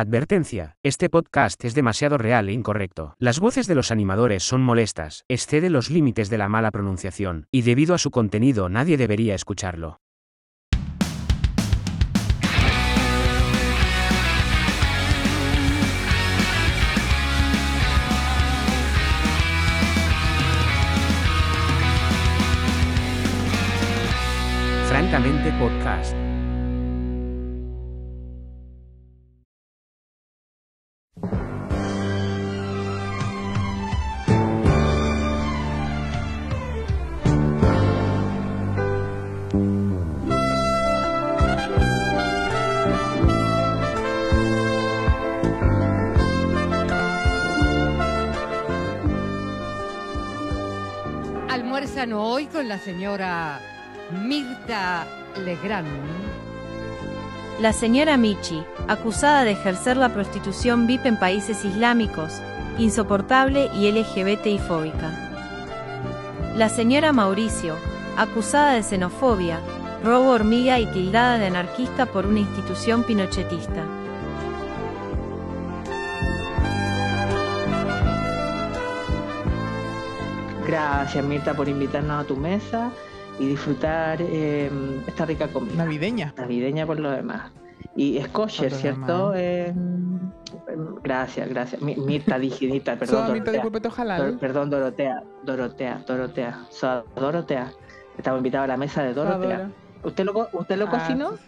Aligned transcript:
Advertencia, 0.00 0.76
este 0.84 1.10
podcast 1.10 1.64
es 1.64 1.74
demasiado 1.74 2.18
real 2.18 2.48
e 2.48 2.52
incorrecto. 2.52 3.16
Las 3.18 3.40
voces 3.40 3.66
de 3.66 3.74
los 3.74 3.90
animadores 3.90 4.44
son 4.44 4.62
molestas, 4.62 5.24
excede 5.26 5.70
los 5.70 5.90
límites 5.90 6.30
de 6.30 6.38
la 6.38 6.48
mala 6.48 6.70
pronunciación, 6.70 7.48
y 7.50 7.62
debido 7.62 7.96
a 7.96 7.98
su 7.98 8.12
contenido 8.12 8.68
nadie 8.68 8.96
debería 8.96 9.34
escucharlo. 9.34 9.98
Francamente 24.88 25.50
Podcast. 25.58 26.27
Hoy 51.96 52.46
con 52.46 52.68
la 52.68 52.78
señora 52.78 53.60
Mirta 54.22 55.04
Legrand. 55.44 55.88
La 57.60 57.72
señora 57.72 58.16
Michi, 58.16 58.62
acusada 58.86 59.42
de 59.42 59.52
ejercer 59.52 59.96
la 59.96 60.10
prostitución 60.10 60.86
VIP 60.86 61.06
en 61.06 61.18
países 61.18 61.64
islámicos, 61.64 62.40
insoportable 62.78 63.68
y 63.74 63.90
LGBTI 63.90 64.58
fóbica. 64.58 65.10
La 66.56 66.68
señora 66.68 67.12
Mauricio, 67.12 67.74
acusada 68.16 68.74
de 68.74 68.84
xenofobia, 68.84 69.58
robo 70.04 70.30
hormiga 70.30 70.78
y 70.78 70.86
tildada 70.92 71.38
de 71.38 71.46
anarquista 71.46 72.06
por 72.06 72.26
una 72.26 72.40
institución 72.40 73.02
pinochetista. 73.02 73.97
Gracias 80.68 81.24
Mirta 81.24 81.54
por 81.54 81.66
invitarnos 81.68 82.22
a 82.24 82.26
tu 82.26 82.36
mesa 82.36 82.90
y 83.40 83.46
disfrutar 83.48 84.18
eh, 84.20 84.70
esta 85.06 85.24
rica 85.24 85.48
comida. 85.48 85.82
Navideña. 85.82 86.34
Navideña 86.36 86.84
por 86.86 87.00
lo 87.00 87.10
demás. 87.10 87.50
Y 87.96 88.18
es 88.18 88.28
kosher, 88.28 88.70
¿cierto? 88.72 89.32
Eh, 89.34 89.72
gracias, 91.02 91.48
gracias. 91.48 91.80
Mi- 91.80 91.96
Mirta, 91.96 92.38
dije 92.38 92.66
Mirta, 92.70 92.96
perdón. 92.96 93.28
Dorotea. 93.28 93.52
disculpe, 93.54 93.88
ojalá. 93.88 94.18
Dor- 94.18 94.38
perdón, 94.38 94.68
Dorotea, 94.70 95.22
Dorotea, 95.42 96.04
Dorotea. 96.06 96.66
So- 96.70 97.04
Dorotea. 97.16 97.72
Estamos 98.18 98.38
invitados 98.38 98.64
a 98.64 98.68
la 98.68 98.76
mesa 98.76 99.02
de 99.02 99.14
Dorotea. 99.14 99.70
¿Usted 100.04 100.24
lo, 100.26 100.48
usted 100.52 100.76
lo 100.76 100.86
Ah, 100.86 100.90
cocinó? 100.90 101.32
sí, 101.32 101.42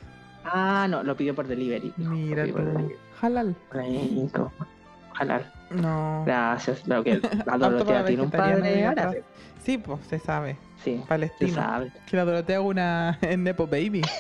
Ah, 0.45 0.87
no, 0.89 1.03
lo 1.03 1.15
pidió 1.15 1.35
por 1.35 1.47
delivery. 1.47 1.93
Mira 1.99 2.47
tú. 2.47 2.55
delivery. 2.55 2.95
Halal. 3.21 3.55
Rico. 3.71 4.51
Halal. 5.15 5.53
No. 5.71 6.25
Gracias. 6.27 6.85
Lo 6.89 7.03
que 7.05 7.21
la 7.47 7.59
Dorotea 7.59 8.05
tiene 8.05 8.23
un 8.23 8.31
padre 8.31 8.85
árabe. 8.87 9.25
Sí, 9.63 9.79
pues 9.79 10.01
se 10.09 10.19
sabe. 10.19 10.57
Sí, 10.83 10.99
se 10.99 11.07
Palestino. 11.07 11.55
sabe. 11.55 11.93
Que 12.07 12.17
la 12.17 12.25
Dorotea 12.25 12.61
una 12.61 13.19
en 13.23 13.45
Nepo 13.45 13.67
Baby. 13.67 14.03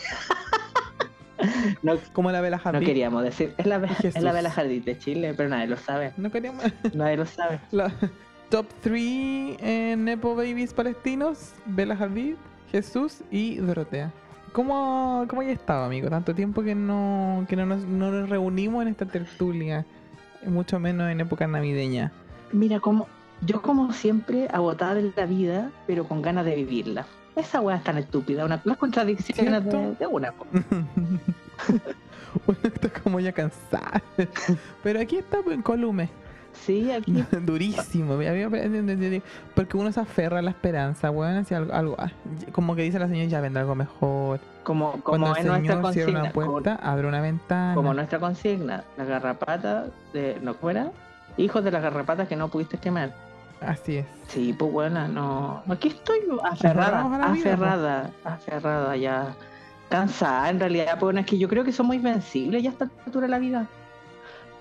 No, 1.82 1.94
Como 2.12 2.30
la 2.30 2.42
Bella 2.42 2.60
no 2.62 2.70
Hadid. 2.78 2.86
queríamos 2.86 3.22
decir. 3.24 3.54
Es 3.56 3.64
la, 3.64 3.78
Y 3.78 3.84
es 3.84 3.96
Jesús. 3.96 4.22
la 4.22 4.32
Bella 4.32 4.52
Hadid 4.54 4.84
de 4.84 4.98
Chile, 4.98 5.32
pero 5.34 5.48
nadie 5.48 5.66
lo 5.68 5.76
sabe. 5.78 6.12
No 6.18 6.30
queríamos. 6.30 6.62
Nadie 6.92 7.16
lo 7.16 7.24
sabe. 7.24 7.60
La 7.70 7.90
top 8.50 8.66
3 8.82 9.56
en 9.60 10.04
Nepo 10.04 10.34
Babies 10.36 10.74
palestinos: 10.74 11.54
Bella 11.64 11.94
Hadid, 11.98 12.34
Jesús 12.70 13.22
y 13.30 13.56
Dorotea. 13.56 14.12
¿Cómo, 14.52 15.24
¿Cómo 15.28 15.42
ya 15.42 15.52
estado, 15.52 15.84
amigo? 15.84 16.10
Tanto 16.10 16.34
tiempo 16.34 16.62
que 16.62 16.74
no, 16.74 17.46
que 17.48 17.56
no, 17.56 17.64
nos, 17.64 17.84
no 17.86 18.10
nos 18.10 18.28
reunimos 18.28 18.82
en 18.82 18.88
esta 18.88 19.06
tertulia. 19.06 19.86
Mucho 20.46 20.78
menos 20.80 21.10
en 21.10 21.20
época 21.20 21.46
navideña. 21.46 22.12
Mira, 22.52 22.80
como 22.80 23.06
yo 23.42 23.62
como 23.62 23.92
siempre 23.92 24.48
agotada 24.52 24.94
de 24.94 25.12
la 25.16 25.26
vida, 25.26 25.70
pero 25.86 26.04
con 26.04 26.22
ganas 26.22 26.44
de 26.44 26.56
vivirla. 26.56 27.06
Esa 27.36 27.60
weá 27.60 27.76
es 27.76 27.84
tan 27.84 27.96
estúpida, 27.98 28.44
una, 28.44 28.60
las 28.64 28.76
contradicciones 28.76 29.64
de, 29.64 29.94
de 29.94 30.06
una. 30.06 30.34
Uno 32.46 32.58
está 32.62 32.90
como 32.90 33.20
ya 33.20 33.32
cansado. 33.32 34.00
Pero 34.82 35.00
aquí 35.00 35.18
está 35.18 35.38
en 35.50 35.62
Colume. 35.62 36.10
Sí, 36.52 36.90
aquí. 36.90 37.24
Durísimo. 37.42 38.18
Porque 39.54 39.76
uno 39.76 39.92
se 39.92 40.00
aferra 40.00 40.38
a 40.40 40.42
la 40.42 40.50
esperanza, 40.50 41.10
weón. 41.10 41.36
Hacia 41.38 41.58
algo, 41.58 41.72
algo- 41.72 41.96
ah, 41.98 42.10
como 42.52 42.74
que 42.74 42.82
dice 42.82 42.98
la 42.98 43.08
señora, 43.08 43.26
ya 43.28 43.40
vendrá 43.40 43.62
algo 43.62 43.74
mejor. 43.74 44.40
Como, 44.62 44.92
Cuando 45.02 45.26
como 45.28 45.36
el 45.36 45.40
es 45.40 45.46
nuestra 45.46 45.92
cierra 45.92 46.32
como- 46.32 46.60
abre 46.82 47.06
una 47.08 47.20
ventana. 47.20 47.74
Como 47.74 47.94
nuestra 47.94 48.18
consigna, 48.18 48.84
la 48.96 49.04
garrapata 49.04 49.86
de. 50.12 50.38
¿No 50.42 50.54
fuera? 50.54 50.90
Hijos 51.36 51.64
de 51.64 51.70
las 51.70 51.82
garrapatas 51.82 52.28
que 52.28 52.36
no 52.36 52.48
pudiste 52.48 52.76
quemar. 52.78 53.14
Así 53.60 53.96
es. 53.98 54.06
Sí, 54.28 54.54
pues 54.58 54.72
buena, 54.72 55.06
no. 55.08 55.62
Aquí 55.68 55.88
estoy 55.88 56.20
aferrada, 56.44 57.04
vida, 57.08 57.26
aferrada, 57.52 58.10
aferrada 58.24 58.96
ya. 58.96 59.34
Cansada, 59.88 60.48
en 60.50 60.60
realidad, 60.60 60.90
pues 60.92 61.00
bueno, 61.00 61.20
es 61.20 61.26
que 61.26 61.36
yo 61.36 61.48
creo 61.48 61.64
que 61.64 61.72
somos 61.72 61.96
invencibles 61.96 62.62
ya 62.62 62.70
a 62.70 62.72
esta 62.72 62.88
altura 63.04 63.26
de 63.26 63.30
la 63.30 63.38
vida. 63.38 63.66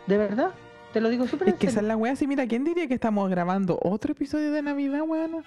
De 0.07 0.17
verdad, 0.17 0.49
te 0.93 1.01
lo 1.01 1.09
digo 1.09 1.27
súper 1.27 1.49
Es 1.49 1.55
que 1.55 1.67
esa 1.67 1.79
es 1.81 1.85
la 1.85 1.95
weá. 1.97 2.15
Sí, 2.15 2.27
mira, 2.27 2.47
¿quién 2.47 2.63
diría 2.63 2.87
que 2.87 2.93
estamos 2.93 3.29
grabando 3.29 3.79
otro 3.83 4.11
episodio 4.13 4.51
de 4.51 4.61
Navidad, 4.61 5.01
weón? 5.05 5.43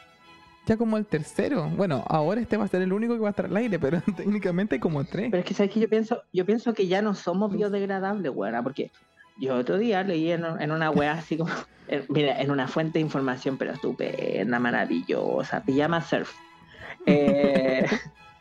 Ya 0.66 0.76
como 0.76 0.96
el 0.96 1.06
tercero. 1.06 1.68
Bueno, 1.76 2.04
ahora 2.08 2.40
este 2.40 2.56
va 2.56 2.64
a 2.64 2.68
ser 2.68 2.82
el 2.82 2.92
único 2.92 3.14
que 3.14 3.20
va 3.20 3.28
a 3.28 3.30
estar 3.30 3.46
al 3.46 3.56
aire, 3.56 3.78
pero 3.78 4.00
técnicamente 4.16 4.78
como 4.78 5.04
tres. 5.04 5.28
Pero 5.30 5.40
es 5.40 5.44
que 5.44 5.54
sabes 5.54 5.72
que 5.72 5.80
yo 5.80 5.88
pienso, 5.88 6.22
yo 6.32 6.46
pienso 6.46 6.72
que 6.74 6.86
ya 6.86 7.02
no 7.02 7.14
somos 7.14 7.52
biodegradables, 7.52 8.30
weón, 8.32 8.62
porque 8.62 8.92
yo 9.38 9.56
otro 9.56 9.78
día 9.78 10.02
leí 10.04 10.30
en, 10.30 10.44
en 10.44 10.70
una 10.70 10.90
weá 10.90 11.12
así 11.18 11.36
como, 11.36 11.50
en- 11.88 12.04
mira, 12.10 12.40
en 12.40 12.50
una 12.52 12.68
fuente 12.68 12.98
de 12.98 13.04
información, 13.04 13.56
pero 13.58 13.72
estupenda, 13.72 14.58
maravillosa, 14.60 15.62
Pijama 15.64 16.00
Surf. 16.00 16.30
Eh, 17.06 17.84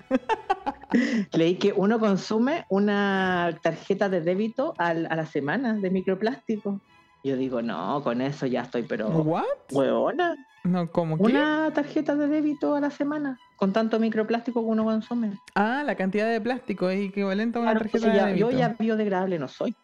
leí 1.34 1.56
que 1.56 1.74
uno 1.74 2.00
consume 2.00 2.66
una 2.70 3.58
tarjeta 3.64 4.10
de 4.10 4.22
débito 4.22 4.76
al- 4.78 5.08
a 5.10 5.16
la 5.16 5.26
semana 5.26 5.74
de 5.74 5.90
microplástico. 5.90 6.80
Yo 7.24 7.36
digo, 7.38 7.62
no, 7.62 8.02
con 8.04 8.22
eso 8.22 8.46
ya 8.48 8.62
estoy, 8.62 8.84
pero 8.84 9.10
¿What? 9.10 9.44
weona, 9.72 10.36
No, 10.64 10.92
como 10.92 11.18
que. 11.18 11.24
una 11.24 11.72
tarjeta 11.74 12.16
de 12.16 12.28
débito 12.28 12.76
a 12.76 12.80
la 12.80 12.90
semana, 12.90 13.40
con 13.56 13.72
tanto 13.74 14.00
microplástico 14.00 14.62
que 14.62 14.68
uno 14.68 14.84
consume. 14.84 15.34
Ah, 15.56 15.84
la 15.86 15.96
cantidad 15.96 16.30
de 16.32 16.42
plástico 16.42 16.90
es 16.90 17.10
equivalente 17.10 17.60
a 17.60 17.62
una 17.62 17.72
Claro, 17.72 17.86
tarjeta 17.86 18.08
de 18.08 18.16
ya- 18.18 18.30
yo 18.36 18.48
débito. 18.48 18.58
ya 18.60 18.76
biodegradable 18.80 19.38
no 19.40 19.48
soy. 19.48 19.76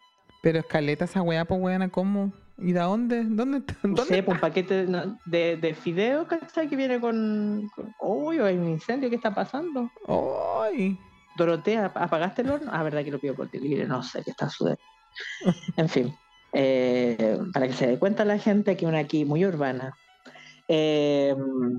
Pero 0.41 0.59
escaleta 0.59 1.05
esa 1.05 1.21
weá, 1.21 1.45
pues 1.45 1.61
weona, 1.61 1.89
¿cómo? 1.89 2.31
¿Y 2.59 2.71
de 2.71 2.79
dónde? 2.79 3.23
¿Dónde 3.23 3.59
está? 3.59 3.75
No 3.83 3.95
¿Dónde 3.95 4.15
sé, 4.15 4.23
pues 4.23 4.35
un 4.35 4.41
paquete 4.41 4.85
de, 4.87 5.13
de, 5.25 5.57
de 5.57 5.73
fideos, 5.75 6.27
¿cachai? 6.27 6.67
Que 6.67 6.75
viene 6.75 6.99
con. 6.99 7.69
con- 7.75 7.93
Uy, 7.99 8.39
hay 8.39 8.57
un 8.57 8.67
incendio, 8.67 9.09
¿qué 9.11 9.15
está 9.15 9.33
pasando? 9.33 9.91
¡Ay! 10.07 10.97
Dorotea, 11.35 11.91
¿apagaste 11.93 12.41
el 12.41 12.49
horno? 12.49 12.71
Ah, 12.73 12.81
verdad 12.81 13.03
que 13.03 13.11
lo 13.11 13.19
pido 13.19 13.35
por 13.35 13.47
delivery, 13.51 13.87
no 13.87 14.01
sé 14.01 14.23
qué 14.23 14.31
está 14.31 14.49
sucediendo. 14.49 14.81
En 15.77 15.89
fin, 15.89 16.13
eh, 16.53 17.37
para 17.53 17.67
que 17.67 17.73
se 17.73 17.87
dé 17.87 17.99
cuenta 17.99 18.25
la 18.25 18.37
gente 18.37 18.77
que 18.77 18.85
una 18.85 18.99
aquí 18.99 19.25
muy 19.25 19.45
urbana. 19.45 19.97
Eh, 20.67 21.35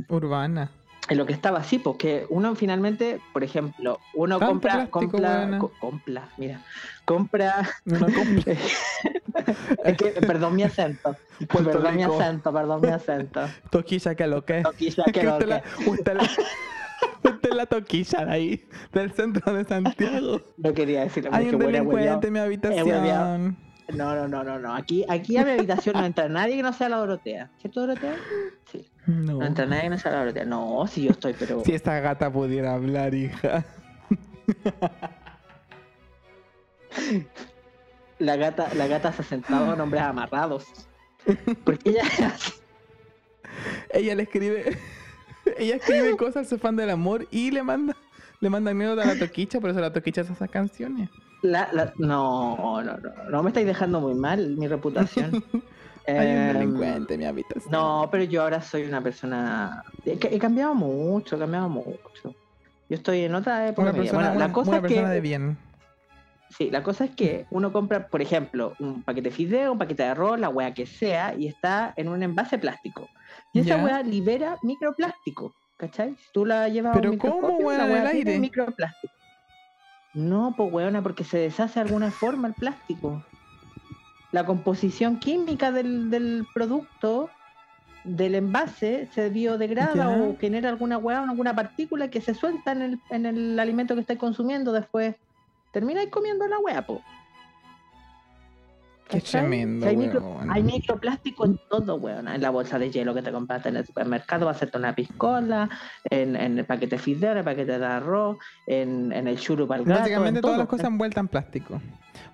Urbana. 0.08 0.70
en 1.10 1.18
lo 1.18 1.26
que 1.26 1.32
estaba 1.32 1.58
así, 1.58 1.78
porque 1.78 2.26
uno 2.30 2.54
finalmente, 2.54 3.20
por 3.32 3.44
ejemplo, 3.44 3.98
uno 4.14 4.38
compra, 4.40 4.72
plástico, 4.72 5.00
compra, 5.00 5.58
co- 5.58 5.72
compra, 5.80 6.28
mira, 6.38 6.62
compra, 7.04 7.68
No 7.84 8.00
compra. 8.00 8.54
es 9.84 9.96
que, 9.96 10.06
perdón 10.26 10.56
mi 10.56 10.62
acento, 10.62 11.16
perdón 11.53 11.97
mi 11.97 12.03
acento, 12.03 12.53
perdón 12.53 12.80
mi 12.82 12.88
acento. 12.88 13.41
Toquilla 13.71 14.14
que 14.14 14.26
lo 14.26 14.44
que. 14.44 14.62
Toquilla 14.62 15.04
que 15.04 15.22
lo 15.22 15.38
que. 15.38 15.62
usted, 15.86 16.14
la, 16.16 16.22
usted 16.22 17.50
es 17.50 17.56
la 17.56 17.66
toquilla 17.66 18.24
de 18.24 18.30
ahí, 18.32 18.68
del 18.92 19.12
centro 19.12 19.53
de 19.53 19.64
Santiago. 19.64 20.41
No 20.56 20.72
quería 20.72 21.03
decirlo 21.03 21.30
Hay 21.32 21.48
un 21.50 21.59
delincuente 21.59 22.26
en 22.28 22.32
mi 22.32 22.38
habitación. 22.38 23.56
No, 23.94 24.14
no, 24.14 24.28
no, 24.28 24.44
no, 24.44 24.58
no. 24.58 24.74
Aquí, 24.74 25.04
aquí 25.08 25.36
a 25.38 25.44
mi 25.44 25.52
habitación 25.52 25.96
no 25.96 26.04
entra 26.04 26.28
nadie 26.28 26.56
que 26.56 26.62
no 26.62 26.72
sea 26.72 26.88
la 26.88 26.98
Dorotea. 26.98 27.50
¿Cierto, 27.58 27.80
Dorotea? 27.80 28.16
Sí. 28.70 28.86
No. 29.06 29.38
No 29.38 29.46
entra 29.46 29.64
nadie 29.66 29.84
que 29.84 29.90
no 29.90 29.98
sea 29.98 30.12
la 30.12 30.18
Dorotea. 30.18 30.44
No, 30.44 30.86
si 30.86 31.04
yo 31.04 31.10
estoy, 31.12 31.34
pero. 31.38 31.62
Si 31.64 31.72
esa 31.72 31.98
gata 32.00 32.30
pudiera 32.30 32.74
hablar, 32.74 33.14
hija. 33.14 33.64
La 38.18 38.36
gata, 38.36 38.68
la 38.74 38.88
gata 38.88 39.12
se 39.12 39.22
ha 39.22 39.24
sentado 39.24 39.74
en 39.74 39.80
hombres 39.80 40.02
amarrados. 40.02 40.66
Porque 41.64 41.90
ella. 41.90 42.02
Ella 43.90 44.14
le 44.14 44.24
escribe. 44.24 44.76
Ella 45.56 45.76
escribe 45.76 46.16
cosas 46.16 46.52
al 46.52 46.58
fan 46.58 46.76
del 46.76 46.90
amor 46.90 47.26
y 47.30 47.50
le 47.50 47.62
manda 47.62 47.96
Le 48.40 48.50
mandan 48.50 48.76
miedo 48.76 48.92
a 48.92 49.04
la 49.04 49.18
toquicha, 49.18 49.60
por 49.60 49.70
eso 49.70 49.80
la 49.80 49.92
toquicha 49.92 50.20
hace 50.20 50.32
esas 50.32 50.50
canciones. 50.50 51.08
La, 51.42 51.68
la- 51.72 51.92
no, 51.98 52.82
no, 52.82 52.96
no, 52.98 53.10
no 53.30 53.42
me 53.42 53.50
estáis 53.50 53.66
dejando 53.66 54.00
muy 54.00 54.14
mal 54.14 54.56
mi 54.56 54.66
reputación. 54.66 55.30
Hay 56.06 56.34
un 56.34 56.48
delincuente 56.54 57.14
en 57.14 57.20
mi 57.20 57.26
habitación. 57.26 57.70
No, 57.70 58.08
pero 58.10 58.24
yo 58.24 58.42
ahora 58.42 58.62
soy 58.62 58.84
una 58.84 59.02
persona. 59.02 59.82
He, 60.06 60.18
he 60.34 60.38
cambiado 60.38 60.74
mucho, 60.74 61.36
he 61.36 61.38
cambiado 61.38 61.68
mucho. 61.68 62.34
Yo 62.88 62.96
estoy 62.96 63.24
en 63.24 63.34
otra 63.34 63.68
época. 63.68 63.82
Una 63.90 63.92
persona, 63.92 64.18
Bueno, 64.18 64.36
una, 64.36 64.46
la 64.46 64.52
cosa 64.52 64.68
una 64.70 64.76
es 64.78 64.82
persona 64.82 65.08
que. 65.08 65.14
de 65.14 65.20
bien. 65.20 65.58
Sí, 66.56 66.70
la 66.70 66.82
cosa 66.82 67.04
es 67.04 67.10
que 67.10 67.46
uno 67.50 67.70
compra, 67.74 68.08
por 68.08 68.22
ejemplo, 68.22 68.74
un 68.80 69.02
paquete 69.02 69.28
de 69.28 69.34
fideo, 69.34 69.72
un 69.72 69.78
paquete 69.78 70.02
de 70.04 70.08
arroz, 70.08 70.40
la 70.40 70.48
wea 70.48 70.72
que 70.72 70.86
sea, 70.86 71.34
y 71.38 71.46
está 71.46 71.92
en 71.94 72.08
un 72.08 72.22
envase 72.22 72.56
plástico. 72.56 73.06
Y 73.52 73.60
esa 73.60 73.76
wea 73.84 74.02
libera 74.02 74.56
microplástico, 74.62 75.54
¿cachai? 75.76 76.16
Si 76.16 76.32
tú 76.32 76.46
la 76.46 76.66
llevas 76.70 76.92
a 76.92 77.00
Pero 77.00 77.10
un 77.10 77.18
¿cómo, 77.18 77.34
microscopio, 77.34 77.66
wea, 77.66 77.78
la 77.78 77.84
en 77.84 77.90
el 77.90 78.02
wea 78.02 78.10
tiene 78.12 78.30
aire? 78.30 78.40
microplástico. 78.40 79.12
No, 80.15 80.55
pues 80.57 80.72
weona, 80.72 81.03
porque 81.03 81.25
se 81.25 81.39
deshace 81.39 81.81
de 81.81 81.87
alguna 81.87 82.10
forma 82.10 82.49
el 82.49 82.55
plástico. 82.55 83.22
La 84.33 84.45
composición 84.45 85.19
química 85.19 85.72
del, 85.72 86.10
del 86.10 86.47
producto, 86.53 87.31
del 88.05 88.34
envase, 88.34 89.09
se 89.13 89.28
biodegrada 89.31 89.95
Ya. 89.95 90.09
o 90.10 90.37
genera 90.39 90.69
alguna 90.69 90.99
o 90.99 91.09
alguna 91.10 91.55
partícula 91.55 92.09
que 92.09 92.21
se 92.21 92.34
suelta 92.34 92.72
en 92.72 92.83
el, 92.83 93.01
en 93.10 93.27
el 93.27 93.59
alimento 93.59 93.95
que 93.95 94.01
estáis 94.01 94.19
consumiendo 94.19 94.72
después. 94.72 95.15
Termináis 95.72 96.10
comiendo 96.10 96.47
la 96.47 96.59
weá, 96.59 96.83
po. 96.83 97.03
Qué 99.09 99.21
tremendo, 99.22 99.87
hay, 99.87 99.97
micro- 99.97 100.39
hay 100.51 100.63
microplástico 100.63 101.47
en 101.47 101.59
todo, 101.71 101.97
weón. 101.97 102.28
En 102.28 102.43
la 102.43 102.51
bolsa 102.51 102.78
de 102.78 102.91
hielo 102.91 103.15
que 103.15 103.22
te 103.22 103.33
compraste 103.33 103.71
en 103.71 103.77
el 103.77 103.87
supermercado 103.87 104.45
va 104.47 104.53
a 104.53 104.55
hacerte 104.55 104.77
una 104.77 104.95
piscola, 104.95 105.69
en, 106.10 106.37
en 106.37 106.59
el 106.59 106.65
paquete 106.66 106.97
de 106.97 107.03
fideo, 107.03 107.33
en 107.33 107.39
el 107.39 107.45
paquete 107.45 107.78
de 107.78 107.87
arroz, 107.87 108.37
en, 108.66 109.10
en 109.13 109.27
el 109.27 109.39
churro 109.39 109.66
para 109.66 109.81
el 109.81 109.87
gato, 109.89 110.01
Básicamente 110.01 110.39
en 110.39 110.43
todas 110.43 110.55
todo. 110.57 110.63
las 110.63 110.69
cosas 110.69 110.87
envueltas 110.87 111.22
en 111.22 111.28
plástico. 111.28 111.81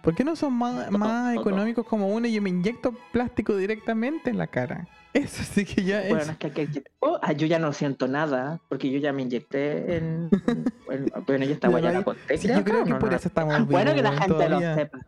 ¿Por 0.02 0.14
qué 0.14 0.24
no 0.24 0.34
son 0.34 0.52
más, 0.54 0.88
Todo, 0.88 0.98
más 0.98 1.34
todo. 1.34 1.40
económicos 1.42 1.86
como 1.86 2.08
uno 2.08 2.26
y 2.26 2.32
yo 2.32 2.42
me 2.42 2.50
inyecto 2.50 2.92
plástico 3.12 3.56
directamente 3.56 4.30
en 4.30 4.38
la 4.38 4.46
cara? 4.48 4.88
Eso 5.14 5.44
sí 5.44 5.64
que 5.64 5.84
ya 5.84 6.02
es. 6.02 6.08
Bueno, 6.08 6.32
es 6.32 6.38
que, 6.38 6.50
que- 6.50 6.66
que- 6.66 6.82
oh, 6.98 7.20
ah, 7.22 7.30
yo 7.32 7.46
ya 7.46 7.60
no 7.60 7.72
siento 7.72 8.08
nada, 8.08 8.58
porque 8.68 8.90
yo 8.90 8.98
ya 8.98 9.12
me 9.12 9.22
inyecté 9.22 9.96
en... 9.98 10.28
en- 10.90 11.12
bueno, 11.26 11.44
yo 11.44 11.52
esta 11.52 11.68
La 11.68 11.74
weá 11.74 11.82
ya 11.84 11.92
la 11.98 12.02
conté, 12.02 12.36
sí, 12.36 12.48
yo 12.48 12.64
creo 12.64 12.82
que 12.82 12.90
No, 12.90 12.98
por 12.98 13.10
no. 13.10 13.16
eso 13.16 13.28
estamos. 13.28 13.66
Bueno 13.68 13.94
que 13.94 14.02
la 14.02 14.10
gente 14.12 14.26
todavía. 14.28 14.70
lo 14.70 14.74
sepa. 14.74 14.98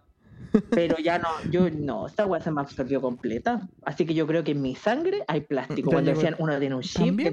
Pero 0.70 0.96
ya 0.98 1.18
no, 1.18 1.28
yo 1.50 1.70
no, 1.70 2.06
esta 2.06 2.26
weá 2.26 2.40
se 2.40 2.50
me 2.50 2.60
absorbió 2.60 3.00
completa. 3.00 3.68
Así 3.84 4.06
que 4.06 4.14
yo 4.14 4.26
creo 4.26 4.44
que 4.44 4.52
en 4.52 4.62
mi 4.62 4.74
sangre 4.74 5.22
hay 5.28 5.40
plástico. 5.42 5.90
Cuando 5.90 6.12
decían 6.12 6.36
uno 6.38 6.58
tiene 6.58 6.74
un 6.74 6.82
chip 6.82 7.06
También, 7.06 7.32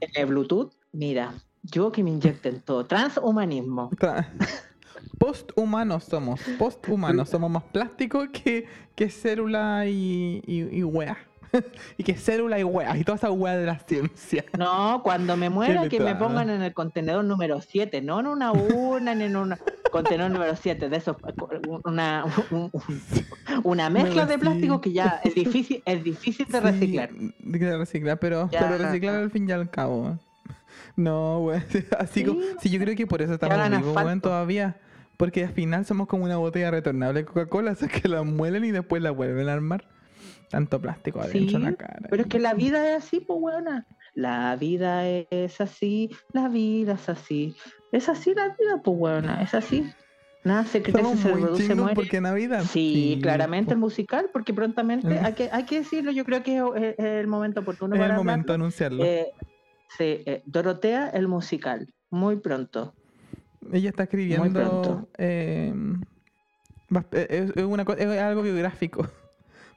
que 0.00 0.08
tiene, 0.08 0.24
Bluetooth, 0.26 0.72
mira, 0.92 1.34
yo 1.62 1.90
que 1.92 2.02
me 2.02 2.10
inyecten 2.10 2.60
todo. 2.60 2.86
Transhumanismo. 2.86 3.90
Tra- 3.92 4.28
Posthumanos 5.18 6.04
somos. 6.04 6.40
Posthumanos. 6.58 7.28
Somos 7.34 7.50
más 7.50 7.62
plástico 7.64 8.26
que, 8.32 8.66
que 8.94 9.08
célula 9.10 9.86
y, 9.86 10.42
y, 10.46 10.78
y 10.78 10.82
wea. 10.82 11.16
y 11.98 12.04
que 12.04 12.14
célula 12.14 12.58
y 12.58 12.64
wea. 12.64 12.96
Y 12.96 13.04
toda 13.04 13.16
esa 13.16 13.30
wea 13.30 13.56
de 13.56 13.66
la 13.66 13.78
ciencia. 13.78 14.44
No, 14.58 15.00
cuando 15.02 15.36
me 15.36 15.50
muera 15.50 15.88
que 15.88 16.00
me 16.00 16.14
pongan 16.14 16.50
en 16.50 16.62
el 16.62 16.72
contenedor 16.74 17.24
número 17.24 17.60
7, 17.60 18.00
no 18.02 18.20
en 18.20 18.26
una 18.26 18.52
urna 18.52 19.14
ni 19.14 19.24
en 19.24 19.36
un 19.36 19.54
contenedor 19.90 20.30
número 20.30 20.56
7, 20.56 20.88
de 20.88 20.96
esos, 20.96 21.16
una, 21.84 22.24
un- 22.50 22.70
un- 22.72 22.82
una 23.62 23.90
mezcla 23.90 24.26
de 24.26 24.38
plástico 24.38 24.80
que 24.80 24.92
ya 24.92 25.20
es 25.24 25.34
difícil, 25.34 25.82
es 25.84 26.02
difícil 26.04 26.46
de 26.46 26.58
Sí, 26.58 26.64
reciclar. 26.64 27.10
de 27.12 27.78
reciclar, 27.78 28.18
pero, 28.18 28.48
Ya. 28.50 28.60
pero 28.60 28.78
reciclar 28.78 29.14
al 29.16 29.30
fin 29.30 29.48
y 29.48 29.52
al 29.52 29.70
cabo. 29.70 30.18
No, 30.96 31.38
weón. 31.40 31.62
Así 31.98 32.20
Sí, 32.20 32.24
como. 32.26 32.40
Sí, 32.60 32.70
yo 32.70 32.80
creo 32.80 32.96
que 32.96 33.06
por 33.06 33.22
eso 33.22 33.34
estamos 33.34 33.56
vivos, 33.70 33.96
asfalto. 33.96 34.28
todavía. 34.28 34.76
Porque 35.16 35.44
al 35.44 35.52
final 35.52 35.84
somos 35.86 36.08
como 36.08 36.24
una 36.24 36.36
botella 36.38 36.72
retornable 36.72 37.20
de 37.20 37.24
Coca-Cola, 37.26 37.70
o 37.72 37.74
sea 37.76 37.88
que 37.88 38.08
la 38.08 38.22
muelen 38.24 38.64
y 38.64 38.72
después 38.72 39.00
la 39.02 39.12
vuelven 39.12 39.48
a 39.48 39.52
armar. 39.52 39.84
Tanto 40.54 40.80
plástico 40.80 41.20
adentro 41.20 41.56
en 41.58 41.64
la 41.64 41.70
Sí, 41.70 41.76
cara. 41.76 42.06
Pero 42.08 42.22
es 42.22 42.28
que 42.28 42.38
la 42.38 42.54
vida 42.54 42.88
es 42.96 43.04
así, 43.04 43.18
pues 43.18 43.40
buena. 43.40 43.86
La 44.14 44.54
vida 44.54 45.04
es 45.08 45.60
así, 45.60 46.10
la 46.32 46.48
vida 46.48 46.92
es 46.92 47.08
así. 47.08 47.56
Es 47.90 48.08
así 48.08 48.32
la 48.34 48.44
vida, 48.56 48.80
pues 48.84 48.96
buena, 48.96 49.42
es 49.42 49.52
así. 49.52 49.84
Nace, 50.44 50.80
crece, 50.80 50.98
Somos 50.98 51.18
se 51.18 51.34
muy 51.34 51.56
chingos 51.56 51.76
muere. 51.78 51.94
porque 51.96 52.20
Navidad. 52.20 52.62
Sí, 52.70 53.18
claramente 53.20 53.72
el 53.74 53.80
musical, 53.80 54.30
porque 54.32 54.54
prontamente 54.54 55.08
Mm. 55.20 55.24
hay 55.24 55.32
que, 55.32 55.48
hay 55.50 55.64
que 55.64 55.78
decirlo, 55.80 56.12
yo 56.12 56.24
creo 56.24 56.44
que 56.44 56.58
es, 56.58 56.94
es 56.98 57.04
el 57.04 57.26
momento 57.26 57.62
oportuno 57.62 57.96
Es 57.96 58.00
el 58.00 58.06
para 58.08 58.16
momento 58.16 58.52
de 58.52 58.54
anunciarlo. 58.54 59.02
Eh, 59.02 59.26
sí, 59.98 60.22
eh, 60.24 60.42
Dorotea 60.46 61.08
el 61.08 61.26
musical, 61.26 61.92
muy 62.10 62.36
pronto. 62.36 62.94
Ella 63.72 63.88
está 63.88 64.04
escribiendo. 64.04 64.52
pronto. 64.52 65.08
eh, 65.18 65.74
va- 66.94 67.06
eh, 67.10 67.50
es, 67.56 67.64
una 67.64 67.82
es 67.98 68.20
algo 68.20 68.42
biográfico. 68.42 69.08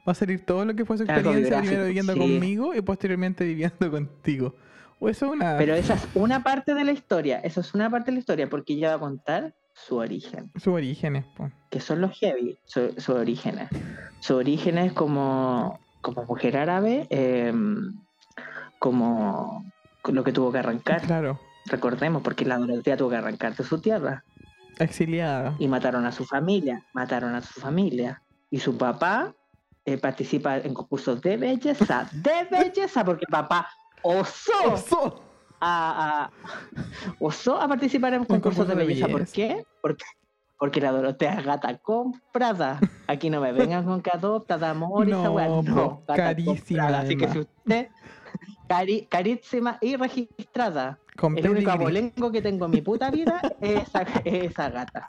Va 0.08 0.12
a 0.12 0.14
salir 0.14 0.46
todo 0.46 0.64
lo 0.64 0.74
que 0.74 0.86
fue 0.86 0.96
su 0.96 1.02
experiencia 1.02 1.60
primero 1.60 1.84
viviendo 1.84 2.14
sí. 2.14 2.18
conmigo 2.18 2.74
y 2.74 2.80
posteriormente 2.80 3.44
viviendo 3.44 3.90
contigo. 3.90 4.54
O 5.00 5.10
eso 5.10 5.26
es 5.26 5.32
una. 5.32 5.58
Pero 5.58 5.74
esa 5.74 5.94
es 5.94 6.08
una 6.14 6.42
parte 6.42 6.72
de 6.72 6.82
la 6.82 6.92
historia, 6.92 7.40
eso 7.40 7.60
es 7.60 7.74
una 7.74 7.90
parte 7.90 8.06
de 8.06 8.14
la 8.14 8.20
historia, 8.20 8.48
porque 8.48 8.72
ella 8.72 8.88
va 8.88 8.94
a 8.94 9.00
contar 9.00 9.54
su 9.74 9.96
origen. 9.96 10.50
Sus 10.54 10.68
orígenes, 10.68 11.26
po. 11.36 11.50
que 11.70 11.80
son 11.80 12.00
los 12.00 12.18
heavy, 12.18 12.56
su, 12.64 12.94
su 12.96 13.12
orígenes. 13.12 13.68
Su 14.20 14.36
origen 14.36 14.78
es 14.78 14.94
como, 14.94 15.78
como 16.00 16.24
mujer 16.24 16.56
árabe, 16.56 17.06
eh, 17.10 17.52
como 18.78 19.70
lo 20.10 20.24
que 20.24 20.32
tuvo 20.32 20.50
que 20.50 20.58
arrancar. 20.58 21.02
Claro. 21.02 21.38
Recordemos, 21.66 22.22
porque 22.22 22.46
la 22.46 22.56
Dorotea 22.56 22.96
tuvo 22.96 23.10
que 23.10 23.16
arrancar 23.16 23.54
de 23.54 23.62
su 23.62 23.78
tierra 23.78 24.24
Exiliada. 24.78 25.54
y 25.58 25.68
mataron 25.68 26.06
a 26.06 26.12
su 26.12 26.24
familia, 26.24 26.86
mataron 26.94 27.34
a 27.34 27.42
su 27.42 27.60
familia. 27.60 28.22
Y 28.50 28.60
su 28.60 28.78
papá 28.78 29.34
eh, 29.88 29.96
participa 29.98 30.58
en 30.58 30.74
concursos 30.74 31.20
de 31.22 31.36
belleza, 31.38 32.08
de 32.12 32.44
belleza, 32.50 33.04
porque 33.04 33.24
papá 33.30 33.66
osó 34.02 34.52
¡Oso! 34.74 35.22
a, 35.60 36.24
a- 36.26 36.30
osó 37.18 37.60
a 37.60 37.66
participar 37.68 38.12
en 38.14 38.24
concursos 38.24 38.66
concurso 38.66 38.74
de 38.74 38.74
de 38.74 38.86
belleza. 38.86 39.06
¿Por 39.08 39.20
belleza. 39.20 39.32
qué? 39.34 39.66
Porque, 39.80 40.04
porque 40.58 40.80
la 40.80 40.92
Dorotea 40.92 41.34
es 41.40 41.44
gata 41.46 41.78
comprada. 41.78 42.78
Aquí 43.06 43.30
no 43.30 43.40
me 43.40 43.52
vengan 43.52 43.84
con 43.84 44.02
que 44.02 44.10
adopta, 44.12 44.58
de 44.58 44.66
amor 44.66 45.08
y 45.08 45.12
esa 45.12 45.22
No, 45.22 45.32
weá. 45.32 45.48
No, 45.48 45.62
gata 46.06 46.14
carísima, 46.16 46.54
comprada. 46.82 47.00
Así 47.00 47.16
que 47.16 47.28
si 47.28 47.38
usted, 47.38 47.88
cari- 48.68 49.08
carísima 49.08 49.78
y 49.80 49.96
registrada, 49.96 50.98
Con 51.16 51.38
el 51.38 51.48
único 51.48 51.70
abolengo 51.70 52.30
que 52.30 52.42
tengo 52.42 52.66
en 52.66 52.70
mi 52.72 52.82
puta 52.82 53.10
vida 53.10 53.40
es 53.60 53.84
esa, 53.88 54.02
es 54.02 54.50
esa 54.52 54.68
gata. 54.70 55.08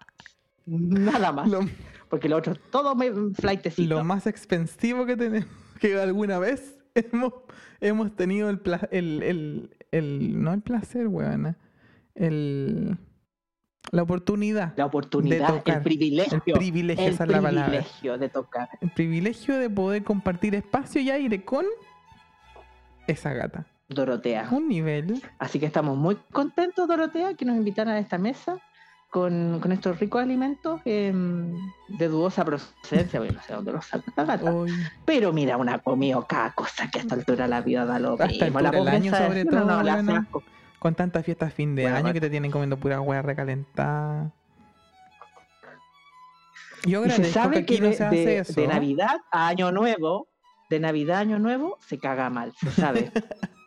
Nada 0.65 1.31
más. 1.31 1.49
Lo, 1.49 1.59
Porque 2.09 2.27
lo 2.27 2.37
otro, 2.37 2.55
todo 2.71 2.95
me 2.95 3.11
flightecito. 3.35 3.87
lo 3.95 4.03
más 4.03 4.25
expensivo 4.27 5.05
que 5.05 5.15
tenemos, 5.15 5.47
que 5.79 5.99
alguna 5.99 6.39
vez 6.39 6.77
hemos, 6.95 7.33
hemos 7.79 8.15
tenido 8.15 8.49
el, 8.49 8.59
pla- 8.59 8.87
el, 8.91 9.21
el, 9.23 9.69
el- 9.91 10.41
no 10.41 10.53
el 10.53 10.61
placer, 10.61 11.07
weón, 11.07 11.55
el, 12.15 12.97
la 13.91 14.03
oportunidad, 14.03 14.73
La 14.77 14.85
oportunidad, 14.87 15.47
tocar. 15.57 15.77
el 15.77 15.83
privilegio. 15.83 16.41
el 16.45 16.53
privilegio, 16.53 17.05
el 17.05 17.13
esa 17.13 17.23
es 17.25 17.29
la 17.29 17.41
palabra, 17.41 17.65
privilegio 17.67 18.17
de 18.17 18.29
tocar. 18.29 18.69
el 18.81 18.89
privilegio 18.91 19.57
de 19.57 19.69
poder 19.69 20.03
compartir 20.03 20.55
espacio 20.55 21.01
y 21.01 21.09
aire 21.11 21.43
con 21.45 21.65
esa 23.07 23.33
gata. 23.33 23.65
Dorotea. 23.87 24.49
Un 24.51 24.67
nivel, 24.67 25.21
Así 25.39 25.59
que 25.59 25.65
estamos 25.65 25.97
muy 25.97 26.15
contentos, 26.31 26.87
Dorotea, 26.87 27.33
que 27.33 27.45
nos 27.45 27.55
invitaran 27.55 27.95
a 27.95 27.99
esta 27.99 28.17
mesa 28.19 28.59
con, 29.09 29.59
con 29.61 29.71
estos 29.71 29.99
ricos 29.99 30.21
alimentos 30.21 30.81
em, 30.85 31.53
de 31.87 32.07
dudosa 32.07 32.45
procedencia. 32.45 33.19
No 33.19 33.41
sé 33.41 33.53
dónde 33.53 33.71
los 33.71 33.85
saca 33.85 34.03
esta 34.07 34.23
gata. 34.25 34.51
hoy, 34.53 34.71
Pero 35.05 35.33
mira, 35.33 35.57
una 35.57 35.79
comido 35.79 36.25
cada 36.27 36.51
cosa 36.53 36.89
que 36.91 36.99
a 36.99 37.01
esta 37.01 37.15
altura 37.15 37.47
la 37.47 37.61
vida 37.61 37.85
da 37.85 37.97
lo 37.99 38.17
mismo. 38.17 38.37
del 38.71 38.79
pobreza 38.79 38.95
año, 38.95 39.15
sobre 39.27 39.45
no, 39.45 39.51
no, 39.51 39.65
todo, 39.67 39.83
bueno. 39.83 40.27
con 40.79 40.95
tantas 40.95 41.25
fiestas 41.25 41.53
fin 41.53 41.75
de 41.75 41.83
Bueno, 41.83 41.97
año 41.97 42.13
que 42.13 42.21
te 42.21 42.29
tienen 42.29 42.51
comiendo 42.51 42.77
pura 42.77 43.01
hueá 43.01 43.21
recalentada. 43.21 44.31
Yo 46.85 47.05
Y 47.05 47.09
se 47.09 47.21
que 47.23 47.27
sabe 47.29 47.65
que 47.65 47.81
no 47.81 47.87
de, 47.89 47.93
se 47.93 48.03
hace 48.05 48.15
de- 48.15 48.37
eso. 48.39 48.53
de 48.61 48.67
Navidad 48.67 49.17
a 49.31 49.47
Año 49.49 49.71
Nuevo, 49.71 50.27
de 50.69 50.79
Navidad 50.79 51.17
a 51.17 51.21
Año 51.21 51.39
Nuevo, 51.39 51.77
se 51.85 51.97
caga 51.99 52.29
mal, 52.29 52.53
se 52.55 52.71
sabe, 52.71 53.11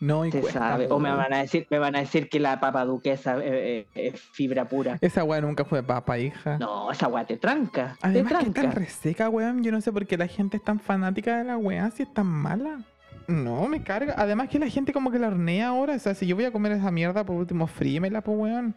No, 0.00 0.24
y 0.24 0.30
se 0.30 0.40
cuesta, 0.40 0.60
sabe. 0.60 0.86
O 0.90 0.98
me 0.98 1.10
van 1.10 1.32
a 1.32 1.38
decir, 1.38 1.66
me 1.70 1.78
van 1.78 1.96
a 1.96 2.00
decir 2.00 2.28
que 2.28 2.38
la 2.38 2.60
papa 2.60 2.84
duquesa 2.84 3.38
eh, 3.38 3.86
eh, 3.94 4.12
es 4.12 4.20
fibra 4.20 4.68
pura. 4.68 4.98
Esa 5.00 5.24
weá 5.24 5.40
nunca 5.40 5.64
fue 5.64 5.82
papa, 5.82 6.18
hija. 6.18 6.58
No, 6.58 6.90
esa 6.90 7.08
weá 7.08 7.24
te 7.24 7.36
tranca, 7.36 7.96
Además 8.00 8.32
te 8.32 8.38
que 8.38 8.46
es 8.46 8.54
tan 8.54 8.72
reseca, 8.72 9.28
weón. 9.28 9.62
Yo 9.64 9.72
no 9.72 9.80
sé 9.80 9.92
por 9.92 10.06
qué 10.06 10.16
la 10.16 10.28
gente 10.28 10.56
es 10.58 10.64
tan 10.64 10.78
fanática 10.78 11.38
de 11.38 11.44
la 11.44 11.56
weá 11.56 11.90
si 11.90 12.04
es 12.04 12.14
tan 12.14 12.26
mala. 12.26 12.80
No, 13.26 13.66
me 13.66 13.82
carga. 13.82 14.14
Además 14.16 14.48
que 14.48 14.58
la 14.58 14.68
gente 14.68 14.92
como 14.92 15.10
que 15.10 15.18
la 15.18 15.28
hornea 15.28 15.68
ahora. 15.68 15.94
O 15.94 15.98
sea, 15.98 16.14
si 16.14 16.26
yo 16.26 16.36
voy 16.36 16.44
a 16.44 16.52
comer 16.52 16.72
esa 16.72 16.90
mierda, 16.90 17.24
por 17.24 17.36
último, 17.36 17.66
fríemela, 17.66 18.22
po, 18.22 18.32
weón. 18.32 18.74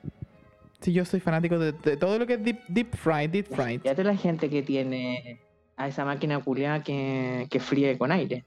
Si 0.81 0.91
yo 0.91 1.05
soy 1.05 1.19
fanático 1.19 1.59
de, 1.59 1.73
de 1.73 1.95
todo 1.95 2.17
lo 2.17 2.25
que 2.25 2.33
es 2.33 2.43
deep, 2.43 2.59
deep 2.67 2.95
fried, 2.95 3.29
deep 3.29 3.45
fried. 3.45 3.81
Fíjate 3.81 4.03
la 4.03 4.15
gente 4.15 4.49
que 4.49 4.63
tiene 4.63 5.39
a 5.77 5.87
esa 5.87 6.03
máquina 6.05 6.39
culiada 6.39 6.83
que, 6.83 7.47
que 7.49 7.59
fríe 7.59 7.97
con 7.97 8.11
aire. 8.11 8.43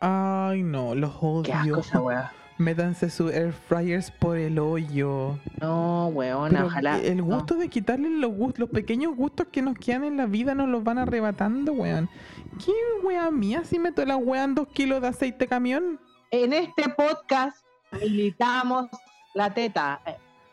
Ay, 0.00 0.62
no, 0.62 0.94
los 0.94 1.10
Qué 1.44 1.52
asco 1.52 1.64
odio. 1.72 1.78
esa 1.80 2.00
weá. 2.00 2.32
Métanse 2.58 3.08
sus 3.08 3.32
air 3.32 3.52
fryers 3.54 4.10
por 4.10 4.36
el 4.36 4.58
hoyo. 4.58 5.38
No, 5.62 6.08
weona, 6.08 6.48
Pero 6.50 6.66
ojalá. 6.66 6.98
el 6.98 7.16
no. 7.18 7.24
gusto 7.24 7.54
de 7.54 7.68
quitarle 7.68 8.10
los, 8.10 8.32
gust- 8.32 8.58
los 8.58 8.68
pequeños 8.68 9.16
gustos 9.16 9.46
que 9.50 9.62
nos 9.62 9.78
quedan 9.78 10.04
en 10.04 10.16
la 10.18 10.26
vida 10.26 10.54
nos 10.54 10.68
los 10.68 10.84
van 10.84 10.98
arrebatando, 10.98 11.72
weón. 11.72 12.10
¿Qué 12.62 12.72
wea 13.02 13.30
mía 13.30 13.62
si 13.64 13.78
meto 13.78 14.04
la 14.04 14.16
wea 14.18 14.44
en 14.44 14.54
dos 14.54 14.68
kilos 14.68 15.00
de 15.00 15.08
aceite 15.08 15.46
camión? 15.46 15.98
En 16.30 16.52
este 16.52 16.88
podcast 16.90 17.64
militamos 17.92 18.88
la 19.34 19.54
teta. 19.54 20.00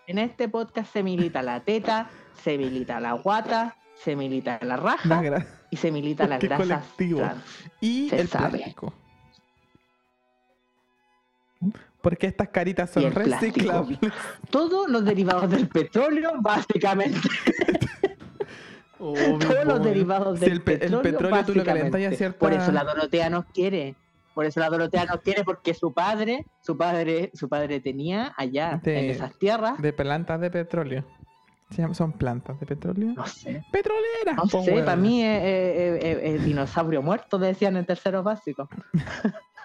En 0.08 0.18
este 0.18 0.48
podcast 0.48 0.94
se 0.94 1.04
milita 1.04 1.42
la 1.42 1.60
teta, 1.60 2.08
se 2.42 2.58
milita 2.58 3.02
la 3.02 3.14
guata, 3.14 3.76
se 3.96 4.16
milita 4.16 4.60
la 4.62 4.78
raja 4.78 5.46
y 5.70 5.76
se 5.76 5.92
milita 5.92 6.26
las 6.28 6.40
grasas 6.40 6.86
trans. 6.96 7.44
y 7.82 8.08
Se 8.10 8.22
el 8.22 8.28
sabe. 8.30 8.60
plástico. 8.60 8.94
Porque 12.02 12.28
estas 12.28 12.50
caritas 12.50 12.90
son 12.92 13.12
plástico. 13.12 13.58
reciclables. 13.60 14.00
Todos 14.50 14.88
los 14.90 15.04
derivados 15.04 15.50
del 15.50 15.68
petróleo, 15.68 16.34
básicamente. 16.40 17.20
Obvio, 19.00 19.38
Todos 19.38 19.66
los 19.66 19.84
derivados 19.84 20.40
Si 20.40 20.46
del 20.46 20.54
el, 20.54 20.62
pe- 20.62 20.74
el 20.74 20.80
petróleo, 20.80 21.02
petróleo 21.04 21.46
tú 21.46 21.54
lo 21.54 21.64
calentas 21.64 22.02
y 22.02 22.06
a 22.06 22.10
básicamente. 22.10 22.18
cierta... 22.18 22.40
Por 22.40 22.54
eso 22.54 22.72
la 22.72 22.84
Dorotea 22.84 23.30
nos 23.30 23.46
quiere. 23.46 23.96
Por 24.34 24.46
eso 24.46 24.60
la 24.60 24.70
Dorotea 24.70 25.06
nos 25.06 25.22
quiere 25.22 25.44
porque 25.44 25.74
su 25.74 25.94
padre, 25.94 26.46
su 26.62 26.78
padre, 26.78 27.32
su 27.34 27.48
padre 27.50 27.80
tenía 27.80 28.34
allá 28.38 28.80
De- 28.84 29.00
en 29.00 29.10
esas 29.12 29.38
tierras, 29.38 29.80
De 29.82 29.94
plantas 29.94 30.40
de 30.42 30.50
petróleo. 30.50 31.04
Son 31.94 32.14
plantas 32.14 32.60
de 32.60 32.66
petróleo. 32.66 33.14
no 33.16 33.28
sé, 33.28 33.62
Petroleras, 33.72 34.38
no 34.38 34.62
sé, 34.64 34.72
para 34.84 34.96
mí 34.96 35.22
es, 35.24 35.44
es- 35.44 36.04
es- 36.04 36.20
es 36.24 36.46
dinosaurio 36.46 37.02
muerto, 37.02 37.38
decían 37.38 37.76
en 37.78 37.86
tercero 37.86 38.24
básico. 38.24 38.70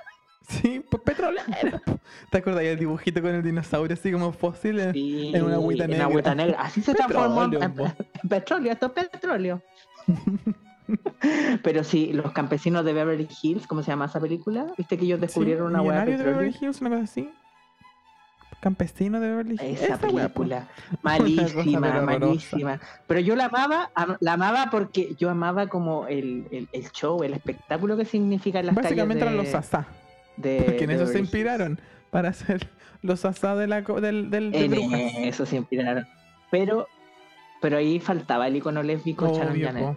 Sí, 0.48 0.84
pues 0.90 1.02
petroleras. 1.02 1.80
po. 1.84 1.98
¿Te 2.30 2.38
acuerdas 2.38 2.62
del 2.64 2.78
dibujito 2.78 3.22
con 3.22 3.34
el 3.34 3.42
dinosaurio 3.42 3.94
así 3.94 4.10
como 4.12 4.32
fósil? 4.32 4.78
en- 4.80 4.92
Sí, 4.92 5.30
En 5.34 5.44
una 5.44 5.54
agüita 5.54 5.84
en 5.84 5.90
negra. 5.90 6.04
agüita 6.06 6.34
negra. 6.34 6.60
Así 6.60 6.82
se 6.82 6.94
transformó 6.94 7.44
en, 7.44 7.50
Petróleo, 8.28 8.66
en- 8.66 8.72
esto 8.72 8.92
es 8.96 9.08
petróleo. 9.08 9.62
Pero 11.62 11.84
sí, 11.84 12.12
los 12.12 12.32
campesinos 12.32 12.84
de 12.84 12.92
Beverly 12.92 13.28
Hills, 13.42 13.66
¿cómo 13.66 13.82
se 13.82 13.90
llama 13.90 14.06
esa 14.06 14.20
película? 14.20 14.66
¿Viste 14.76 14.98
que 14.98 15.04
ellos 15.04 15.20
descubrieron 15.20 15.68
Sí, 15.68 15.74
una 15.74 15.82
hueá 15.82 16.00
de 16.04 16.12
petróleo? 16.12 16.38
Beverly 16.38 16.56
Hills, 16.60 16.80
una 16.80 16.90
cosa 16.90 17.02
así. 17.04 17.30
Campesino 18.60 19.18
de 19.20 19.28
Beverly 19.28 19.54
Hills. 19.60 19.82
Esa 19.82 19.96
película, 19.98 20.68
malísima, 21.02 22.00
malísima. 22.02 22.80
Pero 23.06 23.20
yo 23.20 23.34
la 23.36 23.46
amaba, 23.46 23.90
am- 23.94 24.16
la 24.20 24.32
amaba 24.34 24.68
porque 24.70 25.14
yo 25.18 25.30
amaba 25.30 25.68
como 25.68 26.06
el, 26.06 26.46
el, 26.50 26.68
el 26.72 26.90
show, 26.92 27.22
el 27.22 27.32
espectáculo 27.34 27.96
que 27.96 28.04
significa 28.04 28.60
en 28.60 28.66
po. 28.66 28.72
las 28.74 28.82
Básicamente 28.84 29.24
calles 29.24 29.34
eran 29.34 29.44
los 29.46 29.54
asá. 29.54 29.86
De- 30.36 30.62
Porque 30.66 30.84
en 30.84 30.90
de 30.90 30.96
eso 30.96 31.06
se 31.06 31.18
inspiraron 31.18 31.80
para 32.10 32.30
hacer 32.30 32.68
los 33.02 33.24
asá 33.24 33.54
de 33.56 33.66
la, 33.66 33.80
del, 33.82 34.30
del, 34.30 34.52
de 34.52 34.64
En 34.64 34.70
brujas. 34.70 35.00
eso 35.18 35.46
se 35.46 35.56
inspiraron. 35.56 36.06
Pero, 36.50 36.86
pero 37.60 37.78
ahí 37.78 37.98
faltaba 38.00 38.46
el 38.48 38.56
icono 38.56 38.82
lésbico 38.82 39.26
Obvio, 39.26 39.66
Janet. 39.66 39.82
po. 39.82 39.96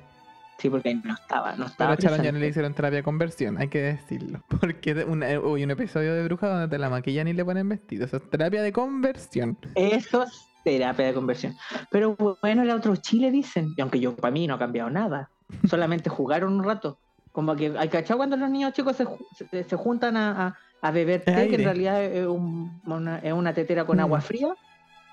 Sí, 0.58 0.70
porque 0.70 0.88
ahí 0.90 1.02
no 1.04 1.14
estaba, 1.14 1.52
no 1.52 1.66
Pero 1.66 1.68
estaba. 1.68 1.92
a 1.92 1.96
ya 1.98 2.10
presente. 2.10 2.32
no 2.32 2.40
le 2.40 2.48
hicieron 2.48 2.74
terapia 2.74 2.96
de 2.98 3.04
conversión, 3.04 3.58
hay 3.58 3.68
que 3.68 3.82
decirlo. 3.82 4.42
Porque 4.62 4.94
una, 5.06 5.30
eh, 5.30 5.38
hubo 5.38 5.52
un 5.56 5.70
episodio 5.72 6.14
de 6.14 6.24
Bruja 6.24 6.48
donde 6.48 6.70
te 6.70 6.78
la 6.80 6.90
maquillan 6.90 7.28
y 7.28 7.34
le 7.34 7.44
ponen 7.44 7.68
vestido. 7.68 8.06
Eso 8.06 8.18
es 8.18 8.30
terapia 8.30 8.62
de 8.64 8.72
conversión. 8.72 9.58
Eso 9.76 10.24
es 10.24 10.32
terapia 10.64 11.08
de 11.08 11.14
conversión. 11.14 11.56
Pero 11.92 12.16
bueno, 12.42 12.64
era 12.64 12.74
otro 12.74 12.96
Chile, 12.96 13.32
dicen. 13.32 13.74
Y 13.76 13.82
aunque 13.82 14.00
yo 14.00 14.16
para 14.16 14.32
mí 14.32 14.48
no 14.48 14.54
ha 14.54 14.60
cambiado 14.60 14.90
nada. 14.90 15.30
Solamente 15.70 16.10
jugaron 16.10 16.54
un 16.54 16.64
rato. 16.64 17.00
Como 17.36 17.54
que, 17.54 17.74
¿hay 17.78 17.90
cachado 17.90 18.18
cuando 18.18 18.38
los 18.38 18.50
niños 18.50 18.72
chicos 18.72 18.96
se, 18.96 19.06
se, 19.52 19.64
se 19.66 19.76
juntan 19.76 20.16
a, 20.16 20.48
a- 20.48 20.56
a 20.82 20.92
beber 20.92 21.22
té, 21.26 21.50
que 21.50 21.56
en 21.56 21.64
realidad 21.66 22.02
es, 22.02 22.26
un- 22.26 22.82
una, 22.86 23.20
es 23.20 23.34
una 23.34 23.54
tetera 23.54 23.84
con 23.86 23.98
Mm. 23.98 24.02
agua 24.02 24.22
fría, 24.22 24.48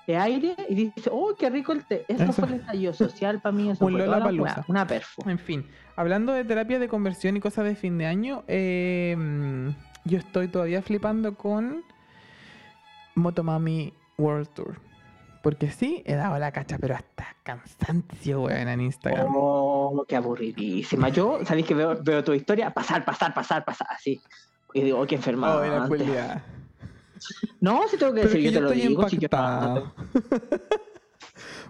de 0.07 0.15
aire, 0.17 0.55
y 0.69 0.75
dice, 0.75 1.09
¡oh, 1.11 1.35
qué 1.37 1.49
rico 1.49 1.73
el 1.73 1.85
té! 1.85 2.05
Eso, 2.07 2.23
Eso. 2.23 2.33
fue 2.33 2.47
el 2.47 2.53
estallido 2.55 2.93
social 2.93 3.41
para 3.41 3.51
mí, 3.53 3.69
eso 3.69 3.85
Un 3.85 3.91
fue 3.91 4.07
la 4.07 4.25
weá, 4.25 4.63
una 4.69 4.87
perfo. 4.87 5.21
En 5.29 5.37
fin, 5.37 5.65
hablando 5.97 6.31
de 6.31 6.45
terapia 6.45 6.79
de 6.79 6.87
conversión 6.87 7.35
y 7.35 7.41
cosas 7.41 7.65
de 7.65 7.75
fin 7.75 7.97
de 7.97 8.05
año, 8.05 8.43
eh, 8.47 9.15
mm, 9.17 9.69
yo 10.05 10.17
estoy 10.17 10.47
todavía 10.47 10.81
flipando 10.81 11.35
con 11.35 11.83
Motomami 13.15 13.93
World 14.17 14.47
Tour. 14.53 14.79
Porque 15.43 15.69
sí, 15.69 16.01
he 16.05 16.15
dado 16.15 16.39
la 16.39 16.53
cacha, 16.53 16.77
pero 16.79 16.95
hasta 16.95 17.35
cansancio, 17.43 18.43
weón, 18.43 18.69
en 18.69 18.79
Instagram. 18.79 19.27
Oh, 19.35 20.05
qué 20.07 20.15
aburridísima. 20.15 21.09
Yo, 21.09 21.39
¿sabéis 21.43 21.65
que 21.67 21.73
veo, 21.75 22.01
veo 22.01 22.23
tu 22.23 22.31
historia? 22.31 22.73
Pasar, 22.73 23.03
pasar, 23.03 23.33
pasar, 23.33 23.65
pasar, 23.65 23.87
así. 23.91 24.21
Y 24.73 24.81
digo, 24.83 25.01
oh, 25.01 25.05
qué 25.05 25.15
enfermado. 25.15 25.59
Oh, 25.61 25.65
la 25.65 25.85
culiada. 25.85 26.45
No, 27.59 27.81
si 27.89 27.97
tengo 27.97 28.13
que 28.13 28.21
decir, 28.21 28.37
que 28.37 28.43
yo 28.43 28.51
yo 28.51 28.57
te 28.59 28.61
lo 28.61 28.71
estoy 28.71 28.87
digo. 28.87 29.09
si 29.09 29.17
yo. 29.17 29.27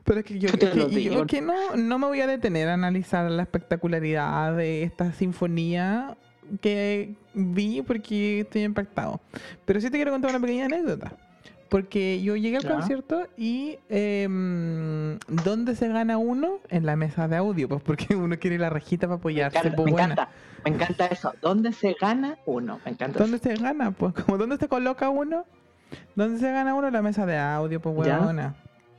Pero 0.03 0.19
es 0.19 0.25
que 0.25 0.37
yo, 0.37 0.49
que- 0.51 1.01
yo 1.03 1.25
que 1.25 1.41
no, 1.41 1.75
no 1.75 1.97
me 1.97 2.05
voy 2.05 2.21
a 2.21 2.27
detener 2.27 2.69
a 2.69 2.75
analizar 2.75 3.29
la 3.31 3.41
espectacularidad 3.41 4.55
de 4.55 4.83
esta 4.83 5.13
sinfonía 5.13 6.15
que 6.61 7.15
vi 7.33 7.81
porque 7.81 8.41
estoy 8.41 8.63
impactado. 8.65 9.19
Pero 9.65 9.81
sí 9.81 9.89
te 9.89 9.97
quiero 9.97 10.11
contar 10.11 10.29
una 10.29 10.39
pequeña 10.39 10.65
anécdota. 10.65 11.17
Porque 11.73 12.21
yo 12.21 12.35
llegué 12.35 12.57
al 12.57 12.63
Ya. 12.63 12.69
concierto 12.71 13.27
y 13.35 13.79
em, 13.89 15.17
¿dónde 15.43 15.75
se 15.75 15.87
gana 15.87 16.19
uno? 16.19 16.59
En 16.69 16.85
la 16.85 16.95
mesa 16.95 17.27
de 17.27 17.35
audio, 17.35 17.67
pues 17.67 17.81
porque 17.81 18.15
uno 18.15 18.37
quiere 18.37 18.59
la 18.59 18.69
rejita 18.69 19.07
para 19.07 19.15
Me 19.17 19.21
apoyarse. 19.21 19.57
encanta, 19.57 19.75
pues, 19.75 19.85
me 19.87 19.91
buena. 19.91 20.13
encanta, 20.13 20.29
me 20.63 20.69
encanta 20.75 21.05
eso. 21.07 21.33
¿Dónde 21.41 21.73
se 21.73 21.95
gana 21.99 22.37
uno? 22.45 22.79
Me 22.85 22.91
encanta 22.91 23.17
¿Dónde 23.17 23.37
eso. 23.37 23.49
se 23.49 23.55
gana? 23.55 23.89
Pues 23.89 24.13
como 24.23 24.37
¿dónde 24.37 24.57
se 24.57 24.67
coloca 24.67 25.09
uno? 25.09 25.45
¿Dónde 26.15 26.39
se 26.39 26.51
gana 26.51 26.75
uno? 26.75 26.91
La 26.91 27.01
mesa 27.01 27.25
de 27.25 27.39
audio, 27.39 27.81
pues 27.81 27.95
huevona. 27.97 28.53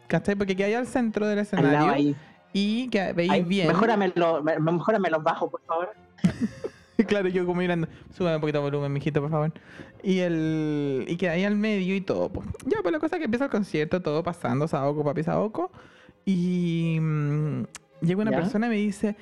¿Cachai? 0.09 0.35
Porque 0.35 0.57
que 0.57 0.65
hay 0.65 0.75
al 0.75 0.89
centro 0.89 1.29
del 1.29 1.39
escenario 1.39 1.93
ahí. 1.93 2.17
y 2.53 2.89
que 2.89 3.13
veis 3.13 3.31
Ahí, 3.31 3.43
bien. 3.45 3.69
Mejórame, 3.69 4.11
lo, 4.17 4.43
me- 4.43 4.59
mejórame 4.59 5.11
los 5.11 5.23
bajos, 5.23 5.49
por 5.49 5.61
favor. 5.63 5.91
claro, 7.07 7.29
yo 7.29 7.45
como 7.47 7.61
mirando, 7.61 7.89
sube 8.17 8.35
un 8.35 8.41
poquito 8.41 8.59
de 8.59 8.65
volumen, 8.65 8.93
mijito, 8.93 9.21
por 9.21 9.31
favor. 9.31 9.53
Y 10.03 10.19
el 10.21 11.05
y 11.09 11.17
que 11.17 11.29
hay 11.29 11.45
al 11.45 11.57
medio 11.57 11.95
y 11.95 12.01
todo. 12.01 12.29
pues. 12.31 12.47
Ya, 12.67 12.79
pues 12.83 12.93
la 12.93 12.99
cosa 13.01 13.17
es 13.17 13.21
que 13.21 13.25
empieza 13.25 13.47
el 13.47 13.51
concierto, 13.51 14.01
todo 14.03 14.23
pasando, 14.23 14.69
Saoko, 14.69 15.03
papi 15.05 15.23
Saoko. 15.23 15.71
Y 16.25 16.99
mm, 17.01 17.63
llega 18.03 18.23
una 18.23 18.31
Ya. 18.31 18.37
persona 18.39 18.67
y 18.67 18.71
me 18.71 18.77
dice, 18.77 19.17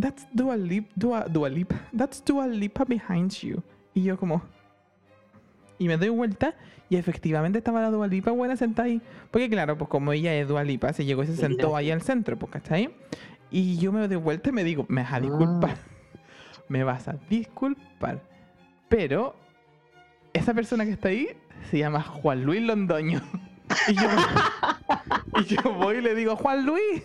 That's 0.00 0.26
Dua 0.32 0.56
Lipa, 0.56 0.88
Dua, 0.96 1.24
Dua 1.28 1.48
Lipa, 1.48 1.76
that's 1.96 2.22
Dua 2.24 2.46
Lipa 2.46 2.84
behind 2.84 3.30
you. 3.40 3.62
Y 3.94 4.02
yo 4.02 4.18
como... 4.18 4.42
Y 5.78 5.88
me 5.88 5.96
doy 5.96 6.10
vuelta 6.10 6.54
y 6.90 6.96
efectivamente 6.96 7.58
estaba 7.58 7.80
la 7.80 7.90
Dua 7.90 8.06
Lipa 8.06 8.32
buena 8.32 8.56
sentada 8.56 8.86
ahí. 8.86 9.00
Porque 9.30 9.48
claro, 9.48 9.78
pues 9.78 9.88
como 9.88 10.12
ella 10.12 10.34
es 10.34 10.46
Dua 10.46 10.62
Lipa, 10.64 10.92
se 10.92 11.04
llegó 11.04 11.22
y 11.22 11.26
se 11.28 11.36
sentó 11.36 11.74
ahí 11.76 11.90
al 11.90 12.02
centro, 12.02 12.38
pues, 12.38 12.52
¿cachai? 12.52 12.90
Y 13.50 13.78
yo 13.78 13.90
me 13.90 14.06
doy 14.06 14.16
vuelta 14.16 14.50
y 14.50 14.52
me 14.52 14.62
digo, 14.64 14.84
me 14.88 15.02
vas 15.02 15.12
a 15.14 15.20
disculpar. 15.20 15.76
Me 16.70 16.84
vas 16.84 17.06
a 17.08 17.16
disculpar. 17.28 18.22
Pero 18.88 19.34
esa 20.32 20.54
persona 20.54 20.84
que 20.86 20.92
está 20.92 21.08
ahí 21.08 21.28
se 21.70 21.78
llama 21.78 22.00
Juan 22.02 22.44
Luis 22.44 22.62
Londoño. 22.62 23.20
Y 23.86 23.94
yo, 23.94 24.08
y 25.40 25.44
yo 25.44 25.62
voy 25.74 25.98
y 25.98 26.00
le 26.00 26.16
digo, 26.16 26.34
Juan 26.34 26.66
Luis, 26.66 27.04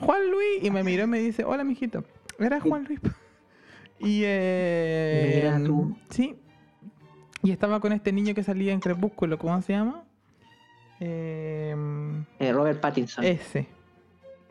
Juan 0.00 0.30
Luis. 0.30 0.62
Y 0.62 0.70
me 0.70 0.82
miró 0.84 1.04
y 1.04 1.06
me 1.06 1.18
dice, 1.18 1.44
hola, 1.44 1.64
mijito. 1.64 2.04
Era 2.38 2.60
Juan 2.60 2.84
Luis. 2.84 3.00
Y 3.98 4.22
eh, 4.24 5.40
Mira 5.44 5.64
tú. 5.64 5.96
sí. 6.10 6.36
Y 7.42 7.52
estaba 7.52 7.78
con 7.80 7.92
este 7.92 8.12
niño 8.12 8.34
que 8.34 8.42
salía 8.42 8.72
en 8.72 8.80
Crepúsculo, 8.80 9.38
¿cómo 9.38 9.62
se 9.62 9.72
llama? 9.72 10.04
Eh, 11.00 11.74
Eh, 12.38 12.52
Robert 12.52 12.80
Pattinson. 12.80 13.24
ese. 13.24 13.66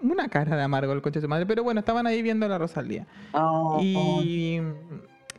Una 0.01 0.27
cara 0.29 0.55
de 0.55 0.63
amargo 0.63 0.93
el 0.93 1.01
coche 1.01 1.19
de 1.19 1.25
su 1.25 1.29
madre. 1.29 1.45
Pero 1.45 1.63
bueno, 1.63 1.79
estaban 1.79 2.07
ahí 2.07 2.21
viendo 2.21 2.47
la 2.47 2.57
Rosalía. 2.57 3.05
Oh, 3.33 3.77
oh. 3.79 3.79
Y, 3.81 4.61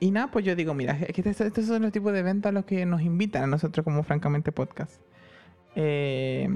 y 0.00 0.11
nada, 0.11 0.28
pues 0.31 0.45
yo 0.45 0.54
digo, 0.57 0.75
mira, 0.75 0.97
es 1.00 1.12
que 1.14 1.21
estos, 1.28 1.47
estos 1.47 1.66
son 1.66 1.83
los 1.83 1.92
tipos 1.92 2.12
de 2.12 2.21
eventos 2.21 2.49
a 2.50 2.52
los 2.52 2.64
que 2.64 2.87
nos 2.87 3.02
invitan 3.02 3.42
a 3.45 3.47
nosotros 3.47 3.85
como 3.85 4.02
Francamente 4.02 4.52
Podcast. 4.52 5.00
Eh, 5.75 6.49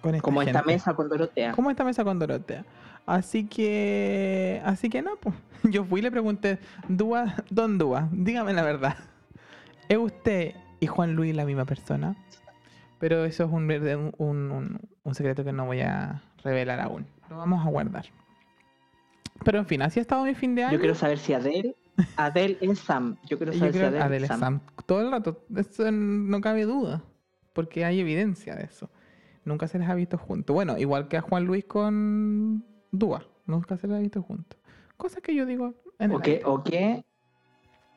con 0.00 0.14
esta 0.14 0.22
Como 0.22 0.42
esta 0.42 0.62
mesa 0.62 0.94
con 0.94 1.08
Dorotea. 1.08 1.52
Como 1.52 1.70
esta 1.70 1.84
mesa 1.84 2.04
con 2.04 2.18
Dorotea. 2.18 2.64
Así 3.06 3.46
que, 3.46 4.60
así 4.64 4.90
que 4.90 5.02
no, 5.02 5.16
pues. 5.20 5.34
Yo 5.64 5.84
fui 5.84 6.00
y 6.00 6.02
le 6.02 6.10
pregunté, 6.10 6.58
Dúa, 6.88 7.34
Don 7.50 7.78
Dúa, 7.78 8.08
dígame 8.12 8.52
la 8.52 8.62
verdad. 8.62 8.96
¿Es 9.88 9.96
usted 9.98 10.54
y 10.80 10.86
Juan 10.86 11.14
Luis 11.14 11.34
la 11.34 11.44
misma 11.46 11.64
persona? 11.64 12.16
Pero 13.00 13.24
eso 13.24 13.44
es 13.44 13.50
un, 13.50 13.70
un- 14.18 14.80
un 15.04 15.14
secreto 15.14 15.44
que 15.44 15.52
no 15.52 15.64
voy 15.66 15.80
a 15.80 16.22
revelar 16.42 16.80
aún. 16.80 17.06
Lo 17.30 17.36
vamos 17.36 17.64
a 17.66 17.70
guardar. 17.70 18.06
Pero 19.44 19.58
en 19.58 19.66
fin, 19.66 19.82
así 19.82 20.00
ha 20.00 20.02
estado 20.02 20.24
mi 20.24 20.34
fin 20.34 20.54
de 20.54 20.64
año. 20.64 20.72
Yo 20.72 20.80
quiero 20.80 20.94
saber 20.94 21.18
si 21.18 21.32
Adele, 21.32 21.76
Adele 22.16 22.58
es 22.60 22.78
Sam. 22.80 23.16
Yo 23.26 23.36
quiero 23.38 23.52
Yo 23.52 23.58
saber 23.58 23.72
si 23.72 23.78
creo 23.78 23.88
Adele, 23.88 24.04
Adele 24.04 24.24
es 24.24 24.28
Sam. 24.28 24.40
Sam. 24.40 24.60
Todo 24.86 25.00
el 25.02 25.10
rato. 25.10 25.44
Eso 25.54 25.90
no 25.90 26.40
cabe 26.40 26.64
duda. 26.64 27.02
Porque 27.52 27.84
hay 27.84 28.00
evidencia 28.00 28.54
de 28.54 28.64
eso. 28.64 28.90
Nunca 29.44 29.66
se 29.68 29.78
les 29.78 29.88
ha 29.88 29.94
visto 29.94 30.18
juntos. 30.18 30.54
Bueno, 30.54 30.76
igual 30.78 31.08
que 31.08 31.16
a 31.16 31.20
Juan 31.20 31.44
Luis 31.44 31.64
con 31.64 32.64
Dúa. 32.90 33.24
Nunca 33.46 33.76
se 33.76 33.86
les 33.86 33.96
ha 33.96 34.00
visto 34.00 34.22
juntos. 34.22 34.58
Cosa 34.96 35.20
que 35.20 35.34
yo 35.34 35.46
digo 35.46 35.74
en 35.98 36.10
el 36.10 36.16
O 36.16 36.20
que, 36.20 36.42
o 36.44 36.62
que, 36.62 37.04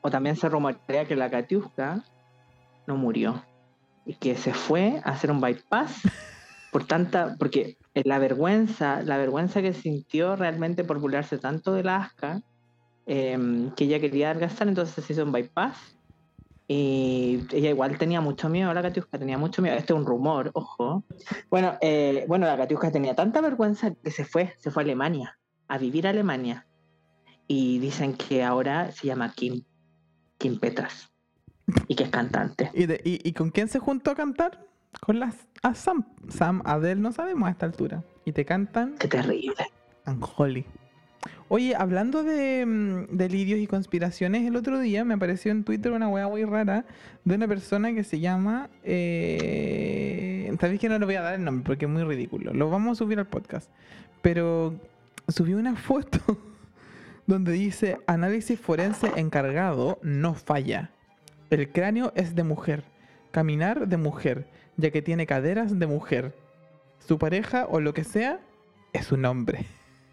o 0.02 0.10
también 0.10 0.36
se 0.36 0.48
rumorea 0.48 1.06
que 1.06 1.16
la 1.16 1.30
Katiuska, 1.30 2.04
no 2.88 2.96
murió. 2.96 3.44
Y 4.06 4.16
que 4.16 4.36
se 4.36 4.54
fue 4.54 5.02
a 5.04 5.12
hacer 5.12 5.32
un 5.32 5.42
bypass 5.42 6.02
por 6.72 6.86
tanta, 6.86 7.36
porque 7.38 7.78
la 7.94 8.20
vergüenza, 8.20 9.02
la 9.04 9.18
vergüenza 9.18 9.62
que 9.62 9.74
sintió 9.74 10.36
realmente 10.36 10.84
por 10.84 11.00
burlarse 11.00 11.38
tanto 11.38 11.74
de 11.74 11.84
la 11.84 11.98
asca, 11.98 12.42
em, 13.06 13.72
que 13.72 13.84
ella 13.86 14.00
quería 14.00 14.32
adelgazar, 14.32 14.68
entonces 14.68 15.04
se 15.04 15.14
hizo 15.14 15.24
un 15.24 15.32
bypass. 15.32 15.98
Y 16.68 17.44
ella 17.52 17.70
igual 17.72 17.98
tenía 17.98 18.22
mucho 18.22 18.48
miedo, 18.48 18.74
la 18.74 18.82
Katiuska 18.82 19.20
tenía 19.20 19.38
mucho 19.38 19.62
miedo. 19.62 19.76
Este 19.76 19.92
es 19.92 20.00
un 20.00 20.06
rumor, 20.06 20.52
ojo. 20.54 21.04
Bueno, 21.50 21.78
eh, 21.82 22.24
bueno, 22.30 22.46
la 22.46 22.56
Katiuska 22.56 22.92
tenía 22.94 23.14
tanta 23.14 23.42
vergüenza 23.42 23.94
que 23.94 24.10
se 24.10 24.24
fue, 24.24 24.54
se 24.58 24.72
fue 24.72 24.84
a 24.84 24.86
Alemania, 24.86 25.38
a 25.68 25.78
vivir 25.78 26.08
a 26.08 26.12
Alemania. 26.12 26.66
Y 27.48 27.80
dicen 27.80 28.14
que 28.14 28.42
ahora 28.44 28.92
se 28.94 29.08
llama 29.08 29.34
Kim, 29.36 29.64
Kim 30.38 30.60
Petras, 30.60 31.12
y 31.90 31.96
que 31.96 32.04
es 32.06 32.10
cantante. 32.10 32.72
¿Y, 32.74 32.86
de- 32.86 33.02
y- 33.04 33.28
y 33.28 33.34
con 33.34 33.50
quién 33.50 33.68
se 33.68 33.80
juntó 33.80 34.12
a 34.12 34.16
cantar? 34.16 34.66
Con 35.00 35.20
las 35.20 35.36
a 35.64 35.74
Sam. 35.74 36.06
Sam, 36.30 36.62
Adele, 36.66 37.02
no 37.02 37.12
sabemos 37.12 37.48
a 37.48 37.52
esta 37.52 37.66
altura. 37.66 38.04
Y 38.26 38.34
te 38.34 38.46
cantan 38.46 38.96
Qué 39.00 39.08
terrible. 39.08 39.66
Unholy. 40.06 40.66
Oye, 41.50 41.76
hablando 41.76 42.24
de 42.24 42.66
mm, 42.66 43.16
delirios 43.18 43.60
y 43.60 43.68
conspiraciones, 43.68 44.48
el 44.48 44.56
otro 44.56 44.80
día 44.80 45.04
me 45.04 45.14
apareció 45.14 45.52
en 45.52 45.64
Twitter 45.64 45.92
una 45.92 46.08
weá 46.08 46.28
muy 46.28 46.46
rara 46.46 46.86
de 47.26 47.36
una 47.36 47.48
persona 47.48 47.94
que 47.94 48.04
se 48.04 48.20
llama. 48.20 48.70
Eh... 48.84 50.56
Sabéis 50.60 50.80
que 50.80 50.90
no 50.90 51.00
le 51.00 51.06
voy 51.06 51.16
a 51.16 51.22
dar 51.22 51.36
el 51.36 51.44
nombre 51.44 51.64
porque 51.66 51.86
es 51.86 51.92
muy 51.92 52.04
ridículo. 52.04 52.54
Lo 52.54 52.70
vamos 52.70 52.98
a 52.98 53.00
subir 53.00 53.20
al 53.20 53.28
podcast. 53.28 53.70
Pero 54.22 54.76
subió 55.28 55.58
una 55.58 55.76
foto 55.76 56.20
donde 57.28 57.52
dice: 57.52 57.98
Análisis 58.08 58.60
forense 58.60 59.12
encargado 59.16 60.00
no 60.02 60.34
falla. 60.34 60.92
El 61.50 61.70
cráneo 61.70 62.14
es 62.16 62.36
de 62.36 62.44
mujer. 62.44 62.84
Caminar 63.32 63.88
de 63.88 63.98
mujer, 63.98 64.48
ya 64.78 64.92
que 64.92 65.02
tiene 65.02 65.26
caderas 65.26 65.78
de 65.78 65.88
mujer. 65.88 66.36
Su 67.08 67.18
pareja 67.18 67.66
o 67.70 67.80
lo 67.80 67.94
que 67.94 68.04
sea 68.04 68.40
es 68.94 69.12
un 69.12 69.26
hombre. 69.26 69.66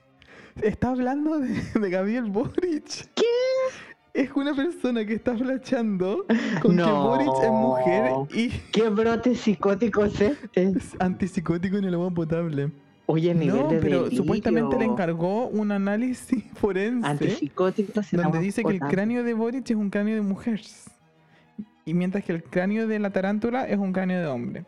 Está 0.62 0.91
hablando 0.91 1.38
de, 1.38 1.55
de 1.79 1.91
Gabriel 1.91 2.25
Boric. 2.25 3.09
¿Qué? 3.15 3.25
Es 4.15 4.31
una 4.35 4.53
persona 4.55 5.05
que 5.07 5.15
está 5.15 5.37
flachando 5.37 6.25
con 6.61 6.73
que 6.73 6.77
No. 6.83 7.05
Boric 7.09 7.45
es 7.45 7.50
mujer 7.50 8.12
y 8.35 8.49
¿Qué 8.73 8.88
brote 8.88 9.37
psicótico 9.37 10.05
es 10.05 10.21
este? 10.21 10.49
es 10.61 10.97
antipsicótico 10.99 11.77
en 11.77 11.85
el 11.85 11.95
agua 11.95 12.11
potable. 12.11 12.73
Oye, 13.07 13.31
el 13.31 13.38
nivel 13.38 13.62
No, 13.62 13.69
de 13.69 13.79
pero 13.79 13.99
delirio. 14.03 14.19
supuestamente 14.23 14.77
le 14.77 14.87
encargó 14.87 15.47
un 15.47 15.71
análisis 15.71 16.43
forense 16.55 17.07
Antipsicótico 17.07 18.00
donde 18.12 18.41
dice 18.41 18.65
que 18.65 18.73
el 18.73 18.81
cráneo 18.81 19.23
de 19.23 19.35
Boric 19.35 19.71
es 19.71 19.77
un 19.77 19.88
cráneo 19.91 20.17
de 20.17 20.23
mujer. 20.23 20.61
Y 21.88 21.95
mientras 21.95 22.23
que 22.23 22.33
el 22.33 22.42
cráneo 22.42 22.87
de 22.87 22.99
la 22.99 23.09
tarántula 23.09 23.66
es 23.66 23.78
un 23.78 23.95
cráneo 23.95 24.21
de 24.21 24.26
hombre. 24.26 24.64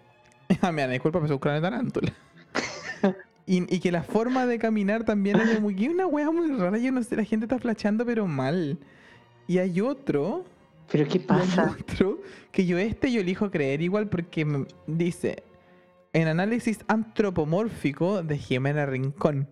Ah, 0.62 0.72
mira, 0.72 0.88
disculpa, 0.88 1.18
pero 1.20 1.26
es 1.26 1.32
un 1.32 1.38
cráneo 1.38 1.60
de 1.60 1.68
tarántula. 1.70 2.12
y, 3.46 3.72
y 3.72 3.78
que 3.78 3.92
la 3.92 4.02
forma 4.02 4.46
de 4.46 4.58
caminar 4.58 5.04
también 5.04 5.38
es 5.38 5.60
muy... 5.60 5.76
y 5.78 5.88
una 5.88 6.06
wea 6.06 6.30
muy 6.30 6.50
rara, 6.56 6.76
yo 6.78 6.90
no 6.90 7.02
sé, 7.04 7.14
la 7.14 7.22
gente 7.22 7.44
está 7.44 7.58
flachando 7.58 8.04
pero 8.04 8.26
mal. 8.26 8.78
Y 9.46 9.58
hay 9.58 9.80
otro, 9.80 10.44
Pero 10.90 11.06
¿qué 11.06 11.20
pasa? 11.20 11.76
otro, 11.78 12.20
que 12.50 12.66
yo 12.66 12.78
este 12.78 13.12
yo 13.12 13.20
elijo 13.20 13.50
creer 13.50 13.80
igual 13.82 14.08
porque 14.08 14.66
dice, 14.88 15.44
en 16.14 16.26
análisis 16.26 16.80
antropomórfico 16.88 18.22
de 18.24 18.38
Jimena 18.38 18.86
Rincón, 18.86 19.46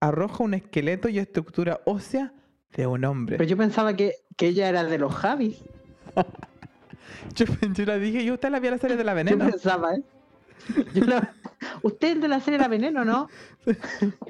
arroja 0.00 0.44
un 0.44 0.54
esqueleto 0.54 1.08
y 1.08 1.18
estructura 1.18 1.80
ósea 1.86 2.34
de 2.74 2.86
un 2.86 3.04
hombre. 3.06 3.36
Pero 3.38 3.48
yo 3.48 3.56
pensaba 3.56 3.94
que, 3.96 4.16
que 4.36 4.48
ella 4.48 4.68
era 4.68 4.84
de 4.84 4.98
los 4.98 5.14
Javis. 5.14 5.62
Yo, 7.34 7.46
yo 7.74 7.84
la 7.84 7.98
dije, 7.98 8.24
yo 8.24 8.34
usted 8.34 8.50
la 8.50 8.60
vi 8.60 8.68
a 8.68 8.72
la 8.72 8.78
serie 8.78 8.96
de 8.96 9.04
la 9.04 9.12
Yo 9.12 9.16
veneno. 9.16 9.50
pensaba, 9.50 9.94
¿eh? 9.94 10.02
Yo 10.94 11.04
la- 11.04 11.32
Usted 11.82 12.16
es 12.16 12.20
de 12.22 12.28
la 12.28 12.40
serie 12.40 12.58
La 12.58 12.68
Veneno, 12.68 13.04
¿no? 13.04 13.28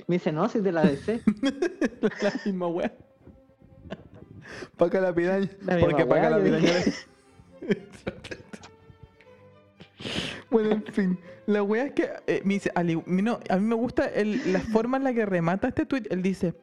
Me 0.07 0.17
dice, 0.17 0.33
no, 0.33 0.49
soy 0.49 0.61
de 0.61 0.73
la 0.73 0.83
DC. 0.83 1.23
la 2.23 2.33
misma 2.45 2.67
wea. 2.69 2.93
Paca 4.77 5.01
la 5.01 5.15
piraña. 5.15 5.49
La 5.63 5.79
Porque 5.79 6.05
paca 6.05 6.21
wea, 6.21 6.31
la 6.31 6.39
yo 6.39 6.45
piraña. 6.45 6.73
bueno, 10.51 10.71
en 10.73 10.85
fin. 10.93 11.19
La 11.47 11.63
wea 11.63 11.85
es 11.85 11.93
que 11.93 12.11
eh, 12.27 12.43
me 12.45 12.55
dice, 12.55 12.71
al 12.75 13.03
no, 13.07 13.41
a 13.49 13.57
mí 13.57 13.65
me 13.67 13.75
gusta 13.75 14.07
el- 14.07 14.53
la 14.53 14.61
forma 14.61 14.97
en 14.97 15.05
la 15.05 15.15
que 15.15 15.25
remata 15.27 15.69
este 15.69 15.87
tweet. 15.87 16.05
Él 16.11 16.23
dice, 16.23 16.55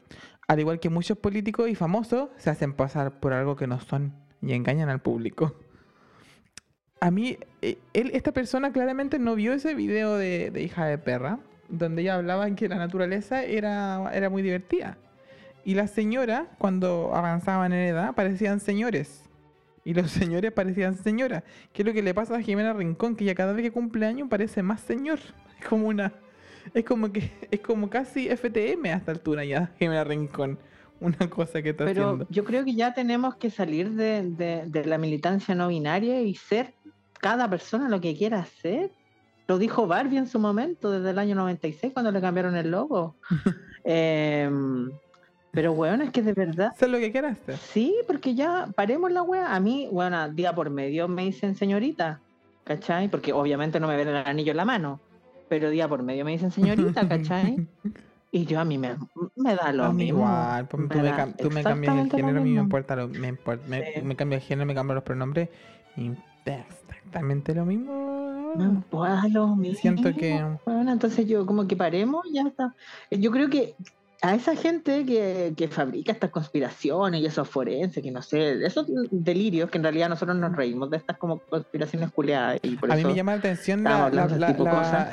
al 0.47 0.60
igual 0.60 0.80
que 0.80 0.89
muchos 0.89 1.17
políticos 1.17 1.69
y 1.69 1.76
famosos, 1.76 2.30
se 2.38 2.49
hacen 2.49 2.73
pasar 2.73 3.19
por 3.19 3.34
algo 3.34 3.56
que 3.56 3.67
no 3.67 3.80
son 3.80 4.13
y 4.41 4.54
engañan 4.54 4.89
al 4.89 5.02
público. 5.02 5.56
A 7.04 7.12
mí, 7.12 7.38
eh, 7.62 7.78
él, 7.94 8.12
esta 8.13 8.32
persona 8.32 8.72
claramente 8.72 9.20
no 9.20 9.36
vio 9.36 9.52
ese 9.52 9.76
video 9.76 10.16
de, 10.16 10.52
de 10.52 10.63
hija 10.63 10.86
de 10.86 10.98
perra, 10.98 11.39
donde 11.68 12.02
ella 12.02 12.16
hablaba 12.16 12.48
en 12.48 12.56
que 12.56 12.70
la 12.70 12.78
naturaleza 12.78 13.44
era, 13.44 14.10
era 14.13 14.30
muy 14.30 14.42
divertida. 14.42 14.98
Y 15.66 15.74
las 15.76 15.92
señoras, 15.92 16.44
cuando 16.58 17.12
avanzaban 17.13 17.74
en 17.74 17.80
edad, 17.89 18.16
parecían 18.16 18.62
señores. 18.62 19.24
Y 19.84 19.94
los 19.94 20.12
señores 20.22 20.54
parecían 20.54 20.96
señoras. 20.96 21.44
¿Qué 21.74 21.82
es 21.82 21.86
lo 21.86 21.94
que 21.94 22.02
le 22.02 22.13
pasa 22.13 22.36
a 22.38 22.42
Jimena 22.42 22.72
Rincón? 22.72 23.18
Que 23.18 23.26
ya 23.26 23.36
cada 23.36 23.52
vez 23.52 23.63
que 23.63 23.72
cumple 23.72 24.06
años 24.06 24.28
parece 24.30 24.63
más 24.63 24.80
señor. 24.82 25.20
Es 25.60 25.68
como 25.70 25.88
una. 25.88 26.13
Es 26.74 26.86
como 26.86 27.12
que. 27.12 27.32
Es 27.52 27.60
como 27.60 27.89
casi 27.89 28.30
FTM 28.30 28.86
a 28.86 28.94
esta 28.96 29.12
altura 29.12 29.44
ya, 29.44 29.72
Jimena 29.78 30.06
Rincón. 30.06 30.58
Una 31.02 31.30
cosa 31.30 31.62
que 31.62 31.72
está 31.72 31.84
Pero 31.84 32.04
haciendo. 32.06 32.28
yo 32.30 32.46
creo 32.46 32.63
que 32.63 32.76
ya 32.76 32.94
tenemos 32.94 33.36
que 33.36 33.50
salir 33.50 33.92
de, 33.92 34.24
de- 34.30 34.63
de 34.68 34.86
la 34.86 34.98
militancia 34.98 35.54
no 35.54 35.68
binaria 35.68 36.22
y 36.22 36.34
ser 36.36 36.74
cada 37.23 37.49
persona 37.49 37.88
lo 37.88 38.01
que 38.01 38.15
quiera 38.17 38.43
ser. 38.62 38.91
Lo 39.47 39.57
dijo 39.57 39.88
Barbie 39.88 40.17
en 40.17 40.27
su 40.27 40.39
momento, 40.39 40.91
desde 40.91 41.09
el 41.12 41.19
año 41.19 41.36
96, 41.36 41.93
cuando 41.93 42.12
le 42.12 42.19
cambiaron 42.21 42.55
el 42.55 42.69
logo. 42.69 43.15
Em, 43.86 44.89
pero 45.51 45.73
bueno, 45.73 46.03
es 46.05 46.12
que 46.12 46.21
de 46.21 46.31
verdad. 46.31 46.71
Sé 46.77 46.88
lo 46.88 46.97
que 46.99 47.12
quieras 47.12 47.38
hacer. 47.38 47.57
Sí, 47.57 47.93
porque 48.07 48.33
ya 48.33 48.69
paremos 48.75 49.12
la 49.12 49.21
wea. 49.23 49.53
A 49.53 49.59
mí, 49.59 49.89
bueno, 49.91 50.29
día 50.29 50.55
por 50.55 50.69
medio 50.69 51.09
me 51.09 51.25
dicen 51.25 51.55
señorita, 51.55 52.19
¿cachai? 52.63 53.09
Porque 53.09 53.33
obviamente 53.33 53.79
no 53.81 53.88
me 53.88 53.97
ven 53.97 54.07
el 54.07 54.15
anillo 54.15 54.51
en 54.51 54.57
la 54.57 54.65
mano, 54.65 55.01
pero 55.49 55.69
día 55.69 55.88
por 55.89 56.01
medio 56.01 56.23
me 56.23 56.31
dicen 56.31 56.51
señorita, 56.51 57.05
¿cachai? 57.09 57.67
Y 58.31 58.45
yo 58.45 58.62
a 58.62 58.65
mí 58.65 58.77
me, 58.77 58.95
me 59.36 59.55
da 59.55 59.73
lo 59.73 59.83
A 59.83 59.91
mí 59.93 60.05
mismo. 60.05 60.19
igual, 60.19 60.67
pues, 60.69 60.89
tú, 60.89 60.97
me 60.99 61.33
tú 61.33 61.51
me 61.51 61.63
cambias 61.63 61.97
el 61.97 62.09
género, 62.09 62.39
a 62.39 62.43
mí 62.43 62.51
me 62.51 62.62
importa 62.62 62.95
lo, 62.95 63.09
me, 63.09 63.27
importa, 63.27 63.63
me, 63.67 63.93
Sí. 63.93 64.01
me 64.01 64.15
cambio 64.15 64.38
el 64.38 64.43
género, 64.43 64.65
me 64.65 64.73
cambio 64.73 64.95
los 64.95 65.03
pronombres. 65.03 65.49
Exactamente 66.45 67.53
lo 67.56 67.65
mismo. 67.65 68.53
Lo 68.56 69.56
mismo. 69.56 69.75
Siento 69.79 70.13
que- 70.13 70.43
Bueno, 70.65 70.91
entonces 70.91 71.25
yo 71.27 71.45
como 71.45 71.67
que 71.67 71.75
paremos, 71.75 72.23
ya 72.32 72.43
está. 72.43 72.75
Yo 73.12 73.32
creo 73.32 73.49
que 73.49 73.75
a 74.25 74.36
esa 74.36 74.55
gente 74.55 75.05
que, 75.05 75.53
que 75.57 75.67
fabrica 75.67 76.13
estas 76.13 76.29
conspiraciones 76.29 77.19
y 77.19 77.25
esos 77.25 77.45
forenses, 77.49 78.01
que 78.01 78.09
no 78.09 78.21
sé, 78.21 78.65
esos 78.65 78.88
delirios, 79.12 79.69
que 79.69 79.77
en 79.77 79.83
realidad 79.83 80.07
nosotros 80.07 80.38
nos 80.38 80.55
reímos 80.55 80.89
de 80.89 80.95
estas 80.95 81.17
como 81.17 81.39
conspiraciones 81.39 82.09
culeadas. 82.12 82.57
Y 82.63 82.77
por 82.77 82.89
A 82.89 82.95
mí 82.95 83.01
eso, 83.01 83.09
me 83.09 83.15
llama 83.15 83.33
la 83.33 83.39
atención 83.39 83.83
la, 83.83 84.09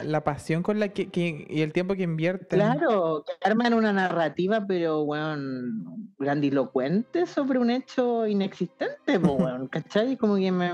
la- 0.05 0.21
pasión 0.23 0.63
con 0.63 0.79
la 0.79 0.91
que, 0.91 1.09
que- 1.09 1.45
y 1.51 1.63
el 1.63 1.73
tiempo 1.73 1.97
que 1.97 2.05
invierten. 2.05 2.57
Claro, 2.61 3.25
que 3.27 3.33
arman 3.49 3.75
una 3.75 3.93
narrativa, 3.93 4.65
pero, 4.69 5.05
bueno, 5.05 5.37
grandilocuente 6.19 7.27
sobre 7.27 7.59
un 7.59 7.71
hecho 7.71 8.29
inexistente, 8.29 9.19
weón, 9.19 9.67
¿cachai? 9.67 10.17
Como 10.17 10.37
que 10.37 10.53
me, 10.53 10.71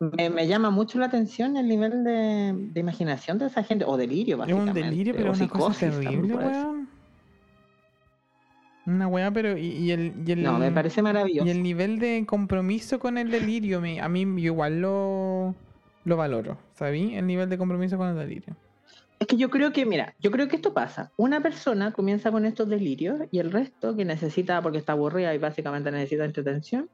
me, 0.00 0.30
me 0.30 0.48
llama 0.48 0.70
mucho 0.70 0.98
la 0.98 1.06
atención 1.06 1.56
el 1.56 1.68
nivel 1.68 2.02
de, 2.02 2.54
de 2.56 2.80
imaginación 2.80 3.38
de 3.38 3.46
esa 3.46 3.62
gente, 3.62 3.84
o 3.86 3.96
delirio, 3.96 4.34
Es 4.44 4.52
un 4.52 4.64
básicamente. 4.66 4.80
delirio, 4.82 5.14
pero 5.16 5.30
o 5.30 5.34
una 5.34 5.48
cosa 5.48 5.78
terrible, 5.78 6.34
weón. 6.34 6.81
Una 8.84 9.06
weá, 9.06 9.30
pero 9.30 9.56
y, 9.56 9.66
y 9.66 9.90
el, 9.92 10.12
y 10.26 10.32
el 10.32 10.42
No, 10.42 10.58
me 10.58 10.72
parece 10.72 11.02
maravilloso. 11.02 11.46
y 11.46 11.50
el 11.50 11.62
nivel 11.62 11.98
de 11.98 12.24
compromiso 12.26 12.98
con 12.98 13.16
el 13.16 13.30
delirio, 13.30 13.80
me- 13.80 14.00
a 14.00 14.08
mí 14.08 14.22
yo 14.22 14.52
igual 14.52 14.80
lo, 14.80 15.54
lo 16.04 16.16
valoro, 16.16 16.58
¿sabí? 16.74 17.14
El 17.14 17.26
nivel 17.26 17.48
de 17.48 17.58
compromiso 17.58 17.96
con 17.96 18.08
el 18.08 18.16
delirio. 18.16 18.56
Es 19.20 19.28
que 19.28 19.36
yo 19.36 19.50
creo 19.50 19.72
que, 19.72 19.86
mira, 19.86 20.14
yo 20.18 20.32
creo 20.32 20.48
que 20.48 20.56
esto 20.56 20.74
pasa. 20.74 21.12
Una 21.16 21.40
persona 21.40 21.92
comienza 21.92 22.32
con 22.32 22.44
estos 22.44 22.68
delirios 22.68 23.20
y 23.30 23.38
el 23.38 23.52
resto 23.52 23.94
que 23.94 24.04
necesita, 24.04 24.60
porque 24.60 24.78
está 24.78 24.94
aburrida 24.94 25.32
y 25.32 25.38
básicamente 25.38 25.92
necesita 25.92 26.24
entretención, 26.24 26.88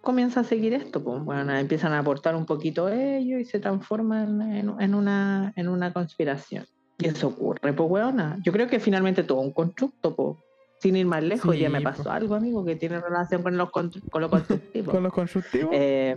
comienza 0.00 0.40
a 0.40 0.44
seguir 0.44 0.74
esto. 0.74 1.02
Pues, 1.02 1.24
bueno, 1.24 1.52
empiezan 1.56 1.92
a 1.92 1.98
aportar 1.98 2.36
un 2.36 2.46
poquito 2.46 2.88
ellos 2.88 3.40
y 3.40 3.44
se 3.44 3.58
transforman 3.58 4.42
en, 4.42 4.80
en 4.80 4.94
una, 4.94 5.52
en 5.56 5.66
una 5.68 5.92
conspiración. 5.92 6.64
Y 6.98 7.08
eso 7.08 7.26
ocurre, 7.28 7.72
pues, 7.72 7.90
weona. 7.90 8.38
Yo 8.44 8.52
creo 8.52 8.68
que 8.68 8.78
finalmente 8.78 9.24
todo 9.24 9.40
un 9.40 9.52
constructo, 9.52 10.14
pues. 10.14 10.36
Sin 10.78 10.94
ir 10.96 11.06
más 11.06 11.22
lejos, 11.22 11.54
Sí, 11.54 11.60
ya 11.60 11.70
me 11.70 11.80
pasó 11.80 12.10
algo, 12.10 12.34
amigo, 12.34 12.64
que 12.64 12.76
tiene 12.76 13.00
relación 13.00 13.42
con, 13.42 13.56
los 13.56 13.70
con 13.70 13.90
lo 14.20 14.28
constructivo. 14.30 14.92
Con 14.92 15.02
los 15.02 15.12
constructivos. 15.12 15.70
Eh, 15.72 16.16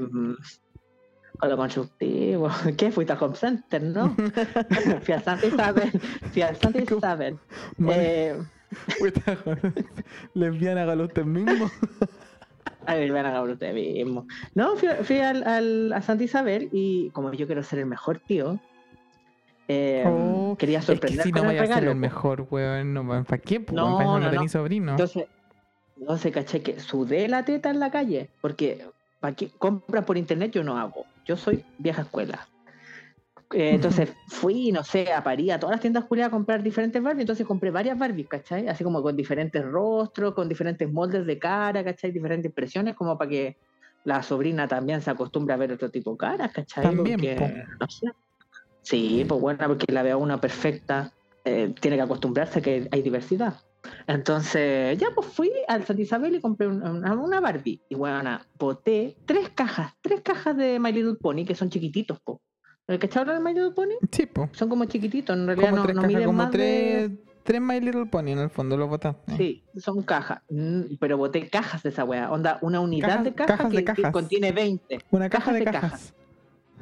con 1.40 1.50
lo 1.50 1.56
constructivo. 1.58 2.50
¿Qué? 2.78 2.92
Fuiste 2.92 3.14
a 3.14 3.18
Home 3.20 3.36
Center, 3.36 3.82
¿no? 3.82 4.16
Fui 5.04 5.14
a 5.14 5.22
Santa 5.22 5.46
Isabel. 5.48 5.90
Fui 6.34 6.42
a 6.42 6.54
Santa. 6.56 6.82
Isabel. 6.82 7.38
Eh, 7.88 8.38
Puta, 9.00 9.36
joder. 9.38 9.74
Lesbiana, 10.34 10.84
hágalo 10.84 11.06
usted 11.06 11.24
mismo. 11.24 11.72
A 12.86 12.96
ver, 12.96 13.12
van 13.12 13.26
a 13.26 13.30
agarrar 13.30 13.50
ustedes 13.50 13.74
mismos. 13.74 14.26
No, 14.56 14.76
fui, 14.76 14.90
fui 15.04 15.20
al, 15.20 15.44
al- 15.48 15.94
a 15.94 16.02
Santa 16.02 16.24
Isabel 16.24 16.70
y 16.72 17.10
como 17.12 17.32
yo 17.34 17.46
quiero 17.46 17.64
ser 17.64 17.80
el 17.80 17.86
mejor 17.86 18.20
tío, 18.20 18.60
eh, 19.70 20.04
Oh, 20.06 20.58
quería 20.58 20.80
Es 20.80 20.86
que 20.86 20.94
sorprender 20.94 21.24
si 21.24 21.32
no 21.32 21.42
el 21.42 21.46
voy 21.46 21.56
a 21.58 21.60
ser 21.60 21.70
regalo, 21.70 21.92
el 21.92 21.98
mejor, 21.98 22.48
weón. 22.50 22.94
No, 22.94 23.24
¿Para 23.24 23.38
qué? 23.38 23.60
po, 23.60 23.76
No, 23.76 24.00
no, 24.00 24.20
no 24.20 24.32
no. 24.32 24.50
sobrino. 24.50 24.92
Entonces, 24.94 25.28
entonces 25.96 26.32
caché 26.34 26.62
que 26.62 26.80
sudé 26.80 27.28
la 27.28 27.46
teta 27.46 27.70
en 27.70 27.80
la 27.80 27.92
calle, 27.92 28.32
porque 28.42 28.84
¿para 29.20 29.36
qué 29.36 29.50
compras 29.50 30.06
por 30.06 30.18
internet? 30.18 30.52
Yo 30.52 30.64
no 30.64 30.76
hago. 30.76 31.06
Yo 31.26 31.38
soy 31.38 31.64
vieja 31.78 32.02
escuela. 32.02 32.48
Eh, 33.52 33.76
entonces 33.76 34.12
fui, 34.28 34.72
no 34.72 34.84
sé, 34.84 35.14
a 35.14 35.24
París, 35.24 35.52
a 35.52 35.60
todas 35.60 35.76
las 35.76 35.82
tiendas 35.82 36.06
culiadas 36.06 36.30
a 36.30 36.36
comprar 36.36 36.64
diferentes 36.64 37.02
Barbies. 37.02 37.22
Entonces 37.22 37.46
compré 37.46 37.70
varias 37.70 37.98
Barbies, 37.98 38.28
¿cachai? 38.28 38.68
Así 38.68 38.84
como 38.84 39.04
con 39.04 39.16
diferentes 39.16 39.64
rostros, 39.64 40.34
con 40.34 40.50
diferentes 40.50 40.92
moldes 40.92 41.28
de 41.28 41.38
cara, 41.38 41.84
¿cachai? 41.84 42.12
Diferentes 42.12 42.48
expresiones, 42.50 42.96
como 42.96 43.16
para 43.20 43.30
que 43.30 43.58
la 44.04 44.24
sobrina 44.24 44.68
también 44.68 45.02
se 45.04 45.12
acostumbre 45.12 45.54
a 45.54 45.58
ver 45.58 45.74
otro 45.74 45.92
tipo 45.92 46.12
de 46.14 46.18
caras, 46.18 46.52
¿cachai? 46.54 46.86
También, 46.86 47.20
Porque, 47.20 47.64
no 47.80 47.88
sé. 47.88 48.08
Sí, 48.82 49.26
pues 49.28 49.40
bueno, 49.42 49.60
porque 49.68 49.92
la 49.92 50.04
veo 50.04 50.18
una 50.18 50.40
perfecta, 50.42 51.12
eh, 51.46 51.74
tiene 51.80 51.98
que 51.98 52.04
acostumbrarse 52.04 52.60
a 52.60 52.62
que 52.62 52.88
hay 52.92 53.02
diversidad. 53.02 53.56
Entonces, 54.08 54.98
ya 54.98 55.08
pues 55.16 55.28
fui 55.28 55.52
al 55.68 55.86
Santa 55.86 56.02
Isabel 56.02 56.36
y 56.36 56.42
compré 56.42 56.68
un- 56.68 56.82
una, 56.86 57.14
una 57.14 57.40
Barbie. 57.40 57.82
Y 57.90 57.96
bueno, 57.96 58.40
boté 58.58 59.16
tres 59.26 59.50
cajas, 59.50 59.94
tres 60.02 60.22
cajas 60.22 60.58
de 60.58 60.80
My 60.80 60.92
Little 60.92 61.16
Pony 61.16 61.46
que 61.46 61.56
son 61.56 61.70
chiquititos, 61.70 62.20
po. 62.20 62.42
¿El 62.88 62.98
cachado 63.00 63.32
de 63.34 63.40
My 63.40 63.54
Little 63.54 63.72
Pony? 63.72 63.96
Sí, 64.12 64.26
po. 64.26 64.50
Son 64.52 64.68
como 64.68 64.86
chiquititos, 64.86 65.36
en 65.38 65.46
realidad 65.46 65.70
Como 65.70 65.78
no, 65.78 65.84
tres 65.84 65.96
no 65.96 66.02
cajas, 66.02 66.14
miden 66.16 66.26
como 66.26 66.38
más 66.38 66.52
tres, 66.52 67.10
de... 67.12 67.18
tres 67.44 67.62
My 67.62 67.80
Little 67.80 68.06
Pony 68.08 68.30
en 68.32 68.40
el 68.40 68.50
fondo, 68.50 68.76
lo 68.78 68.88
botaste. 68.88 69.38
Sí, 69.38 69.64
son 69.78 70.02
cajas. 70.02 70.42
Mm, 70.50 70.96
Pero 71.00 71.18
boté 71.18 71.48
cajas 71.50 71.84
de 71.84 71.90
esa 71.90 72.04
wea. 72.04 72.32
Onda, 72.32 72.58
una 72.62 72.80
unidad 72.80 73.08
Cajas- 73.10 73.24
de 73.26 73.34
caja 73.34 73.48
cajas 73.58 73.72
que, 73.72 73.78
de 73.78 73.86
que 73.86 73.94
cajas. 74.02 74.12
contiene 74.12 74.52
20. 74.52 75.00
Una 75.12 75.30
caja 75.30 75.46
Cajas 75.46 75.60
de 75.60 75.66
cajas. 75.66 76.14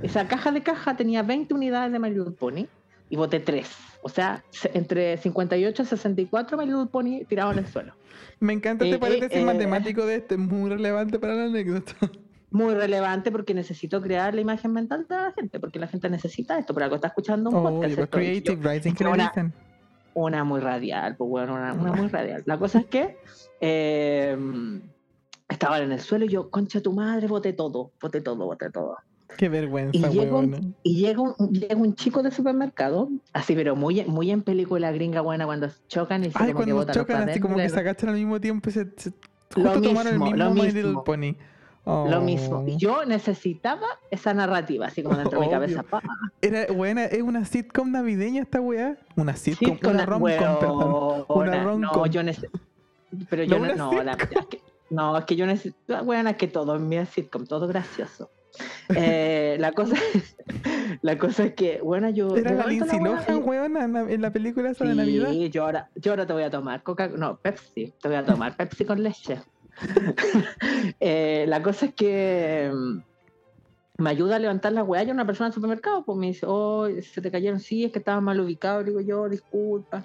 Esa 0.02 0.28
caja 0.28 0.52
de 0.52 0.62
caja 0.62 0.96
tenía 0.96 1.24
20 1.24 1.54
unidades 1.54 1.92
de 1.92 2.00
My 2.00 2.10
Little 2.10 2.32
Pony 2.32 2.68
y 3.10 3.16
boté 3.16 3.40
3. 3.40 3.68
O 4.04 4.10
sea, 4.10 4.44
se- 4.52 4.72
entre 4.78 5.18
58 5.18 5.82
y 5.82 5.86
64 5.86 6.58
My 6.58 6.66
Little 6.66 6.86
Pony 6.88 7.26
tirados 7.28 7.54
en 7.54 7.60
el 7.64 7.68
suelo. 7.68 7.94
Me 8.40 8.54
encanta 8.54 8.86
Eh, 8.86 8.90
este 8.90 9.00
paréntesis 9.00 9.38
eh, 9.38 9.46
matemático 9.46 10.06
de 10.06 10.16
este, 10.18 10.36
es 10.36 10.40
muy 10.40 10.70
relevante 10.70 11.18
para 11.20 11.34
la 11.36 11.46
anécdota. 11.46 11.94
Muy 12.50 12.74
relevante 12.76 13.30
porque 13.30 13.54
necesito 13.54 14.02
crear 14.02 14.34
la 14.34 14.40
imagen 14.40 14.72
mental 14.72 15.06
de 15.10 15.16
la 15.16 15.34
gente, 15.34 15.60
porque 15.60 15.80
la 15.80 15.88
gente 15.88 16.10
necesita 16.10 16.58
esto, 16.58 16.74
pero 16.74 16.86
algo 16.86 16.96
está 16.96 17.10
escuchando 17.10 17.50
un 17.50 17.56
Oh, 17.58 17.64
podcast. 17.64 17.90
esto, 17.92 18.02
yo- 18.04 18.10
creative 18.10 18.56
writing, 18.70 18.94
¿qué 18.96 19.04
le 19.04 19.10
una- 19.10 19.28
dicen? 19.28 19.54
una 20.14 20.44
muy 20.46 20.62
radial, 20.62 21.18
pues 21.18 21.30
bueno, 21.30 21.56
una, 21.56 21.74
una 21.74 21.92
muy 21.92 22.08
radial. 22.08 22.44
La 22.46 22.58
cosa 22.58 22.80
es 22.80 22.86
que 22.86 23.18
eh, 23.60 24.38
estaban 25.50 25.84
en 25.84 25.92
el 25.92 26.00
suelo 26.00 26.24
y 26.24 26.30
yo, 26.30 26.50
concha 26.50 26.80
tu 26.82 26.94
madre, 26.94 27.28
boté 27.28 27.52
todo, 27.52 27.92
boté 28.02 28.22
todo, 28.22 28.46
boté 28.46 28.70
todo. 28.72 28.96
Qué 29.40 29.50
vergüenza, 29.50 30.12
Y 30.12 30.18
huevona. 30.18 30.60
y 30.84 30.96
llega 30.96 31.22
un, 31.22 31.36
llega 31.52 31.76
un 31.76 31.96
chico 31.96 32.24
de 32.24 32.32
supermercado, 32.32 33.10
así, 33.34 33.54
pero 33.56 33.76
muy, 33.76 34.04
muy 34.06 34.32
en 34.32 34.42
película 34.42 34.92
gringa 34.92 35.22
buena 35.22 35.46
cuando 35.46 35.70
chocan 35.88 36.24
y 36.24 36.32
se 36.32 36.38
Ay, 36.40 36.54
como 36.54 36.66
que 36.66 36.72
cuando 36.74 36.86
los 36.94 36.96
chocan 36.98 37.30
así 37.30 37.40
como 37.40 37.56
que 37.56 37.70
se 37.70 37.80
agachan 37.80 38.10
al 38.10 38.16
mismo 38.16 38.40
tiempo 38.42 38.70
y 38.70 38.74
se, 38.74 38.86
justo 38.86 39.82
tomaron 39.82 40.14
el 40.14 40.20
mismo, 40.20 40.54
My. 40.54 40.72
Little 40.72 40.96
Pony. 41.06 41.36
Lo 41.86 42.18
Oh. 42.18 42.22
mismo. 42.22 42.66
Y 42.68 42.76
yo 42.76 43.06
necesitaba 43.06 43.88
esa 44.12 44.34
narrativa, 44.34 44.88
así 44.88 45.04
como 45.04 45.16
dentro 45.16 45.40
de 45.40 45.46
mi 45.46 45.52
cabeza. 45.54 45.84
pa. 45.84 46.02
Era 46.42 46.66
buena, 46.74 47.06
es 47.06 47.22
una 47.22 47.46
sitcom 47.46 47.92
navideña 47.94 48.42
esta 48.42 48.60
weá. 48.60 48.98
Una 49.16 49.38
sitcom, 49.38 49.70
Sitcom, 49.76 49.94
una 49.94 50.06
rom-com, 50.06 50.30
perdón. 50.60 51.26
Una 51.30 51.64
No, 51.64 51.64
rom-com. 51.64 52.06
yo 52.10 52.24
necesito. 52.24 52.60
Pero 53.30 53.46
No, 53.46 53.50
yo 53.68 53.76
no, 53.76 53.92
no, 53.94 54.04
la 54.04 54.12
es 54.14 54.48
que, 54.48 54.62
no, 54.90 55.18
es 55.18 55.24
que 55.24 55.36
yo 55.38 55.46
necesito. 55.46 56.04
Bueno, 56.04 56.30
es 56.30 56.36
que 56.36 56.50
todo 56.50 56.76
en 56.76 56.90
mi 56.90 56.98
es 56.98 57.08
sitcom, 57.08 57.46
todo 57.48 57.70
gracioso. 57.70 58.30
Eh, 58.96 59.58
la 59.60 59.72
cosa 59.72 59.96
la 61.02 61.18
cosa 61.18 61.46
es 61.46 61.54
que, 61.54 61.82
bueno, 61.82 62.10
yo. 62.10 62.36
Era 62.36 62.54
la 62.54 62.68
Lindsay 62.68 63.00
Lohan, 63.00 63.44
weón, 63.44 63.78
en 63.78 64.22
la, 64.22 64.32
película 64.32 64.70
esa 64.72 64.86
de 64.86 64.96
Navidad. 64.96 65.32
Sí, 65.32 65.50
yo 65.50 65.64
ahora, 65.64 65.90
yo 65.96 66.12
ahora 66.12 66.26
te 66.26 66.34
voy 66.34 66.44
a 66.44 66.50
tomar 66.50 66.84
Coca, 66.84 67.08
no, 67.08 67.38
Pepsi, 67.38 67.94
te 68.02 68.08
voy 68.08 68.18
a 68.18 68.26
tomar 68.26 68.56
Pepsi 68.58 68.86
con 68.86 69.02
leche. 69.04 69.40
Eh, 71.00 71.46
la 71.48 71.62
cosa 71.62 71.88
es 71.88 71.94
que 71.94 72.72
mm, 72.74 74.04
me 74.04 74.10
ayuda 74.10 74.38
a 74.38 74.40
levantar 74.40 74.74
la 74.74 74.84
weá 74.84 75.04
y 75.04 75.12
una 75.12 75.26
persona 75.26 75.50
del 75.50 75.54
supermercado, 75.54 76.04
pues 76.04 76.18
me 76.18 76.28
dice, 76.28 76.48
oh, 76.48 76.88
se 77.02 77.22
te 77.22 77.30
cayeron, 77.30 77.60
sí, 77.60 77.86
es 77.86 77.92
que 77.92 78.00
estaba 78.00 78.20
mal 78.20 78.40
ubicado, 78.40 78.84
digo 78.84 79.02
yo, 79.02 79.30
disculpa. 79.30 80.04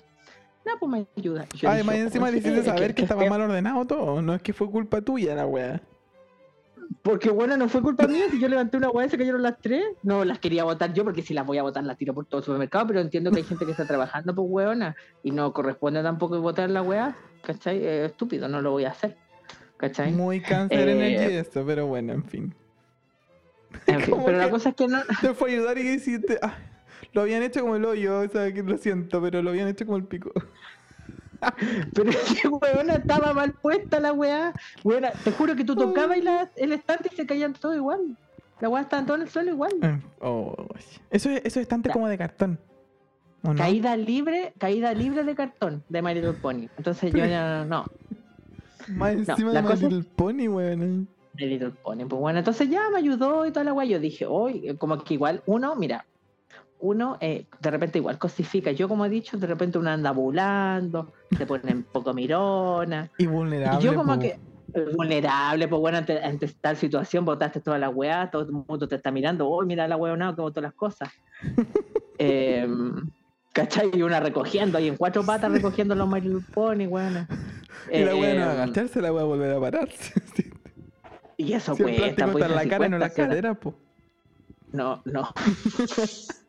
No, 0.66 0.72
pues 0.78 0.92
me 0.92 1.06
ayuda. 1.16 1.46
Yo 1.54 1.70
Además, 1.70 1.94
dije, 1.94 2.04
encima 2.06 2.24
"Oye, 2.26 2.32
le 2.32 2.38
hiciste 2.38 2.60
es 2.60 2.66
saber 2.66 2.88
que, 2.88 2.94
que 2.96 3.02
estaba 3.02 3.22
feo". 3.22 3.30
mal 3.30 3.40
ordenado 3.40 3.84
todo. 3.86 4.22
No 4.22 4.34
es 4.34 4.42
que 4.42 4.52
fue 4.52 4.70
culpa 4.70 5.00
tuya 5.00 5.34
la 5.34 5.46
weá. 5.46 5.80
Porque 7.00 7.30
bueno, 7.30 7.56
no 7.56 7.68
fue 7.68 7.80
culpa 7.80 8.06
mía 8.06 8.26
si 8.30 8.38
yo 8.38 8.48
levanté 8.48 8.76
una 8.76 8.90
weá 8.90 9.06
y 9.06 9.10
se 9.10 9.16
cayeron 9.16 9.42
las 9.42 9.58
tres. 9.58 9.84
No 10.02 10.24
las 10.24 10.38
quería 10.38 10.64
votar 10.64 10.92
yo 10.92 11.04
porque 11.04 11.22
si 11.22 11.32
las 11.32 11.46
voy 11.46 11.58
a 11.58 11.62
votar 11.62 11.84
las 11.84 11.96
tiro 11.96 12.12
por 12.12 12.26
todo 12.26 12.40
el 12.40 12.44
supermercado, 12.44 12.86
pero 12.88 13.00
entiendo 13.00 13.30
que 13.30 13.38
hay 13.38 13.44
gente 13.44 13.64
que 13.64 13.70
está 13.70 13.86
trabajando 13.86 14.34
pues 14.34 14.46
weona 14.50 14.94
y 15.22 15.30
no 15.30 15.52
corresponde 15.52 16.02
tampoco 16.02 16.40
votar 16.40 16.68
la 16.70 16.82
weá, 16.82 17.16
¿cachai? 17.42 17.78
Eh, 17.78 18.04
estúpido, 18.06 18.48
no 18.48 18.60
lo 18.60 18.72
voy 18.72 18.84
a 18.84 18.90
hacer. 18.90 19.16
¿Cachai? 19.76 20.12
Muy 20.12 20.40
cáncer 20.40 20.88
Eh, 20.88 20.92
energy 20.92 21.34
esto, 21.36 21.64
pero 21.66 21.86
bueno, 21.86 22.12
en 22.12 22.24
fin. 22.24 22.54
En 23.86 24.00
fin, 24.00 24.14
pero 24.26 24.38
la 24.38 24.50
cosa 24.50 24.70
es 24.70 24.74
que 24.74 24.86
no. 24.88 25.00
Te 25.20 25.34
fue 25.34 25.50
a 25.50 25.54
ayudar 25.54 25.78
y 25.78 25.88
hiciste. 25.88 26.38
ah, 26.42 26.56
lo 27.12 27.22
habían 27.22 27.42
hecho 27.42 27.60
como 27.60 27.76
el 27.76 27.84
hoyo, 27.84 28.20
o 28.20 28.28
sea, 28.28 28.52
que 28.52 28.62
lo 28.62 28.78
siento, 28.78 29.20
pero 29.20 29.42
lo 29.42 29.50
habían 29.50 29.68
hecho 29.68 29.84
como 29.84 29.98
el 29.98 30.04
pico. 30.04 30.32
Pero 31.94 32.10
es 32.10 32.40
que 32.40 32.48
weona 32.48 32.94
estaba 32.94 33.32
mal 33.34 33.52
puesta 33.54 34.00
la 34.00 34.12
weá. 34.12 34.52
Weona, 34.84 35.10
te 35.24 35.32
juro 35.32 35.56
que 35.56 35.64
tú 35.64 35.74
tocabas 35.74 36.16
y 36.18 36.22
la- 36.22 36.50
el 36.56 36.72
estante 36.72 37.08
y 37.12 37.16
se 37.16 37.26
caían 37.26 37.52
todo 37.54 37.74
igual. 37.74 38.16
La 38.60 38.68
weá 38.68 38.82
estaba 38.82 39.04
todo 39.04 39.16
en 39.16 39.22
el 39.22 39.28
suelo 39.28 39.50
igual. 39.50 39.72
Eh, 39.82 40.00
oh, 40.20 40.54
eso 41.10 41.30
es, 41.30 41.38
eso 41.44 41.58
es 41.60 41.64
estante 41.64 41.90
como 41.90 42.08
de 42.08 42.16
cartón. 42.18 42.58
Caída 43.56 43.96
libre, 43.96 44.52
caída 44.58 44.94
libre 44.94 45.24
de 45.24 45.34
cartón 45.34 45.82
de 45.88 46.00
My 46.00 46.14
Little 46.14 46.34
Pony. 46.34 46.68
Entonces 46.78 47.12
yo 47.12 47.26
ya 47.26 47.64
no. 47.64 47.84
Más 48.88 49.12
encima 49.14 49.50
de 49.52 49.62
cosa- 49.62 49.86
My 49.88 49.94
Little 49.94 50.10
Pony, 50.14 50.48
weón. 50.48 51.08
My 51.34 51.46
Little 51.46 51.70
Pony. 51.70 52.04
Pues 52.08 52.20
bueno, 52.20 52.38
entonces 52.38 52.68
ya 52.70 52.88
me 52.90 52.98
ayudó 52.98 53.44
y 53.46 53.50
toda 53.50 53.64
la 53.64 53.72
weá. 53.72 53.84
Yo 53.86 53.98
dije, 53.98 54.26
hoy, 54.26 54.76
como 54.78 55.02
que 55.02 55.14
igual 55.14 55.42
uno, 55.46 55.74
mira, 55.74 56.04
uno 56.82 57.16
eh, 57.20 57.46
de 57.60 57.70
repente 57.70 57.98
igual 57.98 58.18
cosifica. 58.18 58.72
Yo, 58.72 58.88
como 58.88 59.06
he 59.06 59.08
dicho, 59.08 59.38
de 59.38 59.46
repente 59.46 59.78
uno 59.78 59.90
anda 59.90 60.10
volando, 60.10 61.12
se 61.36 61.46
pone 61.46 61.72
un 61.72 61.84
poco 61.84 62.12
mirona. 62.12 63.10
Y 63.18 63.26
vulnerable. 63.26 63.80
Y 63.80 63.84
yo 63.84 63.94
como 63.94 64.14
po. 64.14 64.20
que 64.20 64.38
eh, 64.74 64.86
vulnerable, 64.94 65.68
pues 65.68 65.80
bueno, 65.80 65.98
ante, 65.98 66.22
ante 66.22 66.48
tal 66.60 66.76
situación 66.76 67.24
botaste 67.24 67.60
toda 67.60 67.78
la 67.78 67.88
weá, 67.88 68.30
todo 68.30 68.42
el 68.42 68.52
mundo 68.52 68.88
te 68.88 68.96
está 68.96 69.10
mirando, 69.10 69.48
oh, 69.48 69.64
mira 69.64 69.86
la 69.86 69.96
weá 69.96 70.34
que 70.34 70.42
botó 70.42 70.60
las 70.60 70.74
cosas. 70.74 71.08
eh, 72.18 72.68
¿Cachai? 73.52 73.90
Y 73.94 74.02
una 74.02 74.18
recogiendo 74.18 74.78
ahí 74.78 74.88
en 74.88 74.96
cuatro 74.96 75.24
patas 75.24 75.52
recogiendo 75.52 75.94
los 75.94 76.10
Little 76.12 76.40
Pony, 76.52 76.86
weón. 76.86 77.28
Y 77.92 78.04
la 78.04 78.16
weá 78.16 78.34
no 78.34 78.46
va 78.46 78.52
a 78.52 78.62
agacharse, 78.62 79.00
la 79.00 79.12
weá 79.12 79.22
a 79.22 79.26
volver 79.26 79.54
a 79.54 79.60
pararse. 79.60 80.12
Y 81.38 81.54
eso 81.54 81.74
Si 81.74 81.82
cuesta, 81.82 82.30
pues, 82.30 82.48
la 82.48 82.68
cara, 82.68 82.88
no 82.88 82.96
en 82.96 83.00
la 83.00 83.10
cadera, 83.10 83.54
po. 83.54 83.74
No, 84.70 85.02
no. 85.04 85.28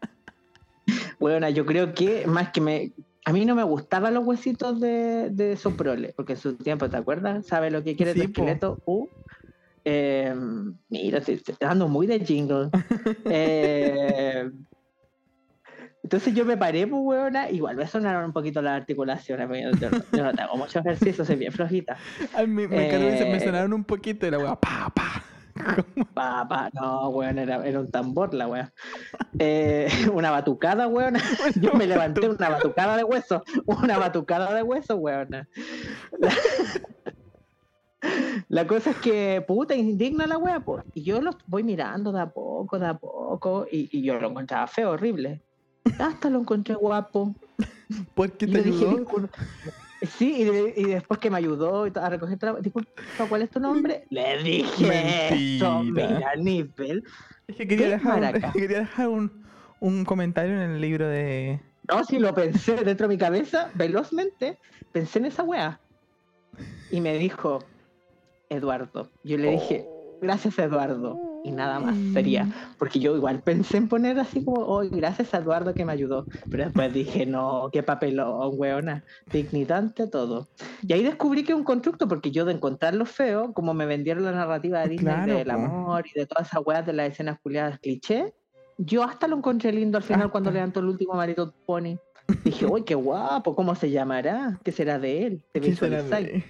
bueno, 1.24 1.48
yo 1.50 1.66
creo 1.66 1.94
que 1.94 2.28
más 2.28 2.50
que 2.52 2.60
me. 2.60 2.92
A 3.24 3.32
mí 3.32 3.46
no 3.46 3.56
me 3.56 3.64
gustaban 3.64 4.14
los 4.14 4.26
huesitos 4.26 4.82
de, 4.82 5.30
de 5.32 5.56
Soprole, 5.56 6.12
porque 6.18 6.34
en 6.34 6.40
su 6.40 6.56
tiempo, 6.58 6.90
¿te 6.90 6.98
acuerdas? 6.98 7.46
¿Sabes 7.48 7.72
lo 7.72 7.82
que 7.82 7.96
quiere 7.96 8.12
Sí, 8.12 8.20
tu 8.20 8.26
esqueleto? 8.26 8.80
Uh. 8.86 9.08
Eh, 9.86 10.36
mira, 10.90 11.22
te 11.22 11.38
te 11.38 11.52
estoy 11.54 11.56
dando 11.68 11.88
muy 11.88 12.08
de 12.08 12.20
jingle. 12.20 12.70
Eh, 13.26 14.50
entonces 16.04 16.34
yo 16.36 16.44
me 16.44 16.58
paré, 16.58 16.86
pues, 16.86 17.02
weona. 17.02 17.50
Igual 17.50 17.78
me 17.78 17.88
sonaron 17.88 18.26
un 18.26 18.34
poquito 18.34 18.62
las 18.62 18.76
articulaciones, 18.82 19.48
porque 19.48 19.64
yo, 19.64 19.90
yo- 20.12 20.24
no 20.24 20.34
tengo 20.34 20.58
mucho 20.58 20.80
ejercicio, 20.80 21.24
soy 21.24 21.38
bien 21.38 21.54
flojita. 21.54 21.98
Ay, 22.34 22.48
me, 22.48 22.68
me 22.68 23.18
se 23.18 23.26
me 23.26 23.38
Eh. 23.38 23.40
sonaron 23.40 23.72
un 23.72 23.86
poquito 23.86 24.28
y 24.28 24.32
la 24.32 24.40
weá, 24.40 24.56
pa, 24.60 24.92
pa. 24.94 25.24
Pa, 26.14 26.48
pa. 26.48 26.70
No, 26.74 27.10
weón, 27.10 27.38
era, 27.40 27.66
era 27.66 27.80
un 27.80 27.90
tambor 27.92 28.34
la 28.34 28.48
weón. 28.48 28.72
Eh, 29.40 29.88
una 30.14 30.32
batucada, 30.32 30.88
weón. 30.88 31.16
Yo 31.62 31.74
me 31.74 31.86
levanté 31.88 32.28
una 32.30 32.50
batucada 32.50 32.98
de 32.98 33.04
hueso. 33.04 33.44
Una 33.66 33.98
batucada 33.98 34.54
de 34.54 34.64
hueso, 34.64 34.96
weón. 34.96 35.30
La, 36.20 36.34
la 38.50 38.68
cosa 38.68 38.92
es 38.92 38.98
que, 38.98 39.44
puta, 39.48 39.76
indigna 39.76 40.28
la 40.28 40.38
wea, 40.38 40.60
pues. 40.60 40.84
Y 40.94 41.04
yo 41.04 41.22
los 41.22 41.36
voy 41.48 41.64
mirando 41.64 42.12
de 42.12 42.22
a 42.22 42.30
poco, 42.30 42.78
de 42.80 42.88
a 42.88 42.94
poco. 42.96 43.66
Y, 43.72 43.90
y 43.98 44.02
yo 44.04 44.20
lo 44.20 44.30
encontraba 44.30 44.68
feo, 44.68 44.92
horrible. 44.92 45.42
Hasta 46.00 46.30
lo 46.30 46.40
encontré 46.40 46.76
guapo. 46.76 47.36
¿Por 48.16 48.32
qué 48.34 48.46
Y 48.46 48.52
te 48.52 48.58
le 48.58 48.64
dije, 48.64 48.86
ayudó? 48.86 48.98
"Disculpa". 48.98 49.38
Sí, 50.04 50.34
y, 50.42 50.44
de- 50.46 50.74
y 50.76 50.84
después 50.86 51.20
que 51.20 51.30
me 51.30 51.38
ayudó 51.38 51.88
y 51.88 51.92
todo, 51.92 52.04
a 52.04 52.10
recoger 52.10 52.38
todo, 52.38 52.60
disculpa, 52.60 52.92
¿cuál 53.30 53.42
es 53.44 53.50
tu 53.50 53.60
nombre? 53.60 54.06
Le 54.10 54.44
dije 54.44 55.56
eso, 55.58 55.84
Mentira. 55.84 56.08
mira, 56.08 56.36
nivel. 56.36 57.04
Es 57.48 57.56
que 57.56 57.68
quería 57.68 57.86
¿Qué 57.86 57.92
dejar, 57.94 58.16
un, 58.16 58.20
maraca? 58.22 58.52
quería 58.54 58.80
dejar 58.80 59.08
un, 59.10 59.46
un 59.80 60.06
comentario 60.06 60.54
en 60.56 60.72
el 60.72 60.82
libro 60.82 61.08
de. 61.08 61.60
No, 61.90 62.04
si 62.06 62.20
lo 62.20 62.34
pensé 62.34 62.76
dentro 62.84 63.08
de 63.08 63.14
mi 63.16 63.18
cabeza, 63.18 63.70
velozmente, 63.76 64.58
pensé 64.92 65.20
en 65.20 65.26
esa 65.26 65.44
wea. 65.44 65.80
Y 66.92 67.02
me 67.02 67.18
dijo, 67.18 67.60
Eduardo. 68.50 69.10
Yo 69.24 69.38
le 69.38 69.52
dije, 69.52 69.84
Oh. 69.88 70.20
gracias 70.22 70.58
Eduardo. 70.60 71.18
Y 71.44 71.52
nada 71.52 71.80
más 71.80 71.96
Mm. 71.98 72.14
sería. 72.14 72.48
Porque 72.80 73.00
yo 73.00 73.16
igual 73.16 73.42
pensé 73.42 73.78
en 73.78 73.90
poner 73.90 74.18
así 74.20 74.44
como, 74.46 74.62
hoy 74.66 74.90
gracias 74.90 75.34
a 75.34 75.38
Eduardo 75.40 75.74
que 75.74 75.84
me 75.84 75.92
ayudó. 75.92 76.26
Pero 76.50 76.64
después 76.64 76.94
dije, 76.94 77.26
no, 77.26 77.70
qué 77.72 77.84
papelón, 77.84 78.52
weona. 78.58 79.04
Dignitante 79.32 80.08
todo. 80.08 80.48
Y 80.88 80.94
ahí 80.94 81.04
descubrí 81.04 81.44
que 81.44 81.52
es 81.52 81.58
un 81.58 81.66
constructo, 81.66 82.08
porque 82.08 82.32
yo 82.32 82.46
de 82.46 82.54
encontrarlo 82.54 83.06
feo, 83.06 83.54
como 83.54 83.74
me 83.74 83.86
vendieron 83.86 84.24
la 84.24 84.32
narrativa 84.32 84.82
de 84.82 84.90
Disney 84.90 85.14
Claro, 85.16 85.34
del 85.38 85.52
amor 85.52 86.06
y 86.14 86.18
de 86.18 86.26
todas 86.26 86.48
esas 86.48 86.62
weas 86.66 86.86
de 86.86 86.94
las 86.94 87.12
escenas 87.12 87.38
culiadas 87.42 87.78
cliché, 87.80 88.34
yo 88.78 89.04
hasta 89.04 89.28
lo 89.28 89.36
encontré 89.38 89.72
lindo 89.74 89.98
al 89.98 90.04
final 90.04 90.32
cuando 90.32 90.50
Hasta. 90.50 90.60
levantó 90.60 90.80
el 90.80 90.88
último 90.88 91.14
marito 91.14 91.54
pony. 91.66 91.98
Dije, 92.46 92.66
uy, 92.66 92.84
qué 92.84 92.96
guapo, 92.96 93.54
¿cómo 93.54 93.76
se 93.76 93.92
llamará? 93.92 94.60
¿Qué 94.64 94.72
será 94.72 94.98
de 94.98 95.26
él? 95.28 95.44
¿Te 95.52 95.60
¿Qué 95.60 95.76
será 95.76 96.02
de- 96.04 96.44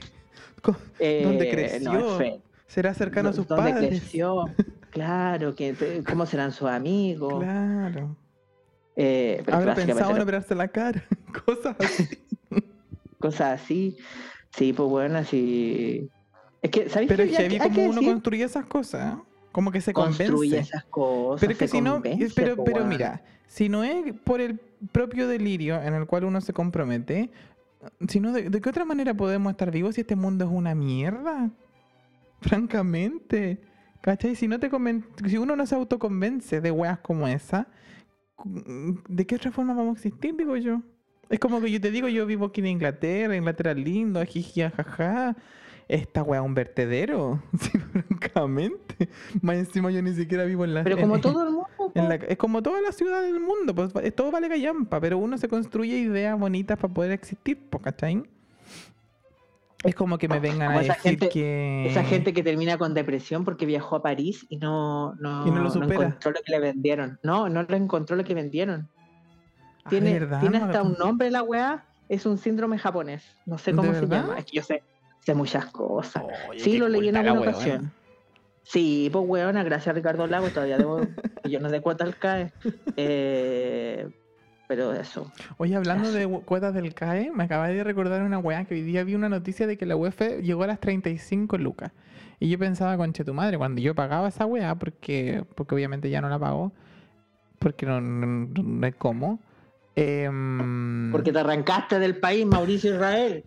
Eh, 1.00 1.22
¿Dónde 1.26 1.46
no, 1.46 1.52
creció? 1.52 2.18
feo. 2.18 2.42
¿Será 2.68 2.94
cercano 2.94 3.30
a 3.30 3.34
sus 3.34 3.48
¿Dónde 3.48 3.72
padres? 3.72 3.90
creció? 3.90 4.46
Claro, 4.94 5.56
que, 5.56 6.04
¿cómo 6.08 6.28
serán 6.28 6.52
sus 6.52 6.70
amigos? 6.70 7.44
Claro. 7.44 8.16
Eh, 8.96 9.44
Habrá 9.52 9.74
pensado 9.74 10.16
en 10.16 10.22
operarse 10.22 10.54
la 10.54 10.68
cara. 10.68 11.04
Cosas 11.46 11.76
así. 11.80 12.08
cosas 13.20 13.62
así. 13.62 13.98
Sí, 14.56 14.72
pues 14.72 14.88
bueno, 14.88 15.18
así. 15.18 16.08
Es 16.62 16.70
que, 16.70 16.90
¿sabéis 16.90 17.10
Pero 17.10 17.24
es 17.24 17.36
heavy 17.36 17.58
como 17.58 17.84
uno 17.86 17.94
decir, 17.96 18.10
construye 18.12 18.44
esas 18.44 18.66
cosas. 18.68 19.16
¿eh? 19.16 19.22
Como 19.52 19.72
que 19.72 19.82
se 19.82 19.94
construye 19.94 20.32
convence. 20.32 20.60
esas 20.60 20.84
cosas. 20.86 21.42
Pero 21.42 21.54
es 21.54 21.58
que 21.58 21.68
si 21.68 21.82
no, 21.82 22.04
pero, 22.36 22.86
mira, 22.86 23.24
si 23.48 23.70
no 23.70 23.84
es 23.84 24.14
por 24.24 24.42
el 24.42 24.60
propio 24.92 25.28
delirio 25.28 25.82
en 25.82 25.96
el 25.96 26.06
cual 26.06 26.26
uno 26.26 26.40
se 26.40 26.54
compromete, 26.54 27.32
sino 28.08 28.32
de, 28.32 28.52
de 28.52 28.62
qué 28.62 28.70
otra 28.70 28.86
manera 28.86 29.16
podemos 29.16 29.50
estar 29.50 29.72
vivos 29.72 29.96
si 29.96 30.02
este 30.02 30.16
mundo 30.16 30.46
es 30.46 30.52
una 30.52 30.76
mierda? 30.76 31.50
Francamente. 32.42 33.73
¿Cachai? 34.04 34.36
Si 34.36 34.48
no 34.50 34.60
te 34.60 34.70
conven- 34.70 35.06
si 35.28 35.38
uno 35.38 35.56
no 35.56 35.66
se 35.66 35.76
autoconvence 35.76 36.60
de 36.60 36.72
weas 36.72 37.00
como 37.00 37.26
esa, 37.28 37.68
¿de 38.46 39.26
qué 39.26 39.36
otra 39.36 39.50
forma 39.52 39.74
vamos 39.74 39.96
a 39.96 40.00
existir, 40.00 40.36
digo 40.36 40.58
yo? 40.58 40.82
Es 41.30 41.40
como 41.40 41.62
que 41.62 41.72
yo 41.72 41.80
te 41.80 41.90
digo, 41.90 42.10
yo 42.10 42.26
vivo 42.26 42.48
aquí 42.48 42.60
en 42.62 42.68
Inglaterra, 42.68 43.36
Inglaterra 43.36 43.72
es 43.72 43.78
lindo, 43.78 44.24
jiji, 44.26 44.62
jaja. 44.70 45.36
Esta 45.88 46.22
wea 46.24 46.40
es 46.42 46.46
un 46.46 46.54
vertedero, 46.54 47.42
sí, 47.60 47.72
francamente. 47.80 49.10
Más 49.42 49.56
encima 49.56 49.90
yo 49.92 50.02
ni 50.02 50.14
siquiera 50.14 50.44
vivo 50.46 50.66
en 50.66 50.74
la 50.74 50.84
Pero 50.84 50.98
en- 50.98 51.02
como 51.02 51.20
todo 51.22 51.44
el 51.48 51.54
mundo. 51.54 51.92
la- 51.96 52.16
es 52.16 52.38
como 52.38 52.62
toda 52.62 52.82
la 52.82 52.92
ciudad 52.92 53.22
del 53.22 53.40
mundo, 53.40 53.74
pues 53.74 53.92
es- 54.04 54.14
todo 54.16 54.32
vale 54.32 54.50
callampa, 54.50 55.00
pero 55.00 55.18
uno 55.18 55.38
se 55.38 55.48
construye 55.48 55.98
ideas 55.98 56.38
bonitas 56.38 56.78
para 56.78 56.94
poder 56.94 57.12
existir, 57.12 57.58
pues, 57.70 57.84
¿cachai? 57.84 58.24
Es 59.84 59.96
como 59.96 60.18
que 60.18 60.28
me 60.28 60.40
vengan 60.40 60.68
Como 60.68 60.80
a 60.80 60.82
decir 60.82 60.96
gente- 61.02 61.30
que... 61.30 61.88
Esa 61.88 62.04
gente 62.04 62.34
que 62.34 62.42
termina 62.44 62.78
con 62.78 62.94
depresión 62.94 63.44
porque 63.44 63.66
viajó 63.66 63.98
a 63.98 64.02
París 64.02 64.46
y 64.50 64.58
no, 64.58 65.14
no, 65.16 65.46
Y 65.48 65.52
no 65.52 65.62
lo 65.62 65.70
supera. 65.70 65.94
encontró 65.94 66.32
lo 66.32 66.40
que 66.44 66.52
le 66.52 66.60
vendieron. 66.60 67.20
No, 67.24 67.50
no 67.50 67.64
lo 67.64 67.76
encontró 67.76 68.16
lo 68.16 68.24
que 68.24 68.34
vendieron. 68.34 68.88
Ah, 69.84 69.90
Tiene, 69.90 70.14
¿verdad? 70.20 70.40
tiene 70.40 70.60
No 70.60 70.66
hasta 70.66 70.82
un 70.84 70.94
nombre 70.98 71.30
la 71.30 71.44
weá. 71.44 71.86
Es 72.08 72.26
un 72.26 72.38
síndrome 72.38 72.78
japonés. 72.78 73.26
No 73.46 73.58
sé 73.58 73.72
¿De 73.72 73.78
cómo 73.78 73.94
se 73.94 74.02
verdad? 74.02 74.22
llama. 74.22 74.40
Es 74.40 74.46
que 74.46 74.58
yo 74.58 74.64
sé, 74.64 74.84
sé 75.20 75.34
muchas 75.34 75.66
cosas. 75.68 76.24
Oye, 76.50 76.60
Sí, 76.60 76.78
lo 76.78 76.88
leí 76.88 77.10
en 77.10 77.18
alguna 77.18 77.42
ocasión. 77.42 77.92
Sí, 78.64 79.10
pues 79.12 79.26
weona, 79.28 79.64
gracias 79.64 79.90
a 79.90 79.94
Ricardo 79.94 80.26
Lago, 80.28 80.48
todavía 80.50 80.78
debo 80.78 81.02
millones 81.44 81.72
de 81.74 81.82
cuotas 81.82 82.08
al 82.08 82.18
CAE. 82.18 82.54
Eh, 82.96 84.08
pero 84.76 84.92
eso. 84.94 85.32
Oye, 85.58 85.76
hablando 85.76 86.10
Eso. 86.10 86.18
de 86.18 86.28
cuotas 86.42 86.74
del 86.74 86.96
CAE, 86.96 87.32
me 87.32 87.44
acabé 87.44 87.74
de 87.76 87.84
recordar 87.84 88.24
una 88.24 88.40
weá 88.40 88.66
que 88.66 88.74
hoy 88.74 88.82
día 88.82 89.04
vi 89.04 89.14
una 89.14 89.30
noticia 89.30 89.68
de 89.68 89.78
que 89.78 89.86
la 89.86 89.96
UEF 89.96 90.20
llegó 90.42 90.64
a 90.64 90.68
las 90.68 90.80
35 90.80 91.58
lucas. 91.60 91.92
Y 92.40 92.50
yo 92.50 92.58
pensaba, 92.58 92.98
conche 92.98 93.24
tu 93.24 93.34
madre, 93.36 93.60
cuando 93.60 93.82
yo 93.82 93.94
pagaba 93.94 94.28
esa 94.30 94.48
weá, 94.48 94.74
porque, 94.76 95.46
porque 95.56 95.76
obviamente 95.76 96.10
ya 96.10 96.22
no 96.22 96.30
la 96.30 96.40
pago, 96.40 96.72
porque 97.60 97.86
no, 97.86 98.02
no, 98.02 98.26
no- 98.64 98.86
hay 98.86 98.94
cómo. 98.94 99.40
em, 99.96 101.12
Porque 101.12 101.32
te 101.32 101.38
arrancaste 101.40 102.00
del 102.00 102.18
país, 102.18 102.46
Mauricio 102.48 102.96
Israel. 102.96 103.46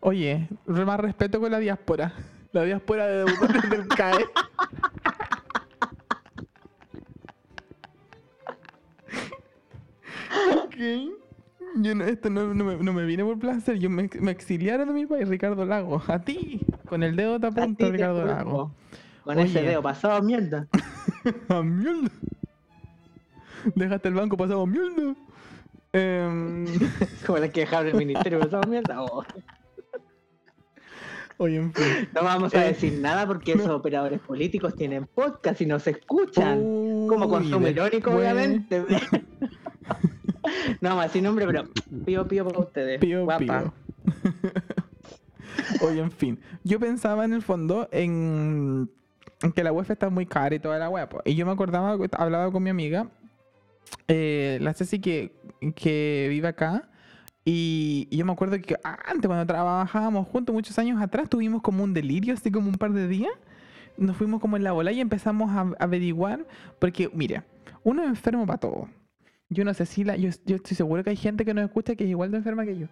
Oye, 0.00 0.48
más 0.66 1.00
respeto 1.00 1.40
con 1.40 1.50
la 1.50 1.58
diáspora. 1.58 2.12
La 2.52 2.62
diáspora 2.62 3.06
de 3.06 3.24
del 3.70 3.88
CAE. 3.88 4.24
ok. 10.74 11.10
Yo 11.76 11.94
no, 11.94 12.04
esto 12.04 12.30
no, 12.30 12.54
no 12.54 12.64
me, 12.64 12.76
no 12.76 12.92
me 12.92 13.04
vine 13.04 13.24
por 13.24 13.38
placer. 13.38 13.78
Yo 13.78 13.90
me, 13.90 14.08
me 14.20 14.30
exiliaron 14.30 14.86
de 14.88 14.94
mi 14.94 15.06
país, 15.06 15.26
Ricardo 15.28 15.64
Lago. 15.64 16.02
A 16.06 16.20
ti. 16.20 16.60
Con 16.88 17.02
el 17.02 17.16
dedo 17.16 17.40
te 17.40 17.46
A 17.46 17.50
apunto, 17.50 17.86
te 17.86 17.92
Ricardo 17.92 18.20
culpo. 18.20 18.32
Lago. 18.34 18.74
Con 19.24 19.38
ese 19.38 19.62
dedo 19.62 19.82
pasado 19.82 20.22
mierda. 20.22 20.68
A 21.48 21.62
mierda. 21.62 22.10
Dejaste 23.74 24.08
el 24.08 24.14
banco 24.14 24.36
pasado 24.36 24.62
a 24.62 24.66
mierda. 24.66 25.14
Em, 25.94 26.66
Como 27.26 27.40
que 27.40 27.60
dejaron 27.60 27.88
el 27.88 27.94
ministerio 27.96 28.38
pasado 28.40 28.68
mierda. 28.68 29.02
Oh, 29.02 29.24
oye, 31.38 31.56
en 31.56 31.72
fin. 31.72 32.08
No 32.14 32.22
vamos 32.22 32.54
a 32.54 32.62
Eh, 32.64 32.68
decir 32.68 32.98
nada 33.00 33.26
porque 33.26 33.52
esos 33.52 33.68
operadores 33.70 34.20
políticos 34.20 34.74
tienen 34.76 35.06
podcast 35.06 35.60
y 35.62 35.66
nos 35.66 35.86
escuchan. 35.86 36.58
Como 37.08 37.24
Uy, 37.24 37.30
consumo 37.30 37.66
irónico, 37.68 38.10
después- 38.10 38.16
obviamente. 38.16 38.84
no 40.80 41.00
a 41.00 41.04
decir 41.04 41.22
nombre, 41.22 41.46
pero 41.46 41.64
pío 42.04 42.26
pío 42.28 42.44
para 42.44 42.58
ustedes. 42.58 43.00
Pío, 43.00 43.24
Guapa. 43.24 43.38
pío. 43.38 43.72
Oye, 45.82 46.00
en 46.00 46.10
fin. 46.10 46.38
Yo 46.62 46.80
pensaba 46.80 47.24
en 47.24 47.32
el 47.32 47.42
fondo 47.42 47.88
en, 47.92 48.90
en 49.42 49.52
que 49.52 49.64
la 49.64 49.72
UEF 49.72 49.90
está 49.90 50.10
muy 50.10 50.26
cara 50.26 50.54
y 50.54 50.58
toda 50.58 50.78
la 50.78 51.08
po. 51.08 51.20
Y 51.24 51.34
yo 51.34 51.46
me 51.46 51.52
acordaba, 51.52 51.96
hablaba 52.12 52.50
con 52.50 52.62
mi 52.62 52.70
amiga, 52.70 53.08
eh, 54.08 54.58
la 54.60 54.74
Ceci 54.74 55.00
que, 55.00 55.32
que 55.74 56.26
vive 56.30 56.48
acá. 56.48 56.88
Y, 57.44 58.08
y 58.10 58.16
yo 58.16 58.24
me 58.24 58.32
acuerdo 58.32 58.58
que 58.58 58.76
antes, 58.82 59.26
cuando 59.26 59.46
trabajábamos 59.46 60.26
juntos, 60.28 60.54
muchos 60.54 60.78
años 60.78 61.00
atrás, 61.00 61.28
tuvimos 61.28 61.60
como 61.60 61.84
un 61.84 61.92
delirio, 61.92 62.34
así 62.34 62.50
como 62.50 62.68
un 62.68 62.76
par 62.76 62.92
de 62.92 63.06
días. 63.06 63.32
Nos 63.96 64.16
fuimos 64.16 64.40
como 64.40 64.56
en 64.56 64.64
la 64.64 64.72
bola 64.72 64.92
y 64.92 65.00
empezamos 65.00 65.50
a 65.50 65.72
averiguar. 65.78 66.46
Porque, 66.78 67.10
mire, 67.12 67.42
uno 67.82 68.02
es 68.02 68.08
enfermo 68.08 68.46
para 68.46 68.58
todo. 68.58 68.88
Yo 69.48 69.64
no 69.64 69.74
sé 69.74 69.86
si 69.86 70.04
la. 70.04 70.16
Yo, 70.16 70.30
yo 70.46 70.56
estoy 70.56 70.76
seguro 70.76 71.04
que 71.04 71.10
hay 71.10 71.16
gente 71.16 71.44
que 71.44 71.54
nos 71.54 71.64
escucha 71.64 71.94
que 71.94 72.04
es 72.04 72.10
igual 72.10 72.30
de 72.30 72.38
enferma 72.38 72.64
que 72.64 72.78
yo. 72.78 72.86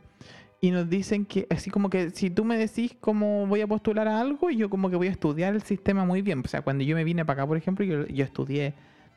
Y 0.61 0.71
nos 0.71 0.89
dicen 0.89 1.25
que, 1.25 1.47
así 1.51 1.71
como 1.71 1.91
que 1.91 2.11
si 2.11 2.31
tú 2.31 2.45
me 2.45 2.57
decís 2.57 2.95
cómo 3.01 3.47
voy 3.49 3.63
a 3.63 3.67
postular 3.67 4.07
a 4.07 4.21
algo, 4.21 4.49
yo 4.51 4.71
como 4.71 4.91
que 4.91 4.97
voy 4.97 5.09
a 5.09 5.11
estudiar 5.11 5.55
el 5.55 5.63
sistema 5.63 6.05
muy 6.05 6.23
bien. 6.23 6.43
O 6.45 6.49
sea, 6.49 6.63
cuando 6.63 6.85
yo 6.85 6.95
me 6.95 7.03
vine 7.03 7.25
para 7.25 7.43
acá, 7.43 7.49
por 7.49 7.57
ejemplo, 7.57 7.85
yo, 7.85 8.07
yo 8.07 8.25
estudié 8.25 8.75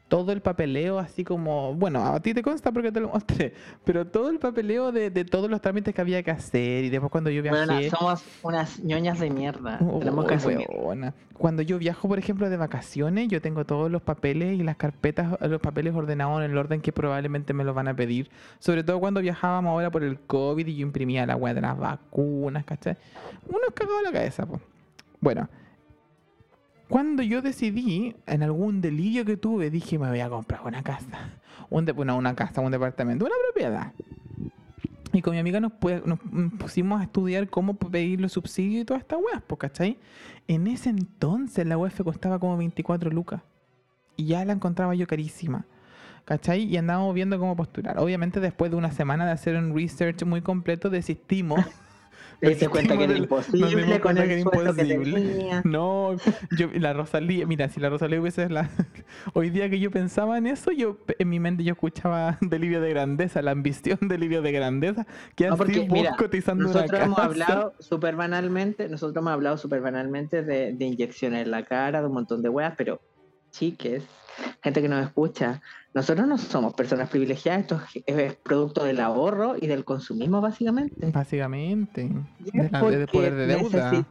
todo 0.07 0.31
el 0.31 0.41
papeleo, 0.41 0.99
así 0.99 1.23
como, 1.23 1.73
bueno, 1.73 2.05
a 2.05 2.19
ti 2.19 2.33
te 2.33 2.43
consta 2.43 2.71
porque 2.71 2.91
te 2.91 2.99
lo 2.99 3.09
mostré, 3.09 3.53
pero 3.83 4.05
todo 4.05 4.29
el 4.29 4.37
papeleo 4.39 4.91
de, 4.91 5.09
de 5.09 5.25
todos 5.25 5.49
los 5.49 5.61
trámites 5.61 5.95
que 5.95 6.01
había 6.01 6.21
que 6.21 6.31
hacer. 6.31 6.83
Y 6.83 6.89
después 6.89 7.11
cuando 7.11 7.29
yo 7.29 7.41
viajé. 7.41 7.65
Bueno, 7.65 7.89
somos 7.89 8.23
unas 8.43 8.79
ñoñas 8.83 9.19
de 9.19 9.29
mierda. 9.31 9.79
Oh, 9.81 9.99
Tenemos 9.99 10.25
que 10.25 10.35
asumir. 10.35 10.67
weona. 10.69 11.13
Cuando 11.33 11.63
yo 11.63 11.77
viajo, 11.79 12.07
por 12.07 12.19
ejemplo, 12.19 12.49
de 12.49 12.55
vacaciones, 12.57 13.27
yo 13.27 13.41
tengo 13.41 13.65
todos 13.65 13.91
los 13.91 14.01
papeles 14.01 14.57
y 14.57 14.63
las 14.63 14.77
carpetas, 14.77 15.37
los 15.41 15.59
papeles 15.59 15.93
ordenados 15.93 16.43
en 16.43 16.51
el 16.51 16.57
orden 16.57 16.81
que 16.81 16.93
probablemente 16.93 17.53
me 17.53 17.63
los 17.63 17.75
van 17.75 17.87
a 17.87 17.95
pedir. 17.95 18.29
Sobre 18.59 18.83
todo 18.83 18.99
cuando 18.99 19.21
viajábamos 19.21 19.71
ahora 19.71 19.89
por 19.91 20.03
el 20.03 20.19
COVID 20.19 20.65
y 20.67 20.75
yo 20.77 20.81
imprimía 20.83 21.25
la 21.25 21.35
weá 21.35 21.53
de 21.53 21.61
las 21.61 21.77
vacunas, 21.77 22.63
¿cachai? 22.63 22.95
Uno 23.47 23.59
es 23.67 23.73
cagado 23.73 24.01
la 24.03 24.11
cabeza, 24.11 24.45
pues. 24.45 24.61
Bueno, 25.19 25.49
cuando 26.87 27.23
yo 27.23 27.41
decidí, 27.41 28.15
en 28.27 28.43
algún 28.43 28.81
delirio 28.81 29.25
que 29.25 29.37
tuve, 29.37 29.69
dije, 29.69 29.97
me 29.97 30.09
voy 30.09 30.19
a 30.19 30.29
comprar 30.29 30.61
una 30.65 30.83
casa. 30.83 31.07
Un 31.69 31.85
de- 31.85 31.93
una 31.93 32.35
casa, 32.35 32.61
un 32.61 32.71
departamento, 32.71 33.25
una 33.25 33.35
propiedad. 33.51 33.93
Y 35.13 35.21
con 35.21 35.33
mi 35.33 35.39
amiga 35.39 35.59
nos, 35.61 35.71
mm, 35.71 36.57
pusimos 36.57 36.99
a 36.99 37.03
estudiar 37.05 37.49
cómo 37.49 37.75
pedir 37.75 38.19
los 38.19 38.33
subsidios 38.33 38.81
y 38.81 38.85
todas 38.85 39.01
estas 39.01 39.19
weas, 39.19 39.41
pues, 39.47 39.59
¿cachai? 39.59 39.97
En 40.47 40.67
ese 40.67 40.89
entonces 40.89 41.65
la 41.65 41.77
UEF 41.77 42.01
costaba 42.03 42.37
como 42.37 42.57
24 42.57 43.09
lucas. 43.09 43.41
Y 44.17 44.25
ya 44.25 44.43
la 44.45 44.53
encontraba 44.53 44.93
yo 44.93 45.07
carísima. 45.07 45.65
¿Cachai? 46.25 46.63
Y 46.63 46.75
andábamos 46.77 47.13
viendo 47.13 47.37
cómo 47.39 47.55
postular. 47.55 47.99
Obviamente 47.99 48.39
después 48.39 48.71
de 48.71 48.77
una 48.77 48.91
semana 48.91 49.25
de 49.25 49.31
hacer 49.31 49.55
un 49.55 49.75
research 49.75 50.23
muy 50.23 50.41
completo, 50.41 50.89
desistimos. 50.89 51.59
Te 52.39 52.49
diste 52.49 52.67
cuenta 52.67 52.97
que 52.97 53.03
era 53.05 53.13
de- 53.13 53.19
nos 53.19 53.25
imposible 53.31 53.99
con 54.01 54.17
el 54.17 54.27
que 54.27 54.33
era 54.33 54.41
sueldo 54.43 54.75
que 54.75 54.81
imposible. 54.83 55.21
tenía. 55.21 55.61
No, 55.63 56.15
yo, 56.57 56.67
la 56.73 56.93
Rosalía, 56.93 57.45
mira, 57.45 57.69
si 57.69 57.79
la 57.79 57.89
Rosalía 57.89 58.19
hubiese 58.21 58.49
la... 58.49 58.69
Hoy 59.33 59.49
día 59.49 59.69
que 59.69 59.79
yo 59.79 59.89
pensaba 59.91 60.37
en 60.37 60.47
eso, 60.47 60.71
yo 60.71 60.97
en 61.17 61.29
mi 61.29 61.39
mente 61.39 61.63
yo 61.63 61.73
escuchaba 61.73 62.37
Delirio 62.41 62.81
de 62.81 62.89
Grandeza, 62.89 63.41
la 63.41 63.51
ambición 63.51 63.97
Delirio 64.01 64.41
de 64.41 64.51
Grandeza, 64.51 65.07
que 65.35 65.47
No, 65.47 65.53
así 65.53 65.57
porque, 65.63 65.79
vos 65.81 65.89
mira, 65.91 66.15
cotizando 66.17 66.65
una 66.65 66.73
Nosotros 66.73 67.01
hemos 67.01 67.15
casa. 67.17 67.27
hablado 67.29 67.73
súper 67.79 68.15
banalmente, 68.15 68.89
nosotros 68.89 69.15
hemos 69.21 69.31
hablado 69.33 69.57
súper 69.57 69.81
banalmente 69.81 70.43
de, 70.43 70.73
de 70.73 70.85
inyecciones 70.85 71.43
en 71.45 71.51
la 71.51 71.63
cara, 71.63 72.01
de 72.01 72.07
un 72.07 72.13
montón 72.13 72.41
de 72.41 72.49
weas, 72.49 72.73
pero 72.77 72.99
chiques, 73.57 74.03
gente 74.61 74.81
que 74.81 74.89
nos 74.89 75.05
escucha, 75.05 75.61
nosotros 75.93 76.27
no 76.27 76.37
somos 76.37 76.73
personas 76.73 77.09
privilegiadas, 77.09 77.61
esto 77.61 77.81
es, 78.05 78.35
producto 78.35 78.83
del 78.83 78.99
ahorro 78.99 79.55
y 79.59 79.67
del 79.67 79.85
consumismo 79.85 80.41
básicamente. 80.41 81.09
Básicamente. 81.11 82.09
De 82.39 82.69
la- 82.69 82.81
de 82.81 83.07
poder 83.07 83.35
de 83.35 83.47
deuda. 83.47 84.05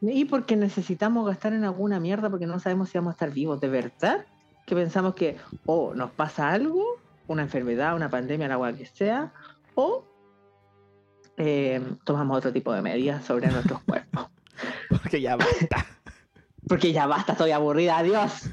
Y 0.00 0.26
porque 0.26 0.54
necesitamos 0.54 1.26
gastar 1.26 1.54
en 1.54 1.64
alguna 1.64 1.98
mierda 1.98 2.30
porque 2.30 2.46
no 2.46 2.60
sabemos 2.60 2.88
si 2.88 2.98
vamos 2.98 3.10
a 3.10 3.14
estar 3.14 3.32
vivos. 3.32 3.60
¿De 3.60 3.68
verdad? 3.68 4.24
Que 4.64 4.76
pensamos 4.76 5.14
que 5.14 5.36
o 5.66 5.92
nos 5.92 6.12
pasa 6.12 6.50
algo, 6.52 6.84
una 7.26 7.42
enfermedad, 7.42 7.96
una 7.96 8.08
pandemia, 8.08 8.46
la 8.46 8.54
agua 8.54 8.72
que 8.74 8.86
sea, 8.86 9.32
o 9.74 10.04
eh, 11.36 11.80
tomamos 12.04 12.38
otro 12.38 12.52
tipo 12.52 12.72
de 12.72 12.82
medidas 12.82 13.24
sobre 13.24 13.48
nuestros 13.48 13.82
cuerpos. 13.82 14.28
Porque 14.88 15.20
ya 15.20 15.34
basta. 15.36 15.86
Porque 16.68 16.92
ya 16.92 17.06
basta, 17.06 17.32
estoy 17.32 17.50
aburrida, 17.50 17.98
adiós. 17.98 18.48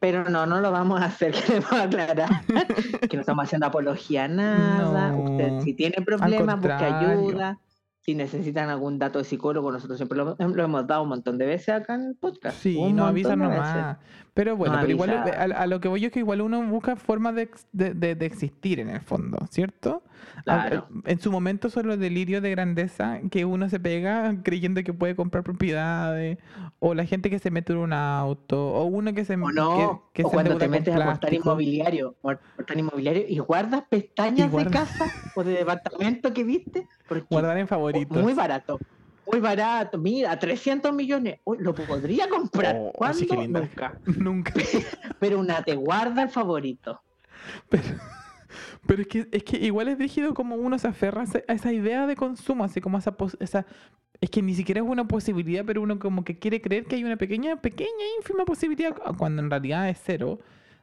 Pero 0.00 0.24
no, 0.24 0.46
no 0.46 0.60
lo 0.60 0.70
vamos 0.70 1.00
a 1.00 1.06
hacer, 1.06 1.32
queremos 1.46 1.72
aclarar. 1.72 2.28
Que 3.08 3.16
no 3.16 3.20
estamos 3.20 3.44
haciendo 3.44 3.66
apología 3.66 4.24
a 4.24 4.28
nada. 4.28 5.12
No, 5.12 5.24
Usted, 5.24 5.60
si 5.60 5.74
tiene 5.74 6.04
problemas, 6.04 6.60
busque 6.60 6.84
ayuda. 6.84 7.58
Si 8.00 8.14
necesitan 8.14 8.68
algún 8.68 8.98
dato 8.98 9.18
de 9.18 9.24
psicólogo, 9.24 9.72
nosotros 9.72 9.96
siempre 9.96 10.18
lo, 10.18 10.36
lo 10.38 10.64
hemos 10.64 10.86
dado 10.86 11.04
un 11.04 11.08
montón 11.08 11.38
de 11.38 11.46
veces 11.46 11.70
acá 11.70 11.94
en 11.94 12.08
el 12.08 12.16
podcast. 12.16 12.58
Sí, 12.58 12.76
un 12.76 12.96
no 12.96 13.06
avisan 13.06 13.38
nomás. 13.38 13.96
Pero 14.34 14.56
bueno, 14.56 14.74
No 14.74 14.80
pero 14.80 14.90
igual 14.90 15.10
a, 15.12 15.42
a 15.62 15.66
lo 15.68 15.80
que 15.80 15.86
voy 15.86 16.00
yo 16.00 16.08
es 16.08 16.12
que 16.12 16.18
igual 16.18 16.40
uno 16.40 16.60
busca 16.66 16.96
formas 16.96 17.36
de, 17.36 17.48
de, 17.72 17.94
de- 17.94 18.16
de 18.16 18.26
existir 18.26 18.80
en 18.80 18.88
el 18.90 19.00
fondo, 19.00 19.38
¿cierto? 19.48 20.02
A-. 20.46 20.86
En 21.04 21.20
su 21.20 21.30
momento 21.30 21.70
son 21.70 21.86
los 21.86 22.00
delirios 22.00 22.42
de 22.42 22.50
grandeza 22.50 23.20
que 23.30 23.44
uno 23.44 23.68
se 23.68 23.78
pega 23.78 24.34
creyendo 24.42 24.82
que 24.82 24.92
puede 24.92 25.14
comprar 25.14 25.44
propiedades, 25.44 26.38
o 26.80 26.94
la 26.94 27.04
gente 27.06 27.30
que 27.30 27.38
se 27.38 27.52
mete 27.52 27.72
en 27.74 27.78
un 27.78 27.92
auto, 27.92 28.72
o 28.74 28.84
uno 28.86 29.14
que 29.14 29.24
se, 29.24 29.34
O 29.34 29.46
que- 29.46 29.52
no, 29.54 30.10
que 30.12 30.24
o 30.24 30.28
se 30.28 30.34
cuando 30.34 30.58
te 30.58 30.66
metes 30.68 30.96
a 30.96 31.04
portal 31.04 31.32
inmobiliario, 31.34 32.16
portal 32.20 32.78
inmobiliario 32.78 33.24
y 33.28 33.38
guardas 33.38 33.84
pestañas 33.88 34.48
Y 34.48 34.50
guarda- 34.50 34.68
de 34.70 34.76
casa 34.76 35.12
o 35.34 35.44
de 35.44 35.52
departamento 35.52 36.32
que 36.34 36.42
viste, 36.42 36.88
porque 37.08 37.24
Guardar 37.30 37.56
en 37.58 37.68
favoritos. 37.68 38.20
muy 38.20 38.34
barato, 38.34 38.80
muy 39.30 39.40
barato, 39.40 39.98
mira, 39.98 40.38
300 40.38 40.92
millones, 40.92 41.40
Uy, 41.44 41.58
lo 41.60 41.74
podría 41.74 42.28
comprar, 42.28 42.76
Oh, 42.78 42.92
¿cuándo? 42.94 43.18
sí. 43.18 43.28
Nunca, 43.48 43.98
Nunca. 44.06 44.52
pero 45.18 45.38
una 45.38 45.62
te 45.62 45.74
guarda 45.76 46.22
el 46.22 46.28
favorito. 46.28 47.00
Pero, 47.68 47.82
pero 48.86 49.02
es 49.02 49.08
que 49.08 49.28
es 49.32 49.42
que 49.44 49.56
igual 49.58 49.88
es 49.88 49.98
rígido 49.98 50.34
como 50.34 50.56
uno 50.56 50.78
se 50.78 50.88
aferra 50.88 51.24
a 51.48 51.52
esa- 51.52 51.72
idea 51.72 52.06
de 52.06 52.16
consumo, 52.16 52.64
así 52.64 52.80
como 52.80 52.98
esa, 52.98 53.16
esa 53.40 53.66
es 54.20 54.30
que 54.30 54.42
ni 54.42 54.54
siquiera 54.54 54.80
es 54.80 54.86
una 54.86 55.06
posibilidad, 55.08 55.64
pero 55.66 55.82
uno 55.82 55.98
como 55.98 56.24
que 56.24 56.38
quiere 56.38 56.60
creer 56.60 56.84
que 56.84 56.96
hay 56.96 57.04
una 57.04 57.16
pequeña, 57.16 57.60
pequeña, 57.60 57.90
ínfima 58.18 58.44
posibilidad, 58.44 58.94
cu- 58.94 59.16
cuando 59.16 59.42
en 59.42 59.50
realidad 59.50 59.88
es 59.88 60.00
cero, 60.04 60.38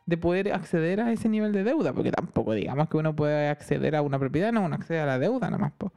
de 0.05 0.17
poder 0.17 0.51
acceder 0.51 0.99
a 0.99 1.11
ese 1.11 1.29
nivel 1.29 1.51
de 1.53 1.63
deuda, 1.63 1.93
porque 1.93 2.11
tampoco 2.11 2.53
digamos 2.53 2.89
que 2.89 2.97
uno 2.97 3.15
puede 3.15 3.47
acceder 3.49 3.95
a 3.95 4.01
una 4.01 4.19
propiedad, 4.19 4.51
no, 4.51 4.63
uno 4.63 4.75
accede 4.75 4.99
a 4.99 5.05
la 5.05 5.19
deuda 5.19 5.47
nada 5.49 5.57
más. 5.59 5.71
po. 5.73 5.91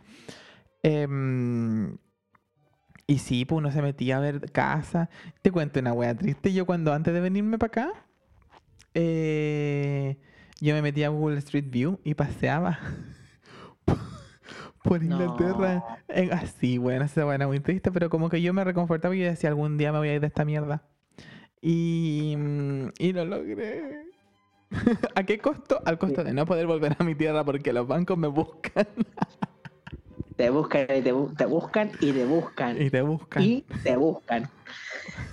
Y 3.07 3.19
sí, 3.19 3.45
pues 3.45 3.59
uno 3.59 3.71
se 3.71 3.83
metía 3.83 4.17
a 4.17 4.21
ver 4.21 4.51
casa. 4.51 5.11
Te 5.43 5.51
cuento 5.51 5.81
una 5.81 5.93
wea 5.93 6.15
triste. 6.15 6.53
Yo 6.53 6.65
cuando 6.67 6.93
antes 6.93 7.13
de 7.13 7.21
venirme 7.21 7.59
para 7.59 7.69
acá, 7.69 7.93
eh, 8.95 10.17
yo 10.61 10.75
me 10.75 10.83
metía 10.83 11.09
a 11.09 11.11
Google 11.11 11.39
Street 11.39 11.67
View 11.69 12.01
y 12.05 12.15
paseaba 12.15 12.79
por 14.83 15.03
Inglaterra. 15.03 15.85
No. 16.09 16.35
Así, 16.35 16.79
bueno, 16.79 17.05
esa 17.05 17.25
buena 17.25 17.47
muy 17.47 17.61
triste, 17.61 17.93
pero 17.93 18.09
como 18.09 18.31
que 18.31 18.41
yo 18.41 18.55
me 18.55 18.65
reconfortaba 18.65 19.15
y 19.15 19.21
yo 19.21 19.27
decía, 19.27 19.51
algún 19.51 19.77
día 19.77 19.93
me 19.93 19.99
voy 19.99 20.09
a 20.09 20.15
ir 20.15 20.21
de 20.21 20.29
esta 20.29 20.45
mierda. 20.45 20.83
Y, 21.61 22.37
y 22.99 23.13
lo 23.13 23.25
logré. 23.25 24.15
¿A 25.15 25.25
qué 25.25 25.39
costo? 25.39 25.81
Al 25.85 25.99
costo 25.99 26.25
de 26.25 26.33
no 26.33 26.47
poder 26.47 26.67
volver 26.67 26.97
a 26.99 27.05
mi 27.05 27.15
tierra 27.15 27.45
porque 27.45 27.73
los 27.73 27.87
bancos 27.87 28.19
me 28.19 28.29
buscan 28.29 28.87
Te 30.37 30.51
buscan 30.51 30.83
y 30.97 31.01
te, 31.03 31.15
bu- 31.15 31.37
te 31.37 31.47
buscan 31.47 31.91
y 32.01 32.13
te 32.13 32.25
buscan 32.25 32.81
y 32.83 32.91
te 32.91 33.03
buscan. 33.03 33.43
y 33.43 33.65
te 33.85 33.97
buscan. 33.97 34.49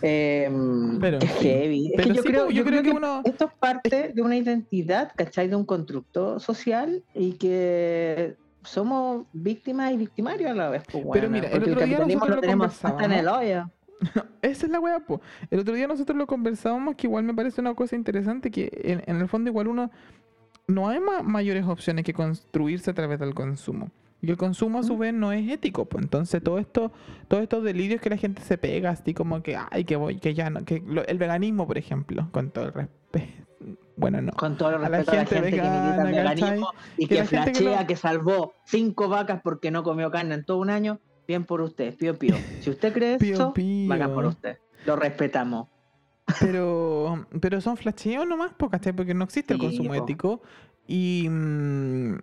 Pero, 0.01 1.17
es 1.19 1.31
Pero 1.41 2.03
que 2.03 2.13
yo 2.13 2.21
sí, 2.21 2.27
creo, 2.29 2.45
pues, 2.45 2.55
yo 2.55 2.63
creo 2.65 2.83
que, 2.83 2.91
uno- 2.91 3.21
esto 3.23 3.45
es 3.45 3.51
parte 3.59 4.11
de 4.13 4.21
una 4.21 4.35
identidad, 4.37 5.11
¿cachai? 5.15 5.47
De 5.47 5.55
un 5.55 5.65
constructo 5.65 6.39
social 6.39 7.03
y 7.15 7.33
que 7.33 8.35
somos 8.63 9.25
víctimas 9.33 9.91
y 9.91 9.97
victimarios 9.97 10.51
a 10.51 10.53
la 10.53 10.69
vez. 10.69 10.83
pues, 10.91 11.03
Pero 11.13 11.27
weona, 11.27 11.29
mira, 11.29 11.47
el 11.49 11.63
otro 11.63 11.85
día 11.85 11.99
nosotros 11.99 12.29
lo 12.29 12.35
lo 12.35 12.41
tenemos 12.41 12.85
hasta 12.85 13.05
en 13.05 13.11
el 13.11 13.27
hoyo. 13.27 13.71
Esa 14.41 14.65
es 14.65 14.71
la 14.71 14.79
weá, 14.79 14.99
po. 14.99 15.21
El 15.49 15.59
otro 15.59 15.73
día 15.75 15.87
nosotros 15.87 16.17
lo 16.17 16.27
conversábamos, 16.27 16.95
que 16.95 17.07
igual 17.07 17.23
me 17.23 17.33
parece 17.33 17.61
una 17.61 17.73
cosa 17.75 17.95
interesante, 17.95 18.49
que 18.51 18.69
en, 18.83 19.03
en 19.05 19.21
el 19.21 19.27
fondo 19.27 19.49
igual 19.49 19.67
uno... 19.67 19.91
No 20.67 20.87
hay 20.87 20.99
ma- 20.99 21.21
mayores 21.23 21.65
opciones 21.65 22.05
que 22.05 22.13
construirse 22.13 22.91
a 22.91 22.93
través 22.93 23.19
del 23.19 23.33
consumo. 23.33 23.89
Y 24.21 24.29
el 24.29 24.37
consumo 24.37 24.79
a 24.79 24.83
su 24.83 24.97
vez 24.97 25.13
no 25.13 25.31
es 25.31 25.49
ético, 25.49 25.85
pues 25.85 26.03
entonces 26.03 26.43
todo 26.43 26.59
esto, 26.59 26.91
todos 27.27 27.41
estos 27.43 27.63
delirios 27.63 27.99
que 28.01 28.09
la 28.11 28.17
gente 28.17 28.41
se 28.43 28.57
pega, 28.57 28.91
así 28.91 29.13
como 29.15 29.41
que, 29.41 29.57
ay, 29.71 29.83
que 29.83 29.95
voy, 29.95 30.17
que 30.19 30.33
ya 30.35 30.49
no, 30.51 30.63
que 30.63 30.79
lo- 30.85 31.05
el 31.07 31.17
veganismo, 31.17 31.65
por 31.65 31.77
ejemplo, 31.79 32.27
con 32.31 32.51
todo 32.51 32.65
el 32.65 32.73
respeto. 32.73 33.01
Bueno, 33.97 34.19
no. 34.21 34.31
Con 34.31 34.57
todo 34.57 34.69
el 34.69 34.75
A 34.75 34.79
la 34.79 34.87
respeto 34.89 35.11
a 35.11 35.15
la 35.15 35.25
gente 35.25 35.35
gente, 35.35 35.49
que 35.51 35.61
milita 35.61 36.03
vegana, 36.03 36.09
el 36.09 36.15
veganismo 36.39 36.69
y 36.97 37.03
Que 37.05 37.09
que, 37.09 37.15
la 37.21 37.27
gente 37.27 37.51
que 37.51 37.59
flashea 37.59 37.85
que 37.87 37.95
salvó 37.95 38.53
cinco 38.65 39.09
vacas 39.09 39.41
porque 39.43 39.69
no 39.69 39.83
comió 39.83 40.09
carne 40.09 40.33
en 40.35 40.43
todo 40.45 40.57
un 40.57 40.71
año, 40.71 40.99
bien 41.27 41.45
por 41.45 41.61
usted, 41.61 41.95
pío 41.97 42.17
pío. 42.17 42.35
Si 42.61 42.71
usted 42.71 42.93
cree 42.93 43.17
Pío, 43.19 43.33
eso, 43.35 43.53
pío. 43.53 43.87
bacán 43.89 44.13
por 44.15 44.25
usted. 44.25 44.57
Lo 44.87 44.95
respetamos. 44.95 45.67
Pero, 46.39 47.27
pero 47.39 47.61
son 47.61 47.77
flasheos 47.77 48.25
nomás. 48.27 48.53
Porque 48.57 49.13
no 49.13 49.23
existe 49.25 49.53
el 49.53 49.59
consumo 49.59 49.89
po. 49.89 49.95
ético. 49.95 50.41
Y, 50.87 51.27
mm, 51.29 52.15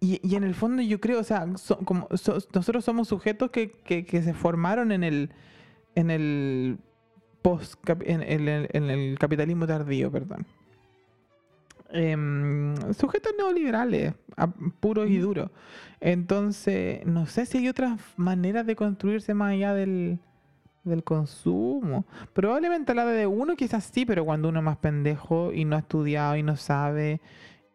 y, 0.00 0.20
y- 0.22 0.34
en 0.36 0.44
el 0.44 0.54
fondo 0.54 0.82
yo 0.82 1.00
creo, 1.00 1.20
o 1.20 1.24
sea, 1.24 1.46
so- 1.56 1.78
como, 1.78 2.08
so- 2.14 2.38
nosotros 2.54 2.84
somos 2.84 3.08
sujetos 3.08 3.50
que, 3.50 3.70
que, 3.70 4.04
que 4.04 4.22
se 4.22 4.34
formaron 4.34 4.92
en 4.92 5.04
el 5.04 5.30
en 5.94 6.10
el 6.10 6.78
post 7.42 7.74
en, 8.04 8.22
en 8.22 8.48
el, 8.48 8.68
en 8.72 8.90
el 8.90 9.18
capitalismo 9.18 9.66
tardío, 9.66 10.10
perdón. 10.10 10.46
Em, 11.92 12.76
sujetos 12.94 13.32
neoliberales, 13.36 14.14
puros 14.78 15.08
y 15.10 15.18
duros. 15.18 15.50
Entonces, 16.00 17.04
no 17.04 17.26
sé 17.26 17.46
si 17.46 17.58
hay 17.58 17.68
otras 17.68 18.00
maneras 18.16 18.64
de 18.66 18.76
construirse 18.76 19.34
más 19.34 19.52
allá 19.52 19.74
del, 19.74 20.20
del 20.84 21.02
consumo. 21.02 22.06
Probablemente 22.32 22.92
a 22.92 22.94
la 22.94 23.06
de 23.06 23.26
uno 23.26 23.56
quizás 23.56 23.90
sí, 23.92 24.06
pero 24.06 24.24
cuando 24.24 24.48
uno 24.50 24.60
es 24.60 24.64
más 24.64 24.76
pendejo 24.76 25.52
y 25.52 25.64
no 25.64 25.74
ha 25.74 25.80
estudiado 25.80 26.36
y 26.36 26.44
no 26.44 26.56
sabe 26.56 27.20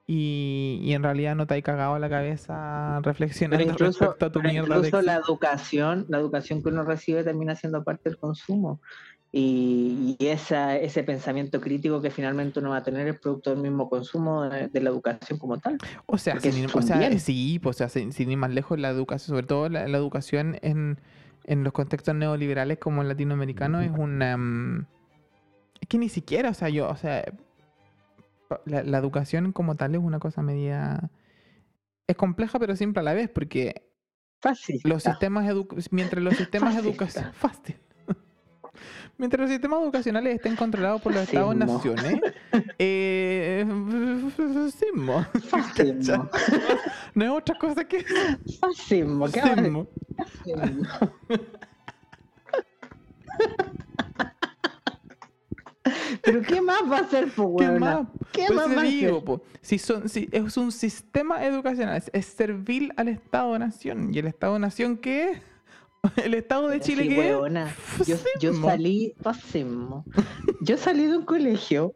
y, 0.08 0.80
y 0.84 0.94
en 0.94 1.04
realidad 1.04 1.36
no 1.36 1.48
te 1.48 1.56
hay 1.56 1.62
cagado 1.62 1.98
la 1.98 2.10
cabeza 2.10 3.00
reflexionando 3.02 3.66
incluso, 3.72 4.00
respecto 4.06 4.26
a 4.28 4.32
tu 4.32 4.42
mierda 4.42 4.80
de 4.80 4.88
incluso 4.88 5.02
la 5.02 5.16
ex- 5.18 5.28
educación, 5.28 6.06
la 6.10 6.20
educación 6.20 6.62
que 6.62 6.70
uno 6.70 6.84
recibe 6.84 7.24
termina 7.24 7.56
siendo 7.56 7.84
parte 7.84 8.10
del 8.10 8.18
consumo. 8.18 8.80
Y, 9.32 10.16
y 10.18 10.28
esa, 10.28 10.78
ese 10.78 11.04
pensamiento 11.04 11.60
crítico 11.60 12.02
que 12.02 12.10
finalmente 12.10 12.60
uno 12.60 12.70
va 12.70 12.78
a 12.78 12.84
tener 12.84 13.06
es 13.10 13.20
producto 13.20 13.50
del 13.50 13.60
mismo 13.60 13.90
consumo 13.90 14.44
de, 14.44 14.70
de 14.70 14.80
la 14.80 14.90
educación 14.92 15.38
como 15.40 15.58
tal. 15.58 15.78
O 16.06 16.18
sea, 16.18 16.40
sin 16.40 16.66
o 16.74 16.82
sea, 16.82 17.20
sí, 17.20 17.60
pues, 17.62 17.76
o 17.76 17.78
sea, 17.80 17.90
sin, 17.90 18.14
sin 18.14 18.32
ir 18.32 18.38
más 18.38 18.52
lejos, 18.52 18.80
la 18.80 18.88
educación, 18.90 19.36
sobre 19.36 19.46
todo 19.46 19.68
la, 19.68 19.90
la 19.90 19.98
educación 19.98 20.58
en, 20.62 21.02
en 21.44 21.66
los 21.66 21.74
contextos 21.74 22.16
neoliberales 22.16 22.78
como 22.78 23.02
el 23.02 23.10
latinoamericano, 23.10 23.82
es 23.82 23.92
una... 23.92 24.38
mm, 24.38 24.86
es 25.82 25.88
que 25.90 25.98
ni 25.98 26.08
siquiera, 26.08 26.52
o 26.52 26.54
sea, 26.54 26.70
yo, 26.70 26.88
o 26.88 26.96
sea, 26.96 27.26
la, 28.66 28.84
la 28.84 28.98
educación 28.98 29.52
como 29.52 29.76
tal 29.76 29.96
es 29.96 30.02
una 30.02 30.20
cosa 30.20 30.42
media... 30.42 31.10
Es 32.08 32.16
compleja, 32.16 32.60
pero 32.60 32.76
simple 32.76 33.00
a 33.00 33.04
la 33.04 33.14
vez, 33.14 33.30
porque 33.30 33.90
Fácil. 34.42 34.80
los 34.84 35.02
sistemas 35.04 35.46
edu- 35.48 35.88
mientras 35.92 36.24
los 36.24 36.36
sistemas 36.36 36.76
educacionales 36.76 37.36
fácil 37.40 37.76
mientras 39.18 39.40
los 39.42 39.50
sistemas 39.50 39.82
educacionales 39.82 40.36
estén 40.36 40.58
controlados 40.58 41.02
por 41.02 41.14
los 41.14 41.22
Fascismo. 41.22 41.54
estados 41.54 41.84
naciones 41.96 42.20
eh, 42.80 43.66
fascismo. 44.38 45.26
Fascismo. 45.50 46.30
no 47.16 47.24
es 47.26 47.32
otra 47.32 47.58
cosa 47.58 47.86
que 47.86 48.04
Fascismo. 48.60 49.28
¿Qué 49.32 49.40
va- 49.42 49.48
fascismo. 49.48 49.88
Pero 56.22 56.42
¿qué 56.42 56.62
más 56.62 56.80
va 56.92 56.98
a 56.98 57.02
hacer, 57.02 57.30
po, 57.30 57.56
¿Qué 57.58 57.66
weona? 57.66 57.80
más? 57.80 58.08
¿Qué 58.32 58.46
Por 58.48 58.56
más 58.56 58.78
va 58.78 58.82
a 58.82 58.84
digo, 58.86 59.12
hacer? 59.18 59.24
po, 59.26 59.42
si 59.62 59.78
son, 59.78 60.10
si 60.10 60.28
es 60.32 60.58
un 60.58 60.72
sistema 60.72 61.46
educacional, 61.46 62.02
es, 62.14 62.26
servil 62.26 62.94
al 62.98 63.08
Estado-Nación. 63.08 64.14
¿Y 64.14 64.20
el 64.20 64.28
Estado-Nación 64.28 64.98
qué 64.98 65.32
es? 65.32 65.42
¿El 66.24 66.34
Estado 66.36 66.68
de 66.68 66.80
Chile 66.80 67.04
Sí, 67.04 67.10
qué 67.10 67.20
weona. 67.20 67.74
Yo, 68.06 68.16
yo 68.40 68.54
salí, 68.54 69.14
fascismo. 69.22 70.06
Yo 70.62 70.78
salí 70.78 71.06
de 71.08 71.18
un 71.18 71.26
colegio 71.26 71.94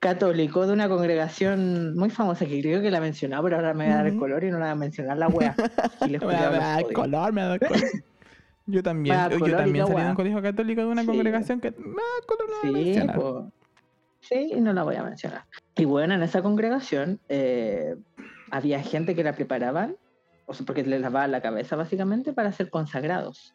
católico 0.00 0.66
de 0.66 0.72
una 0.72 0.88
congregación 0.88 1.96
muy 1.96 2.10
famosa 2.10 2.46
que 2.46 2.60
creo 2.60 2.80
que 2.82 2.90
la 2.90 2.98
he 2.98 3.00
mencionado, 3.00 3.42
pero 3.44 3.56
ahora 3.56 3.74
me 3.74 3.84
voy 3.84 3.92
a 3.92 3.96
dar 3.96 4.06
el 4.06 4.16
color 4.18 4.44
y 4.44 4.50
no 4.50 4.58
la 4.58 4.66
voy 4.66 4.72
a 4.72 4.74
mencionar 4.76 5.16
la 5.18 5.28
wea. 5.28 5.54
Y 6.06 6.10
les 6.10 6.20
Me 6.22 6.32
da- 6.34 6.50
me 6.50 6.56
da 6.58 6.76
culiados 6.76 6.80
los 6.80 6.84
odio. 6.86 6.94
color, 6.94 7.32
me 7.32 7.42
da 7.42 7.58
color. 7.58 7.80
Yo 8.66 8.82
también, 8.82 9.16
yo 9.30 9.38
color 9.38 9.48
y 9.50 9.62
también 9.62 9.86
salí 9.86 10.02
de 10.02 10.08
un 10.10 10.14
colegio 10.16 10.42
católico 10.42 10.80
de 10.80 10.86
una 10.88 11.02
Sí. 11.02 11.06
congregación 11.06 11.60
que. 11.60 11.68
Ah, 11.68 11.72
no 11.78 11.92
la 11.92 12.56
voy 12.56 12.56
a 12.56 12.62
Sí, 12.62 12.72
mencionar. 12.72 13.16
po. 13.16 13.52
sí, 14.20 14.52
no 14.60 14.72
la 14.72 14.82
voy 14.82 14.96
a 14.96 15.02
mencionar. 15.04 15.44
Y 15.76 15.84
bueno, 15.84 16.14
en 16.14 16.22
esa 16.22 16.42
congregación 16.42 17.20
eh, 17.28 17.94
había 18.50 18.82
gente 18.82 19.14
que 19.14 19.22
la 19.22 19.34
preparaban, 19.34 19.96
o 20.46 20.54
sea, 20.54 20.66
porque 20.66 20.82
les 20.84 21.00
lavaban 21.00 21.30
la 21.32 21.40
cabeza 21.42 21.76
básicamente 21.76 22.32
para 22.32 22.50
ser 22.52 22.70
consagrados. 22.70 23.54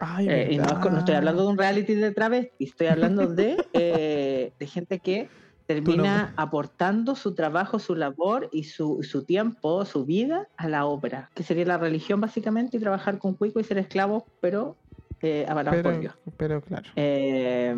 Ay, 0.00 0.28
Eh, 0.28 0.48
y 0.52 0.58
no, 0.58 0.64
no 0.78 0.98
estoy 0.98 1.14
hablando 1.14 1.42
de 1.42 1.48
un 1.48 1.58
reality 1.58 1.94
de 1.94 2.12
travesti, 2.12 2.64
estoy 2.64 2.86
hablando 2.88 3.26
de, 3.28 3.56
eh, 3.72 4.52
de 4.58 4.66
gente 4.66 5.00
que 5.00 5.28
termina 5.66 6.32
aportando 6.36 7.14
su 7.16 7.34
trabajo, 7.34 7.78
su 7.78 7.94
labor 7.94 8.48
y 8.52 8.64
su, 8.64 9.02
su 9.02 9.24
tiempo, 9.24 9.84
su 9.84 10.04
vida 10.04 10.48
a 10.56 10.68
la 10.68 10.86
obra, 10.86 11.30
que 11.34 11.42
sería 11.42 11.64
la 11.66 11.78
religión 11.78 12.20
básicamente, 12.20 12.76
y 12.76 12.80
trabajar 12.80 13.18
con 13.18 13.34
cuico 13.34 13.60
y 13.60 13.64
ser 13.64 13.78
esclavos, 13.78 14.22
pero 14.40 14.76
eh, 15.22 15.44
avalados 15.48 15.82
por 15.82 16.00
Dios. 16.00 16.14
pero 16.36 16.60
claro, 16.60 16.88
Eh, 16.94 17.74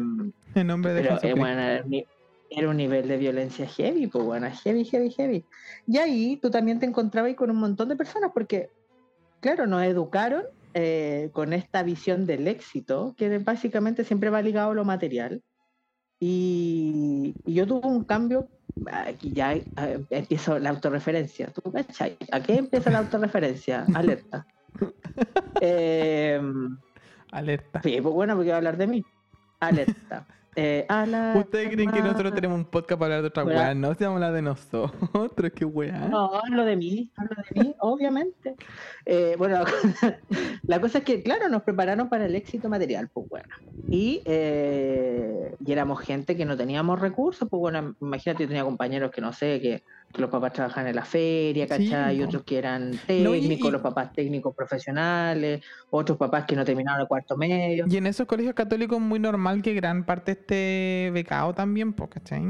en 0.54 0.66
nombre 0.66 0.92
de 0.92 1.02
pero 1.02 1.18
eh, 1.22 1.34
bueno, 1.34 1.62
era 2.50 2.68
un 2.68 2.76
nivel 2.76 3.08
de 3.08 3.16
violencia 3.16 3.66
heavy, 3.66 4.06
pues 4.06 4.24
bueno, 4.24 4.48
heavy, 4.64 4.84
heavy, 4.84 5.10
heavy. 5.10 5.44
Y 5.86 5.98
ahí 5.98 6.38
tú 6.40 6.50
también 6.50 6.78
te 6.78 6.86
encontrabas 6.86 7.34
con 7.34 7.50
un 7.50 7.56
montón 7.56 7.88
de 7.88 7.96
personas, 7.96 8.30
porque, 8.32 8.70
claro, 9.40 9.66
nos 9.66 9.82
educaron 9.82 10.44
eh, 10.74 11.30
con 11.32 11.52
esta 11.52 11.82
visión 11.82 12.26
del 12.26 12.48
éxito, 12.48 13.14
que 13.16 13.38
básicamente 13.38 14.04
siempre 14.04 14.30
va 14.30 14.42
ligado 14.42 14.70
a 14.70 14.74
lo 14.74 14.84
material. 14.84 15.42
Y, 16.20 17.34
y 17.44 17.54
yo 17.54 17.66
tuve 17.66 17.86
un 17.86 18.04
cambio, 18.04 18.48
aquí 18.92 19.32
ya 19.32 19.54
eh, 19.54 19.64
empiezo 20.10 20.58
la 20.58 20.70
autorreferencia. 20.70 21.48
¿Tú 21.48 21.70
cachai? 21.70 22.16
¿A 22.32 22.40
qué 22.40 22.56
empieza 22.56 22.90
la 22.90 22.98
autorreferencia? 22.98 23.86
Alerta. 23.94 24.46
Em, 25.60 26.78
Alerta. 27.32 27.82
Sí, 27.82 27.98
pues 28.00 28.14
bueno, 28.14 28.34
porque 28.34 28.48
voy 28.48 28.54
a 28.54 28.56
hablar 28.58 28.76
de 28.76 28.86
mí. 28.86 29.04
Alerta. 29.60 30.26
Eh, 30.60 30.84
¿Ustedes 31.36 31.70
creen 31.70 31.92
que 31.92 32.02
nosotros 32.02 32.34
tenemos 32.34 32.58
un 32.58 32.64
podcast 32.64 32.98
para 32.98 33.14
hablar 33.14 33.22
de 33.22 33.28
otra 33.28 33.44
Weá. 33.44 33.74
No, 33.76 33.94
se 33.94 34.02
vamos 34.02 34.20
a 34.20 34.26
hablar 34.26 34.32
de 34.32 34.42
nosotros, 34.42 35.52
qué 35.54 35.64
weá. 35.64 36.08
No, 36.08 36.34
hablo 36.34 36.64
de 36.64 36.74
mí, 36.74 37.12
hablo 37.14 37.36
de 37.36 37.60
mí, 37.60 37.74
obviamente. 37.78 38.56
Eh, 39.06 39.36
bueno, 39.38 39.62
la 40.66 40.80
cosa 40.80 40.98
es 40.98 41.04
que, 41.04 41.22
claro, 41.22 41.48
nos 41.48 41.62
prepararon 41.62 42.08
para 42.08 42.26
el 42.26 42.34
éxito 42.34 42.68
material, 42.68 43.08
pues 43.08 43.28
bueno. 43.28 43.48
Y, 43.88 44.20
eh, 44.24 45.54
y 45.64 45.70
éramos 45.70 46.00
gente 46.00 46.36
que 46.36 46.44
no 46.44 46.56
teníamos 46.56 46.98
recursos, 46.98 47.48
pues 47.48 47.60
bueno, 47.60 47.94
imagínate, 48.00 48.42
yo 48.42 48.48
tenía 48.48 48.64
compañeros 48.64 49.12
que 49.12 49.20
no 49.20 49.32
sé, 49.32 49.60
que 49.60 49.84
los 50.16 50.30
papás 50.30 50.52
trabajaban 50.52 50.88
en 50.88 50.96
la 50.96 51.04
feria, 51.04 51.66
Sí, 51.66 51.68
¿cachai? 51.90 52.16
y 52.16 52.20
po. 52.22 52.28
otros 52.28 52.42
que 52.44 52.58
eran 52.58 52.92
No, 52.92 53.34
y- 53.34 53.40
técnicos, 53.40 53.70
los 53.72 53.82
papás 53.82 54.12
técnicos 54.12 54.54
profesionales, 54.54 55.62
otros 55.90 56.16
papás 56.18 56.44
que 56.46 56.56
no 56.56 56.64
terminaron 56.64 57.00
el 57.02 57.06
cuarto 57.06 57.36
medio. 57.36 57.84
Y 57.88 57.96
en 57.96 58.06
esos 58.06 58.26
colegios 58.26 58.54
católicos 58.54 58.96
es 58.98 59.04
muy 59.04 59.18
normal 59.18 59.60
que 59.62 59.74
gran 59.74 60.04
parte 60.04 60.32
esté 60.32 61.10
becado 61.12 61.52
también, 61.54 61.92
¿cachai? 61.92 62.42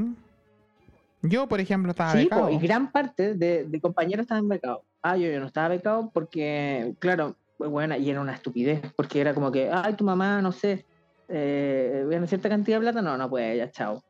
Yo, 1.22 1.48
por 1.48 1.58
ejemplo, 1.60 1.90
estaba 1.90 2.12
Sí, 2.12 2.24
becado. 2.24 2.42
po, 2.46 2.50
y 2.50 2.58
gran 2.58 2.92
parte 2.92 3.34
de, 3.34 3.64
de 3.64 3.80
compañeros 3.80 4.22
estaban 4.22 4.48
becados. 4.48 4.82
Ah, 5.02 5.16
yo, 5.16 5.28
yo 5.30 5.40
no 5.40 5.46
estaba 5.46 5.68
becado 5.68 6.10
porque, 6.14 6.94
claro, 7.00 7.36
pues, 7.56 7.68
bueno, 7.70 7.96
y 7.96 8.08
era 8.08 8.20
una 8.20 8.34
estupidez, 8.34 8.80
porque 8.94 9.20
era 9.20 9.34
como 9.34 9.50
que, 9.50 9.68
ay, 9.72 9.94
tu 9.94 10.04
mamá, 10.04 10.40
no 10.40 10.52
sé, 10.52 10.84
eh, 11.28 12.06
gana 12.08 12.26
cierta 12.28 12.48
cantidad 12.48 12.78
de 12.78 12.82
plata, 12.82 13.02
no, 13.02 13.16
no 13.16 13.28
puede, 13.28 13.56
ya, 13.56 13.70
chao. 13.70 14.00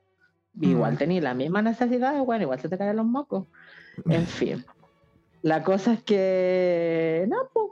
Igual 0.60 0.94
Mm. 0.94 0.96
tenía 0.96 1.20
las 1.20 1.36
mismas 1.36 1.64
necesidades, 1.64 2.20
bueno, 2.24 2.42
igual 2.42 2.60
se 2.60 2.68
te 2.68 2.78
caen 2.78 2.96
los 2.96 3.06
mocos. 3.06 3.46
En 4.06 4.26
fin. 4.26 4.64
La 5.42 5.62
cosa 5.62 5.92
es 5.92 6.02
que, 6.02 7.26
no, 7.28 7.36
pues, 7.52 7.66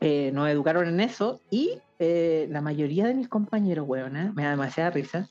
eh, 0.00 0.30
nos 0.32 0.48
educaron 0.48 0.88
en 0.88 1.00
eso 1.00 1.40
y 1.50 1.80
eh, 1.98 2.46
la 2.50 2.60
mayoría 2.60 3.06
de 3.06 3.14
mis 3.14 3.28
compañeros, 3.28 3.88
weona, 3.88 4.32
me 4.34 4.44
da 4.44 4.50
demasiada 4.50 4.90
risa, 4.90 5.28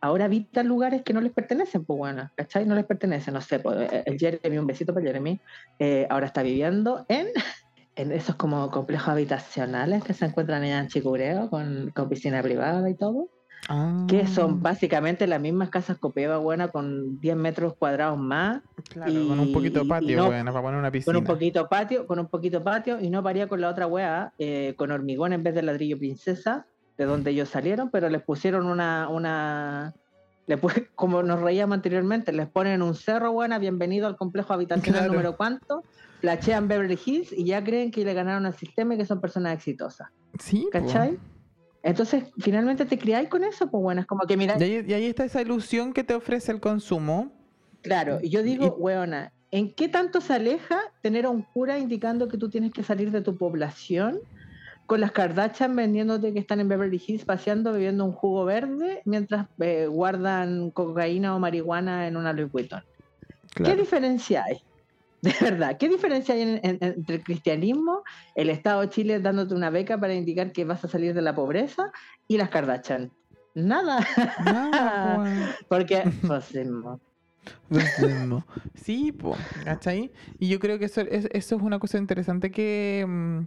ahora 0.00 0.24
habitan 0.24 0.66
lugares 0.66 1.02
que 1.02 1.12
no 1.12 1.20
les 1.20 1.32
pertenecen, 1.32 1.84
pues 1.84 1.98
bueno, 1.98 2.30
¿cachai? 2.34 2.66
No 2.66 2.74
les 2.74 2.84
pertenecen, 2.84 3.34
no 3.34 3.40
sé, 3.40 3.60
pues, 3.60 3.92
eh, 3.92 4.02
el 4.06 4.18
Jeremy, 4.18 4.58
un 4.58 4.66
besito 4.66 4.92
para 4.92 5.06
Jeremy, 5.06 5.40
eh, 5.78 6.06
ahora 6.10 6.26
está 6.26 6.42
viviendo 6.42 7.04
en, 7.08 7.28
en 7.96 8.12
esos 8.12 8.34
como 8.36 8.70
complejos 8.70 9.08
habitacionales 9.08 10.02
que 10.02 10.12
se 10.14 10.24
encuentran 10.26 10.62
allá 10.62 10.80
en 10.80 10.88
Chicureo, 10.88 11.48
con, 11.48 11.90
con 11.94 12.08
piscina 12.08 12.42
privada 12.42 12.88
y 12.90 12.94
todo, 12.94 13.28
Ah, 13.68 14.06
que 14.08 14.26
son 14.26 14.60
básicamente 14.60 15.26
las 15.26 15.40
mismas 15.40 15.70
casas 15.70 15.98
Copeva, 15.98 16.38
buena, 16.38 16.68
con 16.68 17.20
10 17.20 17.36
metros 17.36 17.74
cuadrados 17.78 18.18
más, 18.18 18.60
Claro, 18.88 19.12
con 19.28 19.38
un 19.40 19.52
poquito 19.52 19.78
de 19.80 19.84
y- 19.84 19.86
y 19.86 19.88
patio, 19.88 20.16
no- 20.16 20.26
bueno, 20.26 20.52
para 20.52 20.62
poner 20.62 20.80
una 20.80 20.90
piscina. 20.90 21.12
con 21.12 21.16
un 21.22 21.24
poquito 21.26 21.68
patio, 21.68 22.06
con 22.06 22.18
un 22.18 22.26
poquito 22.28 22.62
patio, 22.62 23.00
y 23.00 23.08
no 23.10 23.22
paría 23.22 23.48
con 23.48 23.60
la 23.60 23.68
otra 23.70 23.86
weá, 23.86 24.32
eh, 24.38 24.74
con 24.76 24.90
hormigón 24.90 25.32
en 25.32 25.42
vez 25.42 25.54
de 25.54 25.62
ladrillo 25.62 25.96
princesa, 25.98 26.66
de 26.98 27.04
donde 27.04 27.30
ellos 27.30 27.48
salieron, 27.48 27.90
pero 27.90 28.08
les 28.08 28.22
pusieron 28.22 28.66
una, 28.66 29.08
una 29.08 29.94
pu- 30.48 30.58
como 30.94 31.22
nos 31.22 31.40
reíamos 31.40 31.74
anteriormente, 31.76 32.32
les 32.32 32.48
ponen 32.50 32.82
un 32.82 32.94
cerro 32.94 33.32
buena, 33.32 33.58
bienvenido 33.58 34.06
al 34.08 34.16
complejo 34.16 34.52
habitacional 34.52 35.00
Claro. 35.02 35.12
número 35.14 35.36
cuánto, 35.36 35.84
flashean 36.20 36.68
Beverly 36.68 36.98
Hills 37.04 37.32
y 37.32 37.44
ya 37.46 37.62
creen 37.64 37.90
que 37.90 38.04
le 38.04 38.12
ganaron 38.12 38.44
al 38.46 38.54
sistema 38.54 38.94
y 38.94 38.98
que 38.98 39.06
son 39.06 39.20
personas 39.20 39.54
exitosas. 39.54 40.08
Sí, 40.38 40.68
po. 40.72 40.78
Entonces, 41.82 42.24
finalmente 42.38 42.84
te 42.84 42.98
criáis 42.98 43.28
con 43.28 43.42
eso, 43.44 43.70
pues 43.70 43.82
bueno, 43.82 44.00
es 44.00 44.06
como 44.06 44.24
que 44.26 44.36
mira, 44.36 44.56
Y 44.58 44.62
ahí, 44.62 44.84
y 44.86 44.92
ahí 44.92 45.06
está 45.06 45.24
esa 45.24 45.42
ilusión 45.42 45.92
que 45.92 46.04
te 46.04 46.14
ofrece 46.14 46.52
el 46.52 46.60
consumo. 46.60 47.32
Claro, 47.82 48.20
y 48.22 48.30
yo 48.30 48.42
digo, 48.42 48.76
Y- 48.78 48.80
weona, 48.80 49.32
¿en 49.50 49.74
qué 49.74 49.88
tanto 49.88 50.20
se 50.20 50.34
aleja 50.34 50.78
tener 51.02 51.26
a 51.26 51.30
un 51.30 51.42
cura 51.42 51.78
indicando 51.78 52.28
que 52.28 52.38
tú 52.38 52.48
tienes 52.48 52.72
que 52.72 52.84
salir 52.84 53.10
de 53.10 53.20
tu 53.20 53.36
población 53.36 54.20
con 54.86 55.00
las 55.00 55.10
Kardashian 55.12 55.74
vendiéndote 55.74 56.32
que 56.32 56.38
están 56.38 56.60
en 56.60 56.68
Beverly 56.68 57.02
Hills 57.04 57.24
paseando, 57.24 57.72
bebiendo 57.72 58.04
un 58.04 58.12
jugo 58.12 58.44
verde 58.44 59.02
mientras 59.04 59.48
eh, 59.58 59.86
guardan 59.86 60.70
cocaína 60.70 61.34
o 61.34 61.38
marihuana 61.40 62.06
en 62.06 62.16
una 62.16 62.32
Louis 62.32 62.50
Vuitton? 62.52 62.82
¿Qué 63.54 63.76
diferencia 63.76 64.44
hay? 64.44 64.58
De 65.40 65.50
verdad, 65.50 65.76
¿qué 65.78 65.88
diferencia 65.88 66.34
hay 66.34 66.42
en- 66.42 66.60
en- 66.64 66.78
entre 66.80 67.16
el 67.16 67.22
cristianismo, 67.24 68.02
el 68.34 68.50
Estado 68.50 68.80
de 68.80 68.88
Chile 68.88 69.20
dándote 69.20 69.54
una 69.54 69.70
beca 69.70 69.98
para 70.00 70.14
indicar 70.14 70.50
que 70.52 70.64
vas 70.64 70.84
a 70.84 70.88
salir 70.88 71.14
de 71.14 71.22
la 71.22 71.34
pobreza 71.34 71.92
y 72.28 72.36
las 72.38 72.50
Kardashian? 72.50 73.12
Nada, 73.54 74.04
Nada, 74.44 75.22
porque 75.68 76.02
pues. 76.26 76.52
Sí, 78.74 79.12
po, 79.12 79.36
¿cachai? 79.64 80.12
Y 80.38 80.48
yo 80.48 80.58
creo 80.58 80.78
que 80.78 80.86
eso 80.86 81.00
es, 81.02 81.28
eso 81.32 81.56
es 81.56 81.62
una 81.62 81.78
cosa 81.78 81.98
interesante 81.98 82.50
que, 82.50 83.04
mm, 83.06 83.46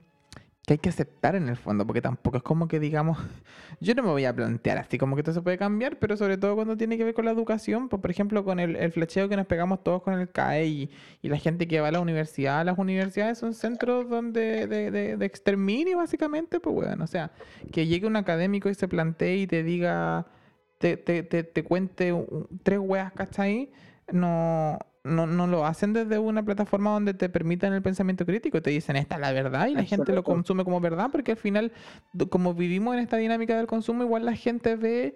que 0.66 0.74
hay 0.74 0.78
que 0.80 0.89
aceptar 0.89 1.36
en 1.36 1.47
el 1.49 1.57
fondo, 1.57 1.86
porque 1.86 2.01
tampoco 2.01 2.38
es 2.38 2.43
como 2.43 2.68
que 2.68 2.80
digamos, 2.80 3.18
yo 3.80 3.93
no 3.95 4.03
me 4.03 4.09
voy 4.09 4.26
a 4.26 4.34
plantear 4.36 4.78
así 4.78 4.97
como 4.97 5.16
que 5.16 5.24
todo 5.24 5.34
se 5.36 5.41
puede 5.41 5.57
cambiar, 5.57 5.97
pero 5.99 6.18
sobre 6.18 6.38
todo 6.38 6.55
cuando 6.55 6.76
tiene 6.78 6.97
que 6.97 7.03
ver 7.03 7.13
con 7.13 7.26
la 7.26 7.32
educación, 7.32 7.89
pues, 7.89 8.01
por 8.01 8.11
ejemplo, 8.11 8.43
con 8.43 8.59
el, 8.59 8.76
el 8.76 8.91
flecheo 8.91 9.30
que 9.30 9.36
nos 9.38 9.45
pegamos 9.47 9.84
todos 9.84 10.01
con 10.01 10.13
el 10.20 10.30
CAE 10.32 10.66
y, 10.68 10.89
y 11.22 11.30
la 11.30 11.38
gente 11.38 11.68
que 11.68 11.80
va 11.82 11.89
a 11.89 11.91
la 11.91 11.99
universidad, 11.99 12.66
las 12.66 12.78
universidades 12.78 13.38
son 13.38 13.53
centros 13.53 14.09
donde 14.09 14.68
de, 14.68 14.91
de, 14.91 15.18
de 15.18 15.26
exterminio 15.26 15.97
básicamente, 15.97 16.59
pues 16.59 16.76
bueno, 16.76 17.03
o 17.03 17.07
sea, 17.07 17.32
que 17.72 17.88
llegue 17.88 18.07
un 18.07 18.16
académico 18.16 18.70
y 18.70 18.76
se 18.76 18.88
plantee 18.88 19.38
y 19.38 19.47
te 19.47 19.63
diga, 19.63 20.28
te, 20.78 20.97
te, 20.97 21.24
te, 21.24 21.43
te 21.43 21.63
cuente 21.63 22.13
un- 22.13 22.47
tres 22.63 22.80
weas, 22.80 23.11
¿cachai? 23.13 23.72
No, 24.11 24.78
no, 25.06 25.28
no 25.28 25.47
lo 25.47 25.66
hacen 25.66 25.93
desde 25.93 26.18
una 26.18 26.43
plataforma 26.43 26.89
donde 26.89 27.14
te 27.14 27.30
permitan 27.30 27.72
el 27.74 27.82
pensamiento 27.82 28.26
crítico. 28.26 28.62
Te 28.62 28.72
dicen, 28.72 28.95
esta 28.95 29.16
es 29.16 29.22
la 29.22 29.32
verdad 29.32 29.68
y 29.68 29.76
la 29.76 29.84
gente 29.84 30.14
lo 30.14 30.24
consume 30.24 30.64
como 30.64 30.82
verdad 30.82 31.10
porque 31.12 31.34
al 31.34 31.38
final, 31.38 31.72
como 32.30 32.53
vivimos 32.53 32.95
en 32.95 33.01
esta 33.01 33.18
dinámica 33.18 33.56
del 33.56 33.68
consumo, 33.68 34.03
igual 34.03 34.26
la 34.26 34.36
gente 34.36 34.76
ve 34.76 35.16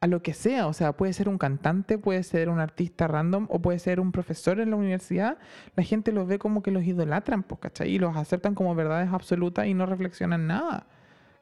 a 0.00 0.06
lo 0.06 0.22
que 0.22 0.34
sea. 0.34 0.66
O 0.66 0.74
sea, 0.74 0.92
puede 0.92 1.14
ser 1.14 1.28
un 1.28 1.38
cantante, 1.38 1.98
puede 1.98 2.22
ser 2.22 2.50
un 2.50 2.60
artista 2.60 3.08
random 3.08 3.46
o 3.48 3.60
puede 3.60 3.78
ser 3.78 4.00
un 4.00 4.12
profesor 4.12 4.60
en 4.60 4.70
la 4.70 4.76
universidad. 4.76 5.38
La 5.74 5.82
gente 5.82 6.12
los 6.12 6.28
ve 6.28 6.38
como 6.38 6.62
que 6.62 6.70
los 6.70 6.84
idolatran, 6.84 7.42
pues, 7.42 7.60
¿cachai? 7.60 7.90
Y 7.90 7.98
los 7.98 8.16
aceptan 8.16 8.54
como 8.54 8.74
verdades 8.74 9.08
absolutas 9.10 9.66
y 9.66 9.72
no 9.72 9.86
reflexionan 9.86 10.46
nada. 10.46 10.86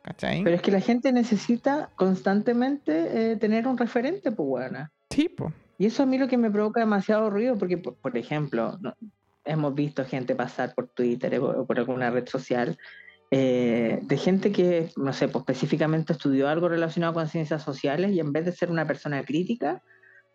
¿Cachai? 0.03 0.45
Pero 0.45 0.55
es 0.55 0.63
que 0.63 0.71
la 0.71 0.81
gente 0.81 1.13
necesita 1.13 1.91
constantemente 1.97 3.33
eh, 3.33 3.37
tener 3.37 3.67
un 3.67 3.79
referente, 3.79 4.31
pues 4.31 4.47
buena. 4.47 4.93
Sí, 5.11 5.29
pues. 5.29 5.53
Y 5.79 5.87
eso 5.87 6.03
a 6.03 6.07
mí 6.07 6.19
lo 6.19 6.29
que 6.29 6.39
me 6.39 6.51
provoca 6.51 6.81
demasiado 6.81 7.31
ruido, 7.31 7.57
porque, 7.59 7.79
por, 7.79 7.97
por 7.97 8.17
ejemplo, 8.17 8.79
no- 8.81 8.95
hemos 9.45 9.75
visto 9.75 10.05
gente 10.05 10.35
pasar 10.35 10.75
por 10.75 10.89
Twitter 10.89 11.39
o 11.41 11.63
o 11.63 11.67
por 11.67 11.79
alguna 11.79 12.11
red 12.11 12.27
social, 12.29 12.79
eh, 13.31 13.99
de 14.03 14.17
gente 14.17 14.53
que, 14.53 14.91
no 14.97 15.13
sé, 15.13 15.29
pues 15.29 15.43
específicamente 15.43 16.13
estudió 16.13 16.49
algo 16.49 16.69
relacionado 16.69 17.15
con 17.15 17.29
ciencias 17.29 17.63
sociales 17.63 18.13
y 18.13 18.21
en 18.21 18.33
vez 18.33 18.45
de 18.45 18.53
ser 18.53 18.71
una 18.71 18.87
persona 18.87 19.25
crítica, 19.25 19.83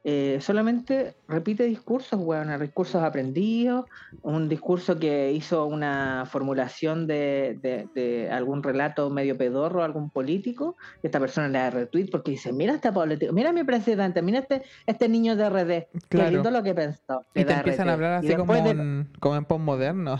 eh, 0.03 0.39
solamente 0.41 1.15
repite 1.27 1.63
discursos, 1.65 2.19
bueno, 2.19 2.57
discursos 2.57 3.03
aprendidos, 3.03 3.85
un 4.21 4.49
discurso 4.49 4.99
que 4.99 5.31
hizo 5.31 5.65
una 5.65 6.25
formulación 6.29 7.07
de, 7.07 7.57
de- 7.61 7.87
de 7.95 8.29
algún 8.29 8.61
relato 8.63 9.09
medio 9.09 9.37
pedorro, 9.37 9.81
algún 9.83 10.09
político, 10.09 10.75
y 11.01 11.07
esta 11.07 11.19
persona 11.19 11.47
le 11.47 11.57
da 11.59 11.69
retweet 11.69 12.09
porque 12.11 12.31
dice, 12.31 12.51
mira 12.51 12.73
este 12.75 12.91
político, 12.91 13.31
mira 13.33 13.53
mi 13.53 13.63
presidente, 13.63 14.21
mira 14.21 14.39
este, 14.39 14.63
este 14.85 15.07
niño 15.07 15.35
de 15.37 15.45
RD, 15.49 15.67
qué 15.67 15.89
Claro. 16.09 16.31
lindo 16.31 16.51
lo 16.51 16.63
que 16.63 16.73
pensó. 16.75 17.25
Y 17.33 17.45
te 17.45 17.53
empiezan 17.53 17.89
a 17.89 17.93
hablar 17.93 18.13
así 18.13 18.35
como 18.35 18.53
de- 18.53 18.69
en, 18.71 19.09
como 19.21 19.35
en 19.37 19.45
postmoderno. 19.45 20.19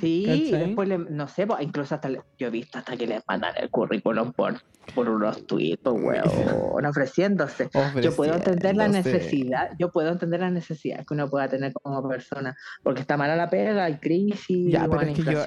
Sí, 0.00 0.24
y 0.48 0.50
después, 0.58 0.88
le- 0.88 0.98
no 0.98 1.26
sé, 1.28 1.46
incluso 1.60 1.94
hasta 1.94 2.08
le- 2.08 2.22
yo 2.38 2.46
he 2.48 2.50
visto 2.50 2.78
hasta 2.78 2.96
que 2.96 3.06
les 3.06 3.22
mandan 3.28 3.54
el 3.56 3.68
currículum 3.70 4.32
por, 4.32 4.54
por 4.94 5.08
unos 5.08 5.44
pues, 5.46 5.78
weón, 5.84 6.86
ofreciéndose. 6.86 7.68
Yo 8.02 8.14
puedo 8.16 8.34
entender 8.34 8.76
la 8.76 8.84
necesidad, 9.12 9.70
yo 9.78 9.90
puedo 9.90 10.10
entender 10.10 10.40
la 10.40 10.50
necesidad 10.50 10.98
que 11.06 11.14
uno 11.14 11.28
pueda 11.28 11.48
tener 11.48 11.72
como 11.72 12.06
persona, 12.08 12.56
porque 12.82 13.00
está 13.00 13.16
mala 13.16 13.36
la 13.36 13.50
pega, 13.50 13.84
hay 13.84 13.96
crisis, 13.98 14.72
Ya, 14.72 14.86
pero 14.88 15.00
es 15.02 15.16
que 15.16 15.22
yo, 15.32 15.44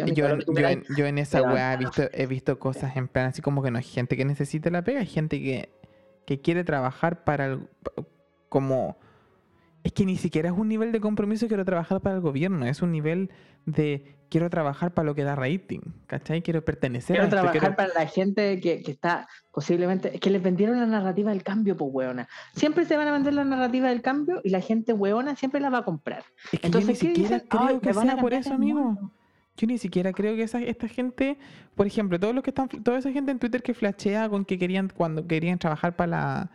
que 0.56 0.62
en, 0.74 0.84
yo 0.98 1.06
en 1.06 1.18
esa 1.18 1.40
weá 1.54 1.74
he 1.74 1.78
visto, 1.78 2.02
he 2.14 2.26
visto 2.28 2.60
cosas 2.60 2.96
en 2.98 3.08
plan 3.08 3.28
así 3.28 3.42
como 3.42 3.64
que 3.64 3.72
no 3.72 3.78
hay 3.78 3.84
gente 3.84 4.18
que 4.18 4.26
necesite 4.26 4.70
la 4.72 4.84
pega, 4.84 5.00
hay 5.00 5.06
gente 5.08 5.40
que, 5.40 5.70
que 6.26 6.42
quiere 6.42 6.64
trabajar 6.64 7.24
para 7.24 7.46
el, 7.46 7.68
como 8.50 8.98
es 9.84 9.92
que 9.94 10.06
ni 10.06 10.16
siquiera 10.18 10.50
es 10.50 10.56
un 10.58 10.68
nivel 10.68 10.92
de 10.92 11.00
compromiso 11.00 11.48
quiero 11.48 11.66
trabajar 11.66 12.02
para 12.02 12.16
el 12.16 12.22
gobierno, 12.22 12.66
es 12.66 12.82
un 12.82 12.92
nivel 12.92 13.32
de 13.66 14.16
quiero 14.30 14.50
trabajar 14.50 14.94
para 14.94 15.06
lo 15.08 15.16
que 15.16 15.24
da 15.24 15.36
rating, 15.36 15.80
¿cachai? 16.08 16.42
Quiero 16.42 16.64
pertenecer 16.64 17.16
Quiero 17.18 17.24
a 17.24 17.26
esto, 17.26 17.36
trabajar 17.36 17.60
quiero- 17.60 17.76
para 17.76 17.94
la 17.94 18.08
gente 18.08 18.60
que, 18.62 18.82
que 18.82 18.92
está 18.92 19.28
posiblemente. 19.52 20.20
Que 20.20 20.30
les 20.30 20.42
vendieron 20.42 20.80
la 20.80 20.86
narrativa 20.86 21.32
del 21.32 21.44
cambio, 21.44 21.76
pues, 21.76 21.92
weona. 21.94 22.30
Siempre 22.56 22.86
se 22.86 22.96
van 22.96 23.08
a 23.08 23.12
vender 23.12 23.34
la 23.34 23.44
narrativa 23.44 23.90
del 23.90 24.02
cambio 24.02 24.40
y 24.44 24.50
la 24.50 24.62
gente, 24.62 24.94
weona, 24.94 25.36
siempre 25.36 25.60
la 25.60 25.70
va 25.70 25.80
a 25.80 25.84
comprar. 25.84 26.24
Es 26.54 26.60
que 26.62 26.68
Entonces, 26.68 27.00
yo 27.02 27.10
ni 27.10 27.14
¿qué 27.14 27.22
siquiera 27.22 27.36
dicen? 27.44 27.48
Ay, 27.52 27.68
creo 27.68 27.76
me 27.76 27.82
que 27.82 27.94
sea 27.94 28.18
por 28.18 28.34
eso, 28.34 28.54
amigo. 28.54 29.12
Yo 29.58 29.68
ni 29.68 29.78
siquiera 29.78 30.14
creo 30.14 30.36
que 30.38 30.44
esa, 30.44 30.62
esta 30.62 30.88
gente, 30.88 31.38
por 31.76 31.86
ejemplo, 31.86 32.18
todos 32.18 32.34
los 32.34 32.42
que 32.44 32.52
están, 32.52 32.70
toda 32.70 33.00
esa 33.00 33.12
gente 33.12 33.32
en 33.32 33.38
Twitter 33.40 33.62
que 33.62 33.74
flashea 33.74 34.30
con 34.30 34.46
que 34.46 34.58
querían, 34.58 34.90
cuando 34.96 35.28
querían 35.28 35.60
trabajar 35.60 35.96
para 35.98 36.08
la, 36.10 36.52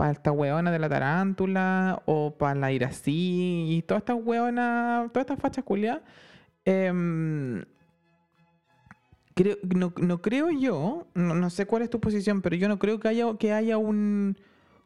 para 0.00 0.12
esta 0.12 0.32
hueona 0.32 0.70
de 0.72 0.78
la 0.78 0.88
tarántula, 0.88 2.00
o 2.06 2.30
para 2.38 2.54
la 2.54 2.72
Irací, 2.72 3.66
y 3.68 3.82
todas 3.82 4.00
estas 4.00 4.16
hueonas, 4.18 5.12
todas 5.12 5.24
estas 5.26 5.38
fachas 5.38 5.62
culiadas, 5.62 6.00
em, 6.64 7.62
creo, 9.34 9.58
no, 9.76 9.92
no 9.98 10.22
creo 10.22 10.48
yo, 10.50 11.06
no, 11.12 11.34
no 11.34 11.50
sé 11.50 11.66
cuál 11.66 11.82
es 11.82 11.90
tu 11.90 12.00
posición, 12.00 12.40
pero 12.40 12.56
yo 12.56 12.66
no 12.66 12.78
creo 12.78 12.98
que 12.98 13.08
haya, 13.08 13.26
que 13.38 13.52
haya 13.52 13.76
un 13.76 14.38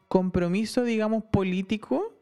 compromiso, 0.09 0.83
digamos, 0.83 1.23
político 1.23 2.13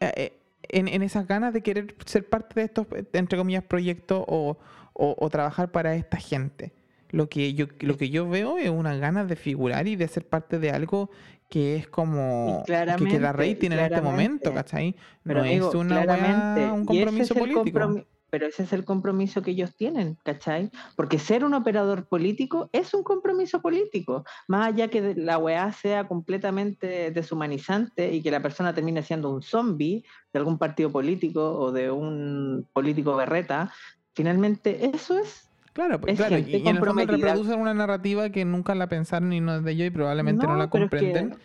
eh, 0.00 0.12
eh, 0.16 0.32
en, 0.70 0.88
en 0.88 1.02
esas 1.04 1.28
ganas 1.28 1.54
de 1.54 1.60
querer 1.62 1.94
ser 2.04 2.28
parte 2.28 2.58
de 2.58 2.66
estos, 2.66 2.88
entre 3.12 3.38
comillas, 3.38 3.62
proyectos 3.62 4.24
o, 4.26 4.58
o- 4.92 5.16
o 5.16 5.30
trabajar 5.30 5.70
para 5.70 5.94
esta 5.94 6.16
gente. 6.16 6.72
Lo 7.10 7.28
que, 7.28 7.54
yo, 7.54 7.66
lo 7.78 7.96
que 7.96 8.10
yo 8.10 8.28
veo 8.28 8.58
es 8.58 8.70
una 8.70 8.96
ganas 8.96 9.28
de 9.28 9.36
figurar 9.36 9.86
y 9.86 9.94
de 9.94 10.08
ser 10.08 10.26
parte 10.26 10.58
de 10.58 10.70
algo 10.72 11.10
que 11.54 11.76
es 11.76 11.86
como 11.86 12.64
que, 12.66 12.72
que 12.72 12.78
da 12.78 12.84
claramente, 12.96 13.30
rating 13.30 13.70
en 13.70 13.78
este 13.78 14.00
momento, 14.00 14.52
¿cachai? 14.52 14.96
Pero 15.22 15.38
no 15.38 15.46
amigo, 15.46 15.68
es 15.68 15.74
una 15.76 16.00
weá, 16.00 16.72
un 16.72 16.84
compromiso 16.84 17.32
es 17.32 17.38
político. 17.38 18.04
pero 18.28 18.46
ese 18.48 18.64
es 18.64 18.72
el 18.72 18.84
compromiso 18.84 19.40
que 19.40 19.52
ellos 19.52 19.76
tienen, 19.76 20.18
¿cachai? 20.24 20.72
Porque 20.96 21.20
ser 21.20 21.44
un 21.44 21.54
operador 21.54 22.08
político 22.08 22.70
es 22.72 22.92
un 22.92 23.04
compromiso 23.04 23.62
político, 23.62 24.24
más 24.48 24.66
allá 24.66 24.88
que 24.88 25.14
la 25.14 25.38
weá 25.38 25.70
sea 25.70 26.08
completamente 26.08 27.12
deshumanizante 27.12 28.12
y 28.12 28.20
que 28.20 28.32
la 28.32 28.42
persona 28.42 28.74
termine 28.74 29.04
siendo 29.04 29.30
un 29.30 29.40
zombie 29.40 30.04
de 30.32 30.38
algún 30.40 30.58
partido 30.58 30.90
político 30.90 31.56
o 31.56 31.70
de 31.70 31.88
un 31.88 32.66
político 32.72 33.14
berreta, 33.14 33.72
finalmente 34.12 34.90
eso 34.92 35.20
es 35.20 35.48
Claro, 35.74 36.00
pues, 36.00 36.12
es 36.14 36.18
claro, 36.26 36.38
y, 36.38 36.54
en 36.56 36.66
el 36.68 36.78
fondo 36.78 37.04
reproducen 37.04 37.60
una 37.60 37.74
narrativa 37.74 38.30
que 38.30 38.44
nunca 38.46 38.74
la 38.74 38.88
pensaron 38.88 39.32
y 39.32 39.40
no 39.40 39.56
es 39.56 39.64
de 39.64 39.72
ellos 39.72 39.88
y 39.88 39.90
probablemente 39.90 40.46
no, 40.46 40.56
la 40.56 40.70
pero 40.70 40.84
es 40.86 40.90
que- 40.90 40.98
comprenden. 40.98 41.38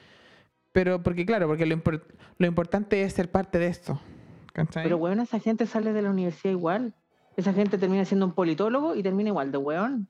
Pero 0.71 1.01
porque, 1.03 1.25
claro, 1.25 1.47
porque 1.47 1.65
lo, 1.65 1.75
impor- 1.75 2.03
lo 2.37 2.45
importante 2.47 3.01
es 3.01 3.11
ser 3.13 3.29
parte 3.31 3.57
de 3.59 3.67
esto. 3.67 3.99
¿cachai? 4.53 4.83
Pero, 4.83 4.97
weón, 4.97 5.19
esa 5.19 5.39
gente 5.39 5.65
sale 5.65 5.93
de 5.93 6.01
la 6.03 6.11
universidad 6.11 6.51
igual. 6.51 6.93
Esa 7.37 7.53
gente 7.53 7.77
termina 7.77 8.05
siendo 8.05 8.25
un 8.27 8.33
politólogo 8.33 8.95
y 8.95 9.01
termina 9.03 9.29
igual 9.29 9.51
de 9.51 9.57
weón. 9.57 10.07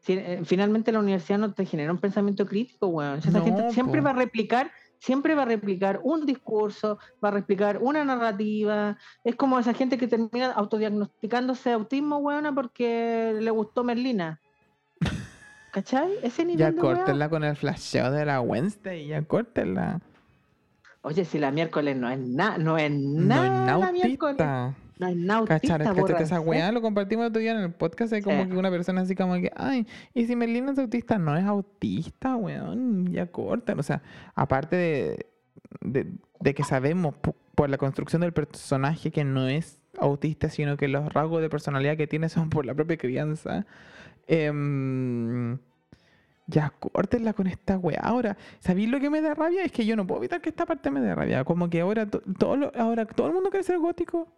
Si- 0.00 0.12
eh, 0.12 0.40
finalmente 0.44 0.92
la 0.92 1.00
universidad 1.00 1.38
no 1.38 1.52
te 1.54 1.64
genera 1.64 1.90
un 1.90 1.98
pensamiento 1.98 2.46
crítico, 2.46 2.86
weón. 2.86 3.18
Esa 3.18 3.30
No, 3.32 3.44
gente 3.44 3.70
siempre 3.72 4.00
po. 4.00 4.04
va 4.04 4.10
a 4.10 4.14
replicar, 4.14 4.70
siempre 4.98 5.34
va 5.34 5.42
a 5.42 5.46
replicar 5.46 6.00
un 6.02 6.26
discurso, 6.26 6.98
va 7.22 7.28
a 7.28 7.32
replicar 7.32 7.78
una 7.80 8.04
narrativa. 8.04 8.96
Es 9.24 9.36
como 9.36 9.58
esa 9.58 9.74
gente 9.74 9.98
que 9.98 10.08
termina 10.08 10.52
autodiagnosticándose 10.52 11.72
autismo, 11.72 12.18
weona, 12.18 12.54
porque 12.54 13.36
le 13.40 13.50
gustó 13.50 13.84
Merlina. 13.84 14.40
¿Cachai? 15.72 16.10
Ese 16.22 16.44
nivel 16.44 16.58
ya 16.58 16.70
de 16.70 16.78
córtenla 16.78 17.28
con 17.28 17.44
el 17.44 17.54
flasheo 17.54 18.10
de 18.10 18.24
la 18.24 18.40
Wednesday, 18.40 19.08
ya 19.08 19.22
córtenla. 19.22 20.00
Oye, 21.02 21.24
si 21.24 21.38
la 21.38 21.50
miércoles 21.50 21.96
no 21.96 22.10
es 22.10 22.18
nada, 22.18 22.58
no 22.58 22.78
es 22.78 22.90
No 22.90 23.26
nada 23.26 23.74
es 23.74 23.80
la 23.80 23.92
miércoles. 23.92 24.76
Nautista. 24.98 25.04
No 25.04 25.08
es 25.08 25.16
nada 25.16 25.38
autista, 25.40 25.78
Cachar, 25.78 25.94
cachate 25.94 26.22
esa 26.24 26.40
weá, 26.40 26.72
lo 26.72 26.80
compartimos 26.82 27.26
otro 27.26 27.40
día 27.40 27.52
en 27.52 27.58
el 27.58 27.70
podcast. 27.72 28.12
Hay 28.12 28.22
como 28.22 28.42
Sí. 28.44 28.48
que 28.50 28.56
una 28.56 28.70
persona 28.70 29.02
así 29.02 29.14
como 29.14 29.34
que, 29.34 29.50
ay, 29.56 29.86
y 30.14 30.26
si 30.26 30.36
Merlina 30.36 30.72
es 30.72 30.78
autista, 30.78 31.18
no 31.18 31.36
es 31.36 31.44
autista, 31.44 32.36
weón, 32.36 33.06
ya 33.12 33.26
cortan. 33.26 33.78
O 33.78 33.82
sea, 33.82 34.02
aparte 34.34 34.76
de, 34.76 35.26
de, 35.80 36.06
de 36.40 36.54
que 36.54 36.64
sabemos 36.64 37.14
por 37.54 37.68
la 37.70 37.78
construcción 37.78 38.20
del 38.22 38.32
personaje 38.32 39.10
que 39.10 39.24
no 39.24 39.48
es 39.48 39.78
autista, 39.98 40.50
sino 40.50 40.76
que 40.76 40.88
los 40.88 41.12
rasgos 41.12 41.40
de 41.40 41.48
personalidad 41.48 41.96
que 41.96 42.06
tiene 42.06 42.28
son 42.28 42.50
por 42.50 42.64
la 42.66 42.74
propia 42.74 42.96
crianza. 42.96 43.66
em, 44.28 45.58
ya 46.48 46.70
córtenla 46.78 47.32
con 47.32 47.46
esta 47.48 47.76
weá. 47.78 48.00
Ahora, 48.02 48.36
¿sabéis 48.60 48.88
lo 48.88 49.00
que 49.00 49.10
me 49.10 49.20
da 49.20 49.34
rabia? 49.34 49.64
Es 49.64 49.72
que 49.72 49.84
yo 49.86 49.96
no 49.96 50.06
puedo 50.06 50.20
evitar 50.20 50.40
que 50.40 50.48
esta 50.48 50.64
parte 50.66 50.90
me 50.90 51.00
dé 51.00 51.14
rabia. 51.14 51.44
Como 51.44 51.68
que 51.70 51.80
ahora, 51.80 52.06
to- 52.08 52.22
todo 52.38 52.56
lo- 52.56 52.72
ahora 52.76 53.04
todo 53.06 53.26
el 53.28 53.32
mundo 53.34 53.50
quiere 53.50 53.64
ser 53.64 53.78
gótico. 53.78 54.28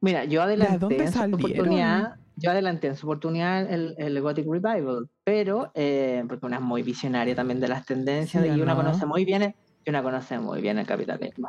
Mira, 0.00 0.24
yo 0.24 0.42
adelanté 0.42 1.04
en 1.04 1.12
su 1.12 1.18
oportunidad, 1.20 2.14
yo 2.36 2.50
adelanté 2.50 2.88
en 2.88 2.96
su 2.96 3.06
oportunidad 3.06 3.72
el, 3.72 3.94
el 3.96 4.20
Gothic 4.20 4.46
Revival, 4.46 5.08
pero 5.24 5.70
eh, 5.74 6.22
porque 6.28 6.44
una 6.46 6.56
es 6.56 6.62
muy 6.62 6.82
visionaria 6.82 7.34
también 7.34 7.60
de 7.60 7.68
las 7.68 7.86
tendencias 7.86 8.44
Sí, 8.44 8.50
y 8.50 8.60
una 8.60 8.72
¿no? 8.72 8.76
conoce 8.78 9.06
muy 9.06 9.24
bien 9.24 9.42
el- 9.42 9.54
y 9.86 9.90
una 9.90 10.02
conoce 10.02 10.38
muy 10.38 10.60
bien 10.62 10.78
el 10.78 10.86
capitalismo. 10.86 11.48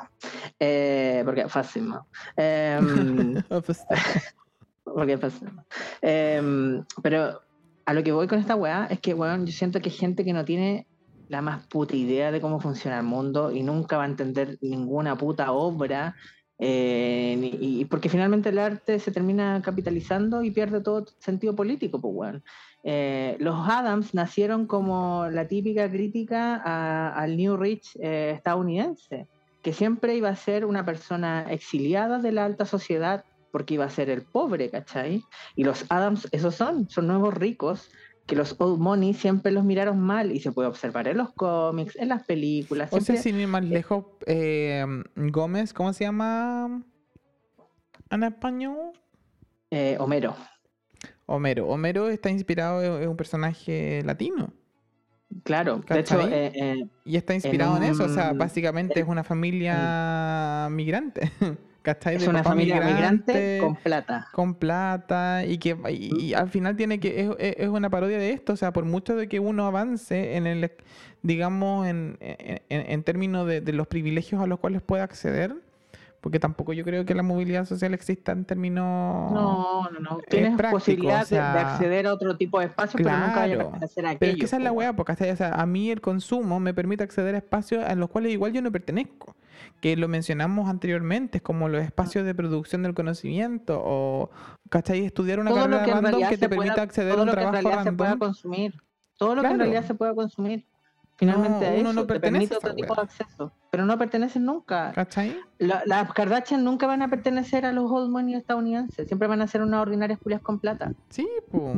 Eh, 0.60 1.22
porque 1.26 1.42
es 1.42 1.52
fascismo. 1.52 2.08
Em, 2.36 3.34
Pues, 3.66 3.86
porque 4.84 5.18
fascismo. 5.18 5.64
Em, 6.02 6.84
pero 7.02 7.42
a 7.86 7.94
lo 7.94 8.04
que 8.04 8.12
voy 8.12 8.28
con 8.28 8.40
esta 8.40 8.56
weá 8.56 8.88
es 8.90 9.00
que, 9.00 9.14
weón, 9.14 9.46
yo 9.46 9.52
siento 9.54 9.80
que 9.80 9.90
gente 9.90 10.24
que 10.24 10.34
no 10.34 10.46
tiene 10.46 10.88
la 11.28 11.42
más 11.42 11.66
puta 11.68 11.96
idea 11.96 12.32
de 12.32 12.40
cómo 12.42 12.60
funciona 12.60 12.98
el 13.00 13.04
mundo 13.06 13.52
y 13.52 13.64
nunca 13.64 13.98
va 13.98 14.04
a 14.04 14.08
entender 14.08 14.58
ninguna 14.62 15.18
puta 15.18 15.52
obra. 15.54 16.16
Eh, 16.60 17.36
ni- 17.38 17.80
y 17.82 17.86
porque 17.86 18.10
finalmente 18.10 18.50
el 18.50 18.60
arte 18.60 19.00
se 19.00 19.12
termina 19.12 19.62
capitalizando 19.64 20.44
y 20.44 20.52
pierde 20.52 20.82
todo 20.82 21.06
sentido 21.20 21.56
político, 21.56 22.00
pues 22.02 22.14
weón. 22.16 22.44
Eh, 22.84 23.36
los 23.40 23.56
Adams 23.68 24.14
nacieron 24.14 24.68
como 24.68 25.28
la 25.32 25.48
típica 25.48 25.90
crítica 25.90 26.62
a- 26.64 27.10
al 27.14 27.36
New 27.36 27.58
Rich 27.58 27.98
eh, 28.00 28.34
estadounidense, 28.36 29.28
que 29.64 29.74
siempre 29.74 30.16
iba 30.16 30.30
a 30.30 30.36
ser 30.36 30.66
una 30.66 30.86
persona 30.86 31.48
exiliada 31.50 32.20
de 32.20 32.32
la 32.32 32.46
alta 32.46 32.66
sociedad 32.66 33.24
porque 33.52 33.74
iba 33.76 33.86
a 33.86 33.90
ser 33.90 34.10
el 34.10 34.24
pobre, 34.24 34.70
¿cachai? 34.70 35.22
Y 35.56 35.64
los 35.64 35.86
Adams, 35.90 36.28
esos 36.32 36.56
son, 36.56 36.90
son 36.90 37.08
nuevos 37.08 37.34
ricos, 37.34 37.90
que 38.26 38.36
los 38.36 38.56
Old 38.60 38.80
Money 38.80 39.14
siempre 39.14 39.52
los 39.52 39.64
miraron 39.64 40.00
mal 40.00 40.32
y 40.32 40.40
se 40.40 40.52
puede 40.52 40.68
observar 40.68 41.08
en 41.08 41.18
los 41.18 41.32
cómics, 41.34 41.96
en 41.96 42.10
las 42.10 42.24
películas. 42.26 42.90
O 42.92 42.98
sea, 43.00 43.16
siempre- 43.16 43.24
sin 43.24 43.40
ir 43.40 43.48
más 43.48 43.64
lejos, 43.64 44.06
eh, 44.26 44.84
Gómez, 45.16 45.74
¿cómo 45.74 45.94
se 45.94 46.06
llama 46.06 46.82
en 48.10 48.24
español? 48.24 48.92
eh, 49.72 49.98
Homero, 50.00 50.36
Homero. 51.28 51.68
Homero 51.68 52.08
está 52.10 52.30
inspirado 52.30 53.02
en 53.02 53.10
un 53.10 53.18
personaje 53.18 54.02
latino. 54.06 54.54
claro. 55.44 55.82
De 55.88 56.00
hecho, 56.00 56.18
¿Cachai? 56.18 56.34
eh, 56.34 56.52
eh, 56.56 56.88
Y 57.04 57.18
está 57.18 57.34
inspirado 57.34 57.78
en, 57.78 57.84
eso. 57.84 58.06
O 58.06 58.10
sea, 58.10 58.34
básicamente 58.34 59.00
es 59.00 59.08
una 59.08 59.24
familia 59.24 60.68
migrante. 60.72 61.32
¿Cachai? 61.86 62.16
es 62.16 62.24
De 62.24 62.30
una 62.30 62.44
familia 62.44 62.82
migrante 62.82 63.34
migrante, 63.34 63.58
con 63.62 63.76
plata. 63.76 64.28
con 64.34 64.56
plata 64.56 65.46
y 65.46 65.58
que 65.60 65.78
y, 65.92 66.26
y 66.26 66.34
al 66.34 66.50
final 66.50 66.76
tiene 66.76 67.00
que 67.00 67.22
es, 67.22 67.30
es- 67.40 67.56
es 67.60 67.70
una 67.70 67.90
parodia 67.90 68.18
de 68.18 68.32
esto 68.32 68.54
o 68.54 68.56
sea 68.58 68.74
por 68.74 68.84
mucho 68.86 69.16
de 69.16 69.28
que 69.30 69.40
uno 69.40 69.66
avance 69.68 70.36
en 70.36 70.48
el 70.48 70.72
digamos 71.22 71.88
en, 71.88 72.18
en, 72.20 72.60
en 72.70 73.04
términos 73.04 73.48
de, 73.48 73.62
de 73.62 73.72
los 73.74 73.88
privilegios 73.88 74.42
a 74.42 74.48
los 74.48 74.60
cuales 74.60 74.82
puede 74.82 75.04
acceder 75.04 75.56
porque 76.26 76.40
tampoco 76.40 76.74
yo 76.74 76.84
creo 76.84 77.06
que 77.06 77.14
la 77.14 77.22
movilidad 77.22 77.66
social 77.66 77.94
exista 77.94 78.32
en 78.32 78.46
términos 78.46 79.32
No, 79.32 79.88
no, 79.92 80.00
no. 80.00 80.18
Tienes 80.28 80.58
práctico, 80.58 80.78
posibilidad 80.80 81.22
o 81.22 81.26
sea, 81.28 81.50
de, 81.50 81.60
de 81.60 81.66
acceder 81.66 82.08
a 82.08 82.14
otro 82.16 82.36
tipo 82.36 82.60
de 82.60 82.66
espacios, 82.66 83.00
pero 83.04 83.16
nunca 83.16 83.36
vayas 83.42 83.58
claro. 83.60 83.74
a 83.80 83.86
hacer 83.86 84.06
aquello. 84.08 84.20
pero 84.20 84.32
es 84.32 84.38
que 84.40 84.46
esa 84.46 84.58
es 84.58 84.64
la 84.64 84.72
weá 84.72 84.96
porque 84.96 85.12
o 85.12 85.36
sea, 85.36 85.54
a 85.54 85.66
mí 85.68 85.92
el 85.92 86.02
consumo 86.02 86.60
me 86.60 86.74
permite 86.74 87.04
acceder 87.04 87.36
a 87.36 87.38
espacios 87.38 87.86
a 87.86 87.94
los 87.94 88.10
cuales 88.10 88.32
igual 88.32 88.54
yo 88.54 88.64
no 88.64 88.72
pertenezco 88.72 89.36
que 89.82 89.96
lo 89.98 90.08
mencionamos 90.08 90.68
anteriormente, 90.68 91.42
como 91.42 91.70
los 91.70 91.84
espacios 91.84 92.26
de 92.26 92.34
producción 92.34 92.82
del 92.82 92.96
conocimiento 92.96 93.80
o, 93.86 94.32
¿cachai? 94.72 95.06
Estudiar 95.06 95.40
una 95.40 95.52
todo 95.52 95.60
carrera 95.60 95.86
que 95.86 95.92
random 95.92 96.28
que 96.28 96.38
te 96.40 96.50
permita 96.50 96.82
acceder 96.82 97.12
a 97.12 97.16
todo 97.18 97.22
un 97.22 97.28
lo 97.28 97.34
que 97.36 97.42
en 97.44 97.52
trabajo 97.52 97.70
realidad 97.70 97.84
se 97.84 97.94
pueda 97.96 98.10
random. 98.10 98.28
consumir. 98.30 98.74
Todo 99.20 99.36
lo 99.36 99.42
que 99.44 99.48
en 99.48 99.54
Claro. 99.54 99.58
realidad 99.72 99.88
se 99.88 99.94
pueda 99.94 100.16
consumir. 100.16 100.66
Finalmente 101.18 101.66
No, 101.66 101.66
a 101.66 101.76
eso, 101.76 101.94
no 101.94 102.06
te 102.06 102.20
permite 102.20 102.56
otro 102.58 102.76
tipo 102.76 102.94
de 102.96 103.02
acceso. 103.02 103.52
Pero 103.72 103.86
no 103.86 103.98
pertenecen 103.98 104.44
nunca. 104.46 104.92
La- 105.60 105.82
las 105.86 106.12
Kardashian 106.14 106.64
nunca 106.64 106.88
van 106.88 107.02
a 107.02 107.10
pertenecer 107.10 107.66
a 107.66 107.72
los 107.72 107.90
old 107.90 108.10
money 108.10 108.36
estadounidenses. 108.36 109.08
Siempre 109.08 109.28
van 109.28 109.42
a 109.42 109.48
ser 109.48 109.62
unas 109.62 109.82
ordinarias 109.82 110.20
culias 110.20 110.42
con 110.42 110.60
plata. 110.60 110.92
Sí, 111.10 111.28
po. 111.52 111.78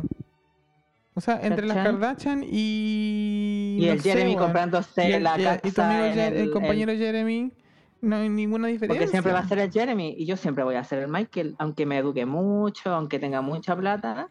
O 1.14 1.20
sea, 1.20 1.40
entre 1.42 1.66
las. 1.66 1.76
Kardashian 1.76 2.42
y. 2.44 3.76
Y 3.80 3.88
el 3.88 4.00
sé, 4.00 4.10
Jeremy 4.10 4.30
weón. 4.32 4.42
comprándose 4.44 5.08
Y 5.08 5.12
el- 5.12 5.22
la 5.22 5.36
casa 5.36 5.60
y 5.62 5.70
tu 5.70 5.82
amigo 5.82 6.04
el, 6.04 6.18
el- 6.18 6.50
compañero 6.50 6.92
Jeremy, 6.92 7.52
no 8.00 8.16
hay 8.16 8.28
ninguna 8.28 8.68
diferencia. 8.68 9.00
Porque 9.00 9.08
siempre 9.10 9.32
va 9.32 9.40
a 9.40 9.48
ser 9.48 9.58
el 9.60 9.70
Jeremy. 9.72 10.14
Y 10.18 10.26
yo 10.26 10.36
siempre 10.36 10.64
voy 10.64 10.74
a 10.76 10.84
ser 10.84 11.00
el 11.00 11.08
Michael. 11.08 11.54
Aunque 11.58 11.86
me 11.86 11.98
eduque 11.98 12.26
mucho, 12.26 12.90
aunque 12.92 13.18
tenga 13.18 13.40
mucha 13.40 13.76
plata. 13.76 14.28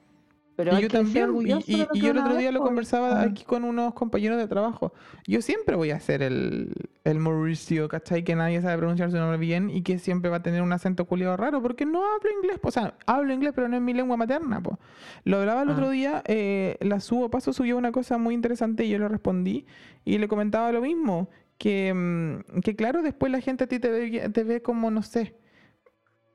Pero 0.57 0.71
Y 0.73 0.75
hay 0.75 0.81
yo 0.81 0.87
que 0.89 0.97
también, 0.97 1.29
y, 1.45 1.51
y- 1.71 1.87
y 1.93 2.01
yo 2.01 2.11
el 2.11 2.17
otro 2.17 2.35
día 2.35 2.51
lo 2.51 2.61
conversaba 2.61 3.21
aquí 3.21 3.43
con 3.45 3.63
unos 3.63 3.93
compañeros 3.93 4.39
de 4.39 4.47
trabajo. 4.47 4.91
Yo 5.27 5.41
siempre 5.43 5.75
voy 5.75 5.91
a 5.91 5.99
ser 5.99 6.23
el, 6.23 6.73
el 7.03 7.19
Mauricio, 7.19 7.87
¿cachai? 7.87 8.23
Que 8.23 8.35
nadie 8.35 8.59
sabe 8.61 8.75
pronunciar 8.79 9.11
su 9.11 9.17
nombre 9.17 9.37
bien 9.37 9.69
y 9.69 9.83
que 9.83 9.99
siempre 9.99 10.31
va 10.31 10.37
a 10.37 10.41
tener 10.41 10.63
un 10.63 10.73
acento 10.73 11.05
culiado 11.05 11.37
raro 11.37 11.61
porque 11.61 11.85
no 11.85 11.99
hablo 12.03 12.29
inglés. 12.41 12.57
po. 12.59 12.69
O 12.69 12.71
sea, 12.71 12.95
hablo 13.05 13.31
inglés, 13.33 13.53
pero 13.55 13.69
no 13.69 13.75
es 13.75 13.83
mi 13.83 13.93
lengua 13.93 14.17
materna. 14.17 14.59
Po. 14.61 14.79
Lo 15.25 15.37
hablaba 15.39 15.61
el 15.61 15.69
Ah. 15.69 15.73
otro 15.73 15.91
día, 15.91 16.23
eh, 16.25 16.75
la 16.81 16.99
subo, 17.01 17.29
paso 17.29 17.53
subió 17.53 17.77
una 17.77 17.91
cosa 17.91 18.17
muy 18.17 18.33
interesante 18.33 18.83
y 18.83 18.89
yo 18.89 18.97
le 18.97 19.07
respondí 19.07 19.67
y 20.05 20.17
le 20.17 20.27
comentaba 20.27 20.71
lo 20.71 20.81
mismo. 20.81 21.29
Que, 21.59 21.93
mm, 21.93 22.61
que 22.61 22.75
claro, 22.75 23.03
después 23.03 23.31
la 23.31 23.41
gente 23.41 23.65
a 23.65 23.67
ti 23.67 23.77
te 23.79 23.89
ve, 23.91 24.29
te 24.29 24.43
ve 24.43 24.61
como, 24.63 24.89
no 24.89 25.03
sé, 25.03 25.35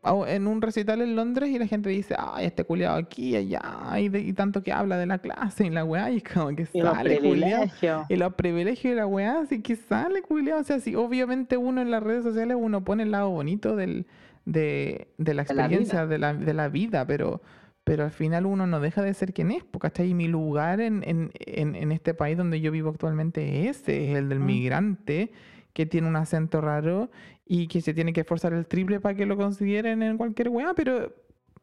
en 0.05 0.49
un 0.49 0.61
recital 0.61 1.01
en 1.01 1.15
Londres 1.15 1.51
y 1.51 1.59
la 1.59 1.67
gente 1.69 1.89
dice, 1.89 2.17
ay, 2.19 2.47
este 2.47 2.65
culiado 2.65 2.97
aquí 2.97 3.31
y 3.31 3.37
allá, 3.37 3.63
y, 4.01 4.09
de- 4.09 4.21
y 4.21 4.33
tanto 4.33 4.63
que 4.63 4.73
habla 4.73 4.97
de 4.99 5.07
la 5.07 5.19
clase 5.19 5.67
y 5.67 5.71
la 5.71 5.85
weá, 5.85 6.11
y 6.11 6.21
como 6.21 6.49
que 6.57 6.67
Y 6.73 6.81
sale 6.83 7.21
culiado. 7.21 7.67
Y 8.09 8.17
los 8.17 8.35
privilegios 8.35 8.93
y 8.93 8.97
la 8.97 9.07
weá, 9.07 9.41
así 9.41 9.63
que 9.63 9.77
sale 9.77 10.23
culiado. 10.23 10.61
O 10.61 10.65
sea, 10.65 10.81
si 10.81 10.97
obviamente 10.97 11.57
uno 11.57 11.81
en 11.83 11.91
las 11.93 12.03
redes 12.03 12.25
sociales 12.25 12.57
uno 12.59 12.83
pone 12.83 13.05
el 13.05 13.13
lado 13.13 13.31
bonito 13.31 13.77
del, 13.77 14.07
de, 14.45 15.07
de 15.19 15.35
la 15.35 15.45
De 15.45 15.55
la 15.55 15.63
experiencia, 15.63 16.07
de 16.07 16.19
la, 16.19 16.35
de 16.35 16.53
la 16.53 16.69
vida, 16.69 17.07
pero, 17.07 17.41
pero 17.85 18.03
al 18.05 18.11
final 18.11 18.47
uno 18.47 18.67
no 18.67 18.81
deja 18.81 19.03
de 19.03 19.15
ser 19.15 19.33
quien 19.33 19.53
es, 19.53 19.63
porque 19.63 19.87
hasta 19.87 20.03
ahí 20.03 20.15
mi 20.15 20.27
lugar 20.27 20.81
en, 20.81 21.05
en, 21.07 21.31
en, 21.39 21.77
en 21.77 21.93
este 21.93 22.13
país 22.13 22.37
donde 22.37 22.61
yo 22.61 22.73
vivo 22.73 22.91
actualmente 22.91 23.69
es 23.69 23.79
ese, 23.83 24.11
es 24.11 24.19
el 24.19 24.29
del 24.29 24.41
Mm. 24.41 24.47
migrante 24.47 25.33
que 25.73 25.87
tiene 25.87 26.09
un 26.09 26.17
acento 26.17 26.61
raro 26.61 27.11
y 27.47 27.69
que 27.69 27.81
se 27.81 27.95
tiene 27.95 28.13
que 28.13 28.21
esforzar 28.21 28.53
el 28.53 28.67
triple 28.67 29.01
para 29.01 29.15
que 29.15 29.27
lo 29.27 29.37
consideren 29.37 30.03
en 30.03 30.17
cualquier 30.17 30.49
weá, 30.49 30.75
pero, 30.75 31.15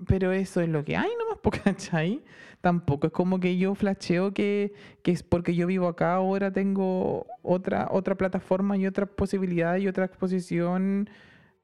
pero 0.07 0.31
eso 0.31 0.61
es 0.61 0.69
lo 0.69 0.83
que 0.83 0.97
hay 0.97 1.09
nomás, 1.17 1.39
¿cachai? 1.63 2.23
Tampoco 2.61 3.07
es 3.07 3.13
como 3.13 3.39
que 3.39 3.57
yo 3.57 3.75
flasheo 3.75 4.33
que, 4.33 4.73
que 5.03 5.11
es 5.11 5.23
porque 5.23 5.55
yo 5.55 5.67
vivo 5.67 5.87
acá, 5.87 6.15
ahora 6.15 6.51
tengo 6.51 7.25
otra, 7.41 7.87
otra 7.91 8.15
plataforma 8.15 8.77
y 8.77 8.85
otra 8.85 9.05
posibilidad 9.05 9.77
y 9.77 9.87
otra 9.87 10.05
exposición, 10.05 11.09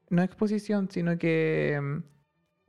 no 0.08 0.22
exposición, 0.22 0.88
sino 0.90 1.18
que 1.18 2.02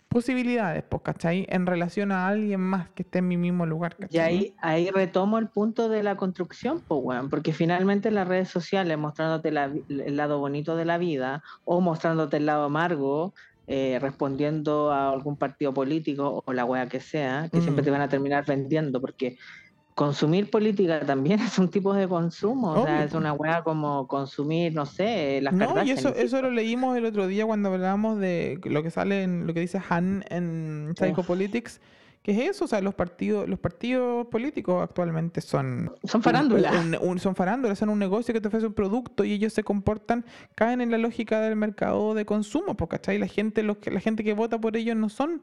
posibilidades, 0.07 0.83
pues, 0.89 1.01
¿cachai? 1.03 1.45
En 1.49 1.65
relación 1.65 2.11
a 2.11 2.27
alguien 2.27 2.59
más 2.61 2.89
que 2.91 3.03
esté 3.03 3.19
en 3.19 3.27
mi 3.27 3.37
mismo 3.37 3.65
lugar, 3.65 3.97
Y 4.09 4.19
¿cachai? 4.19 4.19
ahí, 4.19 4.55
ahí 4.61 4.89
retomo 4.89 5.37
el 5.37 5.49
punto 5.49 5.89
de 5.89 6.01
la 6.03 6.15
construcción, 6.15 6.81
pues, 6.87 7.01
weón, 7.03 7.29
porque 7.29 7.51
finalmente 7.51 8.09
las 8.11 8.27
redes 8.27 8.47
sociales 8.49 8.97
mostrándote 8.97 9.51
la 9.51 9.65
el 9.89 10.15
lado 10.15 10.39
bonito 10.39 10.75
de 10.77 10.85
la 10.85 10.97
vida 10.97 11.41
o 11.65 11.81
mostrándote 11.81 12.37
el 12.37 12.45
lado 12.45 12.63
amargo, 12.65 13.33
eh, 13.65 13.97
respondiendo 13.99 14.91
a 14.91 15.09
algún 15.11 15.37
partido 15.37 15.73
político 15.73 16.41
o 16.45 16.53
la 16.53 16.63
wea 16.63 16.87
que 16.87 17.01
sea, 17.01 17.49
que 17.51 17.61
siempre 17.61 17.83
Mm. 17.83 17.85
te 17.85 17.91
van 17.91 18.01
a 18.01 18.07
terminar 18.07 18.45
vendiendo, 18.47 19.01
porque 19.01 19.35
consumir 19.97 20.51
política 20.51 20.99
también 20.99 21.39
es 21.41 21.57
un 21.57 21.69
tipo 21.69 21.91
de 21.91 22.07
consumo, 22.07 22.73
o 22.73 22.85
sea, 22.85 23.03
es 23.03 23.13
una 23.13 23.33
wea 23.33 23.63
como 23.63 24.07
consumir, 24.07 24.71
no 24.75 24.85
sé, 24.85 25.41
las 25.41 25.55
No, 25.55 25.83
y 25.83 25.89
eso, 25.89 26.13
eso 26.13 26.39
lo 26.39 26.51
leímos 26.51 26.95
el 26.95 27.05
otro 27.05 27.25
día 27.25 27.47
cuando 27.47 27.73
hablábamos 27.73 28.19
de 28.19 28.59
lo 28.63 28.83
que 28.83 28.91
sale 28.91 29.23
en 29.23 29.47
lo 29.47 29.55
que 29.55 29.61
dice 29.61 29.81
Han 29.89 30.23
en 30.29 30.93
Psychopolitics, 30.95 31.81
que 32.21 32.31
es 32.31 32.51
eso, 32.51 32.65
o 32.65 32.67
sea, 32.67 32.79
los 32.79 32.93
partidos, 32.93 33.49
los 33.49 33.57
partidos 33.57 34.27
políticos 34.27 34.83
actualmente 34.83 35.41
son 35.41 35.91
Son 36.03 36.21
farándulas. 36.21 36.75
son 37.19 37.35
farándulas, 37.35 37.79
son 37.79 37.89
un 37.89 37.97
negocio 37.97 38.35
que 38.35 38.39
te 38.39 38.49
ofrece 38.49 38.67
un 38.67 38.73
producto 38.73 39.23
y 39.23 39.31
ellos 39.31 39.51
se 39.53 39.63
comportan, 39.63 40.25
caen 40.53 40.79
en 40.81 40.91
la 40.91 40.99
lógica 40.99 41.41
del 41.41 41.55
mercado 41.55 42.13
de 42.13 42.23
consumo, 42.23 42.77
porque 42.77 42.97
¿cachai? 42.97 43.17
La 43.17 43.27
gente, 43.27 43.63
los 43.63 43.77
que, 43.77 43.89
la 43.89 43.99
gente 43.99 44.23
que 44.23 44.33
vota 44.33 44.61
por 44.61 44.77
ellos 44.77 44.95
no 44.95 45.09
son 45.09 45.41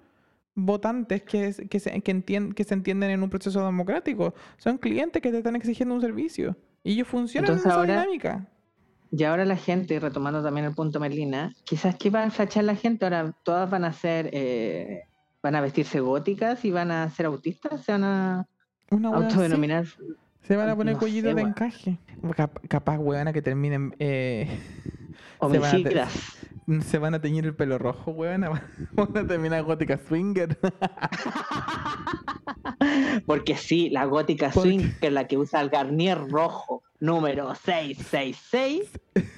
votantes 0.55 1.23
que, 1.23 1.47
es- 1.49 1.63
que, 1.69 1.81
se, 1.81 2.01
que, 2.01 2.13
entien- 2.15 2.55
que 2.55 2.65
se 2.65 2.75
entienden 2.75 3.11
en 3.11 3.23
un 3.23 3.31
proceso 3.31 3.65
democrático, 3.65 4.35
son 4.57 4.79
clientes 4.79 5.21
que 5.23 5.31
te 5.31 5.39
están 5.39 5.57
exigiendo 5.57 5.95
un 5.95 6.01
servicio 6.01 6.57
y 6.83 6.93
ellos 6.93 7.09
funcionan 7.09 7.47
Entonces 7.51 7.67
en 7.67 7.71
esa 7.71 7.81
ahora- 7.81 8.01
dinámica. 8.03 8.49
Y 9.17 9.23
ahora 9.23 9.45
la 9.45 9.57
gente, 9.57 10.01
retomando 10.01 10.43
también 10.43 10.67
el 10.67 10.75
punto 10.75 10.99
Merlina, 10.99 11.55
quizás 11.65 11.95
que 11.95 12.11
va 12.11 12.25
a 12.25 12.31
flachar 12.31 12.65
la 12.65 12.75
gente, 12.75 13.05
ahora 13.05 13.33
todas 13.45 13.71
van 13.71 13.85
a 13.85 13.93
ser, 13.93 14.29
eh, 14.33 15.03
van 15.41 15.55
a 15.55 15.61
vestirse 15.61 16.01
góticas 16.01 16.65
y 16.65 16.73
van 16.73 16.91
a 16.91 17.09
ser 17.11 17.27
autistas, 17.27 17.85
se 17.85 17.93
van 17.93 18.03
a 18.03 18.47
Una 18.91 19.11
autodenominar. 19.11 19.85
Se 20.43 20.57
van 20.57 20.69
a 20.69 20.75
poner 20.75 20.95
No 20.95 20.99
cuellitos 21.01 21.33
de 21.35 21.43
encaje. 21.43 21.99
Cap- 22.35 22.59
capaz, 22.69 22.99
weona, 22.99 23.33
que 23.33 23.41
terminen. 23.41 23.95
eh, 24.01 24.49
homicidas. 25.39 26.13
se 26.83 26.99
van 26.99 27.15
a 27.15 27.21
teñir 27.21 27.45
el 27.47 27.55
pelo 27.55 27.79
rojo, 27.79 28.11
weona. 28.13 28.51
Van 28.93 29.17
a 29.17 29.27
terminar 29.27 29.63
gótica 29.65 29.99
swinger. 29.99 30.59
Porque 33.27 33.57
sí, 33.57 33.91
la 33.91 34.05
gótica 34.05 34.51
Porque- 34.53 34.69
swing, 34.71 34.91
que 35.01 35.09
es 35.09 35.13
la 35.13 35.27
que 35.27 35.37
usa 35.39 35.61
el 35.61 35.71
Garnier 35.71 36.19
rojo 36.29 36.83
número 37.01 37.55
666, 37.55 38.91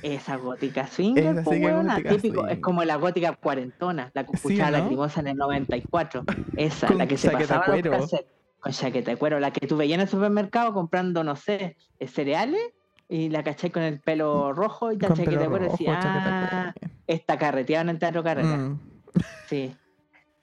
esa 0.03 0.37
gótica 0.37 0.87
swinger, 0.87 1.43
pues, 1.43 1.59
sí 1.59 1.65
es 1.65 1.75
gótica 1.75 2.09
típico, 2.11 2.47
es 2.47 2.61
como 2.61 2.85
la 2.85 2.95
gótica 2.97 3.35
cuarentona, 3.35 4.11
la 4.15 4.25
que 4.25 4.37
Sí, 4.37 4.49
escuchaba 4.49 4.71
¿no? 4.71 4.79
lacrimosa 4.85 5.21
en 5.21 5.27
el 5.29 5.37
94, 5.37 6.25
esa, 6.57 6.87
Con 6.87 6.99
la 6.99 7.07
que 7.09 7.17
se 7.19 7.31
pasaba 7.31 7.65
los 7.67 7.75
cuero. 7.75 7.91
cassettes, 7.91 8.27
con 8.61 8.73
chaqueta 8.73 9.11
de 9.11 9.17
cuero, 9.17 9.41
la 9.41 9.51
que 9.53 9.67
tú 9.67 9.77
veías 9.77 9.97
en 9.97 10.03
el 10.03 10.09
supermercado 10.09 10.73
comprando, 10.75 11.25
no 11.25 11.35
sé, 11.35 11.77
cereales, 12.07 12.61
y 13.09 13.29
la 13.29 13.43
caché 13.45 13.71
con 13.71 13.83
el 13.83 14.01
pelo 14.01 14.53
rojo 14.53 14.91
y 14.93 14.99
chaqueta 14.99 15.31
de 15.31 15.37
pelo 15.37 15.51
cuero, 15.51 15.67
y 15.67 15.69
decía, 15.71 16.01
ah, 16.03 16.73
cuero. 16.79 16.95
esta 17.07 17.39
carreteada 17.39 17.83
en 17.83 17.89
el 17.91 17.99
teatro 17.99 18.23
carrera. 18.25 18.57
Mm. 18.57 18.81
Sí. 19.49 19.75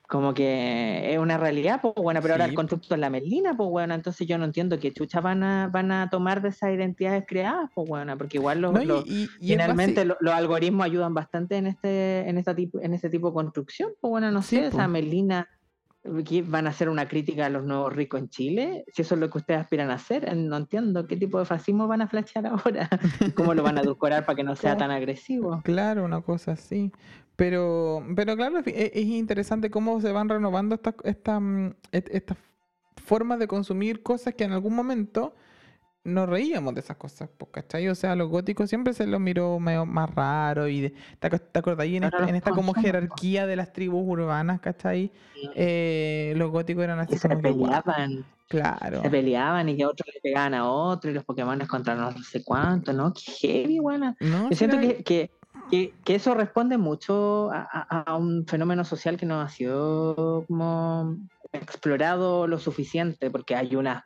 Como 0.07 0.34
que 0.34 1.11
es 1.14 1.18
una 1.18 1.38
realidad, 1.38 1.80
pues 1.82 1.95
bueno, 1.95 2.22
pero 2.22 2.36
ahora 2.36 2.45
el 2.45 2.53
constructo 2.53 2.93
es 2.93 2.99
la 2.99 3.09
Merlina, 3.09 3.57
pues 3.57 3.68
bueno, 3.70 3.95
entonces 3.95 4.28
yo 4.28 4.38
no 4.38 4.45
entiendo 4.45 4.78
que 4.80 4.93
chucha 4.93 5.22
van 5.22 5.41
a, 5.43 5.70
van 5.70 5.91
a 5.91 6.09
tomar 6.09 6.41
de 6.41 6.49
esas 6.49 6.72
identidades 6.72 7.24
creadas, 7.28 7.70
pues 7.74 7.88
bueno, 7.89 8.16
porque 8.18 8.38
igual 8.38 8.61
los, 8.61 8.74
No, 8.74 8.82
y- 8.82 8.86
los- 8.86 9.05
y- 9.07 9.11
y 9.24 9.24
es 9.24 9.30
finalmente 9.39 10.05
los 10.05 10.18
algoritmos 10.34 10.86
ayudan 10.86 11.14
bastante 11.16 11.57
en 11.57 11.68
este, 11.68 12.30
en 12.30 12.38
esta 12.38 12.53
tipo, 12.53 12.80
en 12.80 12.93
este 12.93 13.09
tipo 13.09 13.30
de 13.30 13.34
construcción, 13.34 13.91
pues 13.99 14.09
bueno, 14.11 14.30
no 14.30 14.41
Sí, 14.43 14.57
sé, 14.57 14.68
esa 14.68 14.88
Merlina 14.88 15.47
¿qué 15.49 15.62
van 16.04 16.68
a 16.68 16.72
hacer 16.72 16.89
una 16.89 17.08
crítica 17.08 17.45
a 17.45 17.49
los 17.49 17.64
nuevos 17.64 17.93
ricos 17.93 18.20
en 18.20 18.30
Chile, 18.30 18.86
si 18.93 19.04
eso 19.04 19.16
es 19.16 19.22
lo 19.22 19.30
que 19.30 19.38
ustedes 19.38 19.62
aspiran 19.62 19.89
a 19.89 19.95
hacer, 19.95 20.36
no 20.36 20.58
entiendo 20.58 21.08
qué 21.08 21.16
tipo 21.16 21.39
de 21.39 21.45
fascismo 21.45 21.88
van 21.88 22.01
a 22.01 22.08
flashear 22.08 22.45
ahora, 22.47 22.89
cómo 23.36 23.54
lo 23.54 23.64
van 23.64 23.78
a 23.78 23.82
edulcorar 23.82 24.26
para 24.26 24.36
que 24.36 24.43
no 24.43 24.56
sea 24.56 24.76
tan 24.78 24.91
agresivo. 24.91 25.62
Claro, 25.64 26.04
una 26.06 26.22
cosa 26.22 26.54
así. 26.54 26.91
Pero, 27.36 28.06
pero 28.16 28.36
claro, 28.36 28.60
es, 28.60 28.66
es 28.68 29.06
interesante 29.06 29.72
cómo 29.72 29.99
se 30.01 30.12
van 30.12 30.30
renovando 30.30 30.76
estas 30.76 30.95
esta, 31.04 31.39
mm, 31.39 31.74
estas 31.91 32.38
formas 33.04 33.39
de 33.39 33.47
consumir 33.47 34.04
cosas 34.04 34.36
que 34.36 34.43
en 34.43 34.51
algún 34.51 34.76
momento 34.76 35.34
nos 36.06 36.28
reíamos 36.28 36.74
de 36.74 36.82
esas 36.82 36.97
cosas, 36.97 37.30
¿cachai? 37.51 37.88
O 37.88 37.95
sea, 37.95 38.12
a 38.12 38.16
los 38.16 38.30
góticos 38.30 38.70
siempre 38.70 38.93
se 38.93 39.08
los 39.08 39.20
miró 39.22 39.60
medio 39.60 39.86
más 39.86 40.10
raro 40.14 40.68
y 40.68 40.82
de- 40.82 40.93
te, 41.20 41.30
te 41.30 41.60
acordás 41.60 41.84
ahí 41.86 41.95
en, 41.95 42.04
esta, 42.04 42.20
los 42.20 42.30
en 42.30 42.36
esta 42.36 42.51
como 42.51 42.74
jerarquía 42.74 43.47
de 43.47 43.56
las 43.56 43.72
tribus 43.72 44.04
urbanas, 44.06 44.60
¿cachai? 44.60 45.12
Eh, 45.56 46.34
los 46.36 46.51
góticos 46.51 46.84
eran 46.84 46.99
así 46.99 47.16
Y 47.16 47.18
se 47.18 47.30
como 47.30 47.41
que, 47.41 47.49
peleaban. 47.54 48.26
claro. 48.49 49.01
se 49.01 49.10
peleaban 49.10 49.70
y 49.70 49.78
que 49.78 49.86
otros 49.86 50.08
le 50.14 50.20
pegaban 50.22 50.54
a 50.54 50.70
otros 50.70 51.12
y 51.12 51.16
los 51.16 51.24
Pokémon 51.24 51.60
contra 51.68 51.95
no 51.95 52.12
sé 52.24 52.43
cuánto, 52.43 52.91
¿no? 52.93 53.14
Qué 53.14 53.32
heavy, 53.47 53.80
buena. 53.80 54.16
No, 54.20 54.49
Yo 54.49 54.56
siento 54.56 54.80
que, 54.80 55.04
que, 55.04 55.32
que, 55.72 55.93
que 56.04 56.16
eso 56.16 56.34
responde 56.34 56.78
mucho 56.78 57.49
a, 57.51 57.62
a- 57.72 58.01
a 58.01 58.16
un 58.18 58.45
fenómeno 58.45 58.84
social 58.84 59.16
que 59.18 59.26
no 59.26 59.39
ha 59.39 59.47
sido 59.49 60.43
como 60.47 61.18
explorado 61.54 62.47
lo 62.47 62.58
suficiente, 62.58 63.30
porque 63.30 63.56
hay 63.56 63.76
una, 63.76 64.04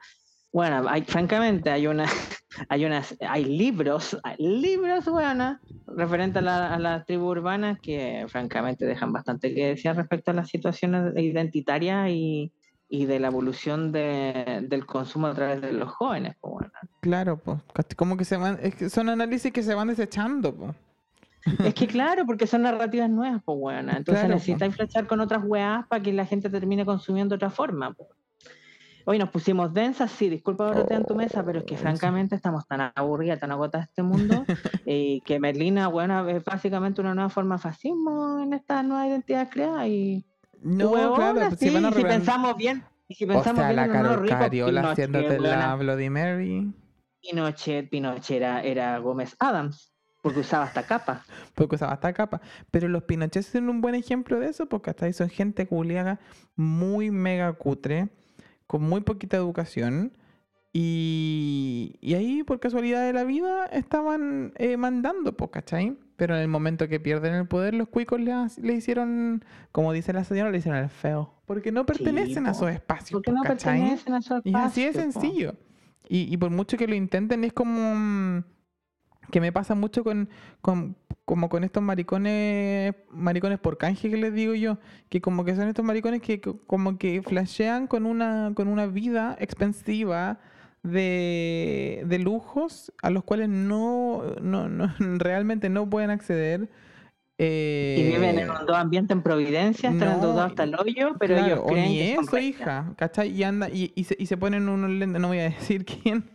bueno, 0.58 0.89
hay, 0.89 1.03
francamente, 1.03 1.70
hay 1.70 1.86
una, 1.86 2.05
hay 2.70 2.84
unas, 2.84 3.16
hay 3.22 3.45
libros, 3.45 4.18
hay 4.24 4.38
libros, 4.39 5.05
buenas, 5.05 5.60
referentes 5.86 6.38
a 6.38 6.41
la, 6.41 6.74
a 6.74 6.80
las 6.80 7.05
tribus 7.05 7.30
urbanas 7.38 7.78
que 7.80 8.26
francamente 8.28 8.84
dejan 8.88 9.14
bastante 9.14 9.53
que 9.53 9.68
decir 9.68 9.93
respecto 9.93 10.32
a 10.32 10.34
las 10.34 10.49
situaciones 10.49 11.14
identitarias 11.16 12.10
y, 12.10 12.51
y 12.89 13.05
de 13.05 13.20
la 13.20 13.28
evolución 13.28 13.91
de- 13.91 14.66
del 14.68 14.88
consumo 14.88 15.28
a 15.28 15.36
través 15.36 15.62
de 15.62 15.74
los 15.74 15.91
jóvenes, 15.91 16.36
pues 16.41 16.53
bueno. 16.53 16.72
Claro, 17.01 17.38
pues, 17.38 17.60
como 17.95 18.18
que 18.18 18.26
se 18.26 18.38
van, 18.38 18.58
es 18.60 18.74
que 18.74 18.89
son 18.89 19.10
análisis 19.10 19.53
que 19.53 19.62
se 19.62 19.76
van 19.76 19.89
desechando, 19.89 20.55
pues. 20.55 20.76
Es 21.66 21.76
que 21.76 21.86
claro, 21.88 22.26
porque 22.26 22.47
son 22.47 22.64
narrativas 22.64 23.12
nuevas, 23.12 23.43
pues 23.45 23.60
bueno. 23.60 23.91
Entonces 23.91 24.22
Claro, 24.22 24.30
po. 24.30 24.34
necesitas 24.39 24.76
flechar 24.76 25.05
con 25.05 25.20
otras 25.22 25.43
weas 25.45 25.86
para 25.88 26.01
que 26.01 26.14
la 26.14 26.26
gente 26.26 26.49
termine 26.49 26.84
consumiendo 26.84 27.34
de 27.34 27.36
otra 27.36 27.51
forma. 27.51 27.93
po. 27.93 28.08
Hoy 29.10 29.18
nos 29.18 29.30
pusimos 29.30 29.74
densas, 29.74 30.12
sí, 30.12 30.28
disculpa 30.28 30.66
Dorotea 30.66 30.97
en 30.97 31.05
tu 31.05 31.16
mesa, 31.16 31.41
pero 31.45 31.60
es 31.60 31.64
que 31.64 31.76
Oh, 31.76 31.78
francamente 31.78 32.36
estamos 32.36 32.68
tan 32.68 32.91
aburridas, 32.93 33.39
tan 33.39 33.53
agotadas 33.53 33.88
de 33.88 33.91
este 33.91 34.03
mundo, 34.03 34.43
eh, 34.86 35.22
que 35.24 35.39
Merlina, 35.39 35.88
bueno, 35.88 36.28
es 36.28 36.43
básicamente 36.43 36.99
una 36.99 37.16
nueva 37.16 37.30
forma 37.30 37.55
de 37.55 37.62
fascismo 37.62 38.41
en 38.41 38.51
esta 38.51 38.84
nueva 38.84 39.08
identidad 39.08 39.49
creada 39.49 39.88
y 39.88 40.26
No, 40.62 40.89
huevona, 40.91 41.32
claro, 41.34 41.55
si 41.55 41.70
sí, 41.70 41.74
van 41.74 41.86
a 41.86 41.93
si 41.93 42.03
pensamos 42.03 42.58
bien, 42.58 42.84
y 43.08 43.16
si 43.16 43.24
O 43.24 43.28
pensamos 43.30 43.60
sea, 43.60 43.70
bien 43.70 43.76
la 43.78 43.88
Carol 43.88 44.28
Cariola 44.28 44.82
Pinochet, 44.82 44.91
haciéndote 44.91 45.39
la 45.39 45.76
Bloody 45.76 46.10
Mary. 46.10 46.74
Pinochet, 47.22 47.89
Pinochet 47.89 48.36
era, 48.36 48.62
era 48.62 48.97
Gómez 48.97 49.38
Adams, 49.39 49.93
porque 50.22 50.41
usaba 50.41 50.66
esta 50.66 50.84
capa. 50.84 51.24
Porque 51.55 51.76
usaba 51.76 51.93
esta 51.93 52.12
capa. 52.12 52.41
Pero 52.72 52.89
los 52.89 53.03
Pinochet 53.03 53.43
son 53.43 53.70
un 53.70 53.80
buen 53.80 53.95
ejemplo 53.95 54.38
de 54.38 54.49
eso, 54.49 54.66
porque 54.66 54.89
hasta 54.89 55.05
ahí 55.05 55.14
son 55.14 55.30
gente 55.30 55.66
culiaga 55.66 56.20
muy 56.58 57.10
mega 57.10 57.53
cutre, 57.53 58.10
con 58.68 58.84
muy 58.84 59.01
poquita 59.01 59.38
educación. 59.38 60.13
Y, 60.74 61.95
y 62.01 62.13
ahí, 62.13 62.43
por 62.43 62.59
casualidad 62.59 63.03
de 63.05 63.13
la 63.13 63.24
vida, 63.24 63.65
estaban 63.65 64.53
eh, 64.57 64.78
mandando, 64.78 65.36
pues, 65.36 65.49
¿cachai? 65.49 65.97
Pero 66.18 66.36
en 66.36 66.41
el 66.41 66.47
momento 66.47 66.88
que 66.88 66.99
pierden 66.99 67.34
el 67.34 67.47
poder, 67.47 67.74
los 67.74 67.88
cuicos 67.88 68.20
le, 68.20 68.34
le 68.61 68.74
hicieron, 68.74 69.43
como 69.72 69.91
dice 69.93 70.13
la 70.13 70.24
señora, 70.24 70.51
le 70.51 70.59
hicieron 70.59 70.80
el 70.80 70.89
feo. 70.89 71.34
Porque 71.45 71.72
no 71.72 71.86
pertenecen 71.86 72.45
a 72.45 72.51
po. 72.51 72.57
esos 72.57 72.72
espacios, 72.72 73.11
Porque 73.11 73.32
pues, 73.32 73.41
no 73.41 73.43
¿cachai? 73.43 73.80
pertenecen 73.80 74.13
a 74.13 74.22
su 74.22 74.41
Y 74.43 74.53
así 74.53 74.84
de 74.84 74.91
po. 74.91 74.99
sencillo. 74.99 75.55
Y, 76.07 76.32
y 76.32 76.38
por 76.38 76.51
mucho 76.51 76.78
que 76.78 76.88
lo 76.88 76.95
intenten, 76.95 77.43
es 77.43 77.53
como 77.53 78.43
que 79.32 79.41
me 79.41 79.51
pasa 79.51 79.75
mucho 79.75 80.03
con, 80.03 80.30
con- 80.61 80.95
como 81.25 81.49
con 81.49 81.63
estos 81.65 81.84
maricones, 81.84 82.95
maricones 83.11 83.59
por 83.59 83.78
canje 83.78 84.09
que 84.09 84.17
les 84.17 84.34
digo 84.34 84.53
yo, 84.55 84.78
que 85.09 85.19
como 85.21 85.43
que 85.43 85.55
son 85.55 85.67
estos 85.67 85.84
maricones 85.84 86.21
que 86.21 86.39
co- 86.41 86.59
como 86.67 86.97
que 86.97 87.21
flashean 87.21 87.88
con 87.88 88.05
una, 88.05 88.51
con 88.55 88.67
una 88.69 88.86
vida 88.88 89.36
expensiva 89.39 90.39
de, 90.84 92.03
de 92.05 92.19
lujos 92.19 92.93
a 93.01 93.09
los 93.09 93.23
cuales 93.23 93.49
no, 93.49 94.23
no, 94.41 94.69
no- 94.69 94.93
realmente 95.19 95.69
no 95.69 95.89
pueden 95.89 96.09
acceder. 96.11 96.69
Y 97.95 98.03
viven 98.03 98.38
en 98.39 98.49
Eh, 98.49 98.51
un 98.51 98.65
dos 98.65 98.78
ambiente 98.78 99.13
en 99.13 99.21
Providencia, 99.21 99.89
están 99.89 100.09
no, 100.09 100.13
endeudados 100.15 100.51
hasta 100.51 100.63
el 100.63 100.75
hoyo, 100.75 101.15
pero 101.19 101.34
Claro, 101.34 101.45
ellos 101.45 101.59
o 101.63 101.67
creen 101.67 101.89
ni 101.89 101.97
que 101.97 102.07
son 102.07 102.25
eso, 102.25 102.38
hija, 102.39 102.93
¿cachai? 102.97 103.30
Y 103.30 103.43
anda, 103.43 103.69
y, 103.69 103.91
y 103.95 104.03
se, 104.05 104.15
y 104.17 104.25
se 104.28 104.38
ponen 104.38 104.69
unos 104.69 104.89
lentes, 104.89 105.21
no 105.21 105.28
voy 105.30 105.39
a 105.39 105.43
decir 105.49 105.86
quién, 106.03 106.32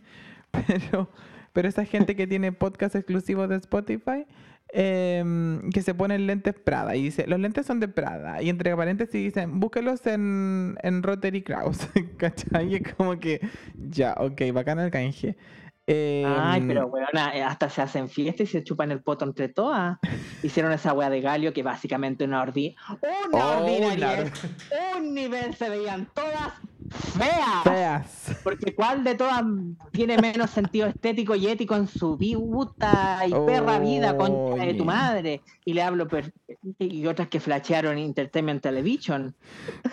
pero, 0.51 1.09
pero 1.53 1.67
esa 1.69 1.85
gente 1.85 2.15
que 2.15 2.27
tiene 2.27 2.51
podcast 2.51 2.95
exclusivos 2.95 3.47
de 3.49 3.55
Spotify, 3.57 4.25
em, 4.69 5.69
que 5.69 5.81
se 5.81 5.93
ponen 5.93 6.25
lentes 6.27 6.55
Prada, 6.55 6.95
y 6.95 7.03
dice, 7.03 7.25
los 7.27 7.39
lentes 7.39 7.65
son 7.65 7.79
de 7.79 7.87
Prada, 7.87 8.41
y 8.41 8.49
entre 8.49 8.75
paréntesis 8.75 9.13
dicen, 9.13 9.59
búsquelos 9.59 10.05
en, 10.07 10.75
en 10.81 11.03
Rotary 11.03 11.43
Kraus, 11.43 11.77
¿cachai? 12.17 12.71
Y 12.73 12.75
es 12.75 12.93
como 12.95 13.19
que, 13.19 13.39
ya, 13.75 14.15
ok, 14.17 14.41
bacán 14.53 14.79
el 14.79 14.91
canje. 14.91 15.37
Ay, 15.85 16.61
Em, 16.61 16.67
pero 16.69 16.87
weona, 16.87 17.35
eh, 17.35 17.43
hasta 17.43 17.69
se 17.69 17.81
hacen 17.81 18.07
fiestas 18.07 18.47
y 18.47 18.51
se 18.53 18.63
chupan 18.63 18.91
el 18.91 19.03
poto 19.03 19.25
entre 19.25 19.49
todas. 19.49 19.97
Hicieron 20.41 20.71
esa 20.71 20.93
wea 20.93 21.09
de 21.09 21.19
Galio 21.19 21.51
que 21.51 21.61
básicamente 21.61 22.23
una 22.23 22.41
ordi... 22.41 22.73
¡Una 23.33 23.45
Oh, 23.45 23.63
ordinariedad! 23.63 23.97
claro. 23.97 24.29
Un 24.97 25.13
nivel 25.13 25.53
se 25.55 25.69
veían 25.69 26.07
todas 26.13 26.53
feas. 26.89 27.63
Feas. 27.63 28.39
Porque 28.43 28.73
cuál 28.75 29.03
de 29.03 29.15
todas 29.15 29.43
tiene 29.91 30.17
menos 30.17 30.49
sentido 30.49 30.87
estético 30.87 31.35
y 31.35 31.47
ético 31.47 31.75
en 31.75 31.87
su 31.87 32.17
puta 32.17 33.21
y 33.27 33.31
perra 33.31 33.79
vida, 33.79 34.15
concha 34.17 34.65
de 34.65 34.73
tu 34.73 34.85
madre. 34.85 35.41
Y 35.65 35.73
le 35.73 35.81
hablo 35.81 36.07
per- 36.07 36.33
y 36.79 37.05
otras 37.05 37.27
que 37.29 37.39
flashearon 37.39 37.97
Entertainment 37.97 38.61
Television. 38.61 39.35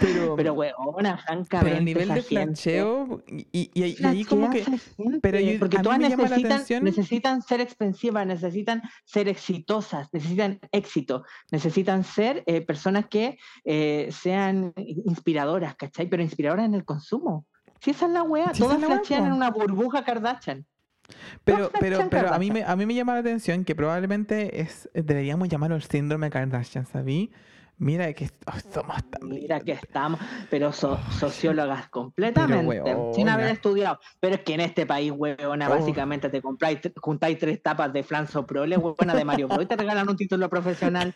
Pero, 0.01 0.37
Pero 0.37 0.55
weona, 0.55 1.19
francamente. 1.19 1.59
pero 1.63 1.77
el 1.77 1.85
nivel 1.85 2.09
de 2.09 2.23
flasheo, 2.23 3.23
y, 3.27 3.47
y- 3.53 3.71
y 3.75 3.83
ahí- 3.83 3.97
y 3.99 4.05
ahí 4.07 4.25
como 4.25 4.51
que... 4.51 4.65
Gente, 4.65 5.21
pero 5.21 5.39
yo- 5.41 5.59
porque 5.59 5.79
todas 5.79 5.99
necesitan, 5.99 6.63
necesitan 6.83 7.43
ser 7.43 7.61
expensivas, 7.61 8.27
necesitan 8.27 8.83
ser 9.05 9.29
exitosas, 9.29 10.09
necesitan 10.13 10.59
éxito, 10.73 11.25
necesitan 11.51 12.05
ser 12.05 12.43
eh, 12.47 12.61
personas 12.61 13.07
que 13.07 13.39
eh, 13.65 14.09
sean 14.13 14.73
inspiradoras, 14.77 15.75
¿cachai? 15.77 16.09
Pero 16.09 16.23
inspiradoras 16.23 16.67
en 16.67 16.75
el 16.81 16.85
consumo. 16.85 17.47
Si 17.81 17.91
esa 17.93 18.07
es 18.07 18.13
la 18.13 18.23
wea, 18.23 18.53
Si 18.53 18.63
todas 18.63 18.79
flashean 18.85 19.27
en 19.27 19.33
una 19.33 19.51
burbuja 19.51 20.05
Kardashian. 20.05 20.67
Pero, 21.45 21.71
pero, 21.81 21.99
Kardashian, 21.99 22.11
pero 22.11 22.35
a 22.35 22.39
mí, 22.39 22.51
me, 22.51 22.63
a 22.63 22.77
mí 22.77 22.87
me 22.87 22.95
llama 22.95 23.15
la 23.15 23.21
atención 23.21 23.65
que 23.65 23.75
probablemente 23.75 24.61
es 24.61 24.89
deberíamos 24.95 25.49
llamarlo 25.49 25.77
el 25.77 25.83
síndrome 25.83 26.31
Kardashian, 26.31 26.87
¿sabí? 26.87 27.33
Mira 27.79 28.13
que 28.13 28.29
oh, 28.47 28.53
somos 28.75 29.03
tan 29.11 29.27
Mira 29.27 29.59
que 29.61 29.73
estamos, 29.73 30.21
pero 30.51 30.71
so- 30.71 31.01
sociólogas 31.19 31.89
completamente, 31.89 32.83
sin 33.15 33.27
haber 33.31 33.47
estudiado. 33.49 33.99
Pero 34.21 34.35
es 34.35 34.43
que 34.43 34.53
en 34.53 34.61
este 34.61 34.85
país, 34.85 35.11
weona, 35.17 35.67
Oh. 35.67 35.71
básicamente 35.71 36.29
te 36.29 36.43
compráis, 36.43 36.79
juntáis 37.01 37.39
tres 37.39 37.63
tapas 37.63 37.91
de 37.93 38.03
Flan 38.03 38.29
Soprole, 38.29 38.77
weona, 38.77 39.15
de 39.15 39.25
Mario 39.25 39.49
Bros. 39.49 39.63
y 39.63 39.67
te 39.67 39.77
regalan 39.77 40.07
un 40.11 40.17
título 40.17 40.51
profesional. 40.51 41.15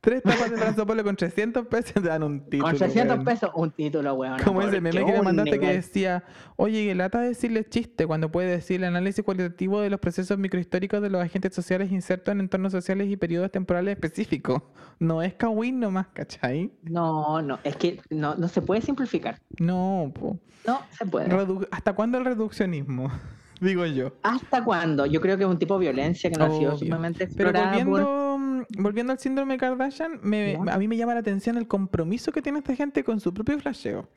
Tres 0.00 0.22
tapas 0.22 0.48
de 0.50 0.56
Franzo 0.56 0.86
Polo 0.86 1.02
con 1.02 1.16
300 1.16 1.66
pesos 1.66 1.92
te 1.94 2.00
dan 2.08 2.22
un 2.22 2.40
título. 2.44 2.64
Con 2.70 2.76
300 2.78 3.16
weón. 3.16 3.24
pesos, 3.24 3.50
un 3.54 3.70
título, 3.72 4.14
weón. 4.14 4.38
Como 4.44 4.62
ese 4.62 4.80
meme 4.80 5.04
que 5.04 5.12
le 5.12 5.22
mandaste 5.22 5.58
que 5.58 5.72
decía, 5.72 6.22
oye, 6.56 6.86
que 6.86 6.94
lata 6.94 7.20
decirle 7.20 7.64
chiste 7.68 8.06
cuando 8.06 8.30
puede 8.30 8.48
decir 8.48 8.76
el 8.76 8.84
análisis 8.84 9.24
cualitativo 9.24 9.80
de 9.80 9.90
los 9.90 9.98
procesos 9.98 10.38
microhistóricos 10.38 11.02
de 11.02 11.10
los 11.10 11.20
agentes 11.20 11.52
sociales 11.52 11.90
insertos 11.90 12.30
en 12.32 12.40
entornos 12.40 12.70
sociales 12.70 13.08
y 13.08 13.16
periodos 13.16 13.50
temporales 13.50 13.92
específicos. 13.94 14.62
No 15.00 15.20
es 15.20 15.34
Kawin 15.34 15.80
nomás, 15.80 16.06
¿cachai? 16.12 16.70
No, 16.84 17.42
no, 17.42 17.58
es 17.64 17.74
que 17.76 18.00
no, 18.10 18.36
no 18.36 18.46
se 18.46 18.62
puede 18.62 18.80
simplificar. 18.82 19.40
No, 19.58 20.12
po. 20.14 20.38
No 20.66 20.80
se 20.96 21.06
puede. 21.06 21.28
Redu- 21.28 21.66
¿Hasta 21.72 21.92
cuándo 21.94 22.18
el 22.18 22.24
reduccionismo? 22.24 23.10
Digo 23.60 23.84
yo. 23.86 24.12
¿Hasta 24.22 24.62
cuándo? 24.62 25.04
Yo 25.06 25.20
creo 25.20 25.36
que 25.36 25.42
es 25.42 25.50
un 25.50 25.58
tipo 25.58 25.74
de 25.74 25.80
violencia 25.86 26.30
que 26.30 26.38
no 26.38 26.44
ha 26.44 26.56
sido 26.56 26.78
sumamente 26.78 27.26
Pero 27.36 27.50
explorada 27.50 27.84
por- 27.84 28.04
volviendo, 28.04 28.38
volviendo 28.78 29.12
al 29.12 29.18
síndrome 29.18 29.58
Kardashian, 29.58 30.20
me- 30.22 30.52
Ya. 30.64 30.74
a 30.74 30.78
mí 30.78 30.88
me 30.88 30.96
llama 30.96 31.14
la 31.14 31.20
atención 31.20 31.56
el 31.56 31.66
compromiso 31.68 32.32
que 32.32 32.42
tiene 32.42 32.58
esta 32.58 32.74
gente 32.74 33.04
con 33.04 33.20
su 33.20 33.32
propio 33.34 33.58
flasheo. 33.58 34.08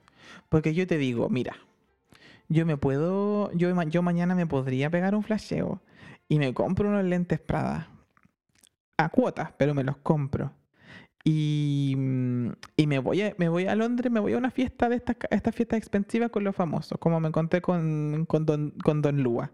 Porque 0.50 0.74
yo 0.74 0.86
te 0.88 0.98
digo, 0.98 1.30
mira, 1.30 1.56
yo 2.50 2.66
me 2.66 2.78
puedo, 2.78 3.52
yo, 3.54 3.70
yo 3.84 4.02
mañana 4.02 4.36
me 4.36 4.46
podría 4.48 4.90
pegar 4.90 5.16
un 5.16 5.24
flasheo 5.24 5.82
y 6.30 6.40
me 6.40 6.54
compro 6.54 6.90
unos 6.90 7.04
lentes 7.04 7.40
Prada 7.40 7.90
a 8.98 9.10
cuotas, 9.10 9.52
pero 9.58 9.74
me 9.74 9.84
los 9.84 9.98
compro. 9.98 10.52
Y, 11.24 11.94
mm, 11.98 12.50
y 12.78 12.88
me 12.88 13.00
voy 13.00 13.22
a, 13.22 13.36
me 13.38 13.48
voy 13.50 13.66
a 13.68 13.76
Londres, 13.76 14.12
me 14.12 14.20
voy 14.20 14.34
a 14.34 14.38
una 14.38 14.50
fiesta 14.52 14.90
de 14.90 14.96
estas 14.96 15.56
fiestas 15.56 15.78
expensivas 15.78 16.32
con 16.32 16.44
los 16.44 16.56
famosos, 16.56 16.98
como 17.00 17.20
me 17.20 17.28
encontré 17.28 17.62
con, 17.62 18.26
con, 18.28 18.46
Don, 18.46 18.72
con 18.84 19.02
Don 19.02 19.22
Lua. 19.22 19.52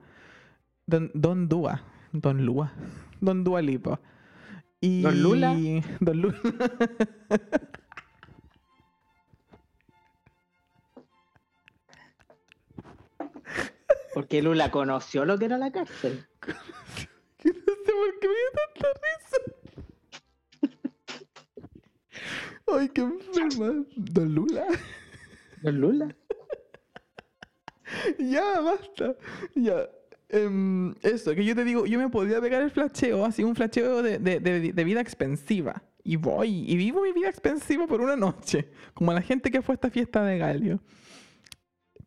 Don, 0.86 1.12
Don 1.14 1.50
Dua. 1.50 1.82
Don 2.14 2.46
Lua. 2.46 2.72
Don 3.22 3.44
Dua 3.44 3.62
Lipo. 3.62 4.00
Y... 4.80 5.01
¿Don 5.01 5.21
Lula? 5.21 5.53
Don 5.99 6.21
Lula. 6.21 6.41
Porque 14.13 14.41
Lula 14.41 14.71
conoció 14.71 15.25
lo 15.25 15.38
que 15.38 15.45
era 15.45 15.57
la 15.57 15.71
cárcel. 15.71 16.25
Que 16.41 17.49
no 17.49 17.53
sé 17.53 17.91
por 17.91 18.19
qué 18.19 18.28
me 18.28 18.34
dio 18.34 18.51
tanta 18.73 18.88
risa. 19.03 19.38
Ay, 22.67 22.89
qué 22.89 23.01
enferma. 23.01 23.86
Don 23.95 24.34
Lula. 24.34 24.65
¿Don 25.61 25.80
Lula? 25.80 26.15
Ya, 28.19 28.59
basta. 28.59 29.15
Ya. 29.55 29.88
Em, 30.30 30.93
eso, 31.03 31.34
que 31.34 31.45
yo 31.45 31.55
te 31.55 31.63
digo, 31.63 31.86
yo 31.86 31.97
me 31.99 32.09
podría 32.09 32.41
pegar 32.41 32.61
el 32.61 32.71
flasheo, 32.71 33.23
así 33.25 33.43
un 33.43 33.55
flasheo 33.55 34.01
de, 34.03 34.19
de- 34.19 34.39
de- 34.39 34.73
de 34.73 34.84
vida 34.84 34.99
expensiva. 35.01 35.84
Y 36.03 36.15
voy, 36.17 36.63
y 36.69 36.75
vivo 36.78 37.01
mi 37.01 37.11
vida 37.13 37.30
expensiva 37.30 37.88
por 37.88 38.01
una 38.01 38.15
noche. 38.15 38.69
Como 38.93 39.13
la 39.13 39.21
gente 39.21 39.51
que 39.51 39.61
fue 39.61 39.73
a 39.73 39.75
esta 39.78 39.89
fiesta 39.89 40.23
de 40.25 40.38
Galio. 40.38 40.82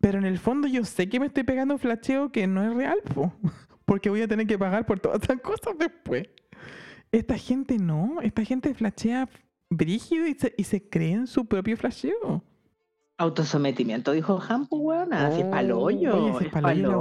Pero 0.01 0.19
en 0.19 0.25
el 0.25 0.39
fondo 0.39 0.67
yo 0.69 0.85
sé 0.85 1.09
que 1.09 1.21
me 1.21 1.27
estoy 1.27 1.45
pegando 1.45 1.75
un 1.75 1.81
flasheo 1.81 2.33
que 2.33 2.47
no 2.47 2.63
es 2.63 2.75
real, 2.75 2.99
po. 3.15 3.33
Porque 3.85 4.09
voy 4.11 4.23
a 4.23 4.29
tener 4.29 4.47
que 4.47 4.59
pagar 4.59 4.87
por 4.87 5.01
todas 5.01 5.23
esas 5.23 5.41
cosas 5.43 5.77
después. 5.79 6.29
Esta 7.13 7.37
gente 7.37 7.77
no, 7.79 8.19
esta 8.23 8.45
gente 8.45 8.73
flashea 8.75 9.29
brígido 9.69 10.27
y 10.27 10.35
se, 10.35 10.55
y 10.57 10.65
se 10.65 10.89
cree 10.89 11.13
en 11.13 11.27
su 11.27 11.47
propio 11.47 11.77
flasheo. 11.77 12.45
Autosometimiento, 13.21 14.13
dijo 14.13 14.41
Hampo, 14.49 14.77
weón. 14.79 15.13
Así 15.13 15.43
Oh, 15.45 15.51
pa'l 15.51 15.73
hoyo. 15.73 16.37
Oye, 16.37 16.47
es 16.47 16.53
pa'l 16.53 16.65
hoyo 16.65 16.89
la 16.89 16.97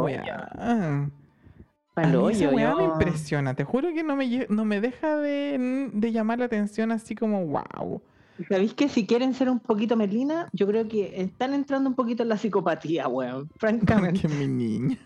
pa'l 1.96 2.16
weá. 2.16 2.22
hoyo, 2.22 2.50
A 2.50 2.52
mí 2.52 2.62
esa 2.62 2.76
me 2.76 2.84
impresiona. 2.84 3.54
Te 3.54 3.64
juro 3.64 3.94
que 3.94 4.04
no 4.04 4.16
me, 4.18 4.46
no 4.50 4.66
me 4.66 4.82
deja 4.82 5.16
de, 5.18 5.90
de 5.94 6.12
llamar 6.12 6.40
la 6.40 6.46
atención 6.46 6.92
así 6.92 7.16
como 7.16 7.46
wow. 7.48 8.02
¿Sabéis 8.50 8.74
que 8.74 8.90
si 8.90 9.06
quieren 9.06 9.34
ser 9.34 9.50
un 9.50 9.60
poquito 9.60 9.96
Merlina, 9.96 10.50
yo 10.54 10.68
creo 10.68 10.88
que 10.88 11.22
están 11.22 11.54
entrando 11.54 11.90
un 11.90 11.96
poquito 11.96 12.24
en 12.24 12.30
la 12.30 12.38
psicopatía, 12.38 13.08
weón? 13.08 13.50
Francamente. 13.58 14.22
Que 14.22 14.28
mi 14.28 14.48
niña. 14.48 14.98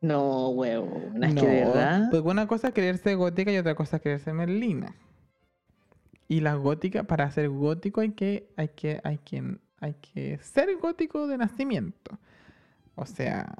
No, 0.00 0.48
weón. 0.50 1.22
Es 1.22 1.34
no, 1.34 1.40
que 1.42 1.46
de 1.46 1.64
verdad. 1.64 2.08
Porque 2.10 2.28
una 2.28 2.46
cosa 2.48 2.68
es 2.68 2.74
creerse 2.74 3.14
gótica 3.14 3.52
y 3.52 3.58
otra 3.58 3.74
cosa 3.76 3.96
es 3.96 4.02
creerse 4.02 4.32
merlina. 4.32 4.94
Y 6.28 6.40
la 6.40 6.54
gótica, 6.54 7.04
para 7.04 7.30
ser 7.30 7.48
gótico 7.50 8.00
hay 8.00 8.12
que, 8.12 8.52
hay 8.56 8.68
que, 8.68 9.00
hay 9.04 9.18
que, 9.18 9.58
Hay 9.80 9.94
que 9.94 10.38
ser 10.38 10.76
gótico 10.76 11.26
de 11.26 11.38
nacimiento. 11.38 12.18
O 12.96 13.06
sea, 13.06 13.54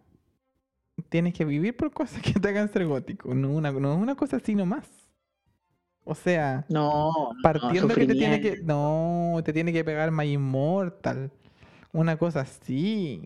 tienes 1.09 1.35
que 1.35 1.45
vivir 1.45 1.77
por 1.77 1.93
cosas 1.93 2.23
que 2.23 2.35
te 2.41 2.49
hagan 2.49 2.73
ser 2.73 2.87
gótico. 2.87 3.35
No 3.35 3.51
una, 3.51 3.73
no 3.73 3.95
una 3.97 4.14
cosa 4.14 4.37
así 4.37 4.55
nomás. 4.55 4.89
O 6.05 6.14
sea, 6.14 6.66
No, 6.68 7.12
no, 7.12 7.31
partiendo 7.43 7.95
que 7.97 8.07
te 8.07 8.14
tiene 8.14 8.41
que. 8.41 8.59
No, 8.62 9.41
te 9.45 9.53
tiene 9.53 9.73
que 9.73 9.85
pegar 9.85 10.11
My 10.11 10.33
Immortal. 10.33 11.31
Una 11.93 12.16
cosa 12.18 12.41
así. 12.43 13.23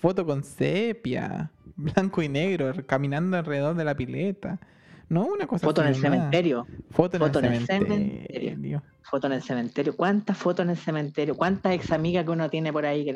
Foto 0.00 0.26
con 0.26 0.42
sepia. 0.44 1.50
Blanco 1.76 2.22
y 2.22 2.28
negro, 2.28 2.72
caminando 2.86 3.36
alrededor 3.36 3.74
de 3.76 3.84
la 3.84 3.96
pileta. 3.96 4.60
No, 5.12 5.26
una 5.26 5.46
cosa 5.46 5.66
Foto 5.66 5.82
en 5.82 5.88
el 5.88 5.94
cementerio. 5.94 6.66
Foto 6.90 7.18
en 7.18 7.22
Foto 7.22 7.38
el 7.40 7.44
en 7.44 7.66
cementerio. 7.66 7.86
cementerio. 8.08 8.82
Foto 9.02 9.26
en 9.26 9.32
el 9.34 9.42
cementerio. 9.42 9.94
¿Cuántas 9.94 10.38
fotos 10.38 10.64
en 10.64 10.70
el 10.70 10.76
cementerio? 10.78 11.34
¿Cuántas 11.36 11.72
ex 11.74 11.92
amigas 11.92 12.24
que 12.24 12.30
uno 12.30 12.48
tiene 12.48 12.72
por 12.72 12.86
ahí 12.86 13.04
que 13.04 13.12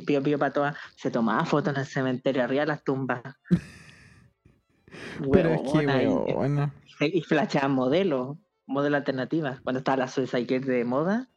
pío 0.00 0.20
pío 0.20 0.36
para 0.36 0.52
todas 0.52 0.76
se 0.96 1.12
tomaba 1.12 1.44
fotos 1.44 1.74
en 1.74 1.80
el 1.80 1.86
cementerio 1.86 2.42
arriba 2.42 2.62
de 2.62 2.66
las 2.66 2.82
tumbas? 2.82 3.22
Pero 5.32 5.50
es 5.50 5.60
que, 5.60 5.68
Huevona, 5.86 6.72
y- 7.00 7.22
flasheaban 7.22 7.72
modelos, 7.72 8.36
modelos 8.66 8.98
alternativas. 8.98 9.60
Cuando 9.60 9.78
estaba 9.78 9.98
la 9.98 10.08
Girl 10.46 10.64
de 10.64 10.84
moda, 10.84 11.28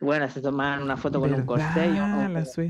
bueno, 0.00 0.28
se 0.30 0.40
tomaban 0.40 0.82
una 0.82 0.96
foto 0.96 1.20
con 1.20 1.32
un 1.32 1.44
y 1.86 1.98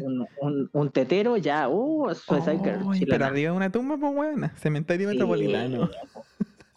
un, 0.03 0.27
un, 0.41 0.71
un- 0.73 0.91
tetero, 0.91 1.37
ya, 1.39 1.69
uh, 1.69 2.15
Suicide 2.15 2.59
Girl. 2.63 2.81
Ay, 2.93 3.07
pero 3.07 3.25
arriba 3.25 3.51
de 3.53 3.57
una 3.57 3.71
tumba, 3.73 3.97
pues 3.97 4.13
weón. 4.15 4.51
Cementerio 4.57 5.09
Sí, 5.09 5.15
metropolitano. 5.15 5.89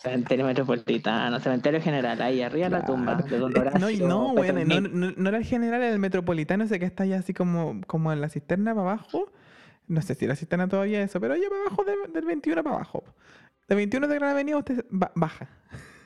Cementerio 0.10 0.46
metropolitano, 0.46 1.40
cementerio 1.40 1.82
general, 1.82 2.22
ahí 2.22 2.42
arriba 2.42 2.66
de 2.66 2.70
la 2.72 2.86
tumba 2.86 3.18
Claro. 3.18 3.28
de 3.30 3.38
Don 3.40 3.52
Eh, 3.52 3.72
No, 3.80 3.90
y 3.90 4.02
Horacio 4.02 4.08
no, 4.08 4.32
weón, 4.34 4.68
no, 4.68 4.82
no, 4.82 5.12
no 5.16 5.30
era 5.30 5.38
el 5.38 5.46
general, 5.46 5.82
era 5.82 5.92
el 5.94 6.00
metropolitano 6.00 6.64
ese 6.64 6.80
que 6.80 6.86
está 6.86 7.04
allá 7.04 7.20
así 7.20 7.34
como, 7.34 7.82
como 7.88 8.12
en 8.14 8.22
la 8.22 8.30
cisterna 8.30 8.74
para 8.76 8.92
abajo. 8.92 9.32
No 9.88 10.02
sé 10.02 10.16
si 10.16 10.28
la 10.28 10.36
cisterna 10.36 10.68
todavía 10.68 11.02
eso, 11.02 11.20
pero 11.22 11.34
allá 11.36 11.46
para 11.50 11.62
abajo 11.62 11.84
de- 11.86 12.12
del 12.14 12.26
21 12.26 12.64
para 12.64 12.76
abajo. 12.76 13.04
De 13.70 13.76
21 13.76 14.08
de 14.08 14.16
Gran 14.16 14.32
Avenida 14.32 14.58
usted 14.58 14.86
ba- 14.90 15.12
baja. 15.16 15.50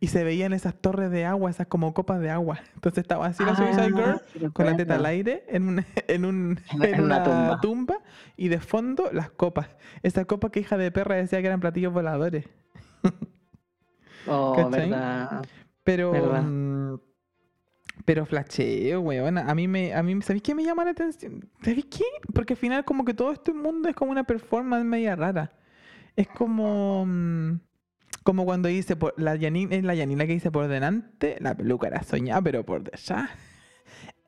Y 0.00 0.08
se 0.08 0.22
veían 0.22 0.52
esas 0.52 0.74
torres 0.74 1.10
de 1.10 1.24
agua, 1.24 1.50
esas 1.50 1.66
como 1.66 1.94
copas 1.94 2.20
de 2.20 2.28
agua. 2.30 2.58
Entonces 2.74 3.02
estaba 3.02 3.26
así 3.26 3.42
la 3.44 3.54
Suicide 3.56 3.80
Ah, 3.82 3.84
Girl 3.86 4.20
sí 4.32 4.46
con 4.52 4.66
la 4.66 4.76
teta 4.76 4.96
al 4.96 5.06
aire 5.06 5.44
en, 5.48 5.66
un, 5.68 5.84
en, 6.08 6.24
un, 6.26 6.60
En- 6.72 6.84
en 6.84 7.00
una 7.02 7.16
una 7.18 7.24
tumba. 7.24 7.60
tumba. 7.60 7.94
y 8.36 8.48
de 8.48 8.60
fondo 8.60 9.08
las 9.12 9.30
copas. 9.30 9.68
Esas 10.02 10.26
copas 10.26 10.50
que 10.50 10.60
hija 10.60 10.76
de 10.76 10.90
perra 10.90 11.16
decía 11.16 11.40
que 11.40 11.46
eran 11.46 11.60
platillos 11.60 11.92
voladores. 11.92 12.44
Oh, 14.26 14.54
¿Cachai? 14.56 14.90
verdad. 14.90 15.44
Pero. 15.84 16.10
¿Verdad? 16.12 16.42
mm, 16.42 16.98
pero 18.04 18.24
flasheo, 18.26 19.00
weón. 19.00 19.38
A 19.38 19.54
mí 19.54 19.68
me. 19.68 19.94
A 19.94 20.02
mí, 20.02 20.20
¿Sabéis 20.22 20.42
qué 20.42 20.54
me 20.54 20.64
llama 20.64 20.84
la 20.84 20.90
atención? 20.92 21.48
¿Sabéis 21.62 21.86
qué? 21.86 22.04
Porque 22.34 22.54
al 22.54 22.58
final, 22.58 22.84
como 22.84 23.04
que 23.04 23.14
todo 23.14 23.32
este 23.32 23.52
mundo 23.52 23.88
es 23.88 23.94
como 23.96 24.10
una 24.10 24.24
performance 24.24 24.84
media 24.84 25.16
rara. 25.16 25.52
Es 26.16 26.28
como. 26.28 27.04
mm, 27.06 27.60
Como 28.22 28.44
cuando 28.44 28.68
dice. 28.68 28.96
Por, 28.96 29.14
la 29.18 29.38
Janine, 29.38 29.76
es 29.76 29.84
la 29.84 29.96
Janina 29.96 30.26
que 30.26 30.32
dice 30.32 30.50
por 30.50 30.68
delante. 30.68 31.36
La 31.40 31.54
peluca 31.54 31.88
era 31.88 32.02
soñada, 32.02 32.40
pero 32.42 32.64
por 32.64 32.82
detrás. 32.82 33.30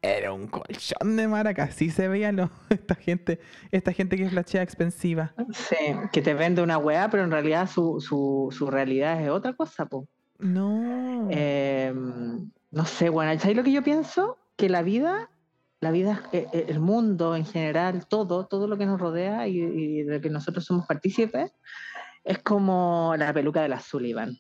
Era 0.02 0.32
un 0.32 0.46
colchón 0.46 1.16
de 1.16 1.28
maraca. 1.28 1.64
Así 1.64 1.90
se 1.90 2.08
veía 2.08 2.32
lo- 2.32 2.50
esta 2.70 2.94
gente. 2.94 3.40
Esta 3.70 3.92
gente 3.92 4.16
que 4.16 4.28
flashea 4.30 4.62
expensiva. 4.62 5.34
Sí, 5.52 5.76
que 6.12 6.22
te 6.22 6.34
vende 6.34 6.62
una 6.62 6.78
weá, 6.78 7.10
pero 7.10 7.24
en 7.24 7.30
realidad 7.30 7.68
su, 7.68 8.00
su, 8.00 8.48
su 8.50 8.70
realidad 8.70 9.20
es 9.22 9.28
otra 9.30 9.52
cosa, 9.52 9.86
po. 9.86 10.08
No. 10.38 11.28
Eh, 11.30 11.92
no 12.70 12.84
sé, 12.86 13.10
bueno, 13.10 13.38
¿sabes 13.38 13.56
lo 13.56 13.62
que 13.62 13.72
yo 13.72 13.82
pienso? 13.82 14.38
Que 14.56 14.70
la 14.70 14.80
vida, 14.82 15.28
la 15.80 15.90
vida, 15.90 16.22
eh, 16.32 16.46
eh, 16.52 16.64
el 16.68 16.80
mundo 16.80 17.36
en 17.36 17.44
general, 17.44 18.06
todo, 18.06 18.46
todo 18.46 18.66
lo 18.66 18.78
que 18.78 18.86
nos 18.86 18.98
rodea 18.98 19.48
y, 19.48 19.58
y 19.58 20.02
de 20.04 20.14
lo 20.14 20.20
que 20.22 20.30
nosotros 20.30 20.64
somos 20.64 20.86
partícipes, 20.86 21.52
es 22.24 22.38
como 22.38 23.14
la 23.18 23.32
peluca 23.34 23.60
de 23.62 23.68
la 23.68 23.80
Sullivan. 23.80 24.38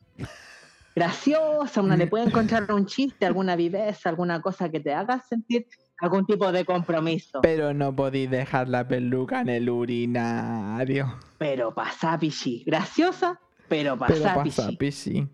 Graciosa, 0.94 1.82
uno 1.82 1.96
le 1.96 2.06
puede 2.06 2.24
encontrar 2.24 2.72
un 2.72 2.86
chiste, 2.86 3.24
alguna 3.24 3.56
viveza, 3.56 4.08
alguna 4.08 4.40
cosa 4.40 4.68
que 4.70 4.80
te 4.80 4.92
haga 4.92 5.22
sentir 5.28 5.66
algún 6.00 6.26
tipo 6.26 6.50
de 6.50 6.64
compromiso. 6.64 7.40
Pero 7.42 7.72
no 7.74 7.94
podéis 7.94 8.30
dejar 8.30 8.68
la 8.68 8.86
peluca 8.86 9.40
en 9.40 9.48
el 9.48 9.70
urinario. 9.70 11.18
Pero 11.38 11.72
pasa 11.74 12.18
pichi. 12.18 12.64
Graciosa, 12.66 13.40
pero 13.68 13.98
Pero 13.98 14.22
pasa 14.22 14.34
pasa, 14.34 14.70
pichi. 14.78 15.28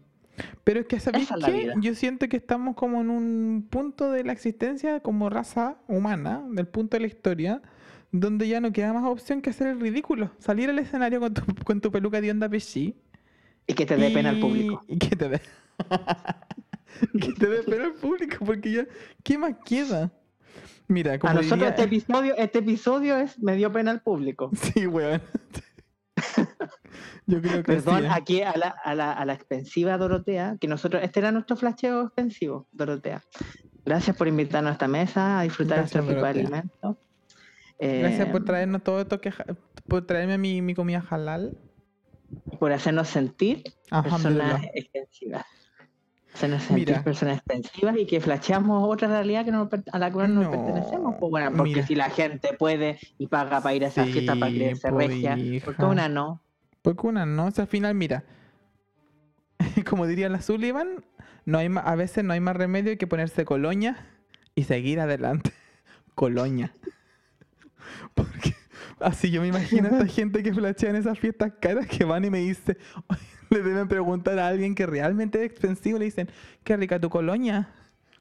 Pero 0.64 0.80
es 0.80 0.86
que, 0.86 1.00
¿sabéis 1.00 1.30
es 1.30 1.44
qué? 1.44 1.72
Yo 1.80 1.94
siento 1.94 2.28
que 2.28 2.36
estamos 2.36 2.76
como 2.76 3.00
en 3.00 3.08
un 3.08 3.66
punto 3.70 4.10
de 4.10 4.24
la 4.24 4.32
existencia 4.32 5.00
como 5.00 5.30
raza 5.30 5.78
humana, 5.88 6.44
del 6.50 6.66
punto 6.66 6.96
de 6.96 7.00
la 7.00 7.06
historia, 7.06 7.62
donde 8.12 8.46
ya 8.46 8.60
no 8.60 8.72
queda 8.72 8.92
más 8.92 9.04
opción 9.04 9.40
que 9.40 9.50
hacer 9.50 9.68
el 9.68 9.80
ridículo. 9.80 10.30
Salir 10.38 10.68
al 10.68 10.78
escenario 10.78 11.20
con 11.20 11.32
tu, 11.32 11.42
con 11.64 11.80
tu 11.80 11.90
peluca 11.90 12.20
de 12.20 12.30
onda 12.30 12.48
pichi. 12.48 12.94
Y 13.66 13.74
que 13.74 13.86
te 13.86 13.96
dé 13.96 14.10
pena 14.10 14.30
al 14.30 14.40
público. 14.40 14.82
Y 14.88 14.98
que 14.98 15.16
te 15.16 15.28
dé. 15.28 15.40
que 17.20 17.32
te 17.32 17.46
dé 17.48 17.62
pena 17.62 17.84
al 17.84 17.94
público, 17.94 18.44
porque 18.44 18.70
ya. 18.72 18.86
¿Qué 19.22 19.36
más 19.38 19.54
queda? 19.64 20.10
Mira, 20.88 21.18
como 21.18 21.30
A 21.32 21.34
nosotros 21.34 21.58
diría- 21.58 21.70
este 21.70 21.82
episodio, 21.82 22.36
este 22.36 22.58
episodio 22.60 23.16
es 23.16 23.38
me 23.42 23.56
dio 23.56 23.72
pena 23.72 23.90
al 23.90 24.00
público. 24.02 24.50
Sí, 24.74 24.86
weón. 24.86 25.20
Yo 27.26 27.40
creo 27.42 27.56
que 27.56 27.62
Perdón, 27.64 28.00
sí. 28.02 28.04
¿eh? 28.06 28.10
aquí 28.12 28.42
a 28.42 28.56
la, 28.56 28.68
a, 28.84 28.94
la, 28.94 29.12
a 29.12 29.24
la 29.24 29.32
expensiva 29.34 29.98
Dorotea, 29.98 30.56
que 30.60 30.68
nosotros, 30.68 31.02
este 31.02 31.18
era 31.20 31.32
nuestro 31.32 31.56
flasheo 31.56 32.04
expensivo, 32.04 32.68
Dorotea. 32.72 33.22
Gracias 33.84 34.16
por 34.16 34.28
invitarnos 34.28 34.70
a 34.70 34.72
esta 34.74 34.88
mesa 34.88 35.40
a 35.40 35.42
disfrutar 35.42 35.78
Gracias, 35.78 36.02
este 36.02 36.14
Dorotea. 36.14 36.30
alimentos. 36.42 36.96
Gracias 37.78 38.28
por 38.28 38.42
Eh, 38.42 38.44
traernos 38.44 38.82
todo 38.82 39.00
esto 39.00 39.20
que 39.20 39.32
por 39.88 40.06
traerme 40.06 40.38
mi, 40.38 40.62
mi 40.62 40.74
comida 40.74 41.04
halal. 41.10 41.58
Por 42.58 42.72
hacernos 42.72 43.08
sentir 43.08 43.62
personas 44.02 44.62
extensivas. 44.74 45.46
Hacernos 46.34 46.62
sentir 46.64 46.88
Mira. 46.88 47.02
personas 47.02 47.38
extensivas 47.38 47.96
y 47.98 48.06
que 48.06 48.20
flasheamos 48.20 48.88
otra 48.92 49.08
realidad 49.08 49.44
que 49.44 49.52
no, 49.52 49.68
a 49.92 49.98
la 49.98 50.12
cual 50.12 50.34
no, 50.34 50.44
No, 50.44 50.50
pertenecemos. 50.50 51.16
Pues 51.18 51.30
bueno, 51.30 51.50
porque 51.56 51.70
mira. 51.74 51.86
si 51.86 51.94
la 51.94 52.10
gente 52.10 52.52
puede 52.54 52.98
y 53.18 53.26
paga 53.28 53.60
para 53.62 53.74
ir 53.74 53.84
a 53.84 53.88
esa 53.88 54.04
Sí, 54.04 54.12
fiesta 54.12 54.38
para 54.38 54.52
creerse 54.52 54.92
pues, 54.92 55.06
regia, 55.08 55.46
porque 55.64 55.86
hija. 55.86 55.86
una 55.86 56.08
no. 56.08 56.42
Porque 56.82 57.06
una 57.06 57.26
no, 57.26 57.46
o 57.46 57.50
sea, 57.50 57.62
al 57.64 57.68
final, 57.68 57.94
mira, 57.94 58.24
como 59.88 60.06
diría 60.06 60.28
la 60.28 60.42
Sullivan, 60.42 61.04
no 61.44 61.58
hay 61.58 61.68
a 61.74 61.94
veces 61.94 62.24
no 62.24 62.32
hay 62.32 62.40
más 62.40 62.56
remedio 62.56 62.96
que 62.98 63.06
ponerse 63.06 63.44
coloña 63.44 64.06
y 64.54 64.64
seguir 64.64 65.00
adelante. 65.00 65.52
Coloña. 66.14 66.72
Porque 68.14 68.55
así 69.00 69.30
yo 69.30 69.40
me 69.40 69.48
imagino 69.48 69.88
a 69.88 69.90
esta 69.92 70.06
gente 70.12 70.42
que 70.42 70.52
flashea 70.54 70.90
en 70.90 70.96
esas 70.96 71.18
fiestas 71.18 71.52
caras 71.60 71.86
que 71.86 72.04
van 72.04 72.24
y 72.24 72.30
me 72.30 72.38
dice, 72.38 72.76
le 73.50 73.62
deben 73.62 73.88
preguntar 73.88 74.38
a 74.38 74.48
alguien 74.48 74.74
que 74.74 74.86
realmente 74.86 75.38
es 75.44 75.50
expensivo, 75.50 75.98
le 75.98 76.06
dicen, 76.06 76.28
qué 76.64 76.76
rica 76.76 76.98
tu 77.00 77.08
coloña. 77.10 77.68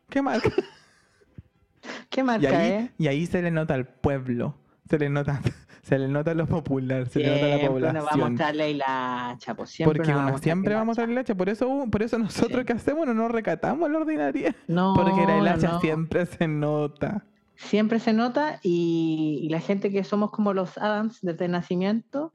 ¿Qué 0.09 0.21
marca? 0.21 0.49
¿Qué 2.09 2.21
Y 2.21 2.23
marca 2.23 2.57
ahí, 2.59 2.71
es? 2.71 2.89
y 2.97 3.07
ahí 3.07 3.25
se 3.25 3.41
le 3.41 3.51
nota 3.51 3.73
al 3.75 3.85
pueblo, 3.87 4.55
se 4.89 4.97
le 4.97 5.09
nota, 5.09 5.41
se 5.83 5.99
le 5.99 6.07
nota 6.07 6.33
lo 6.33 6.47
popular, 6.47 7.07
se 7.07 7.19
le 7.19 7.29
nota 7.29 7.47
la 7.47 7.57
Siempre 7.59 7.93
nos 7.93 8.05
va 8.05 8.07
a 8.07 8.11
población. 8.11 8.19
mostrar 8.31 8.55
la 8.55 8.67
hilacha, 8.67 9.55
pues 9.55 9.69
siempre 9.69 9.97
Porque 9.99 10.11
va 10.13 10.17
a 10.17 10.23
uno 10.23 10.31
mostrar 10.31 10.43
siempre 10.43 10.73
la 10.73 10.79
vamos 10.79 10.97
a 10.97 11.01
hilacha. 11.01 11.13
la 11.13 11.19
leche, 11.21 11.35
por 11.35 11.49
eso, 11.49 11.85
por 11.91 12.01
eso 12.03 12.17
nosotros 12.17 12.59
Sí. 12.61 12.65
que 12.65 12.73
hacemos 12.73 13.05
no 13.05 13.13
nos 13.13 13.31
recatamos 13.31 13.89
la 13.91 13.97
ordinaria. 13.99 14.55
No, 14.67 14.93
Porque 14.95 15.25
la 15.25 15.37
hilacha 15.37 15.67
no. 15.73 15.79
siempre 15.81 16.25
se 16.25 16.47
nota. 16.47 17.23
Siempre 17.57 17.99
se 17.99 18.13
nota 18.13 18.59
y, 18.63 19.39
y 19.43 19.49
la 19.49 19.59
gente 19.59 19.91
que 19.91 20.03
somos 20.03 20.31
como 20.31 20.53
los 20.53 20.77
Adams 20.77 21.19
desde 21.21 21.45
el 21.45 21.51
nacimiento, 21.51 22.33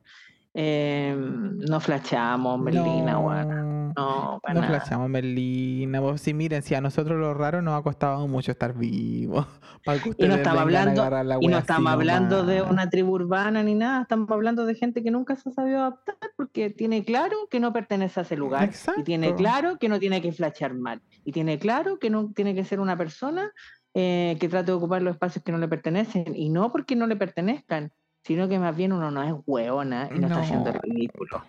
eh, 0.53 1.14
no 1.16 1.79
flasheamos, 1.79 2.59
Merlina, 2.59 3.12
no. 3.12 3.93
No, 3.97 4.41
para 4.43 4.55
no 4.55 4.61
nada. 4.61 4.81
flashamos 4.81 5.09
Merlina. 5.09 6.01
Vos 6.01 6.21
sí, 6.21 6.35
miren, 6.35 6.62
si 6.62 6.75
a 6.75 6.81
nosotros 6.81 7.18
los 7.18 7.37
raros 7.37 7.62
nos 7.62 7.79
ha 7.79 7.83
costado 7.83 8.27
mucho 8.27 8.53
estar 8.53 8.75
vivos. 8.75 9.47
Para 9.85 10.01
que 10.01 10.12
Y 10.16 10.27
no 10.27 10.35
estamos 10.35 10.61
hablando, 10.62 11.05
y 11.41 11.47
no 11.47 11.59
estamos 11.59 11.93
hablando 11.93 12.45
de 12.45 12.62
una 12.62 12.91
tribu 12.91 13.14
urbana 13.14 13.62
ni 13.62 13.75
nada, 13.75 14.03
estamos 14.03 14.31
hablando 14.31 14.66
de 14.66 14.75
gente 14.75 15.03
que 15.03 15.11
nunca 15.11 15.37
se 15.37 15.49
ha 15.49 15.53
sabido 15.53 15.79
adaptar 15.79 16.16
porque 16.37 16.71
tiene 16.71 17.05
claro 17.05 17.37
que 17.51 17.61
no 17.61 17.73
pertenece 17.73 18.21
a 18.21 18.23
ese 18.25 18.37
lugar 18.37 18.71
y 18.97 19.03
tiene 19.05 19.29
Exacto. 19.29 19.43
claro 19.43 19.79
que 19.79 19.89
no 19.89 19.99
tiene 19.99 20.21
que 20.21 20.33
flashear 20.33 20.75
mal 20.75 21.01
y 21.25 21.33
tiene 21.33 21.59
claro 21.59 21.99
que 21.99 22.11
no 22.11 22.31
tiene 22.33 22.55
que 22.55 22.64
ser 22.64 22.81
una 22.81 22.97
persona 22.97 23.51
eh, 23.95 24.36
que 24.41 24.49
trate 24.49 24.66
de 24.66 24.72
ocupar 24.72 25.03
los 25.03 25.14
espacios 25.14 25.45
que 25.45 25.53
no 25.53 25.59
le 25.59 25.68
pertenecen 25.68 26.34
y 26.36 26.49
no 26.49 26.70
porque 26.72 26.97
no 26.97 27.07
le 27.07 27.16
pertenezcan, 27.16 27.93
sino 28.22 28.49
que 28.49 28.59
más 28.59 28.76
bien 28.76 28.93
uno 28.93 29.11
no 29.11 29.22
es 29.22 29.34
hueona 29.47 30.09
y 30.14 30.18
no, 30.18 30.26
está 30.28 30.41
haciendo 30.41 30.72
ridículo. 30.72 31.43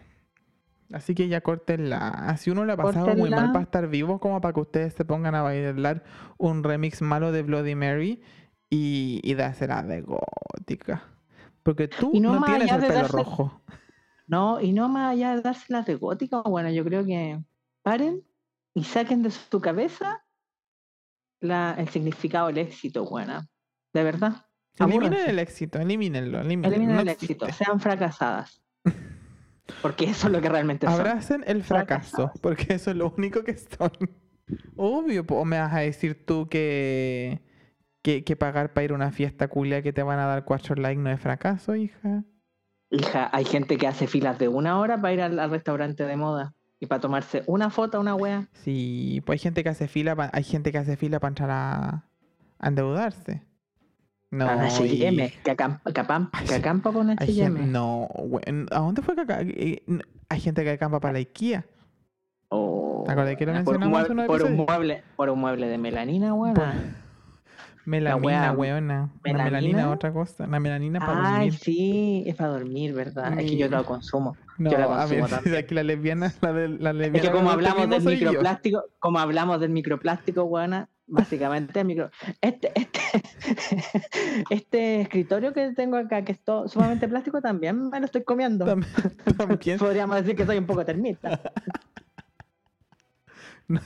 Así 0.94 1.16
que 1.16 1.28
ya 1.30 1.40
córtenla. 1.42 2.36
Si 2.38 2.52
uno 2.52 2.66
le 2.66 2.74
ha 2.74 2.78
pasado 2.78 3.16
muy 3.16 3.30
mal 3.30 3.52
para 3.54 3.64
estar 3.64 3.88
vivo, 3.88 4.20
como 4.20 4.42
para 4.42 4.54
que 4.54 4.60
ustedes 4.60 4.94
se 4.94 5.06
pongan 5.06 5.36
a 5.36 5.42
bailar 5.42 6.04
un 6.38 6.64
remix 6.64 7.02
malo 7.02 7.32
de 7.32 7.44
Bloody 7.44 7.76
Mary 7.76 8.22
y, 8.70 9.22
y 9.24 9.34
dársela 9.36 9.84
de 9.84 10.02
gótica. 10.02 11.04
Porque 11.64 11.88
tú 11.88 12.12
Y 12.14 12.20
no 12.20 12.42
tienes 12.44 12.72
el 12.72 12.82
pelo 12.82 12.94
darse- 12.94 13.12
rojo. 13.12 13.62
No, 14.28 14.60
y 14.60 14.74
no 14.74 14.90
más 14.90 15.12
allá 15.12 15.36
de 15.36 15.42
dárselas 15.42 15.86
de 15.86 15.96
gótica, 15.96 16.42
bueno, 16.42 16.70
yo 16.72 16.84
creo 16.84 17.06
que 17.06 17.40
paren 17.84 18.24
y 18.74 18.84
saquen 18.84 19.24
de 19.24 19.32
su 19.32 19.62
cabeza 19.62 20.24
la, 21.42 21.76
el 21.78 21.90
significado 21.90 22.48
del 22.48 22.60
éxito, 22.60 23.06
buena. 23.06 23.48
De 23.94 24.04
verdad. 24.04 24.46
Eliminen 24.80 25.30
el 25.30 25.40
éxito, 25.40 25.80
elimínenlo. 25.80 26.40
Eliminen 26.40 26.94
no 26.94 27.02
el 27.02 27.10
existe. 27.10 27.34
éxito. 27.46 27.52
Sean 27.52 27.80
fracasadas. 27.80 28.64
Porque 29.82 30.06
eso 30.06 30.28
es 30.28 30.34
lo 30.34 30.42
que 30.42 30.50
realmente 30.50 30.88
son. 30.88 30.96
Abracen 30.96 31.44
el 31.48 31.64
fracaso, 31.64 32.10
fracasadas. 32.10 32.40
porque 32.42 32.74
eso 32.74 32.92
es 32.92 32.98
lo 32.98 33.14
único 33.18 33.44
que 33.44 33.56
son. 33.58 33.92
Obvio, 34.76 35.26
¿o 35.30 35.46
me 35.46 35.60
vas 35.60 35.74
a 35.74 35.80
decir 35.80 36.26
tú 36.26 36.50
que, 36.50 37.42
que, 38.02 38.26
que 38.26 38.36
pagar 38.36 38.74
para 38.74 38.84
ir 38.84 38.92
a 38.92 38.96
una 38.96 39.12
fiesta 39.12 39.48
culia 39.48 39.82
que 39.82 39.94
te 39.94 40.04
van 40.04 40.20
a 40.20 40.26
dar 40.26 40.44
cuatro 40.44 40.76
likes 40.76 41.02
no 41.02 41.10
es 41.10 41.22
fracaso, 41.22 41.76
hija? 41.76 42.26
Hija, 42.90 43.30
hay 43.32 43.46
gente 43.46 43.78
que 43.78 43.88
hace 43.88 44.08
filas 44.08 44.38
de 44.40 44.50
una 44.50 44.78
hora 44.78 45.00
para 45.00 45.14
ir 45.14 45.22
al, 45.22 45.40
al 45.40 45.52
restaurante 45.52 46.04
de 46.06 46.18
moda 46.18 46.54
y 46.82 46.88
para 46.88 47.00
tomarse 47.00 47.44
una 47.48 47.70
foto, 47.70 48.00
una 48.02 48.16
wea. 48.16 48.48
Sí, 48.52 49.22
pues 49.26 49.40
hay 49.40 49.44
gente 49.44 49.64
que 49.64 49.70
hace 49.70 49.88
fila, 49.88 50.16
pa- 50.16 50.32
hay 50.34 50.44
gente 50.44 50.72
que 50.74 50.80
hace 50.80 50.98
fila 50.98 51.20
para 51.22 51.30
entrar 51.30 51.50
a, 51.52 52.04
a 52.60 52.68
endeudarse. 52.68 53.44
No, 54.32 54.48
a 54.48 54.54
H&M, 54.66 55.32
que 55.44 55.52
acampa, 55.52 55.92
que 55.92 56.02
acampa, 56.02 56.44
que 56.44 56.56
acampa 56.56 56.92
con 56.92 57.10
H&M. 57.12 57.66
no, 57.68 58.08
güey, 58.16 58.44
¿a 58.72 58.80
dónde 58.80 59.02
fue 59.04 59.14
que 59.16 59.22
acá? 59.22 59.40
eh, 59.42 59.84
Hay 60.30 60.40
gente 60.40 60.64
que 60.64 60.72
acampa 60.72 61.00
para 61.00 61.14
la 61.14 61.20
IKEA. 61.20 61.66
Oh, 62.50 63.04
¿Te 63.06 63.12
acuerdas 63.12 63.36
que 63.38 63.46
lo 63.46 63.52
por 63.64 63.76
un 63.76 63.80
mencionamos 63.82 64.08
mueble, 64.10 64.26
por 64.28 64.44
un 64.44 64.56
mueble, 64.58 65.04
por 65.16 65.30
un 65.30 65.40
mueble 65.40 65.68
de 65.68 65.78
melanina, 65.78 66.34
weona. 66.34 66.96
Melamina, 67.86 68.52
wea, 68.52 68.52
weona. 68.52 69.10
La 69.24 69.34
melanina 69.34 69.44
¿melanina? 69.44 69.92
otra 69.92 70.14
cosa. 70.14 70.46
La 70.48 70.60
melanina 70.60 71.00
para 71.00 71.38
Ay, 71.38 71.50
dormir. 71.50 71.54
sí, 71.54 72.24
es 72.28 72.36
para 72.36 72.52
dormir, 72.52 72.94
¿verdad? 72.94 73.40
Es 73.40 73.50
que 73.50 73.58
yo 73.58 73.68
lo 73.70 73.84
consumo. 73.86 74.38
No, 74.58 74.72
yo 74.72 74.78
la 74.78 74.86
a 74.86 75.06
ver, 75.08 75.20
consumo 75.20 75.28
también. 75.42 75.56
aquí 75.64 75.74
la 75.76 75.84
lesbiana, 75.84 76.34
la, 76.42 76.54
de, 76.54 76.68
la 76.70 76.94
lesbiana. 76.94 77.18
Es 77.18 77.24
que 77.24 77.32
como 77.32 77.50
hablamos 77.50 77.90
del 77.90 78.04
yo. 78.04 78.10
microplástico, 78.10 78.84
como 79.00 79.20
hablamos 79.20 79.60
del 79.60 79.72
microplástico, 79.72 80.44
weona, 80.44 80.90
básicamente 81.08 81.84
micro... 81.84 82.12
Este, 82.40 82.72
este, 82.76 83.00
este 84.50 85.02
escritorio 85.02 85.54
que 85.54 85.72
tengo 85.74 85.98
acá, 85.98 86.24
que 86.24 86.34
es 86.34 86.42
todo 86.44 86.68
sumamente 86.68 87.08
plástico, 87.08 87.42
también 87.42 87.90
me 87.90 88.00
lo 88.00 88.06
estoy 88.06 88.24
comiendo. 88.24 88.66
También. 88.66 89.78
Podríamos 89.80 90.18
decir 90.18 90.36
que 90.36 90.46
soy 90.46 90.58
un 90.58 90.66
poco 90.66 90.86
termita. 90.86 91.42
No, 93.68 93.80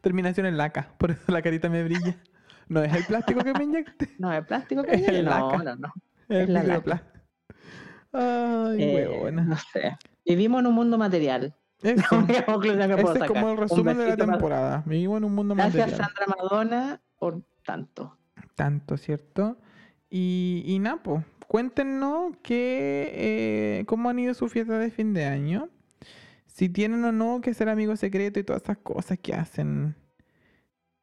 terminación 0.00 0.46
en 0.46 0.56
laca, 0.56 0.94
por 0.98 1.10
eso 1.10 1.30
la 1.30 1.42
carita 1.42 1.68
me 1.68 1.84
brilla. 1.84 2.16
No 2.70 2.82
es 2.82 2.94
el 2.94 3.04
plástico 3.04 3.42
que 3.44 3.52
me 3.52 3.64
inyecte, 3.64 4.08
No, 4.18 4.32
es 4.32 4.46
plástico 4.46 4.82
que 4.84 4.96
viene? 4.96 5.18
el 5.18 5.24
No, 5.26 5.58
no, 5.58 5.76
no. 5.76 5.92
es 6.28 6.38
Es 6.44 6.48
la 6.48 6.60
el 6.62 6.68
laca. 6.68 7.02
Ay, 8.12 8.82
Eh, 8.82 9.08
huevona. 9.08 9.42
no 9.42 9.56
sé. 9.56 9.96
Vivimos 10.24 10.60
en 10.60 10.66
un 10.68 10.74
mundo 10.74 10.96
material. 10.96 11.54
Eso, 11.82 12.04
ese 12.28 13.18
es 13.18 13.24
como 13.26 13.50
el 13.50 13.56
resumen 13.56 13.98
de 13.98 14.06
la 14.06 14.16
temporada. 14.16 14.82
Vivimos 14.86 15.18
en 15.18 15.24
un 15.24 15.34
mundo 15.34 15.54
Gracias, 15.54 15.86
material. 15.92 16.00
Sandra 16.16 16.26
Madonna, 16.36 17.00
por 17.18 17.42
tanto. 17.64 18.16
Tanto, 18.54 18.96
¿cierto? 18.96 19.58
Y, 20.10 20.62
y 20.66 20.78
Napo, 20.78 21.24
cuéntenos 21.48 22.36
que, 22.42 23.10
eh, 23.80 23.84
cómo 23.86 24.10
han 24.10 24.18
ido 24.18 24.34
sus 24.34 24.52
fiestas 24.52 24.80
de 24.80 24.90
fin 24.90 25.12
de 25.14 25.24
año. 25.26 25.68
Si 26.46 26.68
tienen 26.68 27.02
o 27.04 27.12
no 27.12 27.40
que 27.40 27.54
ser 27.54 27.68
amigo 27.68 27.96
secreto 27.96 28.38
y 28.38 28.44
todas 28.44 28.62
esas 28.62 28.78
cosas 28.78 29.18
que 29.18 29.34
hacen 29.34 29.96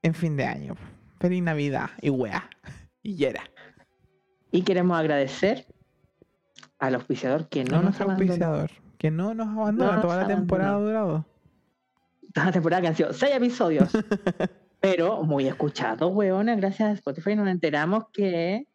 en 0.03 0.13
fin 0.13 0.37
de 0.37 0.45
año. 0.45 0.75
Feliz 1.19 1.43
Navidad 1.43 1.89
y 2.01 2.09
wea. 2.09 2.49
Y 3.03 3.15
yera. 3.15 3.43
Y 4.51 4.61
queremos 4.63 4.97
agradecer 4.97 5.65
al 6.79 6.95
auspiciador 6.95 7.47
que 7.49 7.63
no 7.63 7.71
No 7.71 7.75
nos 7.77 7.83
nuestro 7.83 8.05
abandonó. 8.05 8.31
auspiciador. 8.31 8.71
Que 8.97 9.11
no 9.11 9.33
nos 9.33 9.47
abandona. 9.47 10.01
Toda 10.01 10.17
la 10.21 10.27
temporada 10.27 10.79
durado. 10.79 11.25
Toda 12.33 12.47
la 12.47 12.51
temporada 12.51 12.81
que 12.81 12.87
han 12.87 12.95
sido 12.95 13.13
seis 13.13 13.35
episodios. 13.35 13.91
pero 14.79 15.23
muy 15.23 15.47
escuchados, 15.47 16.11
weona. 16.13 16.55
Gracias 16.55 16.89
a 16.89 16.91
Spotify 16.93 17.35
nos 17.35 17.47
enteramos 17.47 18.05
que 18.13 18.67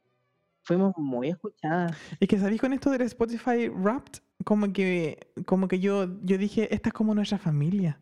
fuimos 0.62 0.97
muy 0.97 1.28
escuchadas. 1.28 1.97
Es 2.20 2.28
que 2.28 2.38
sabéis 2.38 2.61
con 2.61 2.72
esto 2.72 2.90
del 2.90 3.03
Spotify 3.03 3.68
Wrapped, 3.68 4.20
como 4.45 4.72
que, 4.72 5.18
como 5.47 5.68
que 5.68 5.80
yo, 5.80 6.07
yo 6.22 6.38
dije, 6.38 6.72
esta 6.74 6.88
es 6.88 6.93
como 6.93 7.14
nuestra 7.14 7.38
familia. 7.38 8.01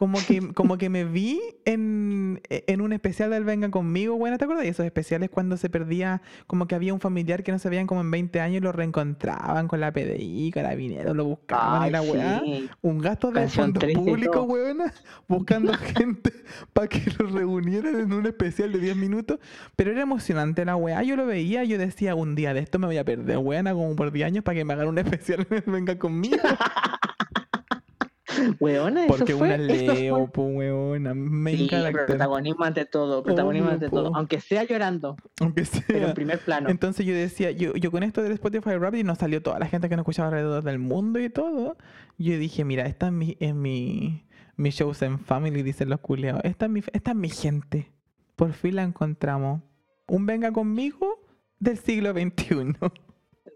Como 0.00 0.16
que, 0.26 0.40
como 0.54 0.78
que 0.78 0.88
me 0.88 1.04
vi 1.04 1.38
en, 1.66 2.40
en 2.48 2.80
un 2.80 2.94
especial 2.94 3.28
del 3.28 3.44
Venga 3.44 3.70
Conmigo, 3.70 4.16
bueno, 4.16 4.38
¿te 4.38 4.44
acuerdas 4.44 4.64
de 4.64 4.70
esos 4.70 4.86
especiales 4.86 5.28
cuando 5.28 5.58
se 5.58 5.68
perdía, 5.68 6.22
como 6.46 6.66
que 6.66 6.74
había 6.74 6.94
un 6.94 7.00
familiar 7.00 7.42
que 7.42 7.52
no 7.52 7.58
se 7.58 7.68
veían 7.68 7.86
como 7.86 8.00
en 8.00 8.10
20 8.10 8.40
años 8.40 8.56
y 8.56 8.60
lo 8.60 8.72
reencontraban 8.72 9.68
con 9.68 9.78
la 9.78 9.92
PDI, 9.92 10.52
carabineros, 10.52 11.14
lo 11.14 11.26
buscaban 11.26 11.82
y 11.82 11.84
Ay, 11.84 11.90
la 11.90 12.00
weá? 12.00 12.40
sí. 12.42 12.70
Un 12.80 12.98
gasto 12.98 13.26
de 13.26 13.40
Canción 13.40 13.74
fondos 13.74 13.90
y 13.90 13.94
públicos, 13.94 14.42
weona, 14.48 14.90
buscando 15.28 15.74
gente 15.74 16.32
para 16.72 16.88
que 16.88 17.02
lo 17.18 17.26
reunieran 17.26 18.00
en 18.00 18.10
un 18.14 18.24
especial 18.24 18.72
de 18.72 18.78
10 18.78 18.96
minutos. 18.96 19.38
Pero 19.76 19.90
era 19.90 20.00
emocionante 20.00 20.64
la 20.64 20.76
weá. 20.76 21.02
Yo 21.02 21.14
lo 21.14 21.26
veía, 21.26 21.62
yo 21.64 21.76
decía, 21.76 22.14
un 22.14 22.34
día 22.36 22.54
de 22.54 22.60
esto 22.60 22.78
me 22.78 22.86
voy 22.86 22.96
a 22.96 23.04
perder, 23.04 23.36
weona, 23.36 23.74
como 23.74 23.94
por 23.96 24.12
10 24.12 24.26
años 24.28 24.44
para 24.44 24.56
que 24.56 24.64
me 24.64 24.72
hagan 24.72 24.88
un 24.88 24.96
especial 24.96 25.46
en 25.50 25.56
el 25.58 25.70
Venga 25.70 25.98
Conmigo. 25.98 26.38
Weona, 28.60 29.04
eso 29.06 29.14
Porque 29.16 29.34
fue, 29.36 29.48
una 29.48 29.56
leo, 29.58 30.16
fue- 30.18 30.28
po, 30.32 30.42
weona. 30.44 31.14
Me 31.14 31.56
Sí, 31.56 31.64
encanta. 31.64 32.06
protagonismo 32.06 32.64
ante 32.64 32.84
todo, 32.86 33.22
protagonismo 33.22 33.70
ante 33.70 33.88
todo. 33.88 34.12
Aunque 34.14 34.40
sea 34.40 34.64
llorando, 34.64 35.16
Aunque 35.40 35.64
pero 35.86 35.98
en 35.98 36.04
sea. 36.06 36.14
primer 36.14 36.38
plano. 36.40 36.68
Entonces 36.70 37.04
yo 37.06 37.14
decía, 37.14 37.50
yo, 37.50 37.74
yo 37.74 37.90
con 37.90 38.02
esto 38.02 38.22
del 38.22 38.32
Spotify 38.32 38.76
Rap 38.76 38.94
y 38.94 39.04
nos 39.04 39.18
salió 39.18 39.42
toda 39.42 39.58
la 39.58 39.66
gente 39.66 39.88
que 39.88 39.96
nos 39.96 40.02
escuchaba 40.04 40.28
alrededor 40.28 40.62
del 40.64 40.78
mundo 40.78 41.18
y 41.20 41.30
todo. 41.30 41.76
Yo 42.18 42.38
dije, 42.38 42.64
mira, 42.64 42.86
esta 42.86 43.06
es 43.06 43.12
mi, 43.12 43.36
es 43.40 43.54
mi, 43.54 44.26
mi 44.56 44.70
shows 44.70 45.02
en 45.02 45.18
family, 45.18 45.62
dicen 45.62 45.88
los 45.88 46.00
culeados. 46.00 46.42
Esta 46.44 46.66
es 46.66 46.70
mi, 46.72 46.82
esta 46.92 47.10
es 47.12 47.16
mi 47.16 47.28
gente. 47.30 47.92
Por 48.36 48.52
fin 48.52 48.76
la 48.76 48.82
encontramos. 48.82 49.62
Un 50.06 50.26
venga 50.26 50.50
conmigo 50.52 51.20
del 51.58 51.78
siglo 51.78 52.12
XXI. 52.12 52.74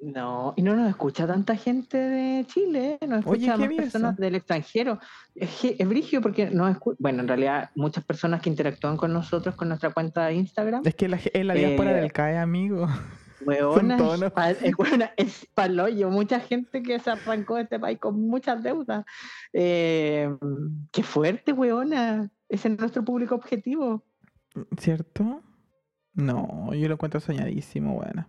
No, 0.04 0.52
y 0.56 0.62
no 0.62 0.76
nos 0.76 0.90
escucha 0.90 1.26
tanta 1.26 1.56
gente 1.56 1.96
de 1.96 2.44
Chile, 2.46 2.98
¿eh? 3.00 3.06
nos 3.06 3.24
Oye, 3.26 3.46
escucha 3.46 3.56
qué 3.56 3.68
más 3.68 3.76
personas 3.76 4.12
eso. 4.14 4.22
del 4.22 4.34
extranjero. 4.34 4.98
Es, 5.34 5.64
es 5.64 5.88
brigio 5.88 6.20
porque 6.20 6.50
nos 6.50 6.76
escu- 6.76 6.96
bueno, 6.98 7.22
en 7.22 7.28
realidad 7.28 7.70
muchas 7.74 8.04
personas 8.04 8.42
que 8.42 8.50
interactúan 8.50 8.96
con 8.98 9.12
nosotros 9.14 9.54
con 9.54 9.68
nuestra 9.68 9.90
cuenta 9.94 10.26
de 10.26 10.34
Instagram, 10.34 10.82
Es 10.84 10.94
que 10.94 11.08
la, 11.08 11.16
es 11.16 11.44
la 11.46 11.54
diáspora 11.54 11.92
Eh, 11.92 12.00
del 12.02 12.12
CAE, 12.12 12.36
amigo. 12.38 12.86
weona, 13.46 13.96
es, 14.26 14.30
pa- 14.32 14.50
es, 14.50 14.74
weona, 14.78 15.10
paloyo, 15.54 16.10
mucha 16.10 16.38
gente 16.40 16.82
que 16.82 16.98
se 16.98 17.10
arrancó 17.10 17.56
de 17.56 17.62
este 17.62 17.80
país 17.80 17.98
con 17.98 18.20
muchas 18.20 18.62
deudas. 18.62 19.06
Eh, 19.54 20.28
qué 20.92 21.02
fuerte, 21.02 21.52
weona. 21.52 22.30
Ese 22.48 22.68
es 22.68 22.78
nuestro 22.78 23.02
público 23.04 23.34
objetivo. 23.36 24.04
¿Cierto? 24.78 25.40
No, 26.12 26.74
yo 26.74 26.88
lo 26.88 26.94
encuentro 26.94 27.20
soñadísimo, 27.20 27.94
bueno. 27.94 28.28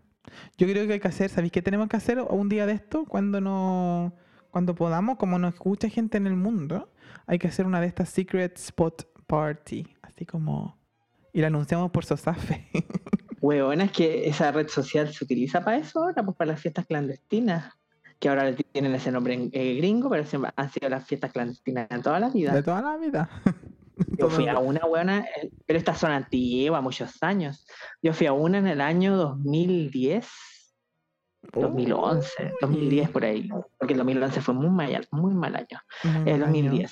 Yo 0.57 0.67
creo 0.67 0.87
que 0.87 0.93
hay 0.93 0.99
que 0.99 1.07
hacer, 1.07 1.29
¿sabéis 1.29 1.51
qué 1.51 1.61
tenemos 1.61 1.87
que 1.87 1.97
hacer 1.97 2.19
un 2.21 2.49
día 2.49 2.65
de 2.65 2.73
esto? 2.73 3.05
Cuando 3.05 3.41
no, 3.41 4.13
cuando 4.51 4.75
podamos, 4.75 5.17
como 5.17 5.37
nos 5.39 5.53
escucha 5.53 5.89
gente 5.89 6.17
en 6.17 6.27
el 6.27 6.35
mundo, 6.35 6.89
hay 7.27 7.39
que 7.39 7.47
hacer 7.47 7.65
una 7.65 7.81
de 7.81 7.87
estas 7.87 8.09
Secret 8.09 8.57
Spot 8.57 9.07
Party, 9.27 9.87
así 10.01 10.25
como... 10.25 10.77
Y 11.33 11.41
la 11.41 11.47
anunciamos 11.47 11.91
por 11.91 12.05
Sosafe. 12.05 12.67
Weona, 13.41 13.83
es 13.85 13.91
que 13.91 14.27
esa 14.27 14.51
red 14.51 14.67
social 14.69 15.11
se 15.13 15.23
utiliza 15.23 15.61
para 15.63 15.77
eso 15.77 15.99
ahora, 16.03 16.23
pues 16.23 16.37
para 16.37 16.51
las 16.51 16.61
fiestas 16.61 16.85
clandestinas. 16.85 17.73
Que 18.19 18.29
ahora 18.29 18.55
tienen 18.55 18.95
ese 18.95 19.11
nombre 19.11 19.33
en- 19.33 19.49
eh, 19.51 19.75
gringo, 19.75 20.09
pero 20.09 20.25
siempre 20.25 20.51
han 20.55 20.71
sido 20.71 20.87
las 20.87 21.05
fiestas 21.05 21.33
clandestinas 21.33 21.87
en 21.91 22.01
toda 22.01 22.19
la 22.19 22.29
vida. 22.29 22.53
de 22.53 22.63
toda 22.63 22.81
la 22.81 22.97
vida. 22.97 23.29
Yo 24.19 24.29
fui 24.29 24.47
a 24.47 24.57
una 24.59 24.85
buena, 24.85 25.19
eh, 25.19 25.51
pero 25.65 25.79
estas 25.79 25.97
son 25.99 26.11
antiguas, 26.11 26.81
muchos 26.83 27.21
años. 27.23 27.65
Yo 28.01 28.13
fui 28.13 28.27
a 28.27 28.33
una 28.33 28.57
en 28.57 28.67
el 28.67 28.81
año 28.81 29.15
2010, 29.15 30.27
2011, 31.53 32.53
2010 32.61 33.09
por 33.09 33.23
ahí, 33.25 33.49
porque 33.77 33.93
el 33.93 33.97
2011 33.99 34.41
fue 34.41 34.53
muy 34.53 34.69
mal, 34.69 35.07
muy 35.11 35.33
mal 35.33 35.55
año. 35.55 35.79
Muy 36.03 36.31
El 36.31 36.39
mal 36.39 36.49
año. 36.49 36.63
2010. 36.71 36.91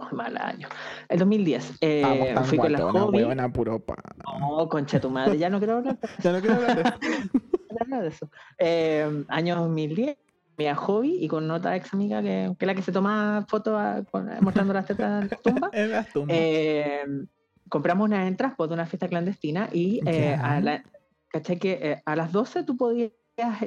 Muy 0.00 0.12
mal 0.12 0.36
año. 0.38 0.68
El 1.08 1.18
2010. 1.18 1.72
eh, 1.80 2.34
fui 2.44 2.58
con 2.58 2.72
la 2.72 2.78
hobby. 2.92 3.18
huevona, 3.18 3.52
puro 3.52 3.84
pa- 3.84 3.96
No, 4.38 4.68
concha 4.68 5.00
tu 5.00 5.10
madre, 5.10 5.36
ya 5.38 5.50
no 5.50 5.58
quiero 5.58 5.78
hablar 5.78 5.98
Ya 6.22 6.32
no 6.32 6.40
quiero 6.40 6.56
hablar 6.56 6.76
de 6.76 6.82
eso. 6.82 6.98
quiero 7.68 7.84
hablar 7.84 8.02
de 8.02 8.08
eso. 8.08 8.30
Eh, 8.58 9.24
año 9.28 9.56
2010, 9.56 10.16
fui 10.58 10.66
a 10.66 10.74
hobby 10.74 11.18
y 11.24 11.28
con 11.28 11.48
otra 11.52 11.76
ex 11.76 11.94
amiga 11.94 12.20
que, 12.20 12.52
que 12.58 12.64
es 12.64 12.66
la 12.66 12.74
que 12.74 12.82
se 12.82 12.90
toma 12.90 13.46
fotos 13.48 13.80
mostrando 14.40 14.74
las 14.74 14.86
tetas 14.86 15.22
en 15.22 15.28
la 15.30 15.36
tumba. 15.36 15.70
En 15.72 15.92
las 15.92 16.12
tumbas. 16.12 16.36
Eh, 16.36 17.04
compramos 17.68 18.06
unas 18.08 18.26
entradas 18.26 18.56
pues, 18.56 18.68
de 18.68 18.74
una 18.74 18.84
fiesta 18.86 19.06
clandestina 19.06 19.68
y 19.72 20.00
eh, 20.04 20.34
a, 20.34 20.60
la- 20.60 20.82
¿cachai? 21.28 21.60
que 21.60 21.78
eh, 21.80 22.02
a 22.04 22.16
las 22.16 22.32
12 22.32 22.64
tú 22.64 22.76
podías 22.76 23.12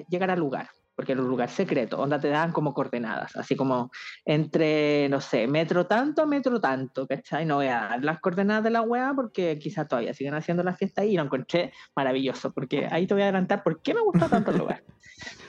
llegar 0.09 0.31
al 0.31 0.39
lugar, 0.39 0.67
porque 0.93 1.13
era 1.13 1.21
un 1.21 1.29
lugar 1.29 1.47
secreto, 1.49 1.97
onda 1.97 2.19
te 2.19 2.27
daban 2.27 2.51
como 2.51 2.73
coordenadas, 2.73 3.37
así 3.37 3.55
como 3.55 3.89
entre, 4.25 5.07
no 5.07 5.21
sé, 5.21 5.47
metro 5.47 5.87
tanto 5.87 6.23
a 6.23 6.25
metro 6.25 6.59
tanto, 6.59 7.07
¿cachai? 7.07 7.45
No 7.45 7.55
voy 7.55 7.67
a 7.67 7.79
dar 7.87 8.03
las 8.03 8.19
coordenadas 8.19 8.65
de 8.65 8.69
la 8.71 8.81
weá 8.81 9.13
porque 9.15 9.57
quizás 9.59 9.87
todavía 9.87 10.13
siguen 10.13 10.33
haciendo 10.33 10.61
la 10.61 10.75
fiesta 10.75 11.03
ahí 11.03 11.11
y 11.13 11.15
lo 11.15 11.23
encontré 11.23 11.71
maravilloso, 11.95 12.51
porque 12.51 12.85
ahí 12.91 13.07
te 13.07 13.13
voy 13.13 13.21
a 13.23 13.27
adelantar 13.27 13.63
por 13.63 13.81
qué 13.81 13.93
me 13.93 14.01
gusta 14.01 14.27
tanto 14.27 14.51
el 14.51 14.57
lugar. 14.57 14.83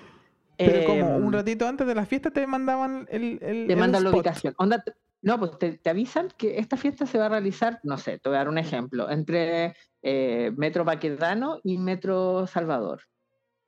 Pero 0.56 0.86
como 0.86 1.16
Em, 1.16 1.24
un 1.24 1.32
ratito 1.32 1.66
antes 1.66 1.86
de 1.86 1.94
la 1.94 2.06
fiesta 2.06 2.30
te 2.30 2.46
mandaban 2.46 3.06
el, 3.10 3.38
el 3.42 3.66
te 3.66 3.72
el 3.72 3.78
mandan 3.78 4.04
la 4.04 4.10
ubicación. 4.10 4.54
Onda, 4.58 4.82
No, 5.22 5.38
pues 5.38 5.58
te, 5.58 5.78
te 5.78 5.90
avisan 5.90 6.28
que 6.36 6.58
esta 6.58 6.76
fiesta 6.76 7.06
se 7.06 7.18
va 7.18 7.26
a 7.26 7.28
realizar, 7.28 7.80
no 7.84 7.96
sé, 7.96 8.18
te 8.18 8.28
voy 8.28 8.36
a 8.36 8.40
dar 8.40 8.48
un 8.48 8.58
ejemplo, 8.58 9.08
entre 9.10 9.74
eh, 10.02 10.52
Metro 10.56 10.84
Baquedano 10.84 11.60
y 11.62 11.78
Metro 11.78 12.46
Salvador. 12.46 13.02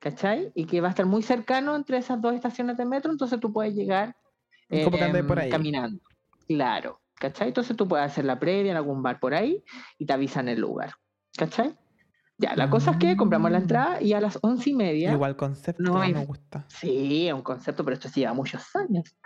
¿Cachai? 0.01 0.53
Y 0.55 0.67
que 0.67 0.83
va 0.83 0.89
a 0.89 0.91
estar 0.91 1.07
muy 1.07 1.23
cercano 1.23 1.75
entre 1.75 1.97
esas 1.97 2.21
dos 2.21 2.35
estaciones 2.35 2.77
de 2.77 2.85
metro, 2.85 3.11
entonces 3.11 3.41
tú 3.41 3.53
puedes 3.55 3.75
llegar 3.75 4.15
em, 4.69 5.27
por 5.27 5.39
ahí. 5.39 5.49
caminando. 5.49 5.99
Claro, 6.47 7.01
¿cachai? 7.15 7.49
Entonces 7.49 7.75
tú 7.75 7.89
puedes 7.89 8.05
hacer 8.05 8.27
la 8.27 8.39
previa 8.39 8.73
en 8.73 8.77
algún 8.77 9.03
bar 9.03 9.19
por 9.19 9.35
ahí 9.35 9.65
y 9.97 10.05
te 10.05 10.13
avisan 10.13 10.49
el 10.49 10.61
lugar. 10.61 10.93
¿Cachai? 11.39 11.75
Ya, 12.37 12.57
la 12.57 12.69
cosa 12.69 12.91
es 12.93 12.97
que 12.97 13.17
compramos 13.17 13.51
la 13.53 13.59
Mm. 13.59 13.63
entrada 13.63 14.03
y 14.03 14.13
a 14.13 14.21
las 14.21 14.39
once 14.43 14.71
y 14.71 14.75
media. 14.75 15.13
Igual 15.13 15.37
concepto, 15.37 15.83
No 15.85 16.01
hay- 16.01 16.13
me 16.13 16.25
gusta. 16.25 16.65
Sí, 16.69 17.29
es 17.29 17.33
un 17.35 17.43
concepto, 17.43 17.85
pero 17.85 17.95
esto 17.95 18.09
sí 18.09 18.21
lleva 18.21 18.35
muchos 18.35 18.75
años. 18.75 19.17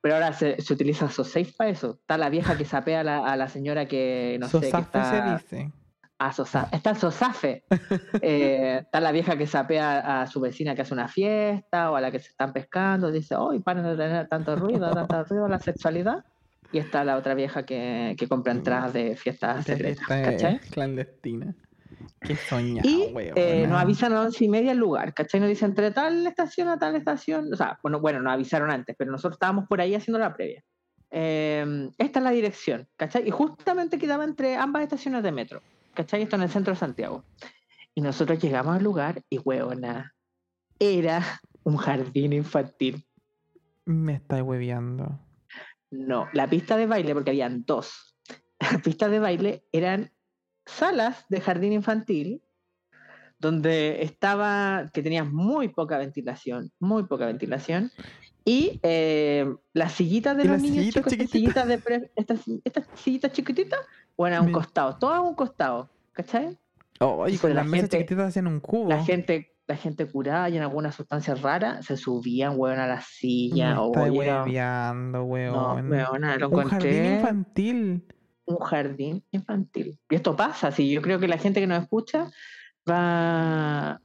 Pero 0.00 0.14
ahora 0.14 0.32
se, 0.32 0.60
se 0.62 0.72
utiliza 0.72 1.08
SoSafe 1.10 1.52
para 1.58 1.70
eso. 1.70 1.98
Está 2.00 2.16
la 2.16 2.30
vieja 2.30 2.56
que 2.56 2.64
sapea 2.64 3.00
a 3.00 3.04
la, 3.04 3.18
a 3.18 3.36
la 3.36 3.48
señora 3.48 3.86
que 3.86 4.38
no 4.40 4.48
sé, 4.48 4.60
que 4.60 4.66
Sosafe 4.66 4.98
está... 4.98 5.10
se 5.10 5.32
dice. 5.56 5.72
Ah, 6.18 6.32
Sosa- 6.32 6.68
Está 6.72 6.90
el 6.90 6.96
Sosafe. 6.96 7.64
Eh, 8.22 8.78
está 8.82 9.00
la 9.00 9.12
vieja 9.12 9.36
que 9.36 9.46
sapea 9.46 10.22
a 10.22 10.26
su 10.26 10.40
vecina 10.40 10.74
que 10.74 10.82
hace 10.82 10.94
una 10.94 11.08
fiesta 11.08 11.90
o 11.90 11.96
a 11.96 12.00
la 12.00 12.10
que 12.10 12.18
se 12.18 12.30
están 12.30 12.52
pescando. 12.54 13.10
Dice, 13.10 13.34
hoy 13.36 13.58
paren 13.60 13.84
de 13.84 13.96
tener 13.96 14.26
tanto 14.28 14.56
ruido, 14.56 14.90
tanto 14.90 15.24
ruido 15.24 15.48
la 15.48 15.58
sexualidad. 15.58 16.24
Y 16.72 16.78
está 16.78 17.04
la 17.04 17.16
otra 17.16 17.34
vieja 17.34 17.64
que, 17.66 18.16
que 18.18 18.26
compra 18.26 18.52
entradas 18.52 18.92
de 18.94 19.16
fiestas 19.16 19.64
secretas. 19.66 20.06
fiesta, 20.06 20.22
¿Cachai? 20.30 20.58
clandestina. 20.70 21.54
Qué 22.20 22.36
soñado, 22.36 22.88
Y 22.88 23.12
eh, 23.36 23.66
nos 23.66 23.80
avisan 23.80 24.12
a 24.12 24.16
las 24.16 24.26
once 24.26 24.44
y 24.44 24.48
media 24.48 24.72
el 24.72 24.78
lugar, 24.78 25.14
¿cachai? 25.14 25.40
Nos 25.40 25.48
dicen 25.48 25.70
entre 25.70 25.90
tal 25.90 26.26
estación 26.26 26.68
a 26.68 26.78
tal 26.78 26.96
estación. 26.96 27.52
O 27.52 27.56
sea, 27.56 27.78
bueno, 27.82 28.00
bueno, 28.00 28.20
nos 28.20 28.32
avisaron 28.32 28.70
antes, 28.70 28.94
pero 28.98 29.10
nosotros 29.10 29.34
estábamos 29.34 29.66
por 29.68 29.80
ahí 29.80 29.94
haciendo 29.94 30.18
la 30.18 30.34
previa. 30.34 30.62
Eh, 31.10 31.90
esta 31.98 32.18
es 32.18 32.24
la 32.24 32.30
dirección, 32.30 32.88
¿cachai? 32.96 33.26
Y 33.26 33.30
justamente 33.30 33.98
quedaba 33.98 34.24
entre 34.24 34.56
ambas 34.56 34.82
estaciones 34.82 35.22
de 35.22 35.32
metro, 35.32 35.62
¿cachai? 35.94 36.22
Esto 36.22 36.36
en 36.36 36.42
el 36.42 36.50
centro 36.50 36.74
de 36.74 36.80
Santiago. 36.80 37.24
Y 37.94 38.00
nosotros 38.00 38.40
llegamos 38.40 38.76
al 38.76 38.82
lugar 38.82 39.22
y, 39.30 39.38
huevona, 39.38 40.14
era 40.78 41.40
un 41.62 41.76
jardín 41.76 42.32
infantil. 42.32 43.06
Me 43.84 44.14
está 44.14 44.42
hueveando. 44.42 45.20
No, 45.90 46.28
la 46.32 46.48
pista 46.48 46.76
de 46.76 46.86
baile, 46.86 47.14
porque 47.14 47.30
habían 47.30 47.64
dos. 47.64 48.16
La 48.58 48.78
pista 48.78 49.08
de 49.08 49.18
baile 49.18 49.64
eran 49.72 50.10
salas 50.66 51.24
de 51.28 51.40
jardín 51.40 51.72
infantil 51.72 52.42
donde 53.38 54.02
estaba, 54.02 54.90
que 54.92 55.02
tenías 55.02 55.26
muy 55.30 55.68
poca 55.68 55.98
ventilación, 55.98 56.70
muy 56.78 57.04
poca 57.04 57.26
ventilación, 57.26 57.90
y 58.44 58.78
eh, 58.82 59.46
las 59.72 59.92
sillitas 59.92 60.36
de 60.36 60.44
¿Y 60.44 60.48
los 60.48 60.62
niños 60.62 60.84
chicos, 60.86 60.96
estas 60.98 61.12
chiquititas? 61.12 61.30
sillitas 61.32 61.68
de 61.68 61.78
pre- 61.78 62.10
estas, 62.16 62.40
estas 62.64 62.86
sillitas 62.94 63.32
chiquititas, 63.32 63.80
bueno, 64.16 64.36
a 64.36 64.40
un 64.40 64.46
Me- 64.46 64.52
costado, 64.52 64.96
todas 64.96 65.18
a 65.18 65.20
un 65.22 65.34
costado, 65.34 65.90
¿cachai? 66.12 66.56
Oh, 67.00 67.26
y 67.28 67.36
con 67.36 67.50
la 67.50 67.56
las 67.56 67.66
mesas 67.66 67.80
gente- 67.90 67.98
chiquititas 67.98 68.28
hacían 68.28 68.46
un 68.46 68.60
cubo. 68.60 68.88
La 68.88 69.02
gente, 69.04 69.56
la 69.66 69.76
gente 69.76 70.06
curada 70.06 70.48
y 70.48 70.56
en 70.56 70.62
algunas 70.62 70.94
sustancias 70.94 71.42
raras 71.42 71.84
se 71.84 71.96
subían, 71.96 72.54
weón, 72.56 72.78
a 72.78 72.86
la 72.86 72.96
Me 72.96 73.02
silla, 73.02 73.80
o 73.80 73.88
está 73.88 74.06
era- 74.06 74.42
hueveando, 74.44 75.18
no, 75.18 75.24
weón. 75.24 75.90
lo 75.90 76.48
un 76.50 76.64
jardín 76.64 76.90
encontré 76.92 77.14
infantil. 77.16 78.04
Un 78.46 78.58
jardín 78.58 79.24
infantil. 79.30 79.98
Y 80.10 80.14
esto 80.14 80.36
pasa, 80.36 80.70
sí, 80.70 80.90
yo 80.90 81.02
creo 81.02 81.18
que 81.18 81.28
la 81.28 81.38
gente 81.38 81.60
que 81.60 81.66
nos 81.66 81.82
escucha 81.82 82.30
va, 82.88 84.00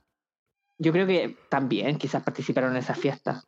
yo 0.78 0.92
creo 0.92 1.06
que 1.08 1.38
también 1.50 1.98
quizás 1.98 2.24
participaron 2.24 2.72
en 2.72 2.78
esa 2.78 2.96
fiesta. 2.96 3.44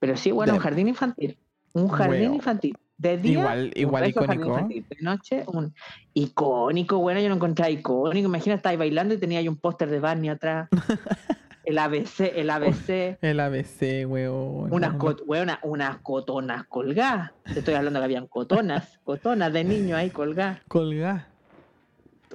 Pero 0.00 0.16
sí, 0.16 0.30
bueno, 0.30 0.54
un 0.54 0.60
jardín 0.60 0.88
infantil. 0.88 1.38
Un 1.72 1.88
jardín 1.88 2.34
infantil. 2.34 2.76
De 2.96 3.16
día, 3.16 3.38
Igual, 3.38 3.72
igual 3.76 4.08
icónico. 4.08 4.48
infantil. 4.48 4.86
De 4.88 4.96
noche, 5.02 5.44
un 5.46 5.72
icónico, 6.14 6.98
bueno, 6.98 7.20
yo 7.20 7.28
lo 7.28 7.36
encontré 7.36 7.70
icónico. 7.70 8.26
Imagina, 8.26 8.56
estáis 8.56 8.78
bailando 8.78 9.14
y 9.14 9.18
tenía 9.18 9.38
ahí 9.38 9.48
un 9.48 9.56
póster 9.56 9.88
de 9.88 10.00
Barney 10.00 10.30
atrás. 10.30 10.68
el 11.68 11.76
ABC, 11.78 12.20
el 12.34 12.48
ABC. 12.48 13.18
El 13.20 13.40
ABC, 13.40 14.06
weón. 14.08 14.72
Unas, 14.72 14.94
cot- 14.94 15.22
weona, 15.26 15.60
unas 15.62 15.98
cotonas 15.98 16.64
colgadas. 16.66 17.32
Te 17.44 17.58
estoy 17.58 17.74
hablando 17.74 18.00
que 18.00 18.04
habían 18.04 18.26
cotonas, 18.26 18.98
cotonas 19.04 19.52
de 19.52 19.64
niños 19.64 19.98
ahí 19.98 20.08
colgadas. 20.08 20.60
Colgá. 20.66 21.28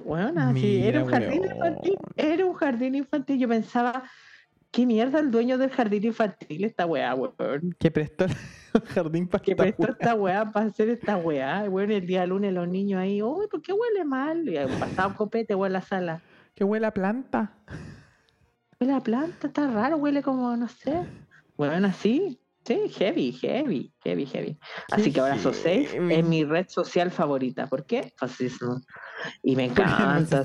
Bueno, 0.04 0.52
sí, 0.54 0.82
era 0.84 1.02
un 1.02 1.10
jardín 1.10 1.40
weón. 1.40 1.54
infantil. 1.56 1.94
Era 2.16 2.46
un 2.46 2.54
jardín 2.54 2.94
infantil. 2.94 3.38
Yo 3.40 3.48
pensaba, 3.48 4.04
¿qué 4.70 4.86
mierda 4.86 5.18
el 5.18 5.30
dueño 5.32 5.58
del 5.58 5.70
jardín 5.70 6.04
infantil? 6.04 6.64
Esta 6.64 6.86
weá, 6.86 7.14
weón. 7.14 7.74
Que 7.78 7.90
prestó 7.90 8.26
el 8.74 8.82
jardín 8.82 9.26
para 9.26 9.42
Que 9.42 9.56
prestó 9.56 9.90
esta 9.90 10.14
weá 10.14 10.52
para 10.52 10.66
hacer 10.66 10.88
esta 10.90 11.16
weá. 11.16 11.68
Bueno, 11.68 11.92
el 11.94 12.06
día 12.06 12.24
lunes 12.24 12.52
los 12.52 12.68
niños 12.68 13.00
ahí, 13.00 13.20
uy, 13.20 13.48
¿por 13.48 13.62
qué 13.62 13.72
huele 13.72 14.04
mal? 14.04 14.48
Y 14.48 14.56
pasado 14.78 15.14
copete, 15.16 15.56
huele 15.56 15.76
a 15.76 15.80
la 15.80 15.84
sala. 15.84 16.22
Que 16.54 16.62
huele 16.62 16.86
a 16.86 16.94
planta. 16.94 17.52
Huele 18.84 18.98
a 18.98 19.00
planta, 19.00 19.46
está 19.46 19.66
raro, 19.66 19.96
huele 19.96 20.22
como, 20.22 20.54
no 20.58 20.68
sé. 20.68 21.06
Bueno, 21.56 21.88
así. 21.88 22.38
Sí, 22.66 22.90
heavy, 22.90 23.32
heavy, 23.32 23.94
heavy, 24.04 24.26
heavy. 24.26 24.58
Así 24.90 25.10
que 25.10 25.20
ahora 25.20 25.38
SoSafe 25.38 25.96
es 26.10 26.24
mi 26.26 26.44
red 26.44 26.66
social 26.68 27.10
favorita. 27.10 27.66
¿Por 27.66 27.86
qué? 27.86 28.12
Fascismo. 28.18 28.82
Y 29.42 29.56
me 29.56 29.68
¿Por 29.68 29.76
qué 29.76 29.84
no 29.84 30.18
encanta. 30.18 30.44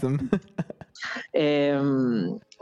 Eh, 1.34 1.78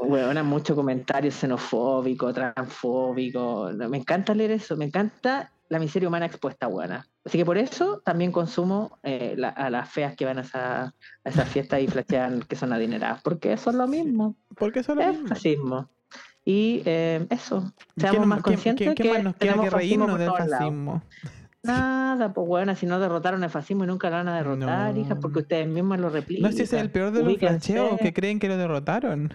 bueno, 0.02 0.44
mucho 0.44 0.76
comentario 0.76 1.32
xenofóbico, 1.32 2.34
transfóbico. 2.34 3.70
Me 3.88 3.98
encanta 3.98 4.34
leer 4.34 4.52
eso, 4.52 4.76
me 4.78 4.86
encanta 4.86 5.52
la 5.70 5.80
miseria 5.80 6.08
humana 6.08 6.26
expuesta, 6.28 6.68
buena. 6.68 7.06
Así 7.26 7.38
que 7.38 7.46
por 7.46 7.58
eso 7.58 8.02
también 8.06 8.32
consumo 8.32 8.98
eh, 9.04 9.36
la- 9.38 9.50
a 9.50 9.70
las 9.70 9.90
feas 9.90 10.16
que 10.16 10.26
van 10.26 10.38
a 10.38 10.42
esa, 10.42 10.84
a 10.86 10.94
esa 11.30 11.46
fiesta 11.46 11.80
y 11.80 11.88
flashean 11.88 12.42
que 12.42 12.56
son 12.56 12.72
adineradas, 12.74 13.22
porque 13.22 13.54
eso 13.54 13.70
es 13.72 13.76
lo 13.76 13.88
mismo, 13.88 14.36
Porque 14.56 14.80
eso 14.80 14.94
es 14.94 14.98
lo 14.98 15.04
es 15.04 15.12
mismo. 15.14 15.28
fascismo. 15.28 15.90
Y 16.46 16.82
eh, 16.86 17.28
eso, 17.30 17.74
¿Qué- 17.96 18.02
seamos 18.02 18.26
más 18.28 18.38
qué- 18.40 18.44
conscientes 18.44 18.88
qué- 18.90 18.96
qué 18.96 19.04
que 19.04 19.14
más 19.14 19.24
nos 19.24 19.36
queda 19.36 19.52
tenemos 19.54 19.66
que 19.66 19.76
reírnos 19.76 20.18
del 20.20 20.32
fascismo? 20.32 21.02
Nada, 21.64 22.32
pues 22.34 22.48
bueno, 22.48 22.74
si 22.76 22.86
no 22.86 23.00
derrotaron 23.00 23.44
el 23.44 23.50
fascismo 23.50 23.84
y 23.84 23.88
nunca 23.88 24.10
lo 24.10 24.16
van 24.16 24.30
a 24.30 24.38
derrotar, 24.38 24.94
No. 24.94 25.00
hijas, 25.02 25.18
porque 25.22 25.40
ustedes 25.40 25.68
mismos 25.68 26.00
lo 26.00 26.10
replican. 26.10 26.44
No 26.44 26.50
sé 26.52 26.58
si 26.58 26.64
ese 26.64 26.78
es 26.78 26.82
el 26.84 26.92
peor 26.92 27.12
de 27.12 27.24
los 27.24 27.38
flasheos 27.38 28.00
que 28.00 28.14
creen 28.14 28.40
que 28.40 28.48
lo 28.48 28.56
derrotaron. 28.56 29.34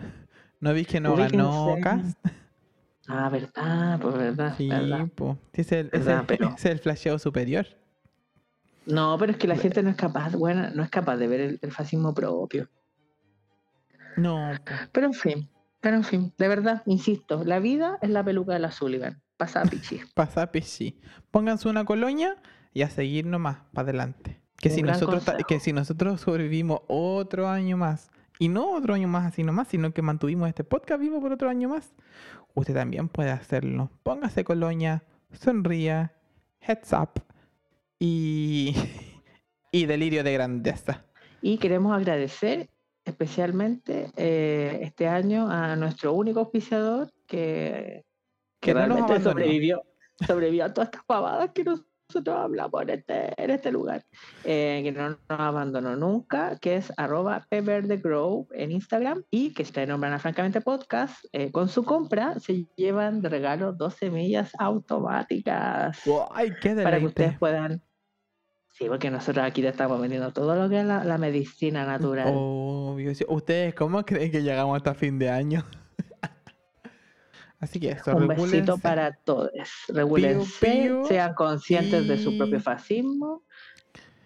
¿No 0.61 0.73
vi 0.73 0.85
que 0.87 1.01
no 1.01 1.13
Ubíquense. 1.13 1.37
ganó 1.37 1.75
Cast? 1.83 2.19
Ah, 3.09 3.29
verdad, 3.29 3.99
pues 4.01 4.15
verdad, 4.17 4.55
Sí, 4.57 4.69
verdad. 4.69 5.09
po. 5.15 5.39
Es 5.53 5.73
el, 5.73 5.89
Verdad, 5.91 6.21
es- 6.21 6.27
pero- 6.27 6.49
ese 6.49 6.69
es 6.69 6.73
el 6.75 6.79
flasheo 6.79 7.19
superior. 7.19 7.67
No, 8.87 9.17
pero 9.19 9.33
es 9.33 9.39
que 9.39 9.47
la 9.49 9.57
gente 9.57 9.83
no 9.83 9.91
es 9.91 9.97
capaz, 9.97 10.33
bueno, 10.35 10.69
no 10.75 10.83
es 10.83 10.91
capaz 10.91 11.17
de 11.17 11.27
ver 11.29 11.41
el, 11.41 11.59
el 11.63 11.73
fascismo 11.73 12.13
propio. 12.15 12.69
No, 14.17 14.53
po. 14.65 14.73
Pero 14.93 15.07
en 15.07 15.15
fin, 15.15 15.49
pero 15.81 15.97
en 15.97 16.05
fin, 16.05 16.33
de 16.39 16.49
verdad, 16.49 16.83
insisto, 16.87 17.45
la 17.45 17.59
vida 17.61 17.99
es 18.03 18.11
la 18.11 18.25
peluca 18.25 18.53
de 18.53 18.59
la 18.59 18.71
Sullivan. 18.71 19.23
Pasa 19.37 19.63
pichi. 19.65 20.01
pasa 20.15 20.51
sí. 20.63 21.01
Pónganse 21.31 21.69
una 21.69 21.85
colonia 21.85 22.37
y 22.73 22.83
a 22.83 22.91
seguir 22.91 23.27
nomás, 23.27 23.59
para 23.73 23.85
adelante. 23.89 24.41
Que 24.59 24.69
Un 24.69 24.75
si, 24.77 24.83
nosotros 24.83 25.25
consejo. 25.25 25.47
que 25.49 25.61
si 25.61 25.73
nosotros 25.73 26.21
sobrevivimos 26.21 26.81
otro 26.89 27.49
año 27.49 27.77
más, 27.77 28.11
y 28.39 28.49
no 28.49 28.73
otro 28.73 28.95
año 28.95 29.09
más 29.09 29.27
así 29.27 29.43
nomás, 29.43 29.69
sino 29.69 29.93
que 29.93 30.03
mantuvimos 30.03 30.49
este 30.49 30.65
podcast 30.65 31.01
vivo 31.01 31.21
por 31.21 31.33
otro 31.33 31.49
año 31.49 31.69
más, 31.69 31.93
usted 32.55 32.75
también 32.75 33.09
puede 33.09 33.31
hacerlo. 33.31 33.91
Póngase 34.03 34.45
colonia, 34.45 35.03
sonría, 35.33 36.13
heads 36.61 36.93
up 36.93 37.23
y, 37.99 38.75
y 39.73 39.87
delirio 39.87 40.25
de 40.25 40.33
grandeza. 40.33 41.05
Y 41.41 41.59
queremos 41.59 41.97
agradecer 41.97 42.69
especialmente 43.05 44.11
eh, 44.17 44.81
este 44.83 45.09
año 45.09 45.51
a 45.51 45.75
nuestro 45.77 46.13
único 46.13 46.41
auspiciador 46.41 47.11
que, 47.27 48.05
que 48.61 48.71
Que 48.71 48.75
no 48.75 48.87
nos 48.87 48.97
realmente 48.99 49.23
sobrevivió, 49.23 49.83
sobrevivió 50.27 50.65
a 50.67 50.73
todas 50.73 50.89
estas 50.89 51.05
pavadas 51.05 51.51
que 51.53 51.65
nosotros 52.13 52.37
hablamos 52.37 52.83
en 52.83 52.91
este, 52.91 53.43
en 53.43 53.51
este 53.51 53.73
lugar, 53.73 54.05
eh, 54.45 54.81
que 54.85 54.93
no 54.93 55.09
nos 55.09 55.19
abandonó 55.29 55.97
nunca, 55.97 56.59
que 56.59 56.77
es 56.77 56.93
arroba 56.99 57.47
Grow 57.51 58.49
en 58.53 58.71
Instagram 58.71 59.25
y 59.31 59.55
que 59.55 59.63
está 59.63 59.83
en 59.83 59.89
Nombrana 59.89 60.19
Francamente 60.19 60.61
Podcast. 60.61 61.25
eh, 61.33 61.51
con 61.51 61.71
su 61.71 61.85
compra 61.85 62.39
se 62.39 62.67
llevan 62.77 63.23
de 63.23 63.31
regalo 63.31 63.73
dos 63.73 63.95
semillas 63.95 64.53
automáticas 64.59 66.03
¡Ay, 66.33 66.53
qué 66.61 66.75
para 66.75 66.99
que 66.99 67.07
ustedes 67.07 67.39
puedan... 67.39 67.83
Sí, 68.73 68.87
porque 68.89 69.11
nosotros 69.11 69.45
aquí 69.45 69.63
te 69.63 69.69
estamos 69.69 70.01
vendiendo 70.01 70.33
todo 70.33 70.55
lo 70.55 70.69
que 70.69 70.81
es 70.81 70.87
la, 70.87 71.05
la 71.05 71.19
medicina 71.19 71.85
natural. 71.85 72.33
Obvio. 72.35 73.13
¿Ustedes 73.29 73.75
cómo 73.75 74.03
creen 74.05 74.31
que 74.31 74.43
llegamos 74.43 74.77
hasta 74.77 74.95
fin 74.95 75.19
de 75.19 75.31
año? 75.31 75.65
Así 77.63 77.79
que 77.79 77.93
eso, 77.93 78.15
Un 78.17 78.27
besito 78.27 78.77
para 78.77 79.13
todos. 79.25 79.51
Regúlense, 79.89 80.91
sean 81.07 81.33
conscientes 81.35 82.09
de 82.09 82.19
su 82.19 82.37
propio 82.37 82.59
y- 82.59 82.61
fascismo. 82.61 83.43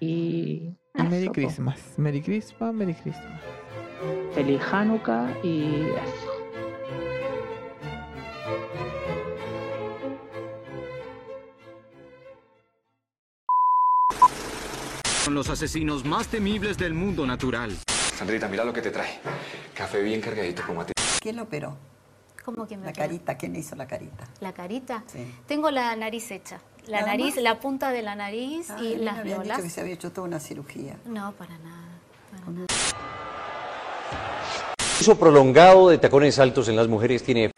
Y, 0.00 0.72
Y 0.94 1.02
Merry 1.02 1.16
eso, 1.24 1.26
po. 1.26 1.32
Christmas. 1.32 1.80
Merry 1.98 2.22
Christmas, 2.22 2.74
Merry 2.74 2.94
Christmas. 2.94 3.40
Feliz 4.34 4.60
Hanukkah 4.72 5.28
y 5.42 5.82
eso. 5.90 6.32
Son 15.24 15.34
los 15.34 15.48
asesinos 15.50 16.04
más 16.04 16.28
temibles 16.28 16.78
del 16.78 16.94
mundo 16.94 17.26
natural. 17.26 17.76
Sandrita, 18.16 18.48
mira 18.48 18.64
lo 18.64 18.72
que 18.72 18.80
te 18.82 18.90
trae. 18.90 19.18
Café 19.74 20.00
bien 20.02 20.20
cargadito 20.20 20.62
como 20.66 20.82
a 20.82 20.86
ti. 20.86 20.92
¿Quién 21.20 21.36
lo 21.36 21.42
operó? 21.42 21.76
¿Cómo 22.46 22.64
que 22.64 22.76
me 22.76 22.86
La 22.86 22.92
carita, 22.92 23.36
¿quién 23.36 23.56
hizo 23.56 23.74
la 23.74 23.88
carita? 23.88 24.24
¿La 24.38 24.52
carita? 24.52 25.02
Sí. 25.08 25.18
Tengo 25.48 25.68
la 25.72 25.96
nariz 25.96 26.30
hecha. 26.30 26.60
La 26.86 27.00
¿Nada 27.00 27.10
nariz, 27.16 27.34
más? 27.34 27.42
la 27.42 27.58
punta 27.58 27.90
de 27.90 28.02
la 28.02 28.14
nariz 28.14 28.70
Ah, 28.70 28.80
y 28.80 28.94
las 28.98 29.18
habían 29.18 29.42
dicho 29.42 29.62
que 29.62 29.68
se 29.68 29.80
había 29.80 29.94
hecho 29.94 30.12
toda 30.12 30.28
una 30.28 30.38
cirugía. 30.38 30.96
No, 31.06 31.32
para 31.32 31.58
nada. 31.58 31.88
para 32.30 32.52
nada. 32.52 32.66
Uso 35.00 35.18
prolongado 35.18 35.88
de 35.88 35.98
tacones 35.98 36.38
altos 36.38 36.68
en 36.68 36.76
las 36.76 36.86
mujeres 36.86 37.24
tiene 37.24 37.50